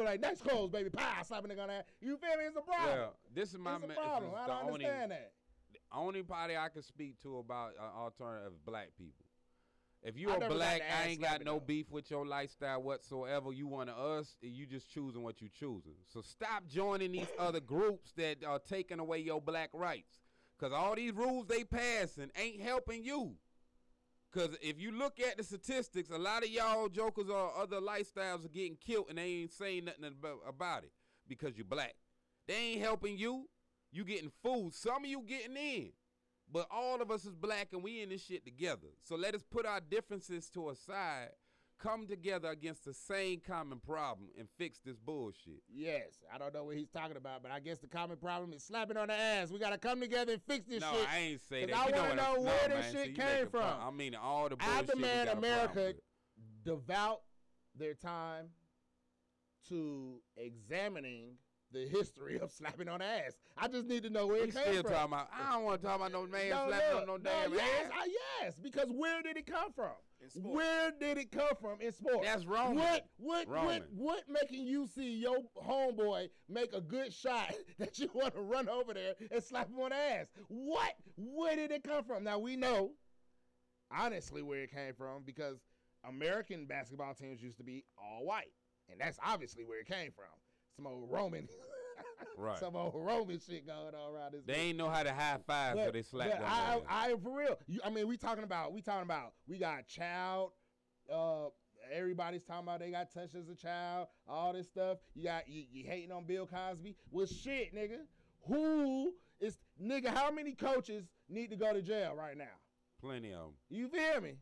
and 0.00 0.06
be 0.06 0.10
like, 0.10 0.20
"Next 0.20 0.42
clothes, 0.42 0.70
baby," 0.70 0.90
pow, 0.90 1.22
slap 1.22 1.44
a 1.44 1.48
nigga 1.48 1.62
on 1.62 1.68
that. 1.68 1.86
You 2.00 2.16
feel 2.16 2.36
me? 2.36 2.44
It's 2.46 2.56
a 2.56 2.60
problem. 2.60 2.98
Well, 2.98 3.14
this 3.34 3.50
is 3.52 3.58
my 3.58 3.76
it's 3.76 3.84
a 3.84 3.88
problem. 3.88 4.30
I 4.36 4.42
the 4.46 4.52
don't 4.52 4.68
only, 4.68 4.84
understand 4.84 5.10
that. 5.12 5.32
only 5.92 6.22
party 6.22 6.56
I 6.56 6.68
can 6.68 6.82
speak 6.82 7.20
to 7.22 7.38
about 7.38 7.72
uh, 7.78 7.98
alternative 7.98 8.52
black 8.64 8.90
people. 8.98 9.26
If 10.02 10.16
you 10.16 10.30
I 10.30 10.34
are 10.36 10.48
black, 10.48 10.82
I 11.02 11.08
ain't 11.08 11.20
got 11.20 11.44
no 11.44 11.54
though. 11.54 11.60
beef 11.66 11.90
with 11.90 12.10
your 12.10 12.24
lifestyle 12.26 12.82
whatsoever. 12.82 13.52
You 13.52 13.66
want 13.66 13.90
of 13.90 13.98
us, 13.98 14.36
you 14.40 14.66
just 14.66 14.88
choosing 14.88 15.22
what 15.22 15.40
you 15.42 15.48
choosing. 15.48 15.94
So 16.06 16.20
stop 16.20 16.66
joining 16.68 17.12
these 17.12 17.26
other 17.38 17.60
groups 17.60 18.12
that 18.16 18.44
are 18.44 18.60
taking 18.60 19.00
away 19.00 19.18
your 19.18 19.40
black 19.40 19.70
rights. 19.72 20.20
Cause 20.58 20.72
all 20.72 20.94
these 20.94 21.12
rules 21.12 21.46
they 21.48 21.64
passing 21.64 22.30
ain't 22.36 22.62
helping 22.62 23.04
you. 23.04 23.34
Cause 24.32 24.50
if 24.60 24.78
you 24.80 24.92
look 24.92 25.18
at 25.20 25.38
the 25.38 25.44
statistics, 25.44 26.10
a 26.10 26.18
lot 26.18 26.42
of 26.42 26.50
y'all 26.50 26.88
jokers 26.88 27.30
or 27.30 27.52
other 27.56 27.80
lifestyles 27.80 28.44
are 28.44 28.48
getting 28.48 28.76
killed 28.76 29.06
and 29.08 29.18
they 29.18 29.22
ain't 29.22 29.52
saying 29.52 29.86
nothing 29.86 30.14
about, 30.46 30.84
it 30.84 30.92
because 31.26 31.56
you 31.56 31.64
black. 31.64 31.94
They 32.46 32.54
ain't 32.54 32.82
helping 32.82 33.16
you. 33.16 33.48
You 33.92 34.04
getting 34.04 34.30
food. 34.42 34.74
Some 34.74 35.04
of 35.04 35.10
you 35.10 35.22
getting 35.26 35.56
in. 35.56 35.92
But 36.52 36.68
all 36.70 37.00
of 37.00 37.10
us 37.10 37.24
is 37.24 37.34
black 37.34 37.68
and 37.72 37.82
we 37.82 38.02
in 38.02 38.10
this 38.10 38.24
shit 38.24 38.44
together. 38.44 38.88
So 39.02 39.16
let 39.16 39.34
us 39.34 39.42
put 39.50 39.66
our 39.66 39.80
differences 39.80 40.48
to 40.50 40.70
a 40.70 40.76
side, 40.76 41.30
come 41.78 42.06
together 42.06 42.48
against 42.48 42.84
the 42.84 42.94
same 42.94 43.40
common 43.46 43.78
problem 43.78 44.28
and 44.38 44.48
fix 44.58 44.78
this 44.84 44.96
bullshit. 44.98 45.62
Yes, 45.72 46.24
I 46.32 46.38
don't 46.38 46.54
know 46.54 46.64
what 46.64 46.76
he's 46.76 46.88
talking 46.88 47.16
about, 47.16 47.42
but 47.42 47.52
I 47.52 47.60
guess 47.60 47.78
the 47.78 47.86
common 47.86 48.16
problem 48.16 48.52
is 48.52 48.62
slapping 48.64 48.96
on 48.96 49.08
the 49.08 49.14
ass. 49.14 49.50
We 49.50 49.58
gotta 49.58 49.78
come 49.78 50.00
together 50.00 50.32
and 50.34 50.42
fix 50.42 50.66
this 50.66 50.80
no, 50.80 50.92
shit. 50.92 51.08
I 51.12 51.18
ain't 51.18 51.40
say 51.48 51.66
that. 51.66 51.76
I 51.76 51.84
wanna 51.84 51.96
what 52.08 52.16
know 52.16 52.42
where 52.42 52.68
no, 52.68 52.76
this 52.76 52.92
man. 52.92 53.04
shit 53.04 53.16
you 53.16 53.22
came 53.22 53.48
from. 53.48 53.74
I 53.80 53.90
mean, 53.90 54.14
all 54.14 54.48
the 54.48 54.56
I 54.60 54.82
bullshit 54.82 54.96
we 54.96 55.02
demand 55.02 55.26
got 55.26 55.38
a 55.38 55.40
problem 55.40 55.52
America 55.74 55.94
devout 56.64 57.20
their 57.78 57.94
time 57.94 58.46
to 59.68 60.20
examining 60.36 61.32
the 61.72 61.86
history 61.88 62.38
of 62.38 62.50
slapping 62.52 62.88
on 62.88 63.00
the 63.00 63.04
ass. 63.04 63.32
I 63.58 63.68
just 63.68 63.86
need 63.86 64.04
to 64.04 64.10
know 64.10 64.26
where 64.26 64.36
We 64.42 64.48
it 64.48 64.54
came 64.54 64.62
still 64.62 64.82
from. 64.82 64.92
talking 64.92 65.12
about. 65.12 65.28
I 65.32 65.52
don't 65.52 65.64
want 65.64 65.80
to 65.80 65.86
talk 65.86 65.96
about 65.96 66.12
no 66.12 66.26
man 66.26 66.50
No, 66.50 66.66
slapping 66.68 66.90
no, 66.92 66.98
on 67.00 67.06
no 67.06 67.16
no, 67.16 67.18
damn 67.18 67.52
yes, 67.54 67.86
ass. 67.86 67.90
I- 67.94 68.08
yes, 68.42 68.54
because 68.62 68.86
where 68.90 69.22
did 69.22 69.36
it 69.36 69.46
come 69.46 69.72
from? 69.72 69.92
Where 70.34 70.92
did 70.98 71.18
it 71.18 71.30
come 71.30 71.54
from 71.60 71.80
in 71.80 71.92
sports? 71.92 72.26
That's 72.26 72.46
Roman. 72.46 72.78
What 72.78 73.06
what 73.18 73.48
what 73.48 73.82
what 73.94 74.22
making 74.28 74.66
you 74.66 74.86
see 74.86 75.14
your 75.14 75.38
homeboy 75.56 76.28
make 76.48 76.72
a 76.72 76.80
good 76.80 77.12
shot 77.12 77.54
that 77.78 77.98
you 77.98 78.10
want 78.14 78.34
to 78.34 78.40
run 78.40 78.68
over 78.68 78.94
there 78.94 79.14
and 79.30 79.42
slap 79.42 79.68
him 79.68 79.78
on 79.78 79.90
the 79.90 79.96
ass? 79.96 80.26
What? 80.48 80.94
Where 81.16 81.56
did 81.56 81.70
it 81.70 81.84
come 81.84 82.04
from? 82.04 82.24
Now 82.24 82.38
we 82.38 82.56
know 82.56 82.92
honestly 83.90 84.42
where 84.42 84.62
it 84.62 84.72
came 84.72 84.94
from 84.94 85.22
because 85.24 85.58
American 86.08 86.66
basketball 86.66 87.14
teams 87.14 87.42
used 87.42 87.58
to 87.58 87.64
be 87.64 87.84
all 87.98 88.24
white, 88.24 88.52
and 88.90 89.00
that's 89.00 89.18
obviously 89.24 89.64
where 89.64 89.80
it 89.80 89.86
came 89.86 90.12
from. 90.12 90.26
Some 90.76 90.86
old 90.86 91.10
Roman, 91.10 91.48
Right. 92.38 92.58
Some 92.58 92.76
old 92.76 92.94
Roman 92.94 93.40
shit 93.40 93.66
going 93.66 93.94
on 93.94 94.14
around 94.14 94.32
this. 94.32 94.42
They 94.46 94.52
bitch. 94.52 94.58
ain't 94.58 94.78
know 94.78 94.90
how 94.90 95.02
to 95.02 95.12
high 95.12 95.38
five, 95.46 95.76
so 95.76 95.90
they 95.90 96.04
but 96.12 96.28
them. 96.28 96.42
I. 96.44 96.80
I, 96.88 97.12
I, 97.12 97.14
for 97.16 97.38
real. 97.38 97.58
You, 97.66 97.80
I 97.84 97.90
mean, 97.90 98.06
we 98.08 98.16
talking 98.18 98.44
about, 98.44 98.72
we 98.72 98.82
talking 98.82 99.04
about, 99.04 99.32
we 99.48 99.58
got 99.58 99.86
child. 99.86 100.50
Uh, 101.10 101.46
everybody's 101.92 102.42
talking 102.42 102.64
about 102.64 102.80
they 102.80 102.90
got 102.90 103.12
touched 103.12 103.34
as 103.34 103.48
a 103.48 103.54
child. 103.54 104.08
All 104.28 104.52
this 104.52 104.66
stuff. 104.66 104.98
You 105.14 105.24
got 105.24 105.48
you, 105.48 105.64
you 105.72 105.84
hating 105.86 106.12
on 106.12 106.24
Bill 106.24 106.46
Cosby. 106.46 106.96
Well, 107.10 107.26
shit, 107.26 107.74
nigga. 107.74 108.00
Who 108.48 109.14
is 109.40 109.58
nigga? 109.82 110.08
How 110.08 110.30
many 110.30 110.52
coaches 110.52 111.04
need 111.28 111.50
to 111.50 111.56
go 111.56 111.72
to 111.72 111.82
jail 111.82 112.14
right 112.14 112.36
now? 112.36 112.44
Plenty 113.00 113.32
of 113.32 113.40
them. 113.40 113.52
You 113.68 113.88
feel 113.88 114.20
me? 114.20 114.34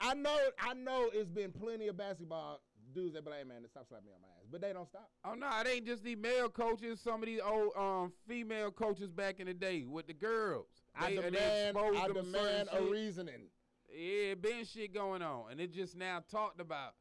I 0.00 0.14
know, 0.14 0.36
I 0.60 0.74
know. 0.74 1.10
It's 1.12 1.30
been 1.30 1.52
plenty 1.52 1.88
of 1.88 1.96
basketball 1.96 2.60
dudes 2.92 3.14
that 3.14 3.24
be 3.24 3.30
like, 3.30 3.40
"Hey, 3.40 3.44
man, 3.44 3.66
stop 3.68 3.86
slapping 3.88 4.06
me 4.06 4.12
on 4.12 4.20
my 4.20 4.28
ass," 4.28 4.33
but 4.50 4.60
they 4.60 4.72
don't 4.72 4.88
stop. 4.88 5.10
Oh 5.24 5.34
no, 5.34 5.48
it 5.60 5.66
ain't 5.68 5.86
just 5.86 6.02
these 6.04 6.16
male 6.16 6.48
coaches. 6.48 7.00
Some 7.00 7.22
of 7.22 7.26
these 7.26 7.40
old 7.44 7.72
um 7.76 8.12
female 8.28 8.70
coaches 8.70 9.10
back 9.10 9.40
in 9.40 9.46
the 9.46 9.54
day 9.54 9.84
with 9.84 10.06
the 10.06 10.14
girls. 10.14 10.66
I 10.94 11.10
They- 11.10 11.16
they 11.16 11.30
demand, 11.30 11.78
I 11.78 12.08
demand 12.08 12.68
a 12.72 12.78
shit. 12.78 12.90
reasoning. 12.90 13.48
Yeah, 13.96 14.34
been 14.34 14.64
shit 14.64 14.92
going 14.92 15.22
on, 15.22 15.50
and 15.52 15.60
it 15.60 15.72
just 15.72 15.96
now 15.96 16.22
talked 16.30 16.60
about 16.60 16.94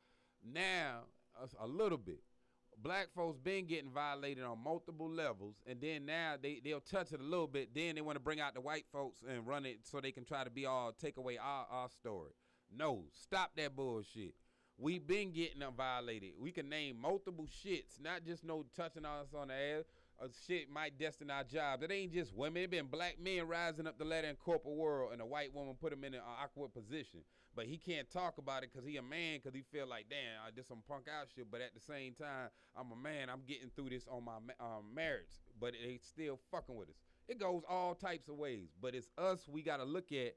now 0.43 1.01
a, 1.39 1.65
a 1.65 1.67
little 1.67 1.97
bit. 1.97 2.21
Black 2.77 3.07
folks 3.15 3.37
been 3.39 3.65
getting 3.65 3.89
violated 3.91 4.43
on 4.43 4.57
multiple 4.63 5.09
levels, 5.09 5.55
and 5.65 5.79
then 5.79 6.05
now 6.05 6.35
they 6.41 6.59
they'll 6.63 6.81
touch 6.81 7.11
it 7.13 7.19
a 7.19 7.23
little 7.23 7.47
bit. 7.47 7.73
Then 7.73 7.95
they 7.95 8.01
want 8.01 8.15
to 8.15 8.19
bring 8.19 8.41
out 8.41 8.53
the 8.53 8.61
white 8.61 8.85
folks 8.91 9.21
and 9.27 9.47
run 9.47 9.65
it 9.65 9.79
so 9.83 10.01
they 10.01 10.11
can 10.11 10.25
try 10.25 10.43
to 10.43 10.49
be 10.49 10.65
all 10.65 10.91
take 10.91 11.17
away 11.17 11.37
our 11.37 11.65
our 11.69 11.89
story. 11.89 12.31
No, 12.75 13.05
stop 13.11 13.51
that 13.57 13.75
bullshit. 13.75 14.33
We 14.77 14.99
been 14.99 15.31
getting 15.31 15.59
them 15.59 15.73
violated. 15.77 16.31
We 16.39 16.51
can 16.51 16.67
name 16.67 16.99
multiple 16.99 17.45
shits, 17.45 18.01
not 18.01 18.25
just 18.25 18.43
no 18.43 18.65
touching 18.75 19.05
us 19.05 19.27
on 19.37 19.49
the 19.49 19.53
ass. 19.53 19.85
A 20.19 20.27
shit 20.47 20.69
might 20.69 20.97
destine 20.97 21.31
our 21.31 21.43
jobs. 21.43 21.83
It 21.83 21.91
ain't 21.91 22.13
just 22.13 22.33
women. 22.33 22.63
It 22.63 22.71
been 22.71 22.87
black 22.87 23.17
men 23.19 23.47
rising 23.47 23.87
up 23.87 23.97
the 23.97 24.05
ladder 24.05 24.27
in 24.27 24.35
corporate 24.35 24.75
world, 24.75 25.11
and 25.11 25.21
a 25.21 25.25
white 25.25 25.53
woman 25.53 25.75
put 25.79 25.93
him 25.93 26.03
in 26.03 26.13
an 26.13 26.21
awkward 26.41 26.73
position. 26.73 27.21
But 27.55 27.65
he 27.65 27.77
can't 27.77 28.09
talk 28.09 28.39
about 28.39 28.63
it 28.63 28.71
because 28.71 28.87
he 28.87 28.97
a 28.97 29.01
man. 29.01 29.39
Because 29.39 29.55
he 29.55 29.63
feel 29.71 29.87
like, 29.87 30.05
damn, 30.09 30.41
I 30.45 30.49
did 30.49 30.65
some 30.65 30.81
punk 30.87 31.07
out 31.07 31.27
shit. 31.35 31.51
But 31.51 31.61
at 31.61 31.73
the 31.73 31.79
same 31.79 32.13
time, 32.13 32.49
I'm 32.75 32.91
a 32.91 32.95
man. 32.95 33.29
I'm 33.29 33.41
getting 33.47 33.69
through 33.75 33.89
this 33.89 34.07
on 34.09 34.25
my 34.25 34.37
um, 34.59 34.85
merits. 34.93 35.39
But 35.59 35.73
they 35.73 35.99
still 36.01 36.39
fucking 36.51 36.75
with 36.75 36.89
us. 36.89 36.95
It 37.27 37.39
goes 37.39 37.61
all 37.69 37.93
types 37.93 38.27
of 38.27 38.35
ways. 38.35 38.69
But 38.81 38.95
it's 38.95 39.09
us. 39.17 39.47
We 39.47 39.61
gotta 39.61 39.85
look 39.85 40.11
at. 40.11 40.33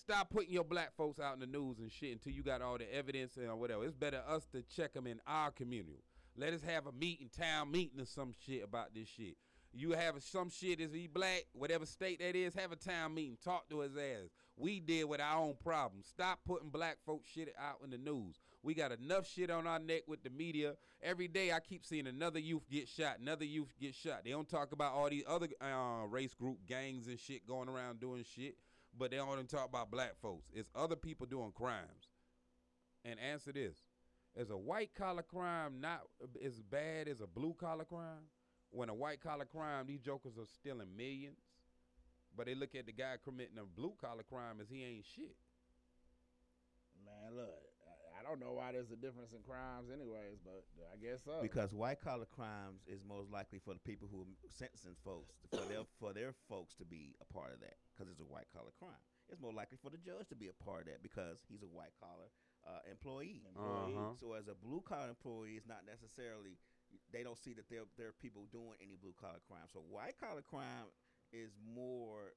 Stop 0.00 0.30
putting 0.30 0.52
your 0.52 0.64
black 0.64 0.94
folks 0.96 1.18
out 1.18 1.34
in 1.34 1.40
the 1.40 1.46
news 1.46 1.80
and 1.80 1.90
shit 1.90 2.12
until 2.12 2.32
you 2.32 2.42
got 2.42 2.62
all 2.62 2.78
the 2.78 2.94
evidence 2.94 3.36
and 3.36 3.58
whatever. 3.58 3.84
It's 3.84 3.94
better 3.94 4.22
us 4.28 4.46
to 4.52 4.62
check 4.62 4.94
them 4.94 5.06
in 5.06 5.20
our 5.26 5.50
community. 5.50 6.04
Let 6.36 6.54
us 6.54 6.62
have 6.62 6.86
a 6.86 6.92
meeting, 6.92 7.28
town 7.36 7.72
meeting 7.72 8.00
or 8.00 8.06
some 8.06 8.32
shit 8.46 8.62
about 8.62 8.94
this 8.94 9.08
shit. 9.08 9.36
You 9.72 9.92
have 9.92 10.22
some 10.22 10.50
shit 10.50 10.80
is 10.80 10.92
he 10.92 11.08
black, 11.08 11.44
whatever 11.52 11.84
state 11.84 12.20
that 12.20 12.36
is, 12.36 12.54
have 12.54 12.72
a 12.72 12.76
town 12.76 13.14
meeting, 13.14 13.36
talk 13.44 13.68
to 13.70 13.80
his 13.80 13.96
ass. 13.96 14.30
We 14.56 14.80
deal 14.80 15.08
with 15.08 15.20
our 15.20 15.36
own 15.36 15.54
problems. 15.62 16.06
Stop 16.06 16.40
putting 16.46 16.70
black 16.70 16.98
folks 17.04 17.28
shit 17.28 17.54
out 17.60 17.78
in 17.84 17.90
the 17.90 17.98
news. 17.98 18.40
We 18.62 18.74
got 18.74 18.92
enough 18.92 19.28
shit 19.28 19.50
on 19.50 19.66
our 19.66 19.78
neck 19.78 20.02
with 20.06 20.22
the 20.22 20.30
media. 20.30 20.74
Every 21.02 21.28
day 21.28 21.52
I 21.52 21.60
keep 21.60 21.84
seeing 21.84 22.06
another 22.06 22.38
youth 22.38 22.68
get 22.70 22.88
shot, 22.88 23.18
another 23.20 23.44
youth 23.44 23.72
get 23.80 23.94
shot. 23.94 24.22
They 24.24 24.30
don't 24.30 24.48
talk 24.48 24.72
about 24.72 24.94
all 24.94 25.10
these 25.10 25.24
other 25.28 25.48
uh, 25.60 26.06
race 26.08 26.34
group 26.34 26.58
gangs 26.66 27.06
and 27.06 27.20
shit 27.20 27.46
going 27.46 27.68
around 27.68 28.00
doing 28.00 28.24
shit, 28.34 28.56
but 28.96 29.10
they 29.10 29.16
don't 29.16 29.48
talk 29.48 29.68
about 29.68 29.90
black 29.90 30.14
folks. 30.20 30.48
It's 30.52 30.70
other 30.74 30.96
people 30.96 31.26
doing 31.26 31.52
crimes. 31.52 32.08
And 33.04 33.18
answer 33.20 33.52
this. 33.52 33.76
Is 34.36 34.50
a 34.50 34.56
white 34.56 34.94
collar 34.94 35.22
crime 35.22 35.80
not 35.80 36.02
as 36.44 36.60
bad 36.60 37.08
as 37.08 37.20
a 37.20 37.26
blue 37.26 37.56
collar 37.58 37.84
crime? 37.84 38.28
When 38.70 38.88
a 38.88 38.94
white 38.94 39.20
collar 39.20 39.46
crime, 39.46 39.86
these 39.86 40.00
jokers 40.00 40.38
are 40.38 40.46
stealing 40.46 40.96
millions, 40.96 41.38
but 42.36 42.46
they 42.46 42.54
look 42.54 42.74
at 42.74 42.86
the 42.86 42.92
guy 42.92 43.14
committing 43.24 43.58
a 43.58 43.64
blue 43.64 43.94
collar 44.00 44.22
crime 44.22 44.60
as 44.60 44.68
he 44.70 44.84
ain't 44.84 45.06
shit. 45.06 45.36
Man, 47.04 47.36
look, 47.36 47.67
don't 48.28 48.40
know 48.40 48.52
why 48.52 48.72
there's 48.72 48.92
a 48.92 49.00
difference 49.00 49.32
in 49.32 49.40
crimes, 49.40 49.88
anyways, 49.88 50.38
but 50.44 50.64
I 50.92 50.96
guess 51.00 51.24
so. 51.24 51.40
Because 51.40 51.72
white 51.72 52.00
collar 52.00 52.28
crimes 52.28 52.84
is 52.86 53.00
most 53.02 53.32
likely 53.32 53.58
for 53.58 53.72
the 53.74 53.82
people 53.82 54.08
who 54.10 54.22
are 54.22 54.30
sentencing 54.52 54.96
folks 55.04 55.40
for 55.50 55.64
their 55.64 55.84
for 56.00 56.12
their 56.12 56.32
folks 56.48 56.74
to 56.76 56.84
be 56.84 57.16
a 57.20 57.26
part 57.32 57.52
of 57.52 57.60
that 57.60 57.80
because 57.92 58.10
it's 58.10 58.20
a 58.20 58.28
white 58.28 58.48
collar 58.52 58.72
crime. 58.78 59.00
It's 59.28 59.40
more 59.40 59.52
likely 59.52 59.76
for 59.80 59.90
the 59.90 60.00
judge 60.00 60.28
to 60.32 60.36
be 60.36 60.48
a 60.48 60.56
part 60.64 60.84
of 60.84 60.86
that 60.88 61.04
because 61.04 61.44
he's 61.48 61.60
a 61.60 61.68
white 61.68 61.92
collar 62.00 62.32
uh, 62.64 62.80
employee. 62.88 63.44
Uh-huh. 63.56 64.16
So 64.16 64.32
as 64.32 64.48
a 64.48 64.56
blue 64.56 64.80
collar 64.80 65.12
employee, 65.12 65.60
it's 65.60 65.68
not 65.68 65.84
necessarily 65.84 66.56
they 67.12 67.20
don't 67.20 67.36
see 67.36 67.52
that 67.56 67.68
there 67.68 67.84
there 67.96 68.08
are 68.08 68.18
people 68.20 68.48
doing 68.52 68.76
any 68.80 68.96
blue 68.96 69.16
collar 69.16 69.40
crime. 69.44 69.68
So 69.72 69.84
white 69.84 70.16
collar 70.16 70.44
crime 70.44 70.88
is 71.32 71.52
more 71.60 72.32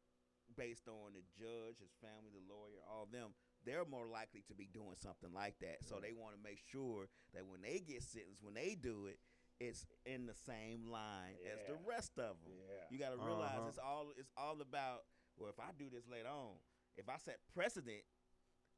based 0.60 0.88
on 0.88 1.16
the 1.16 1.24
judge, 1.40 1.80
his 1.80 1.96
family, 2.04 2.32
the 2.32 2.44
lawyer, 2.44 2.84
all 2.84 3.08
of 3.08 3.12
them. 3.16 3.32
They're 3.66 3.86
more 3.86 4.08
likely 4.08 4.44
to 4.48 4.56
be 4.56 4.68
doing 4.72 4.96
something 4.96 5.30
like 5.34 5.56
that. 5.62 5.84
So 5.88 6.00
they 6.02 6.14
want 6.14 6.36
to 6.36 6.42
make 6.42 6.60
sure 6.72 7.08
that 7.34 7.46
when 7.46 7.62
they 7.62 7.80
get 7.80 8.02
sentenced, 8.04 8.42
when 8.44 8.56
they 8.56 8.76
do 8.80 9.06
it, 9.06 9.20
it's 9.60 9.86
in 10.06 10.26
the 10.26 10.34
same 10.34 10.90
line 10.90 11.38
as 11.46 11.60
the 11.68 11.78
rest 11.86 12.18
of 12.18 12.42
them. 12.42 12.58
Yeah. 12.58 12.90
You 12.90 12.98
got 12.98 13.14
to 13.14 13.22
realize 13.24 13.54
Uh-huh. 13.60 13.70
it's 13.70 13.78
all 13.78 14.08
it's 14.18 14.32
all 14.36 14.58
about. 14.62 15.06
Well, 15.38 15.50
if 15.50 15.60
I 15.60 15.70
do 15.78 15.86
this 15.94 16.08
later 16.10 16.30
on, 16.30 16.58
if 16.98 17.08
I 17.08 17.18
set 17.18 17.38
precedent 17.54 18.02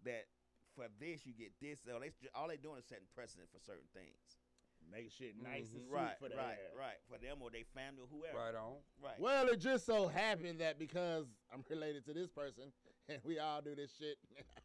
that 0.03 0.25
for 0.75 0.85
this 0.99 1.25
you 1.25 1.33
get 1.33 1.53
this, 1.61 1.79
so 1.85 1.97
they 1.99 2.11
all 2.35 2.49
they 2.49 2.57
doing 2.57 2.79
is 2.79 2.85
setting 2.85 3.07
precedent 3.15 3.47
for 3.53 3.59
certain 3.63 3.87
things. 3.93 4.19
make 4.91 5.09
shit 5.11 5.35
nice 5.41 5.71
and 5.71 5.79
sweet 5.79 5.87
Mm-hmm. 5.87 5.95
Right, 5.95 6.19
for 6.19 6.27
the 6.27 6.35
right, 6.35 6.59
ass. 6.59 6.75
right. 6.77 6.99
For 7.07 7.17
them 7.17 7.37
or 7.41 7.49
their 7.49 7.63
family 7.73 8.03
or 8.03 8.07
whoever. 8.11 8.37
Right 8.37 8.55
on. 8.55 8.75
Right. 9.01 9.15
Well, 9.17 9.47
it 9.47 9.61
just 9.61 9.85
so 9.85 10.09
happened 10.09 10.59
that 10.59 10.77
because 10.77 11.25
I'm 11.53 11.63
related 11.69 12.03
to 12.07 12.13
this 12.13 12.27
person 12.29 12.73
and 13.07 13.19
we 13.23 13.39
all 13.39 13.61
do 13.61 13.73
this 13.75 13.93
shit, 13.97 14.17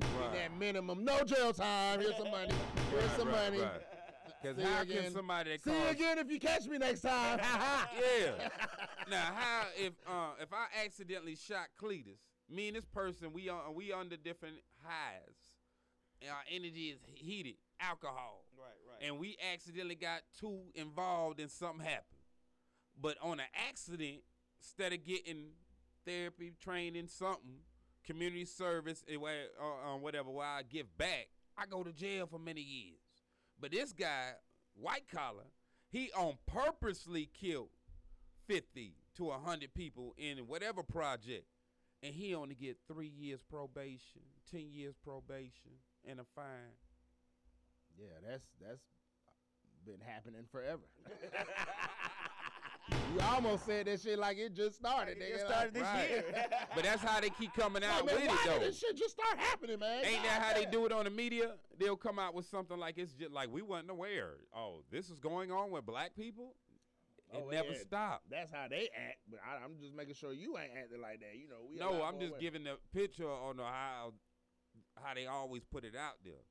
Right. 0.00 0.32
that 0.32 0.58
minimum, 0.58 1.04
no 1.04 1.22
jail 1.24 1.52
time. 1.52 2.00
Here's 2.00 2.16
some 2.16 2.30
money. 2.30 2.52
Here's 2.90 3.10
some 3.12 3.30
money. 3.30 3.60
Because 4.42 4.56
See 4.56 4.62
you 4.62 4.68
how 4.68 4.82
again. 4.82 5.02
can 5.04 5.12
somebody 5.12 5.50
that 5.50 5.62
See 5.64 5.70
calls 5.70 5.90
again 5.90 6.18
if 6.18 6.30
you 6.30 6.38
catch 6.38 6.66
me 6.66 6.78
next 6.78 7.00
time. 7.00 7.38
yeah. 7.42 8.48
now, 9.10 9.22
how 9.34 9.62
if 9.76 9.92
uh, 10.06 10.30
if 10.40 10.52
I 10.52 10.66
accidentally 10.84 11.36
shot 11.36 11.68
Cletus, 11.82 12.18
me 12.50 12.68
and 12.68 12.76
this 12.76 12.84
person, 12.84 13.32
we 13.32 13.48
on 13.48 13.74
we 13.74 13.92
under 13.92 14.16
different 14.16 14.56
highs, 14.82 15.34
and 16.20 16.30
our 16.30 16.42
energy 16.50 16.88
is 16.90 17.00
heated, 17.14 17.54
alcohol, 17.80 18.44
Right, 18.58 18.66
right. 18.88 19.08
and 19.08 19.18
we 19.18 19.36
accidentally 19.52 19.94
got 19.94 20.20
too 20.38 20.60
involved 20.74 21.40
and 21.40 21.50
something 21.50 21.80
happened. 21.84 22.04
But 23.00 23.16
on 23.22 23.40
an 23.40 23.46
accident, 23.68 24.18
instead 24.60 24.92
of 24.92 25.04
getting 25.04 25.48
therapy, 26.06 26.52
training, 26.62 27.08
something, 27.08 27.60
community 28.06 28.44
service, 28.44 29.04
eh, 29.08 29.16
where, 29.16 29.46
uh, 29.60 29.94
uh, 29.94 29.96
whatever, 29.96 30.30
where 30.30 30.46
I 30.46 30.62
give 30.62 30.96
back, 30.96 31.28
I 31.56 31.66
go 31.66 31.82
to 31.82 31.92
jail 31.92 32.26
for 32.26 32.38
many 32.38 32.60
years. 32.60 32.98
But 33.60 33.72
this 33.72 33.92
guy, 33.92 34.32
white 34.74 35.08
collar, 35.08 35.46
he 35.88 36.10
on 36.12 36.38
purposely 36.46 37.30
killed 37.32 37.70
50 38.46 38.94
to 39.16 39.24
100 39.24 39.74
people 39.74 40.14
in 40.18 40.38
whatever 40.46 40.82
project. 40.82 41.46
And 42.02 42.14
he 42.14 42.34
only 42.34 42.54
get 42.54 42.76
three 42.86 43.08
years 43.08 43.42
probation, 43.42 44.20
10 44.50 44.70
years 44.70 44.94
probation, 45.02 45.80
and 46.04 46.20
a 46.20 46.24
fine. 46.34 46.76
yeah, 47.98 48.18
that's 48.28 48.44
that's 48.60 48.82
been 49.84 50.00
happening 50.06 50.44
forever. 50.50 50.82
you 53.04 53.20
almost 53.20 53.64
said 53.64 53.86
that 53.86 54.00
shit 54.00 54.18
like 54.18 54.36
it 54.38 54.54
just 54.54 54.76
started. 54.76 55.18
It 55.18 55.20
nigga. 55.22 55.32
just 55.34 55.44
Like, 55.44 55.52
started 55.54 55.74
this 55.74 55.82
Right. 55.82 56.10
year. 56.10 56.48
But 56.74 56.84
that's 56.84 57.02
how 57.02 57.20
they 57.20 57.30
keep 57.30 57.52
coming 57.54 57.82
Like, 57.82 57.90
out 57.92 58.06
man, 58.06 58.14
with 58.16 58.24
it, 58.24 58.30
though. 58.44 58.58
did 58.58 58.62
this 58.68 58.78
shit 58.78 58.96
just 58.96 59.12
start 59.12 59.38
happening, 59.38 59.78
man? 59.78 60.04
Ain't 60.04 60.22
that 60.24 60.40
God 60.40 60.46
how 60.46 60.54
they 60.54 60.66
do 60.66 60.84
it 60.86 60.92
on 60.92 61.04
the 61.04 61.10
media? 61.10 61.54
They'll 61.78 61.96
come 61.96 62.18
out 62.18 62.34
with 62.34 62.46
something 62.46 62.76
like 62.78 62.98
it's 62.98 63.12
just 63.12 63.32
like 63.32 63.50
we 63.50 63.62
wasn't 63.62 63.90
aware. 63.90 64.34
Oh, 64.54 64.82
this 64.90 65.08
is 65.10 65.18
going 65.18 65.50
on 65.52 65.70
with 65.70 65.86
black 65.86 66.14
people. 66.16 66.54
It 67.32 67.42
Oh, 67.44 67.48
never 67.50 67.72
yeah. 67.72 67.78
stopped. 67.78 68.30
That's 68.30 68.52
how 68.52 68.68
they 68.68 68.88
act, 68.96 69.18
but 69.28 69.40
I, 69.44 69.64
I'm 69.64 69.76
just 69.80 69.94
making 69.94 70.14
sure 70.14 70.32
you 70.32 70.56
ain't 70.58 70.70
acting 70.80 71.00
like 71.00 71.20
that. 71.20 71.34
You 71.36 71.48
know, 71.48 71.56
we. 71.68 71.76
No, 71.78 72.02
I'm 72.02 72.18
just 72.20 72.30
aware. 72.30 72.40
giving 72.40 72.64
the 72.64 72.76
picture 72.92 73.28
on 73.28 73.56
the 73.56 73.64
how 73.64 74.12
how 75.02 75.12
they 75.14 75.26
always 75.26 75.64
put 75.64 75.84
it 75.84 75.94
out 75.96 76.14
there, 76.24 76.44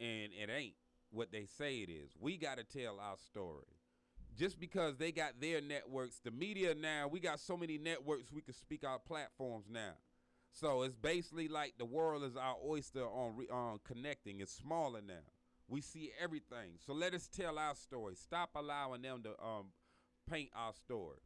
and 0.00 0.32
it 0.32 0.48
ain't 0.50 0.74
what 1.10 1.30
they 1.30 1.44
say 1.44 1.78
it 1.78 1.90
is. 1.90 2.12
We 2.18 2.36
got 2.38 2.56
to 2.58 2.64
tell 2.64 2.98
our 3.00 3.16
story. 3.18 3.66
Just 4.36 4.58
because 4.58 4.96
they 4.96 5.12
got 5.12 5.40
their 5.40 5.60
networks, 5.60 6.18
the 6.24 6.30
media 6.30 6.74
now, 6.74 7.06
we 7.08 7.20
got 7.20 7.38
so 7.38 7.56
many 7.56 7.78
networks 7.78 8.32
we 8.32 8.42
can 8.42 8.54
speak 8.54 8.84
our 8.84 8.98
platforms 8.98 9.66
now. 9.70 9.92
So 10.50 10.82
it's 10.82 10.96
basically 10.96 11.48
like 11.48 11.74
the 11.78 11.84
world 11.84 12.22
is 12.24 12.36
our 12.36 12.56
oyster 12.64 13.04
on 13.04 13.36
re, 13.36 13.48
on 13.50 13.78
connecting. 13.84 14.40
It's 14.40 14.52
smaller 14.52 15.00
now. 15.06 15.14
We 15.68 15.80
see 15.80 16.12
everything. 16.20 16.78
So 16.84 16.92
let 16.92 17.14
us 17.14 17.28
tell 17.28 17.58
our 17.58 17.74
story. 17.74 18.14
Stop 18.14 18.50
allowing 18.54 19.02
them 19.02 19.22
to 19.22 19.30
um, 19.44 19.66
paint 20.30 20.50
our 20.54 20.72
story. 20.72 21.18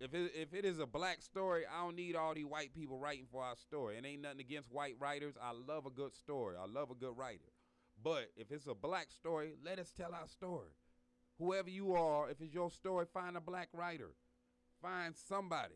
If 0.00 0.12
it, 0.14 0.32
if 0.34 0.54
it 0.54 0.64
is 0.64 0.78
a 0.78 0.86
black 0.86 1.22
story, 1.22 1.64
I 1.66 1.84
don't 1.84 1.96
need 1.96 2.16
all 2.16 2.34
these 2.34 2.46
white 2.46 2.74
people 2.74 2.98
writing 2.98 3.26
for 3.30 3.42
our 3.42 3.56
story. 3.56 3.96
It 3.96 4.04
ain't 4.06 4.22
nothing 4.22 4.40
against 4.40 4.72
white 4.72 4.96
writers. 4.98 5.34
I 5.42 5.52
love 5.52 5.86
a 5.86 5.90
good 5.90 6.14
story. 6.14 6.56
I 6.60 6.66
love 6.66 6.90
a 6.90 6.94
good 6.94 7.16
writer. 7.16 7.52
But 8.02 8.30
if 8.36 8.50
it's 8.50 8.66
a 8.66 8.74
black 8.74 9.10
story, 9.10 9.54
let 9.64 9.78
us 9.78 9.92
tell 9.96 10.14
our 10.14 10.28
story. 10.28 10.70
Whoever 11.38 11.68
you 11.68 11.94
are, 11.94 12.30
if 12.30 12.40
it's 12.40 12.54
your 12.54 12.70
story, 12.70 13.06
find 13.12 13.36
a 13.36 13.40
black 13.40 13.68
writer. 13.72 14.10
Find 14.80 15.14
somebody 15.16 15.74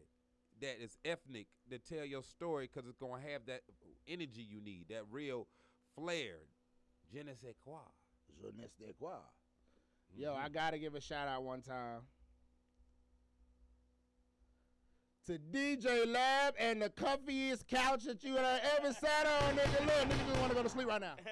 that 0.60 0.82
is 0.82 0.98
ethnic 1.04 1.46
to 1.70 1.78
tell 1.78 2.04
your 2.04 2.22
story 2.22 2.68
because 2.72 2.88
it's 2.88 2.98
gonna 2.98 3.22
have 3.32 3.46
that 3.46 3.62
energy 4.06 4.46
you 4.48 4.60
need, 4.60 4.86
that 4.90 5.02
real 5.10 5.46
flair. 5.94 6.36
Je 7.12 7.22
ne 7.22 7.32
sais 7.34 7.54
quoi. 7.64 7.80
Je 8.40 8.46
ne 8.56 8.66
sais 8.78 8.94
quoi. 8.98 9.16
Mm-hmm. 10.12 10.22
Yo, 10.22 10.34
I 10.34 10.48
gotta 10.48 10.78
give 10.78 10.94
a 10.94 11.00
shout 11.00 11.26
out 11.28 11.42
one 11.42 11.62
time 11.62 12.02
to 15.26 15.38
DJ 15.38 16.06
Lab 16.06 16.54
and 16.58 16.80
the 16.80 16.90
comfiest 16.90 17.66
couch 17.66 18.04
that 18.04 18.22
you 18.22 18.36
have 18.36 18.60
ever 18.78 18.92
sat 19.00 19.26
on, 19.26 19.56
nigga. 19.56 19.80
Look, 19.86 20.08
nigga 20.08 20.28
just 20.28 20.40
wanna 20.40 20.54
go 20.54 20.62
to 20.62 20.68
sleep 20.68 20.86
right 20.88 21.00
now. 21.00 21.16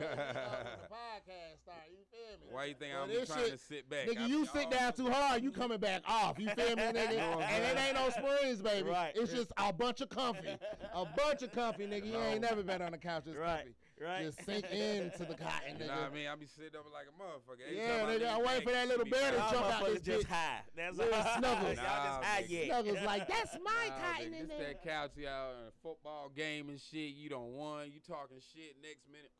podcast 1.26 1.60
start. 1.62 1.78
You 1.90 1.98
feel 2.10 2.38
me? 2.40 2.46
Why 2.54 2.64
you 2.66 2.74
think 2.74 2.92
Well, 2.94 3.02
I'm 3.04 3.08
this 3.10 3.28
trying 3.28 3.44
shit- 3.44 3.52
to 3.52 3.58
sit 3.58 3.90
back? 3.90 4.06
Nigga, 4.08 4.20
I 4.22 4.26
you 4.26 4.40
be 4.42 4.46
sit 4.48 4.70
down 4.70 4.92
too 4.92 5.10
hard, 5.10 5.42
you 5.42 5.50
coming 5.52 5.78
back 5.78 6.02
off. 6.06 6.38
You 6.38 6.48
feel 6.50 6.76
me, 6.76 6.82
nigga? 6.82 7.42
and 7.42 7.64
it 7.64 7.78
ain't 7.80 7.94
no 7.94 8.10
springs, 8.10 8.60
baby. 8.62 8.88
Right. 8.90 9.12
It's 9.14 9.32
just 9.32 9.52
a 9.56 9.72
bunch 9.72 10.00
of 10.00 10.08
comfy. 10.08 10.48
A 10.94 11.04
bunch 11.16 11.42
of 11.42 11.52
comfy, 11.52 11.86
nigga. 11.86 12.06
You 12.06 12.18
ain't 12.18 12.40
never 12.40 12.62
been 12.62 12.82
on 12.82 12.92
the 12.92 12.98
couch 12.98 13.24
this 13.24 13.36
Right, 13.36 13.66
comfy. 13.98 14.04
right. 14.04 14.24
Just 14.24 14.44
sink 14.44 14.64
into 14.72 15.24
the 15.26 15.34
cotton, 15.36 15.76
You 15.78 15.84
nigga. 15.84 15.86
know 15.88 15.94
what 16.02 16.10
I 16.10 16.14
mean? 16.14 16.26
I 16.26 16.34
be 16.36 16.46
sitting 16.46 16.74
up 16.78 16.86
like 16.92 17.06
a 17.06 17.14
motherfucker. 17.22 17.62
Every 17.66 17.76
Yeah, 17.78 17.98
time 18.00 18.08
nigga, 18.08 18.20
lean 18.20 18.28
I 18.28 18.38
wait 18.38 18.46
back, 18.46 18.62
for 18.64 18.70
that 18.72 18.88
little 18.88 19.04
be 19.04 19.10
bear 19.10 19.30
to 19.30 19.36
jump 19.52 19.66
out 19.66 19.84
this 19.86 20.00
just 20.02 20.26
bitch. 20.26 20.30
high. 20.30 20.60
That's 20.76 20.96
Little 20.96 21.14
all. 21.14 21.38
snuggles. 21.38 21.76
Y'all 21.76 21.76
just 21.76 22.24
high 22.24 22.44
yet. 22.48 22.66
Snuggles 22.66 22.98
like, 23.04 23.28
that's 23.28 23.56
my 23.62 23.88
Nah, 23.88 23.94
cotton 24.00 24.32
nigga, 24.32 24.40
in 24.40 24.48
this 24.48 24.58
there. 24.58 24.66
that 24.68 24.82
couch 24.84 25.10
y'all 25.16 25.52
in 25.52 25.66
a 25.68 25.72
football 25.82 26.30
game 26.34 26.68
and 26.70 26.80
shit. 26.80 27.14
You 27.14 27.28
don't 27.28 27.52
won. 27.54 27.92
You 27.92 28.00
talking 28.00 28.38
shit 28.54 28.74
next 28.82 29.06
minute. 29.06 29.30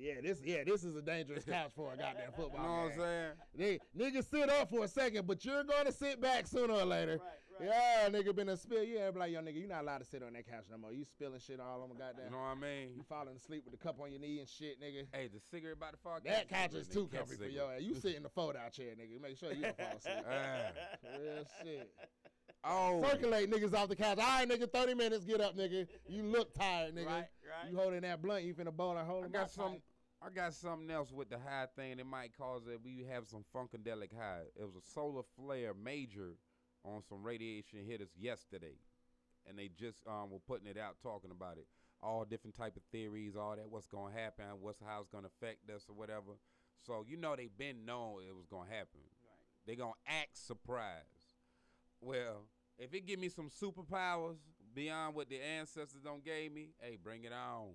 Yeah, 0.00 0.14
this 0.22 0.40
yeah, 0.42 0.64
this 0.64 0.82
is 0.82 0.96
a 0.96 1.02
dangerous 1.02 1.44
couch 1.44 1.72
for 1.76 1.92
a 1.92 1.96
goddamn 1.96 2.32
football. 2.36 2.62
You 2.62 2.68
know 2.68 2.74
what 2.84 2.92
I'm 2.92 2.98
saying? 2.98 3.80
They, 3.94 4.10
nigga 4.10 4.24
sit 4.24 4.48
up 4.48 4.70
for 4.70 4.84
a 4.84 4.88
second, 4.88 5.26
but 5.26 5.44
you're 5.44 5.62
gonna 5.62 5.92
sit 5.92 6.20
back 6.22 6.46
sooner 6.46 6.72
or 6.72 6.86
later. 6.86 7.20
Right, 7.60 7.68
right. 7.68 8.08
Yeah, 8.08 8.08
nigga 8.08 8.34
been 8.34 8.48
a 8.48 8.56
spill. 8.56 8.82
Yeah, 8.82 9.10
like, 9.14 9.30
yo, 9.30 9.40
nigga, 9.40 9.60
you 9.60 9.68
not 9.68 9.82
allowed 9.82 9.98
to 9.98 10.06
sit 10.06 10.22
on 10.22 10.32
that 10.32 10.48
couch 10.48 10.64
no 10.70 10.78
more. 10.78 10.92
You 10.92 11.04
spilling 11.04 11.38
shit 11.38 11.60
all 11.60 11.82
on 11.82 11.90
the 11.90 11.94
goddamn. 11.96 12.24
You 12.26 12.30
know 12.30 12.38
what 12.38 12.56
I 12.56 12.60
mean? 12.60 12.92
You 12.96 13.02
falling 13.06 13.36
asleep 13.36 13.64
with 13.66 13.78
the 13.78 13.84
cup 13.84 14.00
on 14.00 14.10
your 14.10 14.20
knee 14.22 14.38
and 14.38 14.48
shit, 14.48 14.80
nigga. 14.80 15.04
Hey, 15.12 15.28
the 15.28 15.40
cigarette 15.50 15.76
about 15.76 15.92
to 15.92 15.98
fall. 15.98 16.18
That 16.24 16.48
couch 16.48 16.72
is 16.72 16.88
too 16.88 17.06
comfy 17.14 17.36
for 17.36 17.44
your 17.44 17.70
ass. 17.70 17.82
You 17.82 17.94
sit 17.94 18.14
in 18.14 18.22
the 18.22 18.30
fold 18.30 18.56
out 18.56 18.72
chair, 18.72 18.94
nigga. 18.98 19.20
Make 19.20 19.36
sure 19.36 19.52
you 19.52 19.62
don't 19.62 19.76
fall 19.76 19.96
asleep. 19.98 20.24
Ah. 20.26 21.18
Real 21.20 21.44
shit. 21.62 21.90
Oh, 22.64 23.02
Circulate 23.02 23.50
niggas 23.50 23.74
off 23.74 23.88
the 23.88 23.96
couch. 23.96 24.18
All 24.18 24.24
right, 24.24 24.48
nigga, 24.48 24.70
30 24.70 24.94
minutes, 24.94 25.24
get 25.24 25.40
up, 25.40 25.56
nigga. 25.56 25.86
You 26.08 26.22
look 26.24 26.52
tired, 26.54 26.94
nigga. 26.94 27.06
Right, 27.06 27.14
right. 27.16 27.70
You 27.70 27.76
holding 27.76 28.02
that 28.02 28.20
blunt, 28.20 28.44
you 28.44 28.54
finna 28.54 28.74
bowl 28.74 28.96
and 28.96 29.06
hold 29.06 29.24
I 29.24 29.28
got 29.28 29.50
some. 29.50 29.76
I 30.22 30.28
got 30.28 30.52
something 30.52 30.90
else 30.90 31.10
with 31.10 31.30
the 31.30 31.38
high 31.38 31.66
thing 31.76 31.96
that 31.96 32.06
might 32.06 32.36
cause 32.36 32.62
that 32.66 32.84
we 32.84 33.06
have 33.10 33.26
some 33.26 33.44
funkadelic 33.54 34.14
high. 34.14 34.42
It 34.54 34.64
was 34.64 34.76
a 34.76 34.92
solar 34.94 35.22
flare 35.36 35.72
major 35.72 36.34
on 36.84 37.02
some 37.08 37.22
radiation 37.22 37.78
hitters 37.86 38.10
yesterday, 38.18 38.76
and 39.48 39.58
they 39.58 39.68
just 39.68 40.02
um 40.06 40.30
were 40.30 40.38
putting 40.46 40.66
it 40.66 40.76
out, 40.76 40.96
talking 41.02 41.30
about 41.30 41.56
it, 41.56 41.66
all 42.02 42.24
different 42.24 42.54
type 42.54 42.76
of 42.76 42.82
theories, 42.92 43.34
all 43.34 43.56
that, 43.56 43.70
what's 43.70 43.86
gonna 43.86 44.14
happen, 44.14 44.44
what's 44.60 44.80
how 44.86 45.00
it's 45.00 45.08
gonna 45.08 45.28
affect 45.28 45.70
us 45.70 45.86
or 45.88 45.94
whatever. 45.94 46.36
So 46.86 47.04
you 47.08 47.16
know 47.16 47.34
they've 47.34 47.56
been 47.56 47.86
known 47.86 48.22
it 48.28 48.36
was 48.36 48.46
gonna 48.46 48.68
happen. 48.70 49.00
Right. 49.24 49.66
They 49.66 49.74
gonna 49.74 49.92
act 50.06 50.36
surprised. 50.36 51.28
Well, 52.00 52.44
if 52.78 52.92
it 52.92 53.06
give 53.06 53.18
me 53.18 53.30
some 53.30 53.48
superpowers 53.50 54.36
beyond 54.74 55.14
what 55.14 55.30
the 55.30 55.40
ancestors 55.40 56.02
don't 56.02 56.24
gave 56.24 56.52
me, 56.52 56.70
hey, 56.80 56.98
bring 57.02 57.24
it 57.24 57.32
on. 57.32 57.70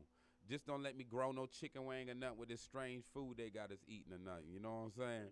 Just 0.49 0.65
don't 0.67 0.83
let 0.83 0.95
me 0.95 1.03
grow 1.03 1.31
no 1.31 1.45
chicken 1.47 1.85
wing 1.85 2.09
or 2.09 2.13
nothing 2.13 2.37
with 2.37 2.49
this 2.49 2.61
strange 2.61 3.03
food 3.13 3.35
they 3.37 3.49
got 3.49 3.71
us 3.71 3.79
eating 3.87 4.13
or 4.13 4.19
nothing. 4.19 4.45
You 4.51 4.59
know 4.59 4.69
what 4.69 4.85
I'm 4.85 4.91
saying? 4.97 5.27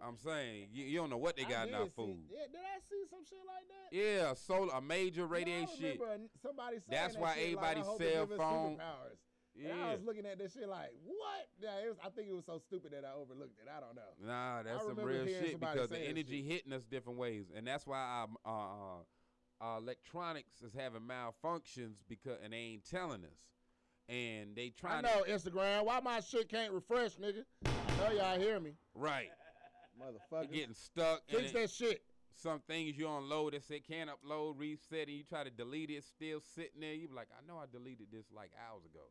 I'm 0.00 0.16
saying 0.16 0.68
you, 0.72 0.84
you 0.84 0.98
don't 0.98 1.10
know 1.10 1.16
what 1.18 1.36
they 1.36 1.42
got 1.44 1.68
in 1.68 1.74
our 1.74 1.86
food. 1.86 2.18
Yeah, 2.30 2.46
did 2.52 2.60
I 2.60 2.78
see 2.88 3.02
some 3.10 3.24
shit 3.28 3.38
like 3.46 3.66
that? 3.66 3.96
Yeah, 3.96 4.34
solar 4.34 4.72
a 4.76 4.80
major 4.80 5.22
Yeah, 5.22 5.26
radiation 5.26 5.76
shit. 5.76 6.00
remember 6.00 6.28
Somebody 6.40 6.76
saying 6.76 6.84
That's 6.88 7.14
that 7.14 7.20
why 7.22 7.34
shit, 7.34 7.56
like, 7.56 7.66
everybody's 7.76 7.82
I 7.84 7.86
hope 7.86 7.98
they 7.98 8.12
cell 8.14 8.26
phone- 8.26 8.76
superpowers. 8.78 9.18
And 9.60 9.72
I 9.72 9.76
Yeah. 9.86 9.92
was 9.94 10.02
looking 10.04 10.24
at 10.24 10.38
this 10.38 10.52
shit 10.52 10.68
like, 10.68 10.92
what? 11.04 11.48
Yeah, 11.58 11.78
it 11.82 11.88
was, 11.88 11.96
I 12.04 12.10
think 12.10 12.28
it 12.28 12.32
was 12.32 12.44
so 12.46 12.58
stupid 12.58 12.92
that 12.92 13.04
I 13.04 13.12
overlooked 13.12 13.58
it. 13.58 13.66
I 13.68 13.80
don't 13.80 13.96
know. 13.96 14.14
Nah, 14.24 14.62
that's 14.62 14.86
some 14.86 14.94
real 15.00 15.26
shit 15.26 15.58
because 15.58 15.88
the 15.90 15.98
energy 15.98 16.42
shit. 16.42 16.52
hitting 16.52 16.72
us 16.72 16.84
different 16.84 17.18
ways, 17.18 17.46
and 17.52 17.66
that's 17.66 17.84
why 17.84 17.98
our 17.98 18.28
uh, 18.46 18.50
uh, 18.50 19.02
our 19.60 19.78
electronics 19.78 20.62
is 20.62 20.72
having 20.74 21.00
malfunctions 21.02 22.04
because 22.08 22.38
and 22.44 22.52
they 22.52 22.58
ain't 22.58 22.84
telling 22.88 23.24
us, 23.24 23.40
and 24.08 24.54
they 24.56 24.70
try. 24.70 24.98
I 24.98 25.00
know 25.00 25.24
to 25.24 25.30
Instagram. 25.30 25.84
Why 25.84 26.00
my 26.00 26.20
shit 26.20 26.48
can't 26.48 26.72
refresh, 26.72 27.16
nigga? 27.16 27.44
I 27.86 27.96
know 27.96 28.10
y'all 28.10 28.38
hear 28.38 28.58
me, 28.60 28.74
right. 28.94 29.28
motherfucker. 30.00 30.44
You're 30.44 30.60
getting 30.60 30.74
stuck. 30.74 31.22
and 31.28 31.38
Fix 31.38 31.50
it- 31.50 31.54
that 31.54 31.70
shit. 31.70 32.02
some 32.34 32.60
things 32.68 32.96
you 32.96 33.08
unload 33.08 33.52
that 33.54 33.64
say 33.64 33.80
can't 33.80 34.10
upload, 34.10 34.58
reset, 34.58 35.08
and 35.08 35.16
you 35.16 35.24
try 35.24 35.44
to 35.44 35.50
delete 35.50 35.90
it, 35.90 36.04
still 36.04 36.40
sitting 36.40 36.80
there. 36.80 36.94
You 36.94 37.08
be 37.08 37.14
like, 37.14 37.28
I 37.36 37.46
know 37.46 37.58
I 37.58 37.64
deleted 37.70 38.08
this 38.12 38.26
like 38.34 38.50
hours 38.68 38.84
ago. 38.84 39.04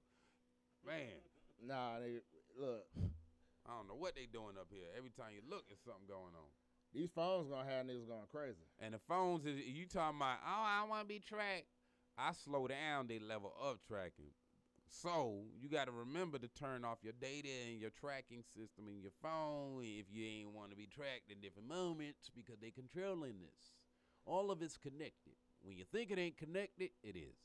Man, 0.85 1.19
Nah, 1.65 1.97
nigga. 1.99 2.21
Look, 2.59 2.85
I 3.65 3.75
don't 3.75 3.87
know 3.87 3.95
what 3.95 4.15
they 4.15 4.25
doing 4.31 4.55
up 4.59 4.67
here. 4.71 4.87
Every 4.97 5.09
time 5.09 5.33
you 5.35 5.41
look, 5.49 5.67
there's 5.67 5.81
something 5.83 6.07
going 6.07 6.33
on. 6.37 6.49
these 6.93 7.09
phones 7.13 7.49
gonna 7.49 7.69
have 7.69 7.85
niggas 7.85 8.07
going 8.07 8.25
crazy. 8.31 8.63
And 8.79 8.93
the 8.93 8.99
phones 8.99 9.45
is 9.45 9.59
you 9.59 9.85
talking 9.85 10.17
about, 10.17 10.37
oh, 10.45 10.63
I 10.65 10.85
want 10.87 11.01
to 11.01 11.07
be 11.07 11.19
tracked. 11.19 11.67
I 12.17 12.31
slow 12.31 12.67
down 12.67 13.07
they 13.07 13.19
level 13.19 13.53
up 13.61 13.79
tracking. 13.87 14.31
So 14.89 15.43
you 15.59 15.69
got 15.69 15.85
to 15.85 15.91
remember 15.91 16.37
to 16.39 16.47
turn 16.47 16.83
off 16.85 16.99
your 17.03 17.13
data 17.19 17.49
and 17.69 17.79
your 17.79 17.89
tracking 17.91 18.43
system 18.55 18.87
in 18.87 19.01
your 19.01 19.11
phone 19.21 19.83
if 19.83 20.05
you 20.11 20.25
ain't 20.25 20.51
want 20.51 20.71
to 20.71 20.77
be 20.77 20.87
tracked 20.87 21.29
in 21.29 21.39
different 21.41 21.67
moments 21.67 22.29
because 22.33 22.55
they 22.61 22.71
controlling 22.71 23.39
this. 23.39 23.73
All 24.25 24.49
of 24.51 24.61
it's 24.61 24.77
connected. 24.77 25.35
When 25.61 25.77
you 25.77 25.83
think 25.91 26.11
it 26.11 26.19
ain't 26.19 26.37
connected, 26.37 26.91
it 27.03 27.15
is. 27.15 27.35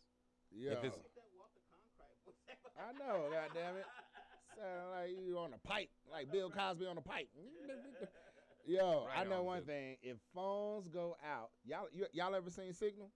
Yeah. 0.51 0.73
it's- 0.73 0.95
That 0.95 1.29
Walter 1.37 1.61
Cronkite 1.67 2.27
was 2.27 2.35
that? 2.47 2.59
I 2.79 2.93
know, 2.99 3.29
goddamn 3.31 3.77
it. 3.77 3.87
Sound 4.57 4.91
like 4.93 5.11
you 5.27 5.39
on 5.39 5.53
a 5.55 5.59
pipe, 5.67 5.89
like 6.11 6.31
Bill 6.31 6.51
Cosby 6.51 6.87
on 6.87 6.99
a 6.99 7.03
pipe. 7.03 7.29
Yo, 8.67 9.07
I 9.15 9.25
know 9.25 9.41
on, 9.41 9.45
one 9.47 9.59
Bill. 9.63 9.75
thing. 9.75 9.97
If 10.03 10.19
phones 10.35 10.87
go 10.89 11.17
out, 11.27 11.51
y'all 11.65 11.89
you, 11.93 12.07
y'all 12.13 12.35
ever 12.35 12.51
seen 12.51 12.73
Signal? 12.73 13.11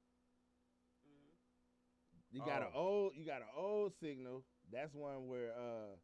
You 2.33 2.41
got 2.45 2.63
an 2.63 2.69
Oh. 2.75 2.81
old, 2.81 3.13
you 3.17 3.25
got 3.25 3.43
an 3.43 3.49
old 3.57 3.93
Signal. 4.01 4.45
That's 4.73 4.95
one 4.95 5.29
where, 5.29 5.53
uh, 5.53 5.97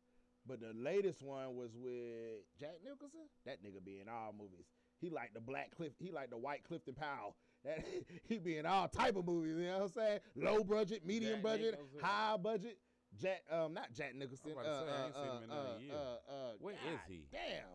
but 0.47 0.61
the 0.61 0.73
latest 0.75 1.23
one 1.23 1.57
was 1.57 1.71
with 1.77 2.41
Jack 2.59 2.79
Nicholson. 2.85 3.29
That 3.45 3.63
nigga 3.63 3.85
be 3.85 4.01
in 4.01 4.09
all 4.09 4.33
movies. 4.33 4.67
He 5.01 5.11
like 5.11 5.35
the 5.35 5.41
Black 5.41 5.73
Cliff. 5.77 5.93
He 5.99 6.11
like 6.13 6.31
the 6.31 6.39
White 6.39 6.65
Clifton 6.65 6.95
Powell. 6.95 7.37
That 7.65 7.85
he 8.29 8.39
be 8.39 8.57
in 8.59 8.67
all 8.67 8.89
type 8.89 9.15
of 9.15 9.25
movies. 9.25 9.57
You 9.57 9.67
know 9.67 9.75
what 9.75 9.83
I'm 9.83 9.89
saying? 9.91 10.19
Low 10.35 10.65
budget, 10.65 11.07
medium 11.07 11.35
Jack 11.35 11.43
budget, 11.45 11.71
Nicholson. 11.73 12.01
high 12.03 12.37
budget. 12.37 12.79
Jack, 13.21 13.43
um, 13.53 13.73
not 13.73 13.93
Jack 13.93 14.17
Nicholson. 14.17 14.51
uh, 14.59 14.63
say, 14.65 14.69
I 14.69 15.07
ain't 15.07 15.15
uh, 15.15 15.23
seen 15.23 15.31
him 15.37 15.43
in 15.45 15.51
another 15.51 15.69
uh, 15.93 15.95
uh, 15.95 16.33
uh, 16.35 16.53
Where 16.59 16.75
is 16.75 16.81
God 16.83 17.01
he? 17.09 17.27
Damn, 17.31 17.69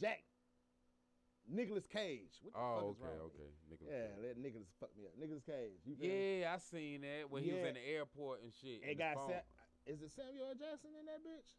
Jack. 0.00 0.22
Nicolas 1.48 1.86
Cage. 1.86 2.40
What 2.42 2.52
the 2.54 2.58
Oh, 2.58 2.74
fuck 2.74 2.82
is 2.82 3.02
okay, 3.02 3.06
wrong 3.06 3.30
with 3.30 3.34
okay. 3.38 3.50
Nicolas 3.70 3.90
Yeah, 3.92 4.06
Cage. 4.06 4.18
let 4.26 4.34
Nicholas 4.38 4.68
fuck 4.80 4.90
me 4.98 5.02
up. 5.06 5.14
Nicolas 5.18 5.42
Cage. 5.46 5.78
You 5.86 5.94
me? 5.96 6.40
Yeah, 6.40 6.54
I 6.54 6.58
seen 6.58 7.00
that 7.02 7.30
when 7.30 7.42
he 7.44 7.52
was 7.52 7.62
in 7.64 7.74
the 7.74 7.86
airport 7.86 8.42
and 8.42 8.52
shit. 8.52 8.82
It 8.82 8.98
got. 8.98 9.16
Sam, 9.26 9.42
is 9.86 10.02
it 10.02 10.10
Samuel. 10.10 10.54
Jackson 10.58 10.90
in 10.98 11.06
that 11.06 11.22
bitch? 11.22 11.54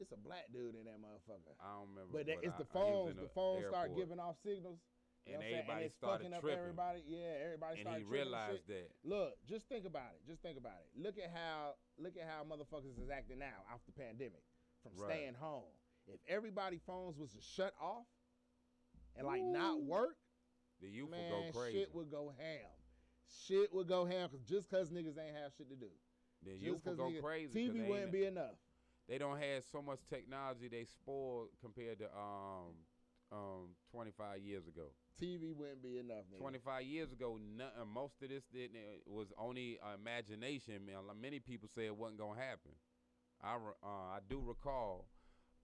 It's 0.00 0.12
a 0.12 0.16
black 0.16 0.48
dude 0.50 0.74
in 0.74 0.84
that 0.88 0.96
motherfucker. 0.98 1.52
I 1.60 1.76
don't 1.76 1.92
remember. 1.92 2.10
But 2.18 2.26
that, 2.26 2.40
it's 2.42 2.56
the 2.56 2.64
I- 2.72 2.72
he 2.72 2.90
was 2.90 3.14
phones. 3.14 3.16
in 3.18 3.22
The 3.22 3.28
phones 3.36 3.66
start 3.68 3.94
giving 3.94 4.18
off 4.18 4.36
signals. 4.42 4.80
You 5.28 5.36
And 5.36 5.44
know 5.44 5.44
what 5.44 5.44
I'm 5.44 5.50
saying? 5.52 5.60
everybody 5.60 5.84
it's 5.84 5.96
started 6.00 6.24
fucking 6.24 6.32
up 6.34 6.40
tripping. 6.40 6.58
everybody. 6.64 7.00
Yeah, 7.06 7.44
everybody 7.44 7.72
and 7.76 7.84
started 7.84 7.98
he 8.00 8.02
and 8.08 8.10
realized 8.10 8.64
shit. 8.66 8.88
that. 8.88 8.88
Look, 9.04 9.32
just 9.44 9.68
think 9.68 9.84
about 9.84 10.16
it. 10.16 10.20
Just 10.26 10.40
think 10.40 10.56
about 10.56 10.80
it. 10.80 10.88
Look 10.96 11.18
at 11.20 11.28
how 11.30 11.76
look 12.00 12.16
at 12.16 12.24
how 12.24 12.40
motherfuckers 12.48 12.96
is 12.96 13.10
acting 13.12 13.38
now 13.38 13.60
after 13.68 13.92
the 13.92 14.00
pandemic 14.00 14.40
from 14.82 14.96
Right. 14.96 15.12
staying 15.12 15.34
home. 15.36 15.68
If 16.08 16.18
everybody 16.26 16.78
phones 16.78 17.18
was 17.20 17.34
to 17.36 17.42
shut 17.44 17.74
off 17.78 18.08
and 19.20 19.26
like 19.28 19.42
not 19.42 19.82
work, 19.82 20.16
The 20.80 20.88
youth 20.88 21.10
man, 21.10 21.30
will 21.30 21.42
go 21.52 21.58
crazy. 21.58 21.78
shit 21.78 21.94
would 21.94 22.10
go 22.10 22.32
ham. 22.36 22.66
Shit 23.46 23.72
would 23.72 23.86
go 23.86 24.04
ham 24.04 24.28
cause 24.28 24.40
just 24.40 24.68
cause 24.68 24.90
niggas 24.90 25.18
ain't 25.18 25.36
have 25.36 25.52
shit 25.56 25.68
to 25.70 25.76
do. 25.76 25.90
the 26.42 26.52
Just 26.52 26.62
youth 26.62 26.84
will 26.84 26.92
'cause 26.92 26.96
go 26.98 27.08
niggas- 27.10 27.20
crazy. 27.22 27.46
'cause 27.46 27.74
TV 27.76 27.88
wouldn't 27.88 28.12
be 28.12 28.24
enough. 28.24 28.56
They 29.06 29.18
don't 29.18 29.38
have 29.40 29.64
so 29.64 29.82
much 29.82 30.00
technology. 30.08 30.68
They 30.68 30.84
spoiled 30.84 31.50
compared 31.60 31.98
to 32.00 32.16
um 32.16 32.86
um 33.32 33.76
25 33.92 34.40
years 34.40 34.66
ago. 34.66 34.92
TV 35.20 35.52
wouldn't 35.52 35.82
be 35.82 35.98
enough. 35.98 36.24
Nigga. 36.32 36.38
25 36.38 36.82
years 36.84 37.12
ago, 37.12 37.36
nothing, 37.38 37.86
most 37.88 38.20
of 38.22 38.28
this 38.28 38.44
didn't, 38.46 38.76
it 38.76 39.06
was 39.06 39.32
only 39.38 39.78
uh, 39.80 39.94
imagination. 39.94 40.84
Man, 40.86 40.96
many 41.20 41.38
people 41.38 41.68
say 41.68 41.86
it 41.86 41.94
wasn't 41.96 42.18
gonna 42.18 42.40
happen. 42.40 42.72
I 43.40 43.54
uh, 43.54 43.86
I 43.86 44.20
do 44.28 44.40
recall 44.40 45.06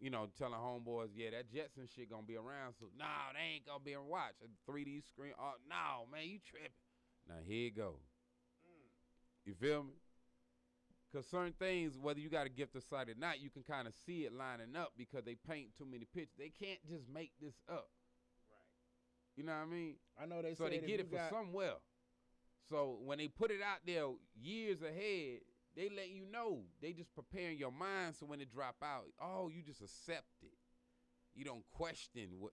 you 0.00 0.10
know, 0.10 0.28
telling 0.38 0.54
homeboys, 0.54 1.08
yeah, 1.14 1.30
that 1.30 1.50
Jetson 1.52 1.88
shit 1.94 2.10
gonna 2.10 2.22
be 2.26 2.36
around. 2.36 2.74
So, 2.78 2.86
nah, 2.98 3.32
they 3.32 3.54
ain't 3.56 3.66
gonna 3.66 3.82
be 3.82 3.92
to 3.92 4.02
watch 4.02 4.34
a 4.44 4.70
3D 4.70 5.02
screen. 5.08 5.32
Oh, 5.40 5.54
no, 5.68 6.06
man, 6.12 6.28
you 6.28 6.38
tripping. 6.48 6.70
Now 7.28 7.36
here 7.46 7.64
you 7.64 7.70
go. 7.70 7.94
You 9.44 9.54
feel 9.54 9.84
me? 9.84 9.92
Cause 11.12 11.26
certain 11.30 11.54
things, 11.58 11.96
whether 11.96 12.20
you 12.20 12.28
got 12.28 12.46
a 12.46 12.50
gift 12.50 12.74
of 12.76 12.82
sight 12.82 13.08
or 13.08 13.14
not, 13.16 13.40
you 13.40 13.48
can 13.48 13.62
kind 13.62 13.86
of 13.88 13.94
see 14.04 14.24
it 14.24 14.32
lining 14.34 14.76
up 14.76 14.92
because 14.98 15.24
they 15.24 15.36
paint 15.48 15.68
too 15.78 15.86
many 15.86 16.04
pictures. 16.04 16.34
They 16.36 16.50
can't 16.50 16.80
just 16.86 17.04
make 17.08 17.30
this 17.40 17.54
up. 17.70 17.88
Right. 18.50 19.36
You 19.36 19.44
know 19.44 19.52
what 19.52 19.66
I 19.66 19.70
mean? 19.70 19.94
I 20.20 20.26
know 20.26 20.42
they 20.42 20.54
so 20.54 20.68
they 20.68 20.78
get 20.78 21.00
it 21.00 21.08
for 21.08 21.16
got- 21.16 21.30
somewhere. 21.30 21.74
So 22.68 22.98
when 23.04 23.18
they 23.18 23.28
put 23.28 23.50
it 23.50 23.60
out 23.62 23.78
there 23.86 24.06
years 24.34 24.82
ahead, 24.82 25.40
they 25.76 25.88
let 25.94 26.08
you 26.08 26.24
know. 26.30 26.62
They 26.80 26.92
just 26.92 27.14
preparing 27.14 27.58
your 27.58 27.72
mind 27.72 28.16
so 28.16 28.26
when 28.26 28.40
it 28.40 28.50
drop 28.50 28.76
out, 28.82 29.06
oh, 29.20 29.48
you 29.52 29.62
just 29.62 29.82
accept 29.82 30.42
it. 30.42 30.56
You 31.34 31.44
don't 31.44 31.64
question 31.72 32.30
what. 32.40 32.52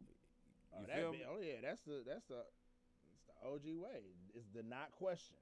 Oh, 0.75 0.81
You 0.81 0.87
that 0.87 0.97
feel 0.97 1.11
be- 1.11 1.17
me? 1.19 1.23
oh 1.29 1.39
yeah, 1.41 1.59
that's 1.63 1.81
the 1.81 2.03
that's 2.05 2.25
the 2.27 2.43
it's 3.15 3.23
the 3.29 3.47
OG 3.47 3.79
way. 3.79 4.03
It's 4.35 4.49
the 4.53 4.63
not 4.63 4.91
question. 4.91 5.37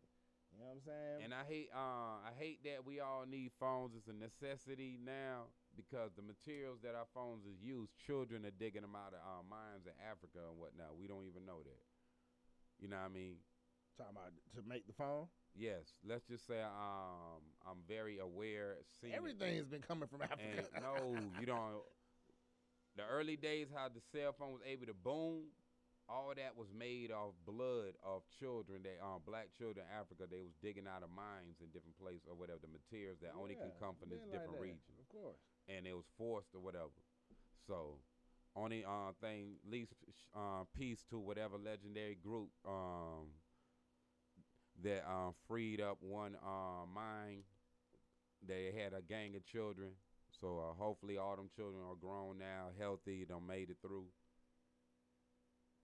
You 0.54 0.60
know 0.60 0.68
what 0.68 0.84
I'm 0.84 0.84
saying? 0.84 1.18
And 1.24 1.32
I 1.34 1.48
hate, 1.48 1.70
uh, 1.72 2.20
I 2.28 2.36
hate 2.38 2.60
that 2.68 2.84
we 2.84 3.00
all 3.00 3.24
need 3.24 3.56
phones. 3.58 3.96
It's 3.96 4.12
a 4.12 4.14
necessity 4.14 5.00
now 5.00 5.48
because 5.80 6.12
the 6.20 6.22
materials 6.22 6.84
that 6.84 6.92
our 6.92 7.08
phones 7.16 7.48
is 7.48 7.56
used, 7.64 7.96
children 7.96 8.44
are 8.44 8.52
digging 8.60 8.84
them 8.84 8.92
out 8.92 9.16
of 9.16 9.24
our 9.24 9.48
mines 9.48 9.88
in 9.88 9.96
Africa 10.04 10.44
and 10.52 10.60
whatnot. 10.60 11.00
We 11.00 11.08
don't 11.08 11.24
even 11.24 11.48
know 11.48 11.64
that. 11.64 11.80
You 12.84 12.92
know 12.92 13.00
what 13.00 13.08
I 13.10 13.16
mean? 13.16 13.40
Talking 14.02 14.18
about 14.18 14.34
to 14.58 14.62
make 14.68 14.88
the 14.88 14.94
phone. 14.94 15.28
Yes. 15.56 15.94
Let's 16.08 16.26
just 16.26 16.48
say 16.48 16.62
um, 16.62 17.44
I'm 17.68 17.84
very 17.88 18.18
aware. 18.20 18.78
Everything 19.14 19.58
has 19.58 19.68
been 19.68 19.82
coming 19.82 20.08
from 20.08 20.22
Africa. 20.22 20.42
And 20.42 20.84
no, 20.84 21.16
you 21.40 21.46
don't. 21.46 21.84
The 22.98 23.04
early 23.06 23.38
days, 23.38 23.68
how 23.74 23.88
the 23.88 24.02
cell 24.12 24.34
phone 24.38 24.52
was 24.52 24.62
able 24.66 24.86
to 24.88 24.94
boom, 24.94 25.48
all 26.10 26.34
that 26.36 26.58
was 26.58 26.68
made 26.76 27.12
of 27.12 27.32
blood 27.46 27.96
of 28.04 28.24
children 28.40 28.84
that 28.84 28.98
um 29.06 29.22
black 29.26 29.54
children 29.58 29.86
in 29.86 29.92
Africa. 29.96 30.26
They 30.26 30.42
was 30.42 30.56
digging 30.64 30.88
out 30.90 31.04
of 31.04 31.12
mines 31.14 31.62
in 31.62 31.68
different 31.72 31.96
places 32.02 32.26
or 32.28 32.36
whatever 32.36 32.60
the 32.64 32.72
materials 32.74 33.20
that 33.22 33.32
only 33.38 33.56
can 33.56 33.72
come 33.80 33.96
from 34.00 34.10
this 34.10 34.20
been 34.20 34.32
like 34.34 34.42
different 34.42 34.60
region, 34.60 34.92
Of 35.00 35.08
course. 35.14 35.40
and 35.70 35.86
it 35.88 35.94
was 35.96 36.08
forced 36.18 36.52
or 36.58 36.60
whatever. 36.60 36.92
So, 37.68 38.02
only 38.56 38.84
uh 38.84 39.14
thing 39.22 39.56
least 39.64 39.94
uh, 40.36 40.64
peace 40.76 41.06
to 41.12 41.20
whatever 41.20 41.56
legendary 41.60 42.16
group 42.20 42.50
um 42.68 43.32
that 44.84 45.04
um 45.08 45.34
freed 45.48 45.82
up 45.82 45.98
one 46.02 46.36
uh 46.44 46.86
mine 46.94 47.44
they 48.48 48.72
had 48.76 48.94
a 48.94 49.02
gang 49.02 49.36
of 49.36 49.46
children. 49.46 49.90
So 50.40 50.60
uh, 50.60 50.74
hopefully 50.82 51.18
all 51.18 51.36
them 51.36 51.50
children 51.56 51.84
are 51.88 51.96
grown 51.96 52.40
now, 52.40 52.70
healthy, 52.80 53.26
done 53.28 53.46
made 53.48 53.70
it 53.70 53.78
through. 53.82 54.06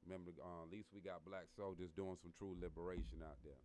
Remember, 0.06 0.32
uh, 0.42 0.64
at 0.64 0.72
least 0.72 0.88
we 0.94 1.02
got 1.02 1.26
black 1.26 1.46
soldiers 1.56 1.90
doing 1.96 2.18
some 2.22 2.32
true 2.38 2.56
liberation 2.60 3.20
out 3.22 3.38
there. 3.44 3.60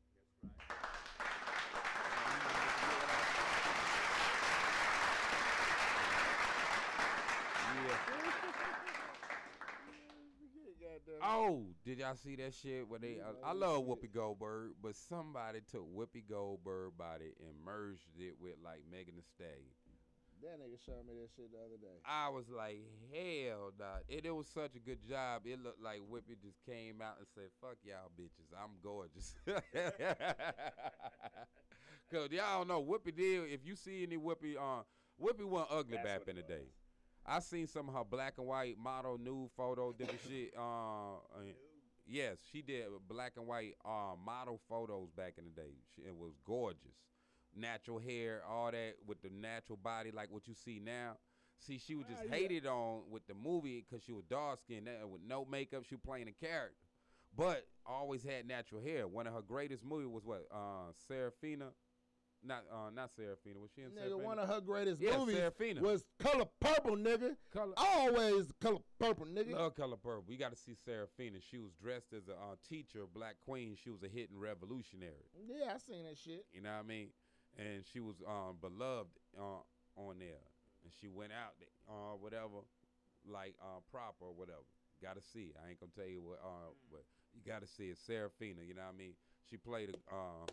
Oh, 11.23 11.63
did 11.85 11.99
y'all 11.99 12.17
see 12.17 12.37
that 12.37 12.55
shit 12.55 12.89
where 12.89 12.99
they? 12.99 13.19
Uh, 13.21 13.47
I 13.47 13.53
love 13.53 13.85
Whoopi 13.85 14.13
Goldberg, 14.13 14.73
but 14.83 14.97
somebody 14.97 15.61
took 15.71 15.87
Whoopi 15.95 16.23
Goldberg 16.29 16.97
body 16.99 17.33
and 17.41 17.65
merged 17.65 18.19
it 18.19 18.35
with 18.41 18.55
like 18.65 18.81
Megan 18.91 19.15
Thee 19.17 19.23
Stallion. 19.35 19.71
That 20.43 20.59
nigga 20.59 20.75
showed 20.85 21.07
me 21.07 21.15
that 21.23 21.31
shit 21.37 21.53
the 21.53 21.59
other 21.59 21.79
day. 21.81 22.03
I 22.05 22.29
was 22.29 22.47
like, 22.51 22.83
hell, 23.15 23.71
dog. 23.79 24.03
It, 24.09 24.27
it 24.27 24.35
was 24.35 24.49
such 24.49 24.75
a 24.75 24.81
good 24.81 24.99
job. 25.09 25.43
It 25.45 25.63
looked 25.63 25.81
like 25.81 26.01
Whoopi 26.01 26.35
just 26.43 26.59
came 26.67 27.01
out 27.01 27.19
and 27.19 27.29
said, 27.33 27.45
fuck 27.61 27.77
y'all 27.85 28.11
bitches. 28.19 28.51
I'm 28.53 28.73
gorgeous. 28.83 29.37
Because 32.13 32.31
y'all 32.31 32.67
know 32.67 32.83
Whoopi 32.83 33.17
did, 33.17 33.51
if 33.51 33.65
you 33.65 33.75
see 33.75 34.03
any 34.03 34.19
Whoopi, 34.19 34.57
uh, 34.57 34.83
Whoopi 35.19 35.45
wasn't 35.45 35.71
ugly 35.71 35.97
That's 35.97 36.19
back 36.19 36.29
in 36.29 36.37
the 36.37 36.43
day. 36.43 36.67
I 37.27 37.39
seen 37.41 37.67
some 37.67 37.89
of 37.89 37.95
her 37.95 38.05
black 38.05 38.35
and 38.39 38.47
white 38.47 38.77
model 38.79 39.19
nude 39.19 39.51
photo, 39.57 39.93
different 39.93 40.21
shit. 40.29 40.53
Uh, 40.59 41.19
yes, 42.07 42.39
she 42.53 42.63
did 42.63 42.85
black 43.09 43.33
and 43.37 43.47
white 43.47 43.75
uh, 43.85 44.15
model 44.25 44.61
photos 44.69 45.09
back 45.17 45.35
in 45.39 45.45
the 45.45 45.51
day. 45.51 45.75
She, 45.95 46.03
it 46.03 46.17
was 46.17 46.33
gorgeous. 46.45 46.97
Natural 47.55 47.99
hair, 47.99 48.43
all 48.49 48.71
that 48.71 48.95
with 49.07 49.21
the 49.23 49.29
natural 49.31 49.77
body, 49.83 50.11
like 50.11 50.31
what 50.31 50.49
you 50.49 50.55
see 50.55 50.81
now. 50.83 51.17
See, 51.59 51.79
she 51.79 51.95
was 51.95 52.07
just 52.07 52.23
Ah, 52.23 52.27
yeah. 52.31 52.35
hated 52.35 52.67
on 52.67 53.03
with 53.11 53.27
the 53.29 53.35
movie 53.35 53.85
because 53.89 54.03
she 54.05 54.13
was 54.13 54.25
dark 54.25 54.61
skinned 54.61 54.89
and 54.89 55.11
with 55.13 55.21
no 55.25 55.45
makeup. 55.45 55.85
She 55.89 55.95
was 55.95 56.03
playing 56.05 56.27
a 56.29 56.33
character, 56.33 56.75
but 57.37 57.67
always 57.87 58.25
had 58.25 58.49
natural 58.49 58.83
hair. 58.83 59.07
One 59.07 59.27
of 59.29 59.35
her 59.35 59.43
greatest 59.43 59.85
movies 59.85 60.09
was 60.09 60.25
what? 60.25 60.47
Uh, 60.51 60.91
Sarafina, 61.09 61.69
not 62.45 62.65
uh, 62.73 62.91
not 62.95 63.11
Sarafina. 63.17 63.61
Was 63.61 63.71
she 63.75 63.83
in 63.83 63.91
Nigga, 63.91 64.21
one 64.21 64.39
of 64.39 64.49
her 64.49 64.61
greatest 64.61 65.01
Yeah, 65.01 65.17
movies 65.17 65.37
Sarafina. 65.37 65.81
was 65.81 66.05
Color 66.19 66.47
Purple, 66.61 66.97
nigga. 66.97 67.37
Color- 67.53 67.75
Always 67.77 68.53
Color 68.61 68.79
Purple, 68.99 69.27
nigga. 69.27 69.53
Love 69.55 69.75
Color 69.77 69.97
Purple. 69.97 70.25
We 70.27 70.37
got 70.37 70.51
to 70.53 70.59
see 70.59 70.73
Sarafina. 70.89 71.41
She 71.51 71.59
was 71.59 71.73
dressed 71.81 72.13
as 72.13 72.29
a 72.29 72.33
uh, 72.33 72.57
teacher, 72.69 73.01
Black 73.15 73.37
Queen. 73.47 73.77
She 73.83 73.91
was 73.91 74.03
a 74.03 74.09
hidden 74.09 74.39
revolutionary. 74.39 75.27
Yeah, 75.49 75.73
I 75.75 75.79
seen 75.79 76.05
that 76.05 76.19
shit. 76.19 76.45
You 76.53 76.63
know 76.63 76.71
what 76.73 76.85
I 76.85 76.89
mean? 76.89 77.09
And 77.59 77.85
she 77.93 78.01
was 78.01 78.17
um, 78.27 78.57
beloved 78.61 79.11
uh, 79.39 79.63
on 79.97 80.19
there. 80.19 80.43
And 80.85 80.93
she 81.01 81.07
went 81.09 81.31
out, 81.33 81.55
uh, 81.89 82.17
whatever, 82.19 82.65
like 83.31 83.55
uh, 83.63 83.79
proper 83.91 84.25
or 84.27 84.35
whatever. 84.35 84.67
Got 85.01 85.15
to 85.17 85.23
see. 85.23 85.51
it. 85.51 85.57
I 85.65 85.71
ain't 85.71 85.79
gonna 85.81 85.93
tell 85.97 86.09
you 86.11 86.21
what, 86.23 86.41
uh, 86.45 86.71
but 86.91 87.03
you 87.35 87.41
got 87.47 87.61
to 87.63 87.69
see 87.69 87.85
it. 87.91 87.99
Sarafina. 88.09 88.67
You 88.67 88.75
know 88.75 88.83
what 88.83 88.95
I 88.95 88.99
mean? 88.99 89.13
She 89.49 89.57
played 89.57 89.91
a, 89.91 90.15
uh, 90.15 90.47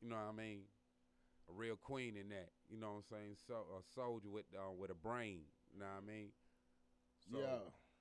you 0.00 0.08
know 0.08 0.16
what 0.16 0.32
I 0.32 0.36
mean? 0.36 0.60
A 1.50 1.52
real 1.54 1.76
queen 1.76 2.16
in 2.16 2.28
that. 2.30 2.50
You 2.70 2.78
know 2.78 2.92
what 2.92 2.96
I'm 2.98 3.18
saying? 3.18 3.36
So 3.46 3.54
a 3.78 3.82
soldier 3.94 4.30
with 4.30 4.46
uh, 4.56 4.72
with 4.72 4.90
a 4.90 4.94
brain. 4.94 5.42
You 5.72 5.80
know 5.80 5.86
what 5.86 6.04
I 6.04 6.06
mean? 6.06 6.28
So, 7.30 7.38
Yeah. 7.38 7.58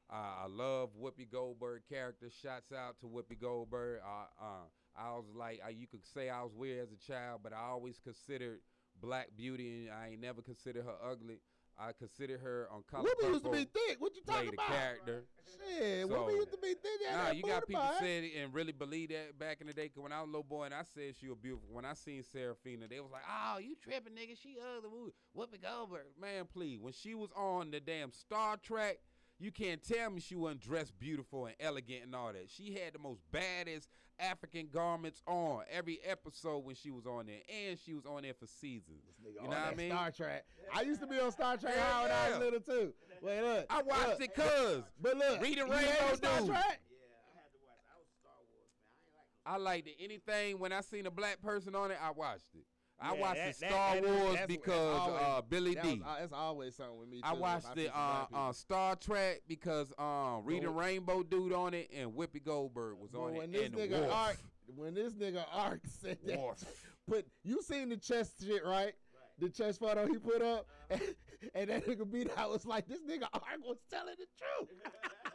I, 0.10 0.44
I 0.44 0.48
love 0.48 0.90
Whoopi 1.00 1.30
Goldberg 1.32 1.84
character. 1.90 2.30
Shouts 2.42 2.72
out 2.72 3.00
to 3.02 3.08
Whoopi 3.08 3.40
Goldberg. 3.40 4.02
I, 4.06 4.26
uh, 4.42 4.66
I 4.98 5.12
was 5.12 5.26
like, 5.36 5.62
I, 5.66 5.70
you 5.70 5.88
could 5.88 6.06
say 6.06 6.30
I 6.30 6.42
was 6.44 6.54
weird 6.56 6.82
as 6.82 6.92
a 6.92 7.12
child, 7.12 7.42
but 7.44 7.54
I 7.54 7.62
always 7.62 8.00
considered 8.00 8.60
Black 9.02 9.30
Beauty, 9.38 9.88
and 9.88 9.94
I 9.94 10.10
ain't 10.10 10.22
never 10.22 10.42
considered 10.42 10.86
her 10.86 10.96
ugly. 11.12 11.40
I 11.82 11.94
considered 11.94 12.42
her 12.42 12.68
on 12.72 12.84
Color 12.92 13.10
Whoopi 13.10 13.30
used 13.32 13.44
to 13.46 13.52
be 13.52 13.64
thick. 13.66 13.96
What 14.00 14.14
you 14.14 14.22
talking 14.28 14.50
about? 14.54 14.68
character. 14.68 15.24
Shit, 15.48 16.08
So- 16.08 16.14
Whoopi 16.14 16.36
used 16.36 16.52
to 16.52 16.58
be 16.58 16.74
thick. 16.74 17.00
Yeah, 17.02 17.16
Nah, 17.16 17.32
you 17.32 17.42
got 17.44 17.66
people 17.68 17.90
saying 18.00 18.26
it 18.26 18.32
and 18.38 18.54
really 18.54 18.74
believe 18.74 19.10
that 19.10 19.40
back 19.40 19.62
in 19.62 19.68
the 19.68 19.74
day. 19.74 19.88
Cause 19.88 20.04
when 20.04 20.12
I 20.12 20.20
was 20.20 20.28
a 20.28 20.32
little 20.32 20.44
boy 20.44 20.66
and 20.66 20.74
I 20.74 20.84
said 20.84 21.16
she 21.20 21.30
was 21.30 21.38
beautiful, 21.38 21.70
when 21.72 21.86
I 21.86 21.94
seen 21.94 22.22
Sarafina, 22.22 22.90
they 22.90 23.00
was 23.00 23.12
like, 23.12 23.24
"Oh, 23.28 23.60
you 23.60 23.76
tripping, 23.82 24.14
nigga? 24.14 24.38
She 24.42 24.58
ugly." 24.60 25.14
Whoopi 25.36 25.62
Goldberg, 25.62 26.08
man, 26.20 26.46
please. 26.52 26.80
When 26.82 26.94
she 26.94 27.16
was 27.16 27.30
on 27.36 27.72
the 27.72 27.80
damn 27.80 28.12
Star 28.12 28.58
Trek, 28.58 29.00
you 29.40 29.52
can't 29.52 29.82
tell 29.82 30.10
me 30.10 30.20
she 30.20 30.36
wasn't 30.36 30.62
dressed 30.62 30.98
beautiful 31.00 31.46
and 31.46 31.56
elegant 31.60 32.04
and 32.04 32.14
all 32.14 32.34
that. 32.34 32.50
She 32.50 32.74
had 32.74 32.94
the 32.94 33.00
most 33.00 33.22
baddest 33.32 33.88
African 34.20 34.68
garments 34.72 35.22
on 35.26 35.62
every 35.72 36.00
episode 36.06 36.66
when 36.66 36.76
she 36.76 36.92
was 36.92 37.06
on 37.06 37.26
there, 37.26 37.40
and 37.48 37.80
she 37.80 37.94
was 37.94 38.06
on 38.06 38.24
there 38.24 38.34
for 38.34 38.48
seasons. 38.48 39.00
Nigga, 39.24 39.44
you 39.44 39.50
know 39.50 39.50
what 39.50 39.58
I 39.58 39.76
mean? 39.76 39.92
Star 39.92 40.12
Trek. 40.12 40.46
I 40.76 40.82
used 40.82 41.00
to 41.02 41.08
be 41.08 41.20
on 41.20 41.32
Star 41.32 41.56
Trek 41.56 41.74
Hell 41.76 42.04
when 42.04 42.12
I 42.12 42.30
was 42.30 42.40
little 42.40 42.60
too. 42.60 42.94
Wait, 43.22 43.42
look. 43.42 43.66
I 43.70 43.82
watched 43.82 44.20
look. 44.20 44.22
it, 44.22 44.36
cuz. 44.36 44.84
But 45.02 45.18
look, 45.18 45.42
Reading 45.42 45.68
you 45.68 45.74
ain't 45.74 45.84
Rainbow 45.84 46.10
on 46.10 46.16
Star 46.18 46.40
Dude. 46.40 46.48
Trek? 46.50 46.82
Yeah, 46.92 46.98
I 47.24 47.40
had 47.40 47.52
to 47.54 47.60
watch. 47.64 47.80
I 47.88 47.96
was 47.96 48.08
Star 48.20 48.36
Wars. 48.52 48.68
I 48.92 49.00
ain't 49.00 49.16
like 49.16 49.28
no 49.46 49.52
I 49.54 49.72
liked 49.72 49.88
it. 49.88 49.96
Anything 50.04 50.60
when 50.60 50.74
I 50.74 50.82
seen 50.82 51.06
a 51.06 51.12
black 51.12 51.42
person 51.42 51.76
on 51.76 51.92
it, 51.92 51.98
I 52.04 52.12
watched 52.12 52.56
it. 52.56 52.66
I 53.02 53.14
Yeah, 53.16 53.20
watched 53.22 53.36
that- 53.36 53.54
the 53.56 53.60
that- 53.62 53.70
Star 53.70 54.02
Wars 54.02 54.40
because 54.48 55.00
always- 55.00 55.22
uh, 55.24 55.42
Billy 55.42 55.74
that 55.76 55.84
D. 55.84 55.90
was- 56.00 56.02
uh, 56.06 56.20
that's 56.20 56.34
always 56.34 56.76
something 56.76 56.98
with 57.00 57.08
me. 57.10 57.18
Too, 57.22 57.28
I 57.28 57.34
if 57.34 57.40
watched 57.40 57.68
see 57.76 57.84
the 57.86 57.98
uh, 57.98 58.26
uh, 58.34 58.52
Star 58.52 58.96
Trek 58.98 59.42
because 59.48 59.94
um, 59.98 60.44
Reading 60.46 60.66
But- 60.66 60.76
Rainbow 60.82 61.24
dude 61.24 61.54
on 61.54 61.74
it 61.74 61.90
and 61.94 62.12
Whoopi 62.12 62.44
Goldberg 62.44 62.98
was 62.98 63.12
But 63.12 63.20
on 63.22 63.34
when 63.36 63.44
it. 63.44 63.52
this 63.54 63.66
and 63.68 63.76
nigga 63.92 64.02
Worf. 64.02 64.12
Ark, 64.14 64.38
when 64.76 64.94
this 64.94 65.14
nigga 65.14 65.46
Ark 65.52 65.82
said 66.02 66.18
that, 66.26 66.40
Worf. 66.40 66.64
put 67.08 67.26
you 67.44 67.62
seen 67.62 67.90
the 67.90 67.98
chest 67.98 68.44
shit 68.46 68.64
right? 68.66 68.94
The 69.40 69.50
chest 69.50 69.80
photo 69.80 70.06
he 70.06 70.18
put 70.18 70.42
up, 70.42 70.68
and, 70.90 71.02
and 71.56 71.70
that 71.70 71.86
nigga 71.86 72.10
beat. 72.12 72.30
I 72.36 72.46
was 72.48 72.66
like, 72.66 72.88
this 72.90 73.00
nigga 73.00 73.28
Ark 73.34 73.44
was 73.64 73.78
telling 73.90 74.16
the 74.20 74.26
truth. 74.38 74.70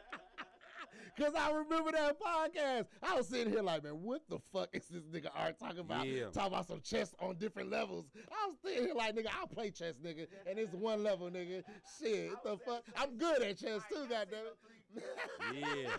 Cause 1.19 1.33
I 1.39 1.53
remember 1.53 1.93
that 1.93 2.17
podcast. 2.21 2.87
I 3.03 3.15
was 3.15 3.29
sitting 3.29 3.53
here 3.53 3.63
like, 3.63 3.85
man, 3.85 3.93
what 4.03 4.23
the 4.29 4.39
fuck 4.53 4.71
is 4.73 4.87
this 4.89 5.05
nigga 5.05 5.29
Art 5.35 5.59
talking 5.61 5.79
about? 5.79 6.07
Yeah. 6.09 6.25
Talking 6.33 6.53
about 6.53 6.67
some 6.67 6.81
chess 6.81 7.15
on 7.21 7.37
different 7.37 7.71
levels. 7.71 8.07
I 8.33 8.49
was 8.49 8.57
sitting 8.65 8.87
here 8.87 8.95
like, 8.95 9.15
nigga, 9.15 9.29
I'll 9.39 9.47
play 9.47 9.71
chess, 9.71 9.95
nigga, 10.05 10.27
and 10.49 10.59
it's 10.59 10.75
one 10.75 11.03
level, 11.05 11.31
nigga. 11.31 11.63
Shit, 12.01 12.31
what 12.31 12.43
the 12.43 12.57
fuck? 12.65 12.83
I'm 12.97 13.17
good 13.17 13.43
at 13.43 13.59
chess 13.59 13.83
too, 13.89 14.07
goddamn 14.09 14.47
it. 14.47 14.57
Yeah, 15.53 15.91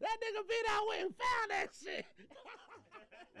That 0.00 0.16
nigga 0.20 0.48
beat 0.48 0.66
out 0.70 0.88
went 0.88 1.02
and 1.02 1.14
found 1.14 1.50
that 1.50 1.66
shit. 1.84 2.06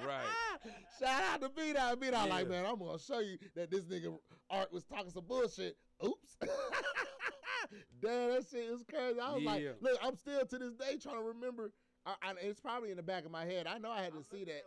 right. 0.06 0.24
Shout 1.00 1.22
out 1.24 1.40
to 1.42 1.48
beat 1.48 1.76
out. 1.76 2.00
Beat 2.00 2.14
out 2.14 2.28
like, 2.28 2.48
man, 2.48 2.64
I'm 2.66 2.78
gonna 2.78 2.98
show 2.98 3.18
you 3.20 3.38
that 3.56 3.70
this 3.70 3.84
nigga 3.84 4.16
Art 4.50 4.72
was 4.72 4.84
talking 4.84 5.10
some 5.10 5.24
bullshit. 5.26 5.76
Oops. 6.04 6.36
Damn, 8.00 8.30
that 8.30 8.44
shit 8.50 8.60
is 8.60 8.82
crazy. 8.88 9.18
I 9.20 9.32
was 9.34 9.42
Yeah. 9.42 9.50
like, 9.50 9.64
look, 9.80 9.98
I'm 10.02 10.16
still 10.16 10.44
to 10.46 10.58
this 10.58 10.74
day 10.74 10.96
trying 10.96 11.16
to 11.16 11.22
remember. 11.22 11.72
I, 12.06 12.14
I, 12.22 12.32
it's 12.40 12.60
probably 12.60 12.90
in 12.90 12.96
the 12.96 13.02
back 13.02 13.24
of 13.24 13.30
my 13.30 13.44
head. 13.44 13.66
I 13.66 13.78
know 13.78 13.90
I 13.90 14.02
had 14.02 14.12
to 14.14 14.22
see 14.22 14.44
that. 14.44 14.62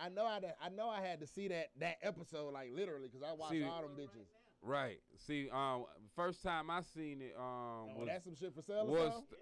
I 0.00 0.08
know 0.10 0.24
I, 0.24 0.34
had- 0.34 0.54
I 0.62 0.68
know 0.68 0.88
I 0.88 1.00
had 1.00 1.20
to 1.20 1.26
see 1.26 1.48
that 1.48 1.68
that 1.80 1.96
episode 2.02 2.52
like 2.52 2.70
literally 2.72 3.08
because 3.08 3.26
I 3.28 3.32
watched 3.32 3.52
See- 3.52 3.64
all 3.64 3.82
them 3.82 3.92
bitches. 3.98 4.26
Right. 4.62 4.98
See, 5.16 5.48
um, 5.50 5.84
first 6.16 6.42
time 6.42 6.68
I 6.70 6.82
seen 6.82 7.22
it, 7.22 7.34
um, 7.38 7.44
Oh, 7.44 7.92
was, 7.98 8.08
that's 8.08 8.24
some 8.24 8.34
shit 8.34 8.54
for 8.54 8.62
sale. 8.62 8.86
or 8.88 8.90
was 8.90 9.12
something? 9.14 9.38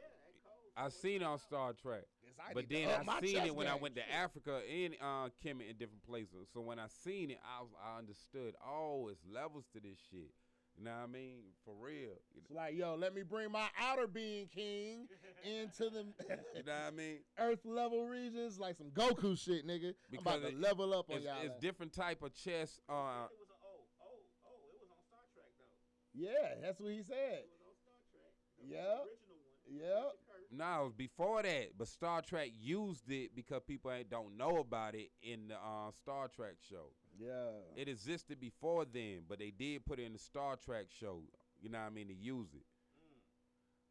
I 0.77 0.89
seen 0.91 1.23
it 1.23 1.25
on 1.25 1.39
Star 1.39 1.73
Trek. 1.73 2.03
Guess 2.23 2.35
I 2.39 2.53
But 2.53 2.69
then 2.69 2.89
I 3.09 3.21
seen 3.21 3.39
it 3.47 3.55
when 3.57 3.67
I 3.67 3.75
went 3.77 3.97
to 3.97 4.03
Africa 4.13 4.61
and 4.71 4.95
uh, 5.01 5.29
Kemet 5.43 5.71
in 5.71 5.77
different 5.79 6.05
places. 6.07 6.49
So 6.53 6.61
when 6.61 6.79
I 6.79 6.87
seen 7.03 7.31
it, 7.31 7.39
I 7.43 7.63
was, 7.63 7.71
I 7.83 7.99
understood. 7.99 8.55
Oh, 8.63 9.09
it's 9.11 9.23
levels 9.27 9.65
to 9.73 9.81
this 9.81 9.97
shit. 10.11 10.31
You 10.79 10.85
know 10.85 10.91
what 10.91 11.05
I 11.09 11.13
mean? 11.13 11.37
For 11.65 11.73
real. 11.81 12.21
You 12.35 12.41
It's 12.43 12.51
like, 12.51 12.75
yo, 12.75 12.97
let 12.97 13.15
me 13.15 13.23
bring 13.23 13.51
my 13.51 13.67
outer 13.81 14.07
being 14.07 14.47
king 14.55 15.09
into 15.45 15.89
the 15.91 16.05
you 16.55 16.63
know 16.67 16.73
what 16.73 16.89
I 16.89 16.91
mean? 16.91 17.19
Earth 17.39 17.61
level 17.65 18.05
regions, 18.07 18.59
like 18.59 18.77
some 18.77 18.91
Goku 18.91 19.39
shit, 19.39 19.67
nigga. 19.67 19.95
I'm 20.13 20.19
about 20.19 20.43
to 20.43 20.49
it- 20.49 20.61
level 20.61 20.93
up 20.93 21.09
on 21.11 21.17
it's, 21.17 21.25
y'all. 21.25 21.37
it's 21.43 21.55
ass. 21.55 21.61
different 21.61 21.93
type 21.95 22.23
of 22.23 22.35
chess. 22.35 22.79
Uh, 22.89 22.93
It 22.93 23.39
was 23.41 23.49
a 23.49 23.57
oh 23.65 23.85
oh 24.03 24.21
oh. 24.45 24.69
It 24.69 24.81
was 24.83 24.91
on 24.93 25.03
Star 25.09 25.25
Trek 25.33 25.49
though. 25.59 26.21
Yeah, 26.21 26.61
that's 26.61 26.79
what 26.81 26.93
he 26.93 27.03
said. 27.03 27.41
It 27.41 27.49
was 27.57 27.65
on 27.65 27.77
Star 27.81 27.97
Trek. 28.13 28.33
The 28.61 28.75
Yeah. 28.75 29.01
original 29.01 29.41
one. 29.41 29.73
Yeah. 29.73 30.11
No, 30.53 30.81
it 30.83 30.85
was 30.85 30.93
before 30.95 31.43
that, 31.43 31.71
but 31.77 31.89
Star 31.89 32.21
Trek 32.23 32.51
used 32.55 33.11
it 33.11 33.35
because 33.35 33.63
people 33.67 33.91
ain't, 33.91 34.09
don't 34.11 34.37
know 34.37 34.59
about 34.59 34.95
it 34.95 35.09
in 35.23 35.49
the 35.49 35.55
uh, 35.57 35.91
Star 36.03 36.29
Trek 36.29 36.55
show. 36.71 36.91
Yeah. 37.19 37.51
It 37.77 37.89
existed 37.89 38.41
before 38.41 38.85
then, 38.85 39.21
but 39.29 39.39
they 39.39 39.51
did 39.51 39.85
put 39.85 39.99
it 39.99 40.05
in 40.05 40.13
the 40.13 40.19
Star 40.19 40.57
Trek 40.57 40.87
show. 41.01 41.23
You 41.61 41.71
know 41.71 41.79
what 41.79 41.87
I 41.87 41.91
mean? 41.91 42.09
To 42.09 42.15
use 42.15 42.49
it. 42.55 42.67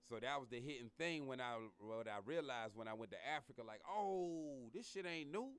So 0.07 0.19
that 0.21 0.39
was 0.39 0.49
the 0.49 0.61
hitting 0.61 0.91
thing 0.99 1.25
when 1.25 1.41
I 1.41 1.55
what 1.79 2.07
I 2.07 2.19
realized 2.23 2.75
when 2.75 2.87
I 2.87 2.93
went 2.93 3.11
to 3.11 3.17
Africa, 3.35 3.61
like, 3.65 3.81
oh, 3.89 4.69
this 4.73 4.91
shit 4.91 5.05
ain't 5.05 5.31
new. 5.31 5.49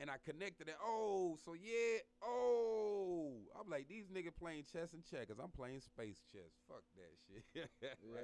And 0.00 0.10
I 0.10 0.14
connected 0.24 0.68
it. 0.68 0.76
Oh, 0.82 1.36
so 1.44 1.52
yeah, 1.52 1.98
oh. 2.24 3.30
I'm 3.60 3.70
like, 3.70 3.88
these 3.88 4.06
niggas 4.06 4.34
playing 4.40 4.64
chess 4.72 4.94
and 4.94 5.04
checkers. 5.04 5.36
I'm 5.40 5.50
playing 5.50 5.80
space 5.80 6.22
chess. 6.32 6.50
Fuck 6.66 6.82
that 6.96 7.12
shit. 7.28 7.70
Yeah. 8.02 8.20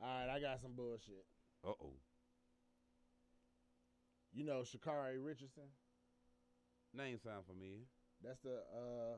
All 0.00 0.06
right, 0.06 0.36
I 0.36 0.40
got 0.40 0.60
some 0.60 0.72
bullshit. 0.76 1.24
Uh 1.64 1.70
oh. 1.70 1.94
You 4.32 4.44
know 4.44 4.60
Sha'Carri 4.60 5.24
Richardson? 5.24 5.64
Name 6.94 7.18
sound 7.22 7.44
familiar. 7.46 7.84
That's 8.22 8.40
the 8.40 8.56
uh 8.74 9.16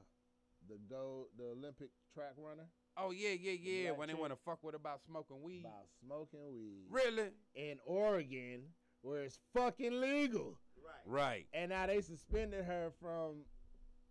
the 0.69 0.77
gold 0.89 1.27
the 1.39 1.45
Olympic 1.57 1.91
track 2.13 2.35
runner 2.37 2.67
Oh 2.97 3.13
yeah, 3.13 3.31
yeah, 3.31 3.53
yeah. 3.53 3.87
black 3.89 3.99
When 3.99 4.09
they 4.09 4.13
chick. 4.15 4.21
want 4.21 4.33
to 4.33 4.39
fuck 4.45 4.59
with 4.63 4.75
about 4.75 5.01
smoking 5.07 5.41
weed. 5.43 5.61
about 5.65 5.87
smoking 6.05 6.53
weed 6.53 6.85
Really? 6.91 7.31
in 7.55 7.79
Oregon 7.87 8.63
where 9.03 9.23
it's 9.23 9.39
fucking 9.55 9.99
legal. 10.01 10.59
Right. 10.77 11.07
Right. 11.07 11.47
And 11.55 11.71
now 11.71 11.87
they 11.87 12.03
suspended 12.03 12.65
her 12.67 12.91
from 13.01 13.45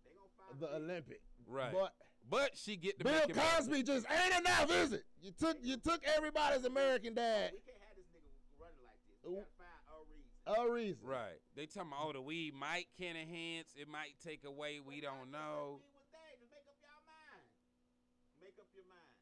They 0.04 0.10
gonna 0.10 0.34
find 0.36 0.58
the 0.60 0.74
Olympic. 0.76 1.20
Right. 1.46 1.72
But 1.72 1.92
But 2.28 2.56
she 2.56 2.74
get 2.76 2.98
to 2.98 3.04
Bill 3.04 3.12
make 3.14 3.30
it. 3.30 3.36
Cosby 3.36 3.82
just 3.84 4.06
ain't 4.10 4.40
enough, 4.40 4.70
is 4.72 4.92
it? 4.92 5.04
You 5.22 5.30
took 5.38 5.58
you 5.62 5.76
took 5.76 6.00
everybody's 6.16 6.64
American 6.64 7.14
dad. 7.14 7.52
We 7.52 7.60
can't 7.60 7.78
have 7.86 7.94
this 7.96 8.06
nigga 8.10 8.32
running 8.58 8.82
like 8.82 8.98
this. 9.06 9.18
Ooh. 9.28 9.30
We 9.30 9.36
gotta 9.36 9.54
find 9.54 9.68
a 10.46 10.70
reason. 10.70 11.02
Right. 11.04 11.40
They 11.56 11.66
talking 11.66 11.92
about, 11.92 12.10
oh, 12.10 12.12
the 12.12 12.22
weed 12.22 12.54
might 12.54 12.86
can 12.98 13.16
enhance, 13.16 13.74
it 13.76 13.88
might 13.88 14.16
take 14.24 14.44
away, 14.44 14.80
we 14.80 15.00
don't 15.00 15.30
know. 15.30 15.80
Weed 15.80 15.92
was 15.94 16.08
dangerous. 16.12 16.50
Make 16.50 16.66
up 16.68 16.78
y'all 16.80 17.04
mind. 17.04 17.46
Make 18.40 18.56
up 18.60 18.70
your 18.74 18.86
mind. 18.88 19.16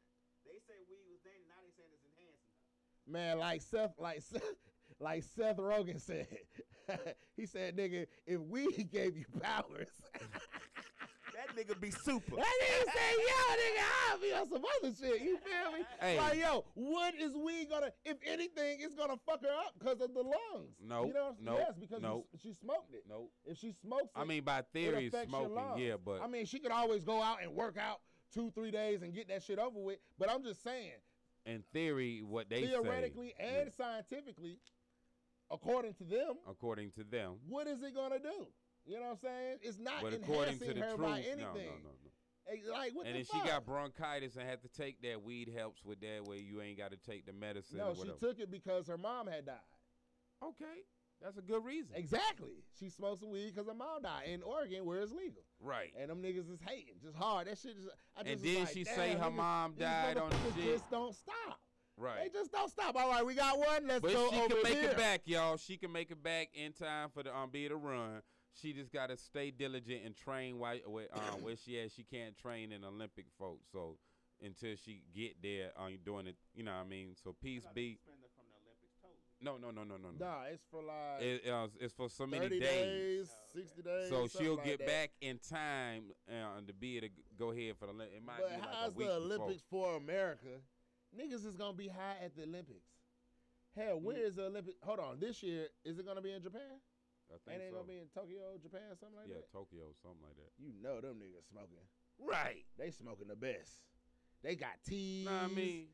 They 0.45 0.57
say 0.65 0.77
weed 0.87 1.05
was 1.09 1.21
dangerous. 1.21 1.49
Now 1.49 1.59
they 1.61 1.73
saying 1.75 1.91
it's 1.93 2.05
enhancing 2.07 2.53
her. 2.55 2.69
Man, 3.09 3.39
like 3.39 3.61
Seth, 3.61 3.93
like 3.99 4.21
Seth, 4.21 4.41
like 4.99 5.23
Seth 5.23 5.57
Rogen 5.57 5.99
said. 5.99 6.27
he 7.37 7.45
said, 7.45 7.77
"Nigga, 7.77 8.07
if 8.25 8.41
we 8.41 8.71
gave 8.91 9.17
you 9.17 9.25
powers, 9.41 9.89
That 10.13 10.78
nigga 11.59 11.79
be 11.79 11.91
super. 11.91 12.35
that 12.35 12.45
nigga 12.45 12.85
say, 12.93 13.11
yo, 13.17 13.55
nigga, 13.55 13.83
I'll 14.11 14.19
be 14.19 14.33
on 14.33 14.49
some 14.49 14.63
other 14.79 14.95
shit. 14.95 15.21
You 15.21 15.37
feel 15.37 15.71
me? 15.73 15.85
Hey. 15.99 16.17
Like, 16.17 16.37
yo, 16.37 16.65
what 16.73 17.15
is 17.15 17.35
we 17.35 17.65
gonna? 17.65 17.91
If 18.05 18.17
anything, 18.25 18.79
it's 18.81 18.95
gonna 18.95 19.17
fuck 19.25 19.41
her 19.41 19.49
up 19.65 19.73
because 19.77 20.01
of 20.01 20.13
the 20.13 20.21
lungs. 20.21 20.75
Nope, 20.81 21.07
You 21.07 21.13
know 21.13 21.23
what 21.25 21.35
I'm 21.39 21.45
nope, 21.45 21.59
Yes, 21.59 21.77
because 21.79 22.01
nope. 22.01 22.27
she, 22.41 22.49
she 22.49 22.53
smoked 22.53 22.93
it. 22.93 23.03
Nope. 23.07 23.31
If 23.45 23.57
she 23.57 23.73
smokes 23.81 24.11
it, 24.15 24.19
I 24.19 24.23
mean, 24.25 24.43
by 24.43 24.63
theory, 24.73 25.11
smoking, 25.27 25.83
yeah, 25.83 25.95
but 26.03 26.21
I 26.21 26.27
mean, 26.27 26.45
she 26.45 26.59
could 26.59 26.71
always 26.71 27.03
go 27.03 27.21
out 27.21 27.43
and 27.43 27.53
work 27.53 27.77
out 27.77 27.99
two, 28.33 28.51
three 28.51 28.71
days 28.71 29.01
and 29.01 29.13
get 29.13 29.27
that 29.29 29.43
shit 29.43 29.59
over 29.59 29.79
with. 29.79 29.99
But 30.17 30.29
I'm 30.29 30.43
just 30.43 30.63
saying, 30.63 30.93
in 31.45 31.63
theory, 31.73 32.21
what 32.23 32.49
they 32.49 32.65
theoretically 32.65 33.33
say, 33.39 33.61
and 33.61 33.73
scientifically, 33.73 34.59
according 35.51 35.93
to 35.95 36.03
them, 36.03 36.35
according 36.49 36.91
to 36.91 37.03
them, 37.03 37.35
what 37.47 37.67
is 37.67 37.81
it 37.81 37.95
gonna 37.95 38.19
do? 38.19 38.47
You 38.89 38.95
know 38.95 39.01
what 39.05 39.11
I'm 39.11 39.17
saying? 39.17 39.57
It's 39.61 39.77
not 39.77 40.01
but 40.01 40.13
according 40.13 40.57
to 40.59 40.65
enhancing 40.65 40.79
the 40.81 40.85
her 40.87 40.95
truth, 40.95 41.07
by 41.09 41.19
anything. 41.19 41.43
no, 41.43 41.53
no, 41.53 41.93
no. 41.93 42.09
Hey, 42.47 42.61
Like 42.71 42.95
what 42.95 43.05
And 43.05 43.13
the 43.15 43.19
then 43.19 43.25
fuck? 43.25 43.43
she 43.45 43.47
got 43.47 43.65
bronchitis 43.65 44.35
and 44.35 44.49
had 44.49 44.63
to 44.63 44.67
take 44.69 44.99
that. 45.03 45.21
Weed 45.21 45.51
helps 45.55 45.85
with 45.85 46.01
that, 46.01 46.25
where 46.25 46.37
you 46.37 46.61
ain't 46.61 46.79
got 46.79 46.89
to 46.91 46.97
take 46.97 47.27
the 47.27 47.33
medicine. 47.33 47.77
no, 47.77 47.93
she 47.93 48.09
took 48.19 48.39
it 48.39 48.49
because 48.49 48.87
her 48.87 48.97
mom 48.97 49.27
had 49.27 49.45
died. 49.45 49.55
Okay, 50.43 50.81
that's 51.21 51.37
a 51.37 51.41
good 51.41 51.63
reason. 51.63 51.91
Exactly. 51.93 52.63
She 52.79 52.89
smoked 52.89 53.19
some 53.19 53.29
weed 53.29 53.51
because 53.53 53.67
her 53.67 53.75
mom 53.75 54.01
died 54.01 54.23
in 54.27 54.41
Oregon, 54.41 54.85
where 54.85 55.01
it's 55.01 55.11
legal. 55.11 55.43
Right. 55.61 55.93
And 55.99 56.09
them 56.09 56.23
niggas 56.23 56.51
is 56.51 56.59
hating, 56.65 56.95
just 57.03 57.15
hard. 57.15 57.45
That 57.47 57.59
shit 57.59 57.75
is. 57.77 57.87
I 58.17 58.23
just 58.23 58.33
And 58.33 58.41
then 58.43 58.63
like, 58.63 58.73
she 58.73 58.83
say 58.85 59.11
her 59.13 59.25
niggas- 59.29 59.35
mom 59.35 59.73
died 59.77 60.17
on 60.17 60.29
the 60.31 60.35
shit. 60.55 60.63
Just 60.73 60.89
don't 60.89 61.13
stop. 61.13 61.59
Right. 61.97 62.23
They 62.23 62.29
just 62.39 62.51
don't 62.51 62.71
stop. 62.71 62.95
All 62.95 63.09
right, 63.09 63.25
we 63.25 63.35
got 63.35 63.59
one. 63.59 63.85
Let's 63.85 64.01
But 64.01 64.13
go 64.13 64.29
she 64.31 64.37
can 64.47 64.63
make 64.63 64.77
here. 64.79 64.89
it 64.91 64.97
back, 64.97 65.21
y'all. 65.25 65.57
She 65.57 65.75
can 65.77 65.91
make 65.91 66.09
it 66.09 66.23
back 66.23 66.47
in 66.53 66.71
time 66.71 67.09
for 67.13 67.21
the 67.21 67.35
um 67.37 67.49
be 67.51 67.67
to 67.67 67.75
run. 67.75 68.21
She 68.53 68.73
just 68.73 68.91
gotta 68.91 69.17
stay 69.17 69.51
diligent 69.51 70.01
and 70.05 70.15
train 70.15 70.59
while 70.59 70.77
where, 70.87 71.07
um, 71.13 71.41
where 71.41 71.55
she 71.63 71.79
at. 71.79 71.91
She 71.91 72.03
can't 72.03 72.37
train 72.37 72.71
in 72.71 72.83
Olympic 72.83 73.25
folks. 73.37 73.67
So 73.71 73.97
until 74.43 74.75
she 74.75 75.01
get 75.15 75.41
there, 75.41 75.71
um, 75.77 75.97
doing 76.05 76.27
it, 76.27 76.35
you 76.53 76.63
know 76.63 76.71
what 76.73 76.85
I 76.85 76.89
mean. 76.89 77.15
So 77.23 77.35
peace 77.41 77.65
be. 77.73 77.97
Suspend 77.97 78.19
her 78.21 78.29
from 78.35 78.45
the 78.49 78.57
Olympics 78.65 78.95
totally. 79.01 79.19
No, 79.41 79.57
no, 79.57 79.71
no, 79.71 79.83
no, 79.83 79.95
no, 79.97 80.09
no. 80.17 80.25
Nah, 80.25 80.43
it's 80.51 80.63
for 80.69 80.81
like 80.83 81.21
It, 81.21 81.49
uh, 81.49 81.67
it's 81.79 81.93
for 81.93 82.09
so 82.09 82.25
many 82.25 82.47
30 82.47 82.59
days. 82.59 83.27
days, 83.29 83.29
60 83.53 83.81
days. 83.81 84.09
So 84.09 84.27
she'll 84.27 84.55
like 84.55 84.65
get 84.65 84.79
that. 84.79 84.87
back 84.87 85.11
in 85.21 85.39
time 85.39 86.03
uh, 86.29 86.59
to 86.65 86.73
be 86.73 86.97
able 86.97 87.07
to 87.07 87.13
go 87.37 87.51
ahead 87.51 87.75
for 87.79 87.85
the. 87.87 87.93
Olymp- 87.93 88.15
It 88.15 88.23
might 88.25 88.39
But 88.39 88.49
be 88.49 88.61
like 88.61 88.73
how's 88.73 88.87
a 88.87 88.91
week 88.91 89.07
the 89.07 89.13
before. 89.19 89.35
Olympics 89.35 89.63
for 89.69 89.95
America? 89.97 90.47
Niggas 91.17 91.45
is 91.45 91.55
gonna 91.55 91.73
be 91.73 91.87
high 91.87 92.15
at 92.23 92.35
the 92.35 92.43
Olympics. 92.43 92.85
Hell, 93.75 93.99
where 93.99 94.17
is 94.25 94.35
the 94.35 94.45
Olympic? 94.45 94.75
Hold 94.83 94.99
on, 94.99 95.19
this 95.19 95.41
year 95.43 95.67
is 95.85 95.99
it 95.99 96.05
gonna 96.05 96.21
be 96.21 96.31
in 96.33 96.41
Japan? 96.41 96.79
I 97.31 97.37
think 97.45 97.61
Ain't 97.61 97.63
it 97.63 97.71
so. 97.71 97.75
gonna 97.77 97.87
be 97.87 97.97
in 98.01 98.09
Tokyo, 98.13 98.57
Japan, 98.61 98.81
something 98.99 99.17
like 99.17 99.27
yeah, 99.29 99.35
that? 99.41 99.47
Yeah, 99.53 99.57
Tokyo, 99.59 99.83
something 100.01 100.21
like 100.25 100.35
that. 100.37 100.51
You 100.57 100.73
know 100.81 100.99
them 101.01 101.17
niggas 101.21 101.45
smoking. 101.49 101.85
Right. 102.19 102.65
They 102.77 102.91
smoking 102.91 103.27
the 103.29 103.35
best. 103.35 103.71
They 104.43 104.55
got 104.55 104.81
teas. 104.87 105.25
Nah, 105.25 105.43
I 105.43 105.47
mean, 105.47 105.87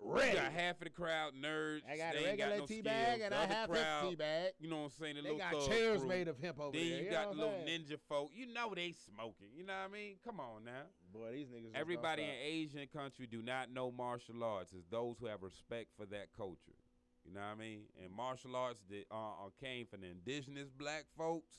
you 0.00 0.12
ready. 0.12 0.36
got 0.36 0.52
half 0.52 0.76
of 0.80 0.84
the 0.84 0.90
crowd 0.90 1.34
nerds. 1.34 1.82
I 1.90 1.96
got 1.96 2.14
they 2.14 2.24
a 2.24 2.28
ain't 2.30 2.38
got 2.38 2.44
regular 2.50 2.58
no 2.58 2.66
tea 2.66 2.80
bag 2.82 3.20
and 3.20 3.32
The 3.32 3.38
I 3.38 3.46
have 3.46 3.68
crowd, 3.70 4.08
tea 4.08 4.14
bag. 4.16 4.52
You 4.60 4.70
know 4.70 4.78
what 4.78 4.84
I'm 4.84 4.90
saying? 5.02 5.16
The 5.16 5.22
They 5.22 5.36
got 5.36 5.52
chairs 5.66 6.00
crew. 6.00 6.08
made 6.08 6.28
of 6.28 6.38
hemp 6.40 6.58
over 6.60 6.70
Then 6.72 6.88
there. 6.88 6.98
you 6.98 7.04
you 7.04 7.10
got 7.10 7.30
the 7.30 7.36
little 7.36 7.54
saying? 7.66 7.84
ninja 7.84 7.98
folk. 8.08 8.30
You 8.34 8.46
know 8.46 8.72
they 8.74 8.92
smoking. 8.92 9.48
You 9.54 9.64
know 9.66 9.74
what 9.74 9.90
I 9.90 9.92
mean? 9.92 10.16
Come 10.24 10.40
on 10.40 10.64
now. 10.64 10.86
Boy, 11.12 11.32
these 11.32 11.48
niggas. 11.48 11.74
Everybody 11.74 12.22
in. 12.22 12.30
Asian 12.42 12.86
country 12.86 13.26
do 13.26 13.42
not 13.42 13.70
know 13.72 13.90
martial 13.90 14.42
arts. 14.42 14.72
It's 14.72 14.86
those 14.90 15.18
who 15.18 15.26
have 15.26 15.42
respect 15.42 15.88
for 15.96 16.06
that 16.06 16.28
culture. 16.36 16.78
You 17.28 17.34
know 17.34 17.40
what 17.40 17.56
I 17.56 17.60
mean? 17.60 17.80
And 18.02 18.10
martial 18.12 18.56
arts 18.56 18.82
that 18.88 19.04
uh, 19.10 19.46
uh, 19.46 19.50
came 19.60 19.86
from 19.86 20.00
the 20.00 20.06
indigenous 20.08 20.70
black 20.70 21.04
folks, 21.16 21.56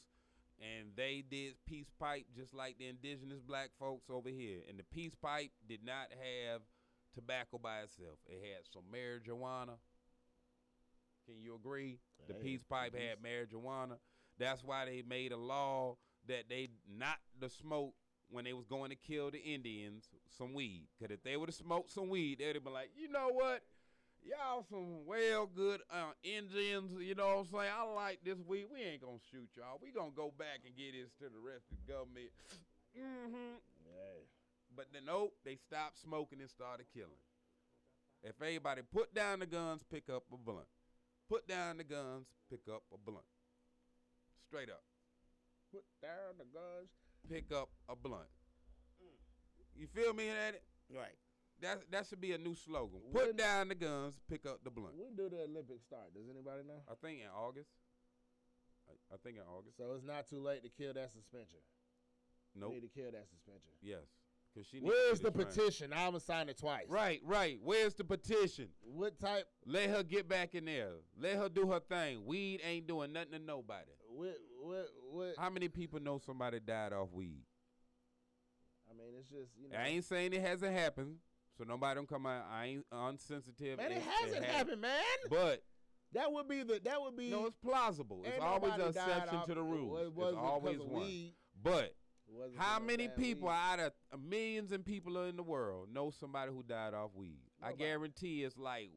and 0.59 0.89
they 0.95 1.23
did 1.29 1.53
peace 1.67 1.91
pipe 1.99 2.25
just 2.35 2.55
like 2.55 2.77
the 2.79 2.87
indigenous 2.87 3.39
black 3.41 3.69
folks 3.79 4.09
over 4.09 4.29
here. 4.29 4.61
And 4.67 4.79
the 4.79 4.83
peace 4.83 5.13
pipe 5.13 5.51
did 5.67 5.81
not 5.85 6.07
have 6.09 6.61
tobacco 7.13 7.59
by 7.61 7.81
itself. 7.81 8.17
It 8.25 8.41
had 8.41 8.65
some 8.73 8.83
marijuana. 8.91 9.77
Can 11.27 11.39
you 11.39 11.53
agree? 11.55 11.99
The 12.27 12.33
Hey, 12.33 12.39
peace 12.41 12.63
pipe 12.63 12.93
peace. 12.93 13.01
had 13.01 13.21
marijuana. 13.21 13.97
That's 14.39 14.63
why 14.63 14.85
they 14.85 15.03
made 15.07 15.31
a 15.31 15.37
law 15.37 15.97
that 16.27 16.49
they 16.49 16.69
not 16.89 17.19
to 17.41 17.49
smoke 17.49 17.93
when 18.31 18.45
they 18.45 18.53
was 18.53 18.65
going 18.65 18.89
to 18.89 18.95
kill 18.95 19.29
the 19.29 19.39
Indians 19.39 20.09
some 20.35 20.53
weed. 20.53 20.87
Cause 20.99 21.09
if 21.11 21.21
they 21.23 21.37
would 21.37 21.49
have 21.49 21.55
smoked 21.55 21.91
some 21.91 22.09
weed, 22.09 22.39
they'd 22.39 22.55
have 22.55 22.63
been 22.63 22.73
like, 22.73 22.91
you 22.95 23.07
know 23.09 23.29
what? 23.31 23.61
Y'all 24.23 24.65
some 24.69 25.05
well 25.05 25.47
good 25.47 25.81
uh, 25.91 26.11
Indians, 26.23 26.91
you 26.99 27.15
know 27.15 27.27
what 27.27 27.39
I'm 27.39 27.51
saying? 27.51 27.73
I 27.73 27.83
like 27.93 28.19
this 28.23 28.37
weed. 28.45 28.67
We 28.71 28.83
ain't 28.83 29.01
gonna 29.01 29.23
shoot 29.31 29.49
y'all. 29.55 29.79
We 29.81 29.91
gonna 29.91 30.11
go 30.15 30.33
back 30.37 30.61
and 30.65 30.75
get 30.75 30.93
this 30.93 31.09
to 31.19 31.31
the 31.31 31.39
rest 31.39 31.65
of 31.71 31.77
the 31.79 31.93
government. 31.93 32.31
hmm 32.95 33.55
Hey. 33.87 34.27
But 34.75 34.87
then 34.93 35.05
nope, 35.05 35.33
they 35.45 35.55
stopped 35.55 35.99
smoking 35.99 36.41
and 36.41 36.49
started 36.49 36.85
killing. 36.93 37.23
If 38.21 38.35
everybody 38.41 38.81
put 38.93 39.15
down 39.15 39.39
the 39.39 39.45
guns, 39.45 39.81
pick 39.89 40.09
up 40.09 40.23
a 40.33 40.37
blunt. 40.37 40.67
Put 41.29 41.47
down 41.47 41.77
the 41.77 41.83
guns, 41.83 42.27
pick 42.49 42.67
up 42.67 42.83
a 42.93 42.97
blunt. 42.97 43.25
Straight 44.47 44.69
up. 44.69 44.83
Put 45.71 45.85
down 46.01 46.37
the 46.37 46.45
guns. 46.45 46.89
Pick 47.29 47.51
up 47.51 47.69
a 47.87 47.95
blunt. 47.95 48.27
You 49.75 49.87
feel 49.87 50.13
me, 50.13 50.25
Daddy? 50.27 50.57
Right. 50.93 51.15
That 51.61 51.91
that 51.91 52.07
should 52.07 52.21
be 52.21 52.31
a 52.33 52.37
new 52.37 52.55
slogan. 52.55 53.01
Put 53.11 53.27
When- 53.27 53.35
down 53.35 53.67
the 53.69 53.75
guns, 53.75 54.19
pick 54.29 54.45
up 54.45 54.63
the 54.63 54.69
blunt. 54.71 54.95
When 54.97 55.15
do 55.15 55.29
the 55.29 55.43
Olympics 55.43 55.83
start? 55.83 56.13
Does 56.13 56.29
anybody 56.29 56.63
know? 56.63 56.81
I 56.89 56.95
think 56.95 57.21
in 57.21 57.27
August. 57.27 57.69
I, 58.87 59.15
I 59.15 59.17
think 59.23 59.37
in 59.37 59.43
August. 59.43 59.77
So 59.77 59.91
it's 59.95 60.03
not 60.05 60.27
too 60.29 60.39
late 60.39 60.63
to 60.63 60.69
kill 60.69 60.93
that 60.93 61.11
suspension. 61.11 61.59
Nope. 62.55 62.73
Need 62.73 62.81
to 62.81 62.87
kill 62.87 63.11
that 63.11 63.27
suspension. 63.29 63.71
Yes. 63.81 64.03
Cause 64.55 64.65
she. 64.65 64.79
Where's 64.79 65.19
the 65.19 65.31
petition? 65.31 65.93
I'm 65.93 66.07
gonna 66.07 66.19
sign 66.19 66.49
it 66.49 66.57
twice. 66.57 66.85
Right, 66.89 67.21
right. 67.23 67.59
Where's 67.63 67.93
the 67.93 68.03
petition? 68.03 68.69
What 68.81 69.19
type? 69.19 69.45
Let 69.65 69.89
her 69.89 70.01
get 70.01 70.27
back 70.27 70.55
in 70.55 70.65
there. 70.65 70.93
Let 71.19 71.35
her 71.35 71.49
do 71.49 71.69
her 71.71 71.79
thing. 71.79 72.25
Weed 72.25 72.61
ain't 72.63 72.87
doing 72.87 73.13
nothing 73.13 73.33
to 73.33 73.39
nobody. 73.39 73.91
What? 74.07 74.37
What? 74.61 74.87
What? 75.11 75.33
How 75.37 75.49
many 75.49 75.67
people 75.67 75.99
know 75.99 76.17
somebody 76.17 76.59
died 76.59 76.93
off 76.93 77.09
weed? 77.11 77.43
I 78.89 78.97
mean, 78.97 79.13
it's 79.19 79.29
just 79.29 79.51
you 79.61 79.69
know. 79.69 79.77
I 79.77 79.87
ain't 79.89 80.05
saying 80.05 80.33
it 80.33 80.41
hasn't 80.41 80.75
happened, 80.75 81.17
so 81.59 81.65
nobody 81.65 81.95
don't 81.95 82.07
come 82.09 82.25
out. 82.25 82.45
I 82.51 82.65
ain't 82.67 82.85
unsensitive. 82.91 83.77
man, 83.77 83.91
it, 83.91 83.97
It- 83.97 84.03
hasn't 84.03 84.45
has. 84.45 84.55
happened, 84.55 84.81
man. 84.81 85.03
But 85.29 85.61
that 86.13 86.31
would 86.31 86.47
be 86.47 86.63
the. 86.63 86.79
That 86.83 87.01
would 87.01 87.15
be. 87.17 87.29
no, 87.29 87.45
it's 87.47 87.57
plausible. 87.63 88.23
It's 88.25 88.41
always 88.41 88.73
an 88.73 88.81
exception 88.87 89.35
off- 89.35 89.45
to 89.47 89.53
the 89.53 89.61
it 89.61 89.63
rules. 89.63 90.09
wasn't 90.15 90.37
It's 90.39 90.47
always 90.47 90.79
one. 90.79 91.01
weed. 91.03 91.33
But 91.61 91.93
how 92.57 92.79
many 92.79 93.07
people 93.09 93.49
weed. 93.49 93.53
out 93.55 93.79
of 93.79 93.91
uh, 94.13 94.17
millions 94.17 94.71
and 94.71 94.85
people 94.85 95.21
in 95.25 95.35
the 95.35 95.43
world 95.43 95.89
know 95.93 96.09
somebody 96.11 96.51
who 96.51 96.63
died 96.63 96.93
off 96.93 97.11
weed? 97.13 97.41
I 97.61 97.73
guarantee 97.73 98.43
it's 98.43 98.57
like 98.57 98.91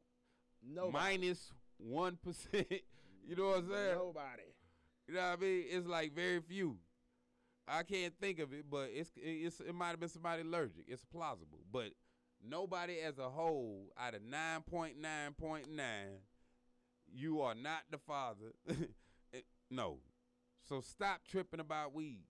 Nobody. 0.64 0.93
minus 0.93 1.51
one 1.78 2.16
percent. 2.22 2.68
you 3.26 3.34
know 3.36 3.48
what 3.48 3.59
I'm 3.59 3.68
saying? 3.70 3.94
Nobody. 3.97 4.43
You 5.09 5.14
know 5.14 5.20
what 5.30 5.39
I 5.39 5.43
mean? 5.43 5.64
It's 5.68 5.86
like 5.89 6.14
very 6.14 6.40
few. 6.40 6.76
I 7.66 7.82
can't 7.82 8.14
think 8.20 8.39
of 8.39 8.52
it, 8.52 8.66
but 8.70 8.90
it's 8.93 9.10
it's 9.16 9.60
it 9.60 9.74
might 9.74 9.89
have 9.90 10.01
been 10.01 10.09
somebody 10.09 10.43
allergic. 10.43 10.84
It's 10.86 11.05
plausible, 11.05 11.59
but 11.72 11.89
nobody 12.47 12.98
as 13.01 13.19
a 13.19 13.28
whole 13.31 13.93
out 13.98 14.14
of 14.14 14.23
nine 14.23 14.62
point 14.62 14.98
nine 15.01 15.32
point 15.39 15.70
nine, 15.70 16.20
you 17.12 17.40
are 17.43 17.55
not 17.55 17.82
the 17.90 17.98
father. 17.98 18.52
No, 19.70 20.01
so 20.69 20.82
stop 20.82 21.23
tripping 21.27 21.60
about 21.60 21.94
weed, 21.94 22.24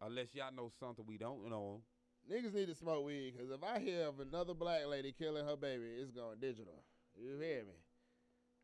unless 0.00 0.34
y'all 0.34 0.50
know 0.50 0.70
something 0.80 1.04
we 1.06 1.18
don't 1.18 1.50
know. 1.50 1.82
Niggas 2.30 2.54
need 2.54 2.68
to 2.68 2.74
smoke 2.74 3.04
weed 3.04 3.34
because 3.36 3.50
if 3.50 3.62
I 3.62 3.78
hear 3.80 4.06
of 4.06 4.18
another 4.20 4.54
black 4.54 4.86
lady 4.86 5.12
killing 5.12 5.44
her 5.44 5.56
baby, 5.56 5.84
it's 6.00 6.10
going 6.10 6.38
digital. 6.40 6.82
You 7.14 7.36
hear 7.38 7.64
me? 7.64 7.74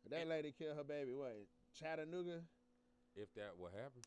That 0.09 0.27
lady 0.27 0.51
killed 0.57 0.77
her 0.77 0.83
baby, 0.83 1.13
what? 1.13 1.35
Chattanooga? 1.79 2.41
If 3.15 3.31
that 3.35 3.51
will 3.55 3.69
happen, 3.69 4.01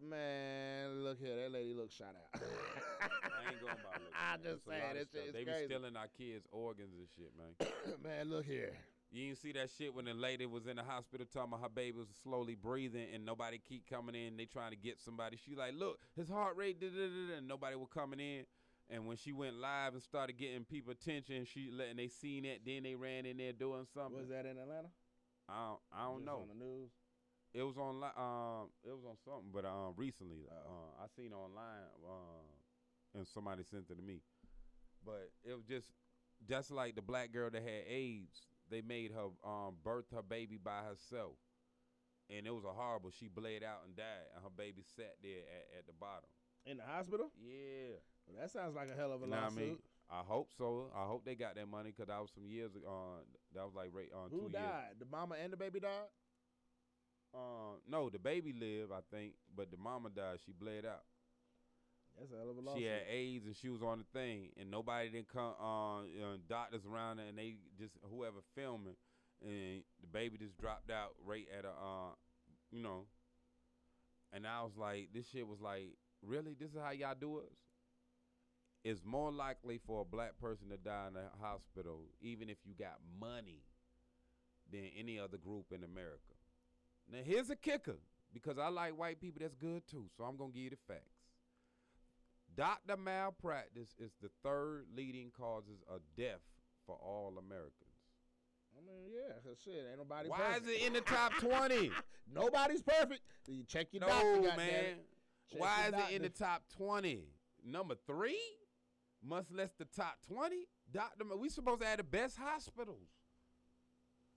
Man, 0.00 1.04
look 1.04 1.18
here. 1.20 1.36
That 1.36 1.52
lady 1.52 1.74
looks 1.74 1.94
shot 1.94 2.14
out. 2.16 2.40
I 2.40 3.50
ain't 3.50 3.60
going 3.60 3.74
by 3.84 3.92
looking. 3.94 4.14
I'm 4.32 4.42
just 4.42 4.54
It's 4.56 4.64
saying, 4.66 4.82
of 4.90 4.96
that 4.96 5.08
stuff. 5.08 5.20
shit 5.22 5.28
is 5.28 5.34
They 5.34 5.44
crazy. 5.44 5.66
be 5.68 5.74
stealing 5.74 5.96
our 5.96 6.08
kids' 6.16 6.46
organs 6.50 6.94
and 6.98 7.08
shit, 7.16 7.32
man. 7.36 7.54
Man, 8.02 8.30
look 8.30 8.44
here. 8.46 8.72
You 9.12 9.26
didn't 9.28 9.38
see 9.42 9.52
that 9.52 9.68
shit 9.76 9.94
when 9.94 10.06
the 10.06 10.14
lady 10.14 10.46
was 10.46 10.66
in 10.66 10.76
the 10.76 10.82
hospital 10.82 11.26
talking 11.30 11.52
about 11.52 11.60
her 11.62 11.68
baby 11.68 11.98
was 11.98 12.08
slowly 12.22 12.54
breathing 12.54 13.06
and 13.14 13.26
nobody 13.26 13.60
keep 13.68 13.88
coming 13.88 14.14
in. 14.14 14.36
They 14.38 14.46
trying 14.46 14.70
to 14.70 14.76
get 14.76 14.98
somebody. 15.00 15.36
She 15.36 15.54
like, 15.54 15.74
look, 15.76 15.98
his 16.16 16.28
heart 16.30 16.56
rate, 16.56 16.80
da, 16.80 16.88
da, 16.88 16.94
da, 16.96 17.28
da," 17.28 17.36
and 17.38 17.46
nobody 17.46 17.76
was 17.76 17.88
coming 17.92 18.20
in. 18.20 18.44
And 18.88 19.06
when 19.06 19.16
she 19.18 19.32
went 19.32 19.56
live 19.56 19.92
and 19.92 20.02
started 20.02 20.38
getting 20.38 20.64
people 20.64 20.92
attention, 20.92 21.44
she 21.44 21.70
letting 21.70 21.96
they 21.98 22.08
seen 22.08 22.44
it. 22.46 22.62
Then 22.64 22.82
they 22.84 22.94
ran 22.94 23.26
in 23.26 23.36
there 23.36 23.52
doing 23.52 23.86
something. 23.94 24.18
Was 24.18 24.28
that 24.30 24.46
in 24.46 24.56
Atlanta? 24.58 24.88
I 25.48 25.66
don't, 25.68 25.80
I 25.92 26.04
don't 26.06 26.16
Just 26.20 26.26
know. 26.26 26.38
On 26.40 26.48
the 26.48 26.64
news? 26.64 26.90
It 27.54 27.62
was 27.62 27.76
on 27.76 28.02
um 28.02 28.70
it 28.84 28.90
was 28.92 29.04
on 29.04 29.16
something, 29.24 29.50
but 29.52 29.64
um 29.64 29.92
recently 29.96 30.46
uh, 30.50 31.02
I 31.02 31.06
seen 31.16 31.32
online 31.32 31.84
uh, 32.04 33.18
and 33.18 33.26
somebody 33.26 33.62
sent 33.62 33.90
it 33.90 33.96
to 33.96 34.02
me. 34.02 34.20
But 35.04 35.30
it 35.44 35.52
was 35.54 35.64
just 35.66 35.88
just 36.48 36.70
like 36.70 36.94
the 36.94 37.02
black 37.02 37.32
girl 37.32 37.50
that 37.50 37.62
had 37.62 37.84
AIDS. 37.86 38.40
They 38.70 38.80
made 38.80 39.12
her 39.12 39.28
um 39.48 39.76
birth 39.84 40.06
her 40.14 40.22
baby 40.22 40.56
by 40.56 40.80
herself, 40.88 41.36
and 42.30 42.46
it 42.46 42.54
was 42.54 42.64
a 42.64 42.72
horrible. 42.72 43.10
She 43.10 43.28
bled 43.28 43.62
out 43.62 43.82
and 43.86 43.94
died, 43.96 44.32
and 44.34 44.42
her 44.42 44.50
baby 44.56 44.82
sat 44.96 45.16
there 45.22 45.44
at, 45.44 45.80
at 45.80 45.86
the 45.86 45.92
bottom. 45.92 46.28
In 46.64 46.78
the 46.78 46.84
hospital? 46.84 47.32
Yeah, 47.42 47.98
Well, 48.26 48.40
that 48.40 48.50
sounds 48.50 48.74
like 48.76 48.88
a 48.88 48.96
hell 48.96 49.12
of 49.12 49.20
a 49.22 49.26
you 49.26 49.30
know 49.32 49.36
what 49.42 49.52
I 49.52 49.56
mean. 49.56 49.78
I 50.08 50.22
hope 50.24 50.48
so. 50.56 50.92
I 50.94 51.04
hope 51.06 51.24
they 51.24 51.34
got 51.34 51.56
that 51.56 51.66
money 51.68 51.90
because 51.90 52.06
that 52.06 52.20
was 52.20 52.30
some 52.32 52.46
years 52.46 52.74
ago. 52.76 52.86
Uh, 52.86 53.24
that 53.54 53.64
was 53.64 53.74
like 53.74 53.90
right 53.92 54.08
on 54.14 54.30
Who 54.30 54.36
two 54.36 54.42
years. 54.44 54.52
died? 54.52 54.94
The 55.00 55.06
mama 55.10 55.34
and 55.42 55.52
the 55.52 55.56
baby 55.56 55.80
died? 55.80 56.08
Uh, 57.34 57.80
no, 57.88 58.10
the 58.10 58.18
baby 58.18 58.52
lived, 58.52 58.92
I 58.92 59.00
think, 59.14 59.32
but 59.56 59.70
the 59.70 59.76
mama 59.76 60.10
died. 60.10 60.38
She 60.44 60.52
bled 60.52 60.84
out. 60.84 61.04
That's 62.18 62.30
a 62.30 62.36
hell 62.36 62.50
of 62.50 62.58
a 62.58 62.60
lawsuit. 62.60 62.82
She 62.82 62.88
had 62.88 63.02
AIDS 63.08 63.46
and 63.46 63.56
she 63.56 63.68
was 63.70 63.82
on 63.82 63.98
the 63.98 64.18
thing, 64.18 64.50
and 64.60 64.70
nobody 64.70 65.08
didn't 65.08 65.32
come. 65.32 65.54
Uh, 65.58 66.04
you 66.12 66.20
know, 66.20 66.36
doctors 66.48 66.82
around 66.84 67.18
her, 67.18 67.24
and 67.24 67.38
they 67.38 67.56
just 67.78 67.94
whoever 68.10 68.38
filming, 68.54 68.96
and 69.42 69.82
the 70.00 70.06
baby 70.12 70.36
just 70.38 70.58
dropped 70.58 70.90
out 70.90 71.14
right 71.24 71.46
at 71.56 71.64
a, 71.64 71.68
uh, 71.68 72.12
you 72.70 72.82
know. 72.82 73.06
And 74.32 74.46
I 74.46 74.62
was 74.62 74.72
like, 74.78 75.08
this 75.14 75.26
shit 75.30 75.46
was 75.46 75.60
like, 75.60 75.96
really? 76.22 76.54
This 76.58 76.70
is 76.70 76.76
how 76.82 76.90
y'all 76.90 77.14
do 77.18 77.38
us? 77.38 77.56
It's 78.84 79.00
more 79.04 79.30
likely 79.30 79.78
for 79.86 80.02
a 80.02 80.04
black 80.04 80.38
person 80.40 80.68
to 80.70 80.76
die 80.76 81.08
in 81.08 81.16
a 81.16 81.30
hospital, 81.44 82.00
even 82.20 82.50
if 82.50 82.58
you 82.64 82.74
got 82.74 82.96
money, 83.20 83.62
than 84.70 84.90
any 84.98 85.18
other 85.18 85.36
group 85.36 85.66
in 85.70 85.84
America. 85.84 86.31
Now 87.12 87.18
here's 87.24 87.50
a 87.50 87.56
kicker, 87.56 87.98
because 88.32 88.58
I 88.58 88.68
like 88.68 88.98
white 88.98 89.20
people. 89.20 89.40
That's 89.42 89.54
good 89.54 89.82
too. 89.86 90.06
So 90.16 90.24
I'm 90.24 90.36
gonna 90.36 90.50
give 90.52 90.62
you 90.62 90.70
the 90.70 90.76
facts. 90.88 91.10
Doctor 92.56 92.96
malpractice 92.96 93.94
is 93.98 94.12
the 94.22 94.30
third 94.42 94.86
leading 94.94 95.30
causes 95.30 95.82
of 95.88 96.00
death 96.16 96.40
for 96.86 96.96
all 96.96 97.34
Americans. 97.38 97.74
I 98.76 98.80
mean, 98.86 99.10
yeah, 99.10 99.34
'cause 99.44 99.58
shit, 99.62 99.86
ain't 99.88 99.98
nobody 99.98 100.28
Why 100.30 100.38
perfect. 100.38 100.66
is 100.66 100.68
it 100.76 100.82
in 100.86 100.92
the 100.94 101.00
top 101.02 101.32
20? 101.38 101.90
Nobody's 102.32 102.82
perfect. 102.82 103.20
You 103.46 103.64
check 103.64 103.88
your 103.92 104.00
doctor, 104.00 104.36
no, 104.36 104.42
goddamn 104.48 104.56
man. 104.56 104.96
Check 105.50 105.60
Why 105.60 105.88
is 105.88 105.94
it 105.94 106.14
in 106.16 106.22
the 106.22 106.30
top 106.30 106.62
20? 106.76 107.26
Number 107.64 107.94
three? 108.06 108.40
Much 109.22 109.50
less 109.50 109.70
the 109.78 109.84
top 109.84 110.18
20? 110.26 110.66
Doctor, 110.90 111.24
we 111.36 111.48
supposed 111.50 111.80
to 111.82 111.86
have 111.86 111.98
the 111.98 112.04
best 112.04 112.36
hospitals. 112.38 113.08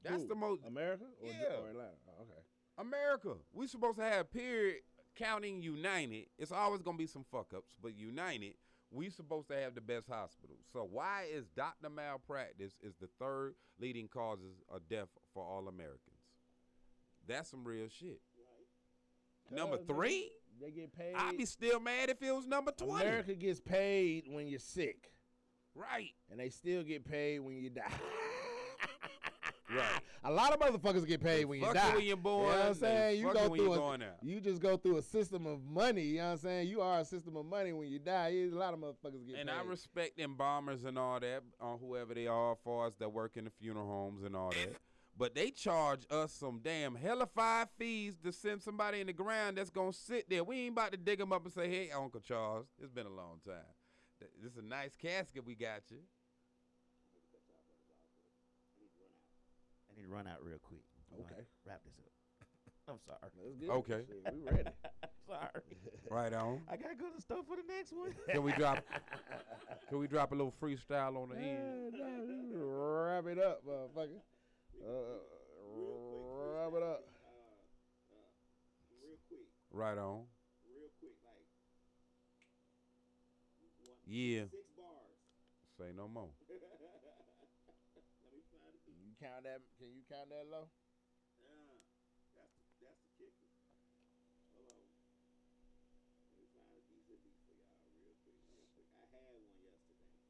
That's 0.03 0.21
Who? 0.23 0.27
the 0.27 0.35
most 0.35 0.63
America 0.65 1.05
or, 1.21 1.27
Yeah. 1.27 1.55
or 1.57 1.69
Atlanta? 1.69 1.97
Oh, 2.07 2.23
okay. 2.23 2.44
America. 2.77 3.33
We 3.53 3.67
supposed 3.67 3.97
to 3.97 4.03
have 4.03 4.31
period 4.31 4.77
counting 5.15 5.61
United. 5.61 6.25
It's 6.37 6.51
always 6.51 6.81
gonna 6.81 6.97
be 6.97 7.07
some 7.07 7.23
fuck 7.31 7.53
ups, 7.55 7.75
but 7.81 7.95
United, 7.95 8.55
we 8.91 9.09
supposed 9.09 9.47
to 9.49 9.55
have 9.55 9.75
the 9.75 9.81
best 9.81 10.07
hospitals. 10.09 10.59
So 10.71 10.87
why 10.89 11.25
is 11.31 11.45
doctor 11.55 11.89
malpractice 11.89 12.73
is 12.83 12.95
the 12.99 13.07
third 13.19 13.55
leading 13.79 14.07
causes 14.07 14.61
of 14.69 14.87
death 14.89 15.07
for 15.33 15.43
all 15.43 15.67
Americans? 15.67 15.99
That's 17.27 17.49
some 17.49 17.63
real 17.63 17.87
shit. 17.87 18.21
Number 19.51 19.77
three, 19.77 20.31
They 20.59 20.71
get 20.71 20.93
paid. 20.97 21.13
I'd 21.15 21.37
be 21.37 21.45
still 21.45 21.79
mad 21.79 22.09
if 22.09 22.21
it 22.21 22.31
was 22.31 22.45
number 22.47 22.71
twenty. 22.71 23.05
America 23.05 23.35
gets 23.35 23.59
paid 23.59 24.25
when 24.29 24.47
you're 24.47 24.59
sick, 24.59 25.11
Right. 25.75 26.13
and 26.29 26.39
they 26.39 26.49
still 26.49 26.83
get 26.83 27.03
paid 27.05 27.39
when 27.39 27.55
you 27.57 27.69
die. 27.69 27.91
Right. 29.69 29.99
A 30.23 30.31
lot 30.31 30.53
of 30.53 30.59
motherfuckers 30.59 31.05
get 31.07 31.21
paid 31.21 31.45
when 31.45 31.59
you 31.59 31.65
fuck 31.65 31.75
die. 31.75 31.95
when 31.95 32.03
you're 32.03 32.17
born, 32.17 32.45
You 32.47 32.51
know 32.51 32.57
what 32.57 32.67
I'm 32.67 32.73
saying? 32.75 33.19
You 33.19 33.33
go 33.33 33.55
through 33.55 33.73
a. 33.73 33.99
You 34.23 34.39
just 34.39 34.61
go 34.61 34.77
through 34.77 34.97
a 34.97 35.01
system 35.01 35.45
of 35.45 35.63
money. 35.63 36.01
You 36.01 36.17
know 36.17 36.25
what 36.25 36.31
I'm 36.31 36.37
saying? 36.39 36.67
You 36.67 36.81
are 36.81 36.99
a 36.99 37.05
system 37.05 37.35
of 37.35 37.45
money 37.45 37.73
when 37.73 37.87
you 37.89 37.99
die. 37.99 38.29
A 38.29 38.49
lot 38.49 38.73
of 38.73 38.79
motherfuckers 38.79 39.25
get 39.25 39.35
paid. 39.35 39.41
And 39.41 39.49
paid. 39.49 39.55
I 39.55 39.63
respect 39.63 40.19
embalmers 40.19 40.83
and 40.83 40.97
all 40.97 41.19
that, 41.19 41.43
on 41.59 41.77
whoever 41.79 42.13
they 42.13 42.27
are, 42.27 42.55
for 42.63 42.87
us 42.87 42.93
that 42.99 43.11
work 43.11 43.37
in 43.37 43.45
the 43.45 43.51
funeral 43.51 43.87
homes 43.87 44.23
and 44.23 44.35
all 44.35 44.49
that. 44.49 44.75
But 45.17 45.33
they 45.33 45.49
charge 45.51 46.05
us 46.09 46.33
some 46.33 46.59
damn 46.61 46.95
hellified 46.95 47.67
fees 47.77 48.15
to 48.23 48.31
send 48.33 48.61
somebody 48.61 48.99
in 48.99 49.07
the 49.07 49.13
ground 49.13 49.57
that's 49.57 49.69
gonna 49.69 49.93
sit 49.93 50.29
there. 50.29 50.43
We 50.43 50.61
ain't 50.61 50.73
about 50.73 50.91
to 50.91 50.97
dig 50.97 51.19
them 51.19 51.31
up 51.31 51.45
and 51.45 51.53
say, 51.53 51.69
"Hey, 51.69 51.91
Uncle 51.91 52.19
Charles, 52.19 52.67
it's 52.79 52.91
been 52.91 53.05
a 53.05 53.13
long 53.13 53.39
time. 53.45 53.63
This 54.41 54.51
is 54.51 54.57
a 54.57 54.61
nice 54.61 54.95
casket 54.95 55.45
we 55.45 55.55
got 55.55 55.83
you." 55.89 55.99
Need 59.95 60.03
to 60.03 60.09
run 60.13 60.27
out 60.27 60.43
real 60.43 60.59
quick. 60.61 60.81
We 61.11 61.23
gonna 61.23 61.33
Okay. 61.33 61.43
Wrap 61.65 61.81
this 61.85 61.93
up. 61.99 62.11
I'm 62.87 62.99
sorry. 63.05 63.17
That's 63.21 63.35
good. 63.59 63.69
Okay. 63.69 64.01
Shit, 64.07 64.33
we 64.33 64.39
ready. 64.51 64.69
sorry. 65.27 65.49
Right 66.11 66.33
on. 66.33 66.61
I 66.69 66.77
gotta 66.77 66.93
go 66.93 67.09
to 67.09 67.15
the 67.15 67.21
store 67.21 67.41
for 67.47 67.55
the 67.57 67.63
next 67.67 67.91
one. 67.91 68.13
Can 68.29 68.43
we 68.43 68.51
drop? 68.53 68.77
Can 69.89 69.97
we 69.97 70.07
drop 70.07 70.31
a 70.31 70.35
little 70.35 70.53
freestyle 70.61 71.17
on 71.17 71.29
the 71.29 71.35
end? 71.35 71.93
Yeah, 71.97 72.05
nah, 72.05 72.21
you 72.21 72.61
Wrap 72.61 73.25
it 73.25 73.39
up, 73.39 73.65
motherfucker. 73.65 74.21
Uh, 74.85 75.17
wrap 75.75 76.73
it 76.77 76.83
up. 76.83 77.03
real 79.01 79.17
quick, 79.27 79.47
Right 79.71 79.97
on. 79.97 80.25
real 80.69 80.89
quick, 80.99 81.17
like 81.25 81.41
one, 83.81 83.97
Yeah. 84.05 84.43
six 84.51 84.69
bars. 84.77 85.17
Say 85.79 85.91
no 85.97 86.07
more. 86.07 86.29
Let 89.25 89.41
me 89.41 89.41
count 89.41 89.49
that? 89.49 89.61
Can 89.81 89.89
you 89.89 90.05
count 90.05 90.29
that 90.29 90.45
low? 90.53 90.69
Yeah, 91.41 91.81
that's 92.37 92.53
the, 92.61 92.77
that's 92.77 93.01
the 93.01 93.09
kicker. 93.17 93.49
Hold 94.53 94.69
on. 94.69 94.85
Let 96.29 96.37
me 96.37 96.45
find 96.53 96.69
a 96.77 96.81
decent 96.85 97.25
beat 97.25 97.41
for 97.49 97.57
y'all 97.57 97.89
real 97.97 98.13
quick, 98.21 98.37
real 98.53 98.69
quick. 98.77 98.85
I 99.01 99.09
had 99.09 99.33
one 99.33 99.57
yesterday. 99.65 100.29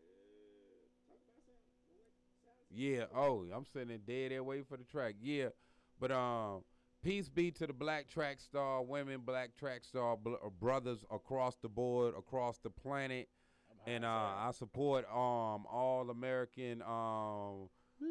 Yeah. 0.00 0.88
Talk 1.04 1.20
about 1.28 1.44
something. 1.44 1.92
What 1.92 2.16
sounds 2.40 2.72
Yeah. 2.72 3.04
Oh, 3.12 3.44
I'm 3.52 3.68
sitting 3.68 4.00
dead 4.08 4.32
there 4.32 4.40
waiting 4.40 4.64
for 4.64 4.80
the 4.80 4.88
track. 4.88 5.20
Yeah. 5.20 5.52
But 6.00 6.08
um, 6.08 6.64
peace 7.04 7.28
be 7.28 7.52
to 7.60 7.68
the 7.68 7.76
black 7.76 8.08
track 8.08 8.40
star 8.40 8.80
women, 8.80 9.28
black 9.28 9.52
track 9.60 9.84
star 9.84 10.16
bl- 10.16 10.40
uh, 10.40 10.48
brothers 10.56 11.04
across 11.12 11.60
the 11.60 11.68
board, 11.68 12.16
across 12.16 12.56
the 12.64 12.72
planet. 12.72 13.28
And 13.88 14.04
uh, 14.04 14.08
I 14.08 14.50
support 14.52 15.06
um 15.10 15.64
all 15.66 16.08
American 16.10 16.82
um 16.82 17.70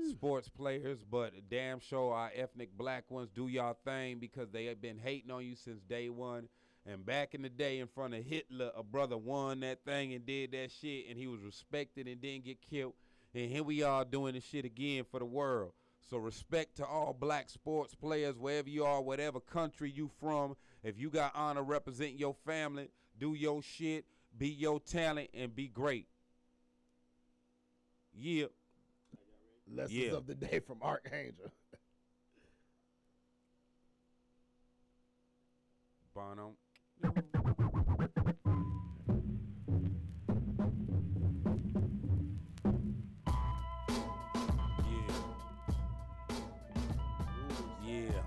sports 0.10 0.50
players, 0.50 1.04
but 1.04 1.34
damn 1.50 1.80
sure 1.80 2.14
our 2.14 2.32
ethnic 2.36 2.76
black 2.76 3.10
ones 3.12 3.30
do 3.34 3.48
y'all 3.48 3.78
thing 3.86 4.18
because 4.18 4.50
they 4.50 4.66
have 4.66 4.82
been 4.82 4.98
hating 4.98 5.30
on 5.30 5.46
you 5.46 5.56
since 5.56 5.80
day 5.82 6.10
one. 6.10 6.50
And 6.86 7.06
back 7.06 7.36
in 7.36 7.42
the 7.44 7.50
day, 7.50 7.80
in 7.80 7.88
front 7.88 8.16
of 8.16 8.24
Hitler, 8.24 8.72
a 8.76 8.82
brother 8.82 9.18
won 9.18 9.60
that 9.60 9.84
thing 9.86 10.14
and 10.14 10.26
did 10.26 10.54
that 10.54 10.72
shit, 10.72 11.06
and 11.10 11.18
he 11.18 11.28
was 11.28 11.42
respected 11.42 12.08
and 12.08 12.22
didn't 12.22 12.46
get 12.46 12.62
killed. 12.62 12.94
And 13.36 13.52
here 13.52 13.64
we 13.64 13.84
are 13.84 14.04
doing 14.04 14.34
this 14.34 14.46
shit 14.46 14.66
again 14.66 15.04
for 15.12 15.20
the 15.20 15.26
world. 15.26 15.74
So 16.10 16.18
respect 16.18 16.78
to 16.78 16.86
all 16.86 17.14
black 17.14 17.50
sports 17.50 17.94
players, 17.94 18.38
wherever 18.38 18.70
you 18.70 18.86
are, 18.86 19.02
whatever 19.02 19.40
country 19.42 19.92
you 19.92 20.10
from. 20.20 20.56
If 20.82 20.98
you 20.98 21.10
got 21.10 21.36
honor 21.36 21.64
representing 21.64 22.18
your 22.18 22.36
family, 22.46 22.88
do 23.20 23.34
your 23.34 23.62
shit, 23.62 24.06
be 24.38 24.50
your 24.50 24.80
talent, 24.80 25.30
and 25.34 25.56
be 25.56 25.68
great. 25.68 26.08
Yeah. 28.14 28.46
Lessons 29.68 29.98
Yeah. 29.98 30.12
of 30.12 30.28
the 30.28 30.36
day 30.36 30.60
from 30.60 30.82
Archangel. 30.82 31.52
Bono. 36.14 36.58
Yeah. 47.84 47.86
Yeah. 47.86 48.22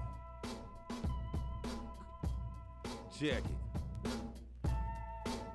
Check 3.19 3.43
it. 3.45 3.60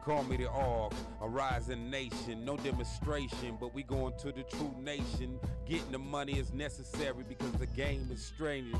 Call 0.05 0.23
me 0.25 0.37
the 0.37 0.47
org, 0.47 0.93
a 1.19 1.27
rising 1.27 1.89
nation. 1.89 2.45
No 2.45 2.57
demonstration, 2.57 3.57
but 3.59 3.73
we 3.73 3.81
going 3.81 4.13
to 4.19 4.31
the 4.31 4.43
true 4.43 4.71
nation. 4.79 5.39
Getting 5.67 5.91
the 5.91 5.97
money 5.97 6.33
is 6.33 6.53
necessary 6.53 7.25
because 7.27 7.51
the 7.53 7.65
game 7.65 8.07
is 8.13 8.23
strange. 8.23 8.75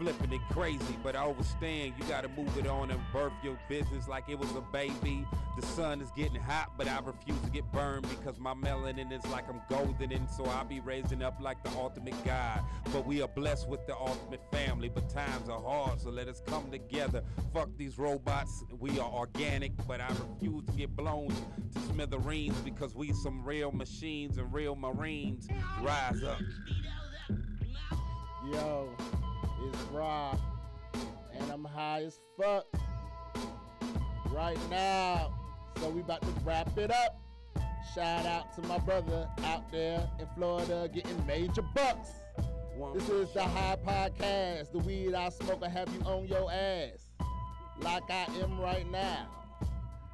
Flipping 0.00 0.32
it 0.32 0.40
crazy, 0.50 0.96
but 1.02 1.14
I 1.14 1.26
overstand. 1.26 1.92
You 1.98 2.04
gotta 2.08 2.28
move 2.28 2.56
it 2.56 2.66
on 2.66 2.90
and 2.90 2.98
birth 3.12 3.34
your 3.44 3.58
business 3.68 4.08
like 4.08 4.24
it 4.30 4.38
was 4.38 4.50
a 4.52 4.62
baby. 4.72 5.26
The 5.60 5.66
sun 5.66 6.00
is 6.00 6.10
getting 6.16 6.40
hot, 6.40 6.72
but 6.78 6.88
I 6.88 7.00
refuse 7.00 7.38
to 7.42 7.50
get 7.50 7.70
burned 7.70 8.08
because 8.08 8.38
my 8.38 8.54
melanin 8.54 9.12
is 9.12 9.22
like 9.26 9.46
I'm 9.46 9.60
golden, 9.68 10.10
and 10.10 10.26
so 10.30 10.46
I'll 10.46 10.64
be 10.64 10.80
raising 10.80 11.22
up 11.22 11.38
like 11.38 11.62
the 11.62 11.68
ultimate 11.76 12.14
God. 12.24 12.62
But 12.94 13.06
we 13.06 13.20
are 13.20 13.28
blessed 13.28 13.68
with 13.68 13.86
the 13.86 13.94
ultimate 13.94 14.40
family, 14.50 14.88
but 14.88 15.10
times 15.10 15.50
are 15.50 15.60
hard, 15.60 16.00
so 16.00 16.08
let 16.08 16.28
us 16.28 16.40
come 16.46 16.70
together. 16.70 17.22
Fuck 17.52 17.68
these 17.76 17.98
robots, 17.98 18.64
we 18.78 18.98
are 18.98 19.10
organic, 19.10 19.72
but 19.86 20.00
I 20.00 20.08
refuse 20.08 20.64
to 20.64 20.72
get 20.72 20.96
blown 20.96 21.28
to 21.28 21.80
smithereens 21.92 22.56
because 22.60 22.94
we 22.94 23.12
some 23.12 23.44
real 23.44 23.70
machines 23.70 24.38
and 24.38 24.50
real 24.50 24.76
marines. 24.76 25.46
Rise 25.82 26.22
up. 26.24 26.40
Yo, 28.50 28.88
it's 29.62 29.78
Rob, 29.92 30.38
and 31.32 31.50
I'm 31.50 31.64
high 31.64 32.02
as 32.02 32.20
fuck 32.38 32.66
right 34.30 34.58
now. 34.70 35.32
So 35.80 35.90
we 35.90 36.00
about 36.00 36.22
to 36.22 36.32
wrap 36.44 36.76
it 36.78 36.90
up. 36.90 37.20
Shout 37.94 38.26
out 38.26 38.54
to 38.54 38.62
my 38.62 38.78
brother 38.78 39.28
out 39.44 39.70
there 39.72 40.08
in 40.18 40.26
Florida 40.36 40.88
getting 40.92 41.26
major 41.26 41.62
bucks. 41.74 42.10
This 42.94 43.08
is 43.10 43.32
the 43.34 43.42
High 43.42 43.76
Podcast, 43.86 44.72
the 44.72 44.78
weed 44.78 45.14
I 45.14 45.28
smoke. 45.28 45.62
I 45.62 45.68
have 45.68 45.92
you 45.92 46.00
on 46.06 46.26
your 46.26 46.50
ass, 46.50 47.10
like 47.80 48.10
I 48.10 48.26
am 48.42 48.58
right 48.58 48.90
now. 48.90 49.28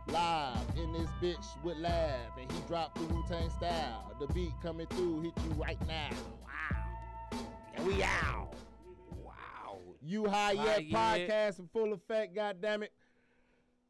Live 0.08 0.58
in 0.76 0.92
this 0.92 1.08
bitch 1.22 1.44
with 1.62 1.76
Lab, 1.78 2.18
and 2.40 2.50
he 2.50 2.58
dropped 2.66 2.96
the 2.96 3.04
Wu 3.12 3.24
Tang 3.28 3.50
style. 3.50 4.12
The 4.18 4.26
beat 4.32 4.52
coming 4.62 4.86
through, 4.88 5.22
hit 5.22 5.32
you 5.44 5.52
right 5.62 5.78
now. 5.86 6.10
Wow, 6.42 7.38
and 7.74 7.86
we 7.86 8.02
out. 8.02 8.52
You 10.08 10.28
High 10.28 10.54
High 10.54 10.76
Yet 10.76 10.90
podcast 10.90 11.58
in 11.58 11.66
full 11.72 11.92
effect, 11.92 12.32
God 12.34 12.58
damn 12.60 12.84
it. 12.84 12.92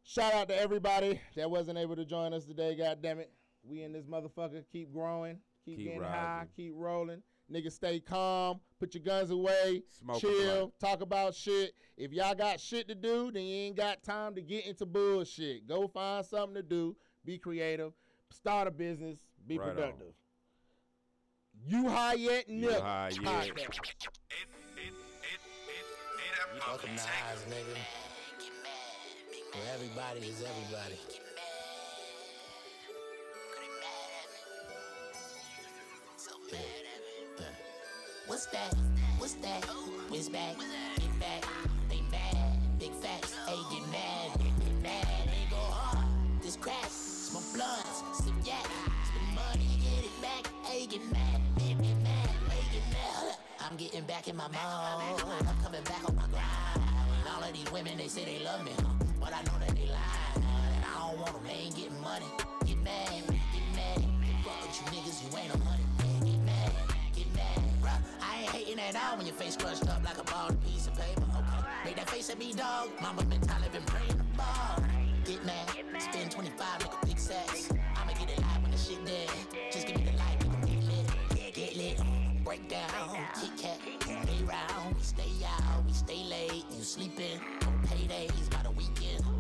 Shout 0.03 0.33
out 0.33 0.49
to 0.49 0.59
everybody 0.59 1.21
that 1.37 1.51
wasn't 1.51 1.77
able 1.79 1.95
to 1.97 2.07
join 2.07 2.33
us 2.33 2.47
today, 2.47 2.75
God 2.75 3.03
damn 3.03 3.19
it. 3.19 3.31
We 3.63 3.83
in 3.83 3.93
this 3.93 4.07
motherfucker 4.07 4.65
keep 4.73 4.93
growing, 4.95 5.39
keep, 5.65 5.77
Keep 5.77 5.87
getting 5.87 6.03
high, 6.03 6.37
rising. 6.39 6.49
keep 6.57 6.73
rolling. 6.75 7.23
Niggas 7.53 7.73
stay 7.73 8.01
calm, 8.01 8.61
put 8.81 8.95
your 8.95 9.03
guns 9.05 9.31
away, 9.31 9.83
Smoke 9.91 10.19
chill, 10.21 10.73
talk 10.81 11.03
about 11.03 11.35
shit. 11.35 11.75
If 11.99 12.13
y'all 12.13 12.35
got 12.35 12.61
shit 12.61 12.89
to 12.89 12.95
do, 12.95 13.31
then 13.31 13.43
you 13.45 13.55
ain't 13.67 13.77
got 13.77 14.03
time 14.03 14.35
to 14.37 14.41
get 14.41 14.67
into 14.67 14.87
bullshit. 14.87 15.67
Go 15.69 15.87
find 15.87 16.25
something 16.25 16.55
to 16.55 16.63
do, 16.63 16.97
be 17.27 17.37
creative, 17.39 17.93
start 18.31 18.69
a 18.69 18.71
business, 18.71 19.19
be 19.47 19.59
Right 19.59 19.69
on. 19.69 19.75
productive. 19.75 20.15
You 21.67 21.89
high 21.89 22.15
yet? 22.15 22.49
You. 22.49 22.73
High 22.73 23.11
Yet. 23.23 23.51
Podcast. 26.57 26.69
Welcome 26.69 26.97
to 26.97 27.03
Highs, 27.03 27.45
nigga. 27.51 27.77
Where 29.53 29.75
everybody 29.75 30.21
is 30.21 30.43
everybody. 30.43 30.99
Yeah. 36.53 36.59
Yeah. 37.39 37.45
What's 38.27 38.47
that? 38.47 38.75
What's 39.19 39.35
that? 39.35 39.65
Whiz 40.11 40.29
back, 40.29 40.57
get 40.97 41.21
back, 41.21 41.45
they 41.89 42.01
mad, 42.11 42.79
big 42.79 42.93
facts, 42.93 43.35
hey 43.47 43.57
get 43.71 43.89
mad, 43.91 44.39
get 44.39 44.83
mad, 44.83 45.07
they 45.27 45.51
go 45.51 45.57
hard. 45.57 46.07
This 46.43 46.57
crack, 46.57 46.87
smoke 46.89 47.45
blunts, 47.55 48.03
sip 48.25 48.35
yak, 48.45 48.67
spend 49.05 49.35
money, 49.35 49.79
get 49.83 50.05
it 50.05 50.23
back, 50.23 50.51
hey 50.65 50.87
get 50.87 51.05
mad, 51.13 51.41
I'm 53.69 53.77
getting 53.77 54.05
back 54.05 54.29
in 54.29 54.37
my 54.37 54.47
mode, 54.47 54.55
I'm 54.55 55.59
coming 55.65 55.83
back 55.83 56.09
on 56.09 56.15
my 56.15 56.23
grind. 56.31 57.27
All 57.35 57.43
of 57.43 57.53
these 57.53 57.71
women, 57.73 57.99
they 57.99 58.07
say 58.07 58.25
they 58.25 58.45
love 58.45 58.65
me, 58.65 58.71
huh? 58.79 58.93
but 59.19 59.35
I 59.35 59.43
know 59.43 59.59
that 59.59 59.75
they 59.75 59.91
lying. 59.91 60.37
And 60.37 60.85
I 60.87 61.11
don't 61.11 61.19
want 61.19 61.33
them, 61.35 61.43
they 61.43 61.67
ain't 61.67 61.75
getting 61.75 62.01
money. 62.01 62.27
Get 62.65 62.79
mad, 62.79 63.11
get 63.27 63.67
mad, 63.75 64.05
fuck 64.45 64.63
with 64.63 64.79
you 64.79 64.87
niggas, 64.95 65.19
you 65.19 65.37
ain't 65.37 65.51
no 65.51 65.65
money. 65.65 65.83
Get 66.31 66.39
mad, 66.47 66.71
get 67.13 67.27
mad, 67.35 67.59
bruh. 67.83 67.99
I 68.23 68.43
ain't 68.43 68.51
hating 68.51 68.79
at 68.79 68.95
all 68.95 69.17
when 69.17 69.27
your 69.27 69.35
face 69.35 69.57
crushed 69.57 69.89
up 69.89 70.05
like 70.05 70.19
a 70.19 70.25
bald 70.31 70.63
piece 70.65 70.87
of 70.87 70.95
paper. 70.95 71.23
Okay, 71.23 71.67
make 71.87 71.97
that 71.97 72.09
face 72.09 72.31
at 72.31 72.39
me, 72.39 72.53
dog. 72.53 72.91
Mama 73.03 73.25
been 73.25 73.41
tired 73.41 73.73
been 73.73 73.83
praying 73.83 74.17
the 74.17 74.25
ball. 74.39 74.79
Get 75.25 75.45
mad, 75.45 75.67
spend 75.99 76.31
25, 76.31 76.83
make 76.83 77.03
a 77.03 77.07
big 77.07 77.19
sex. 77.19 77.69
I'ma 77.97 78.13
get 78.13 78.31
it 78.31 78.39
live 78.39 78.63
when 78.63 78.71
the 78.71 78.79
shit 78.79 79.05
dead. 79.05 79.29
Just 79.73 79.89
give 79.89 79.97
me 79.97 80.05
the 80.05 80.16
break 82.47 82.69
down. 82.69 83.27
Kick 83.41 83.57
cat, 83.57 83.81
party 83.99 84.45
round. 84.45 84.95
We 84.95 85.03
stay 85.03 85.45
out, 85.45 85.85
we 85.85 85.93
stay 85.93 86.23
late. 86.31 86.65
You 86.71 86.83
sleeping 86.85 87.41
on 87.67 87.83
paydays 87.89 88.46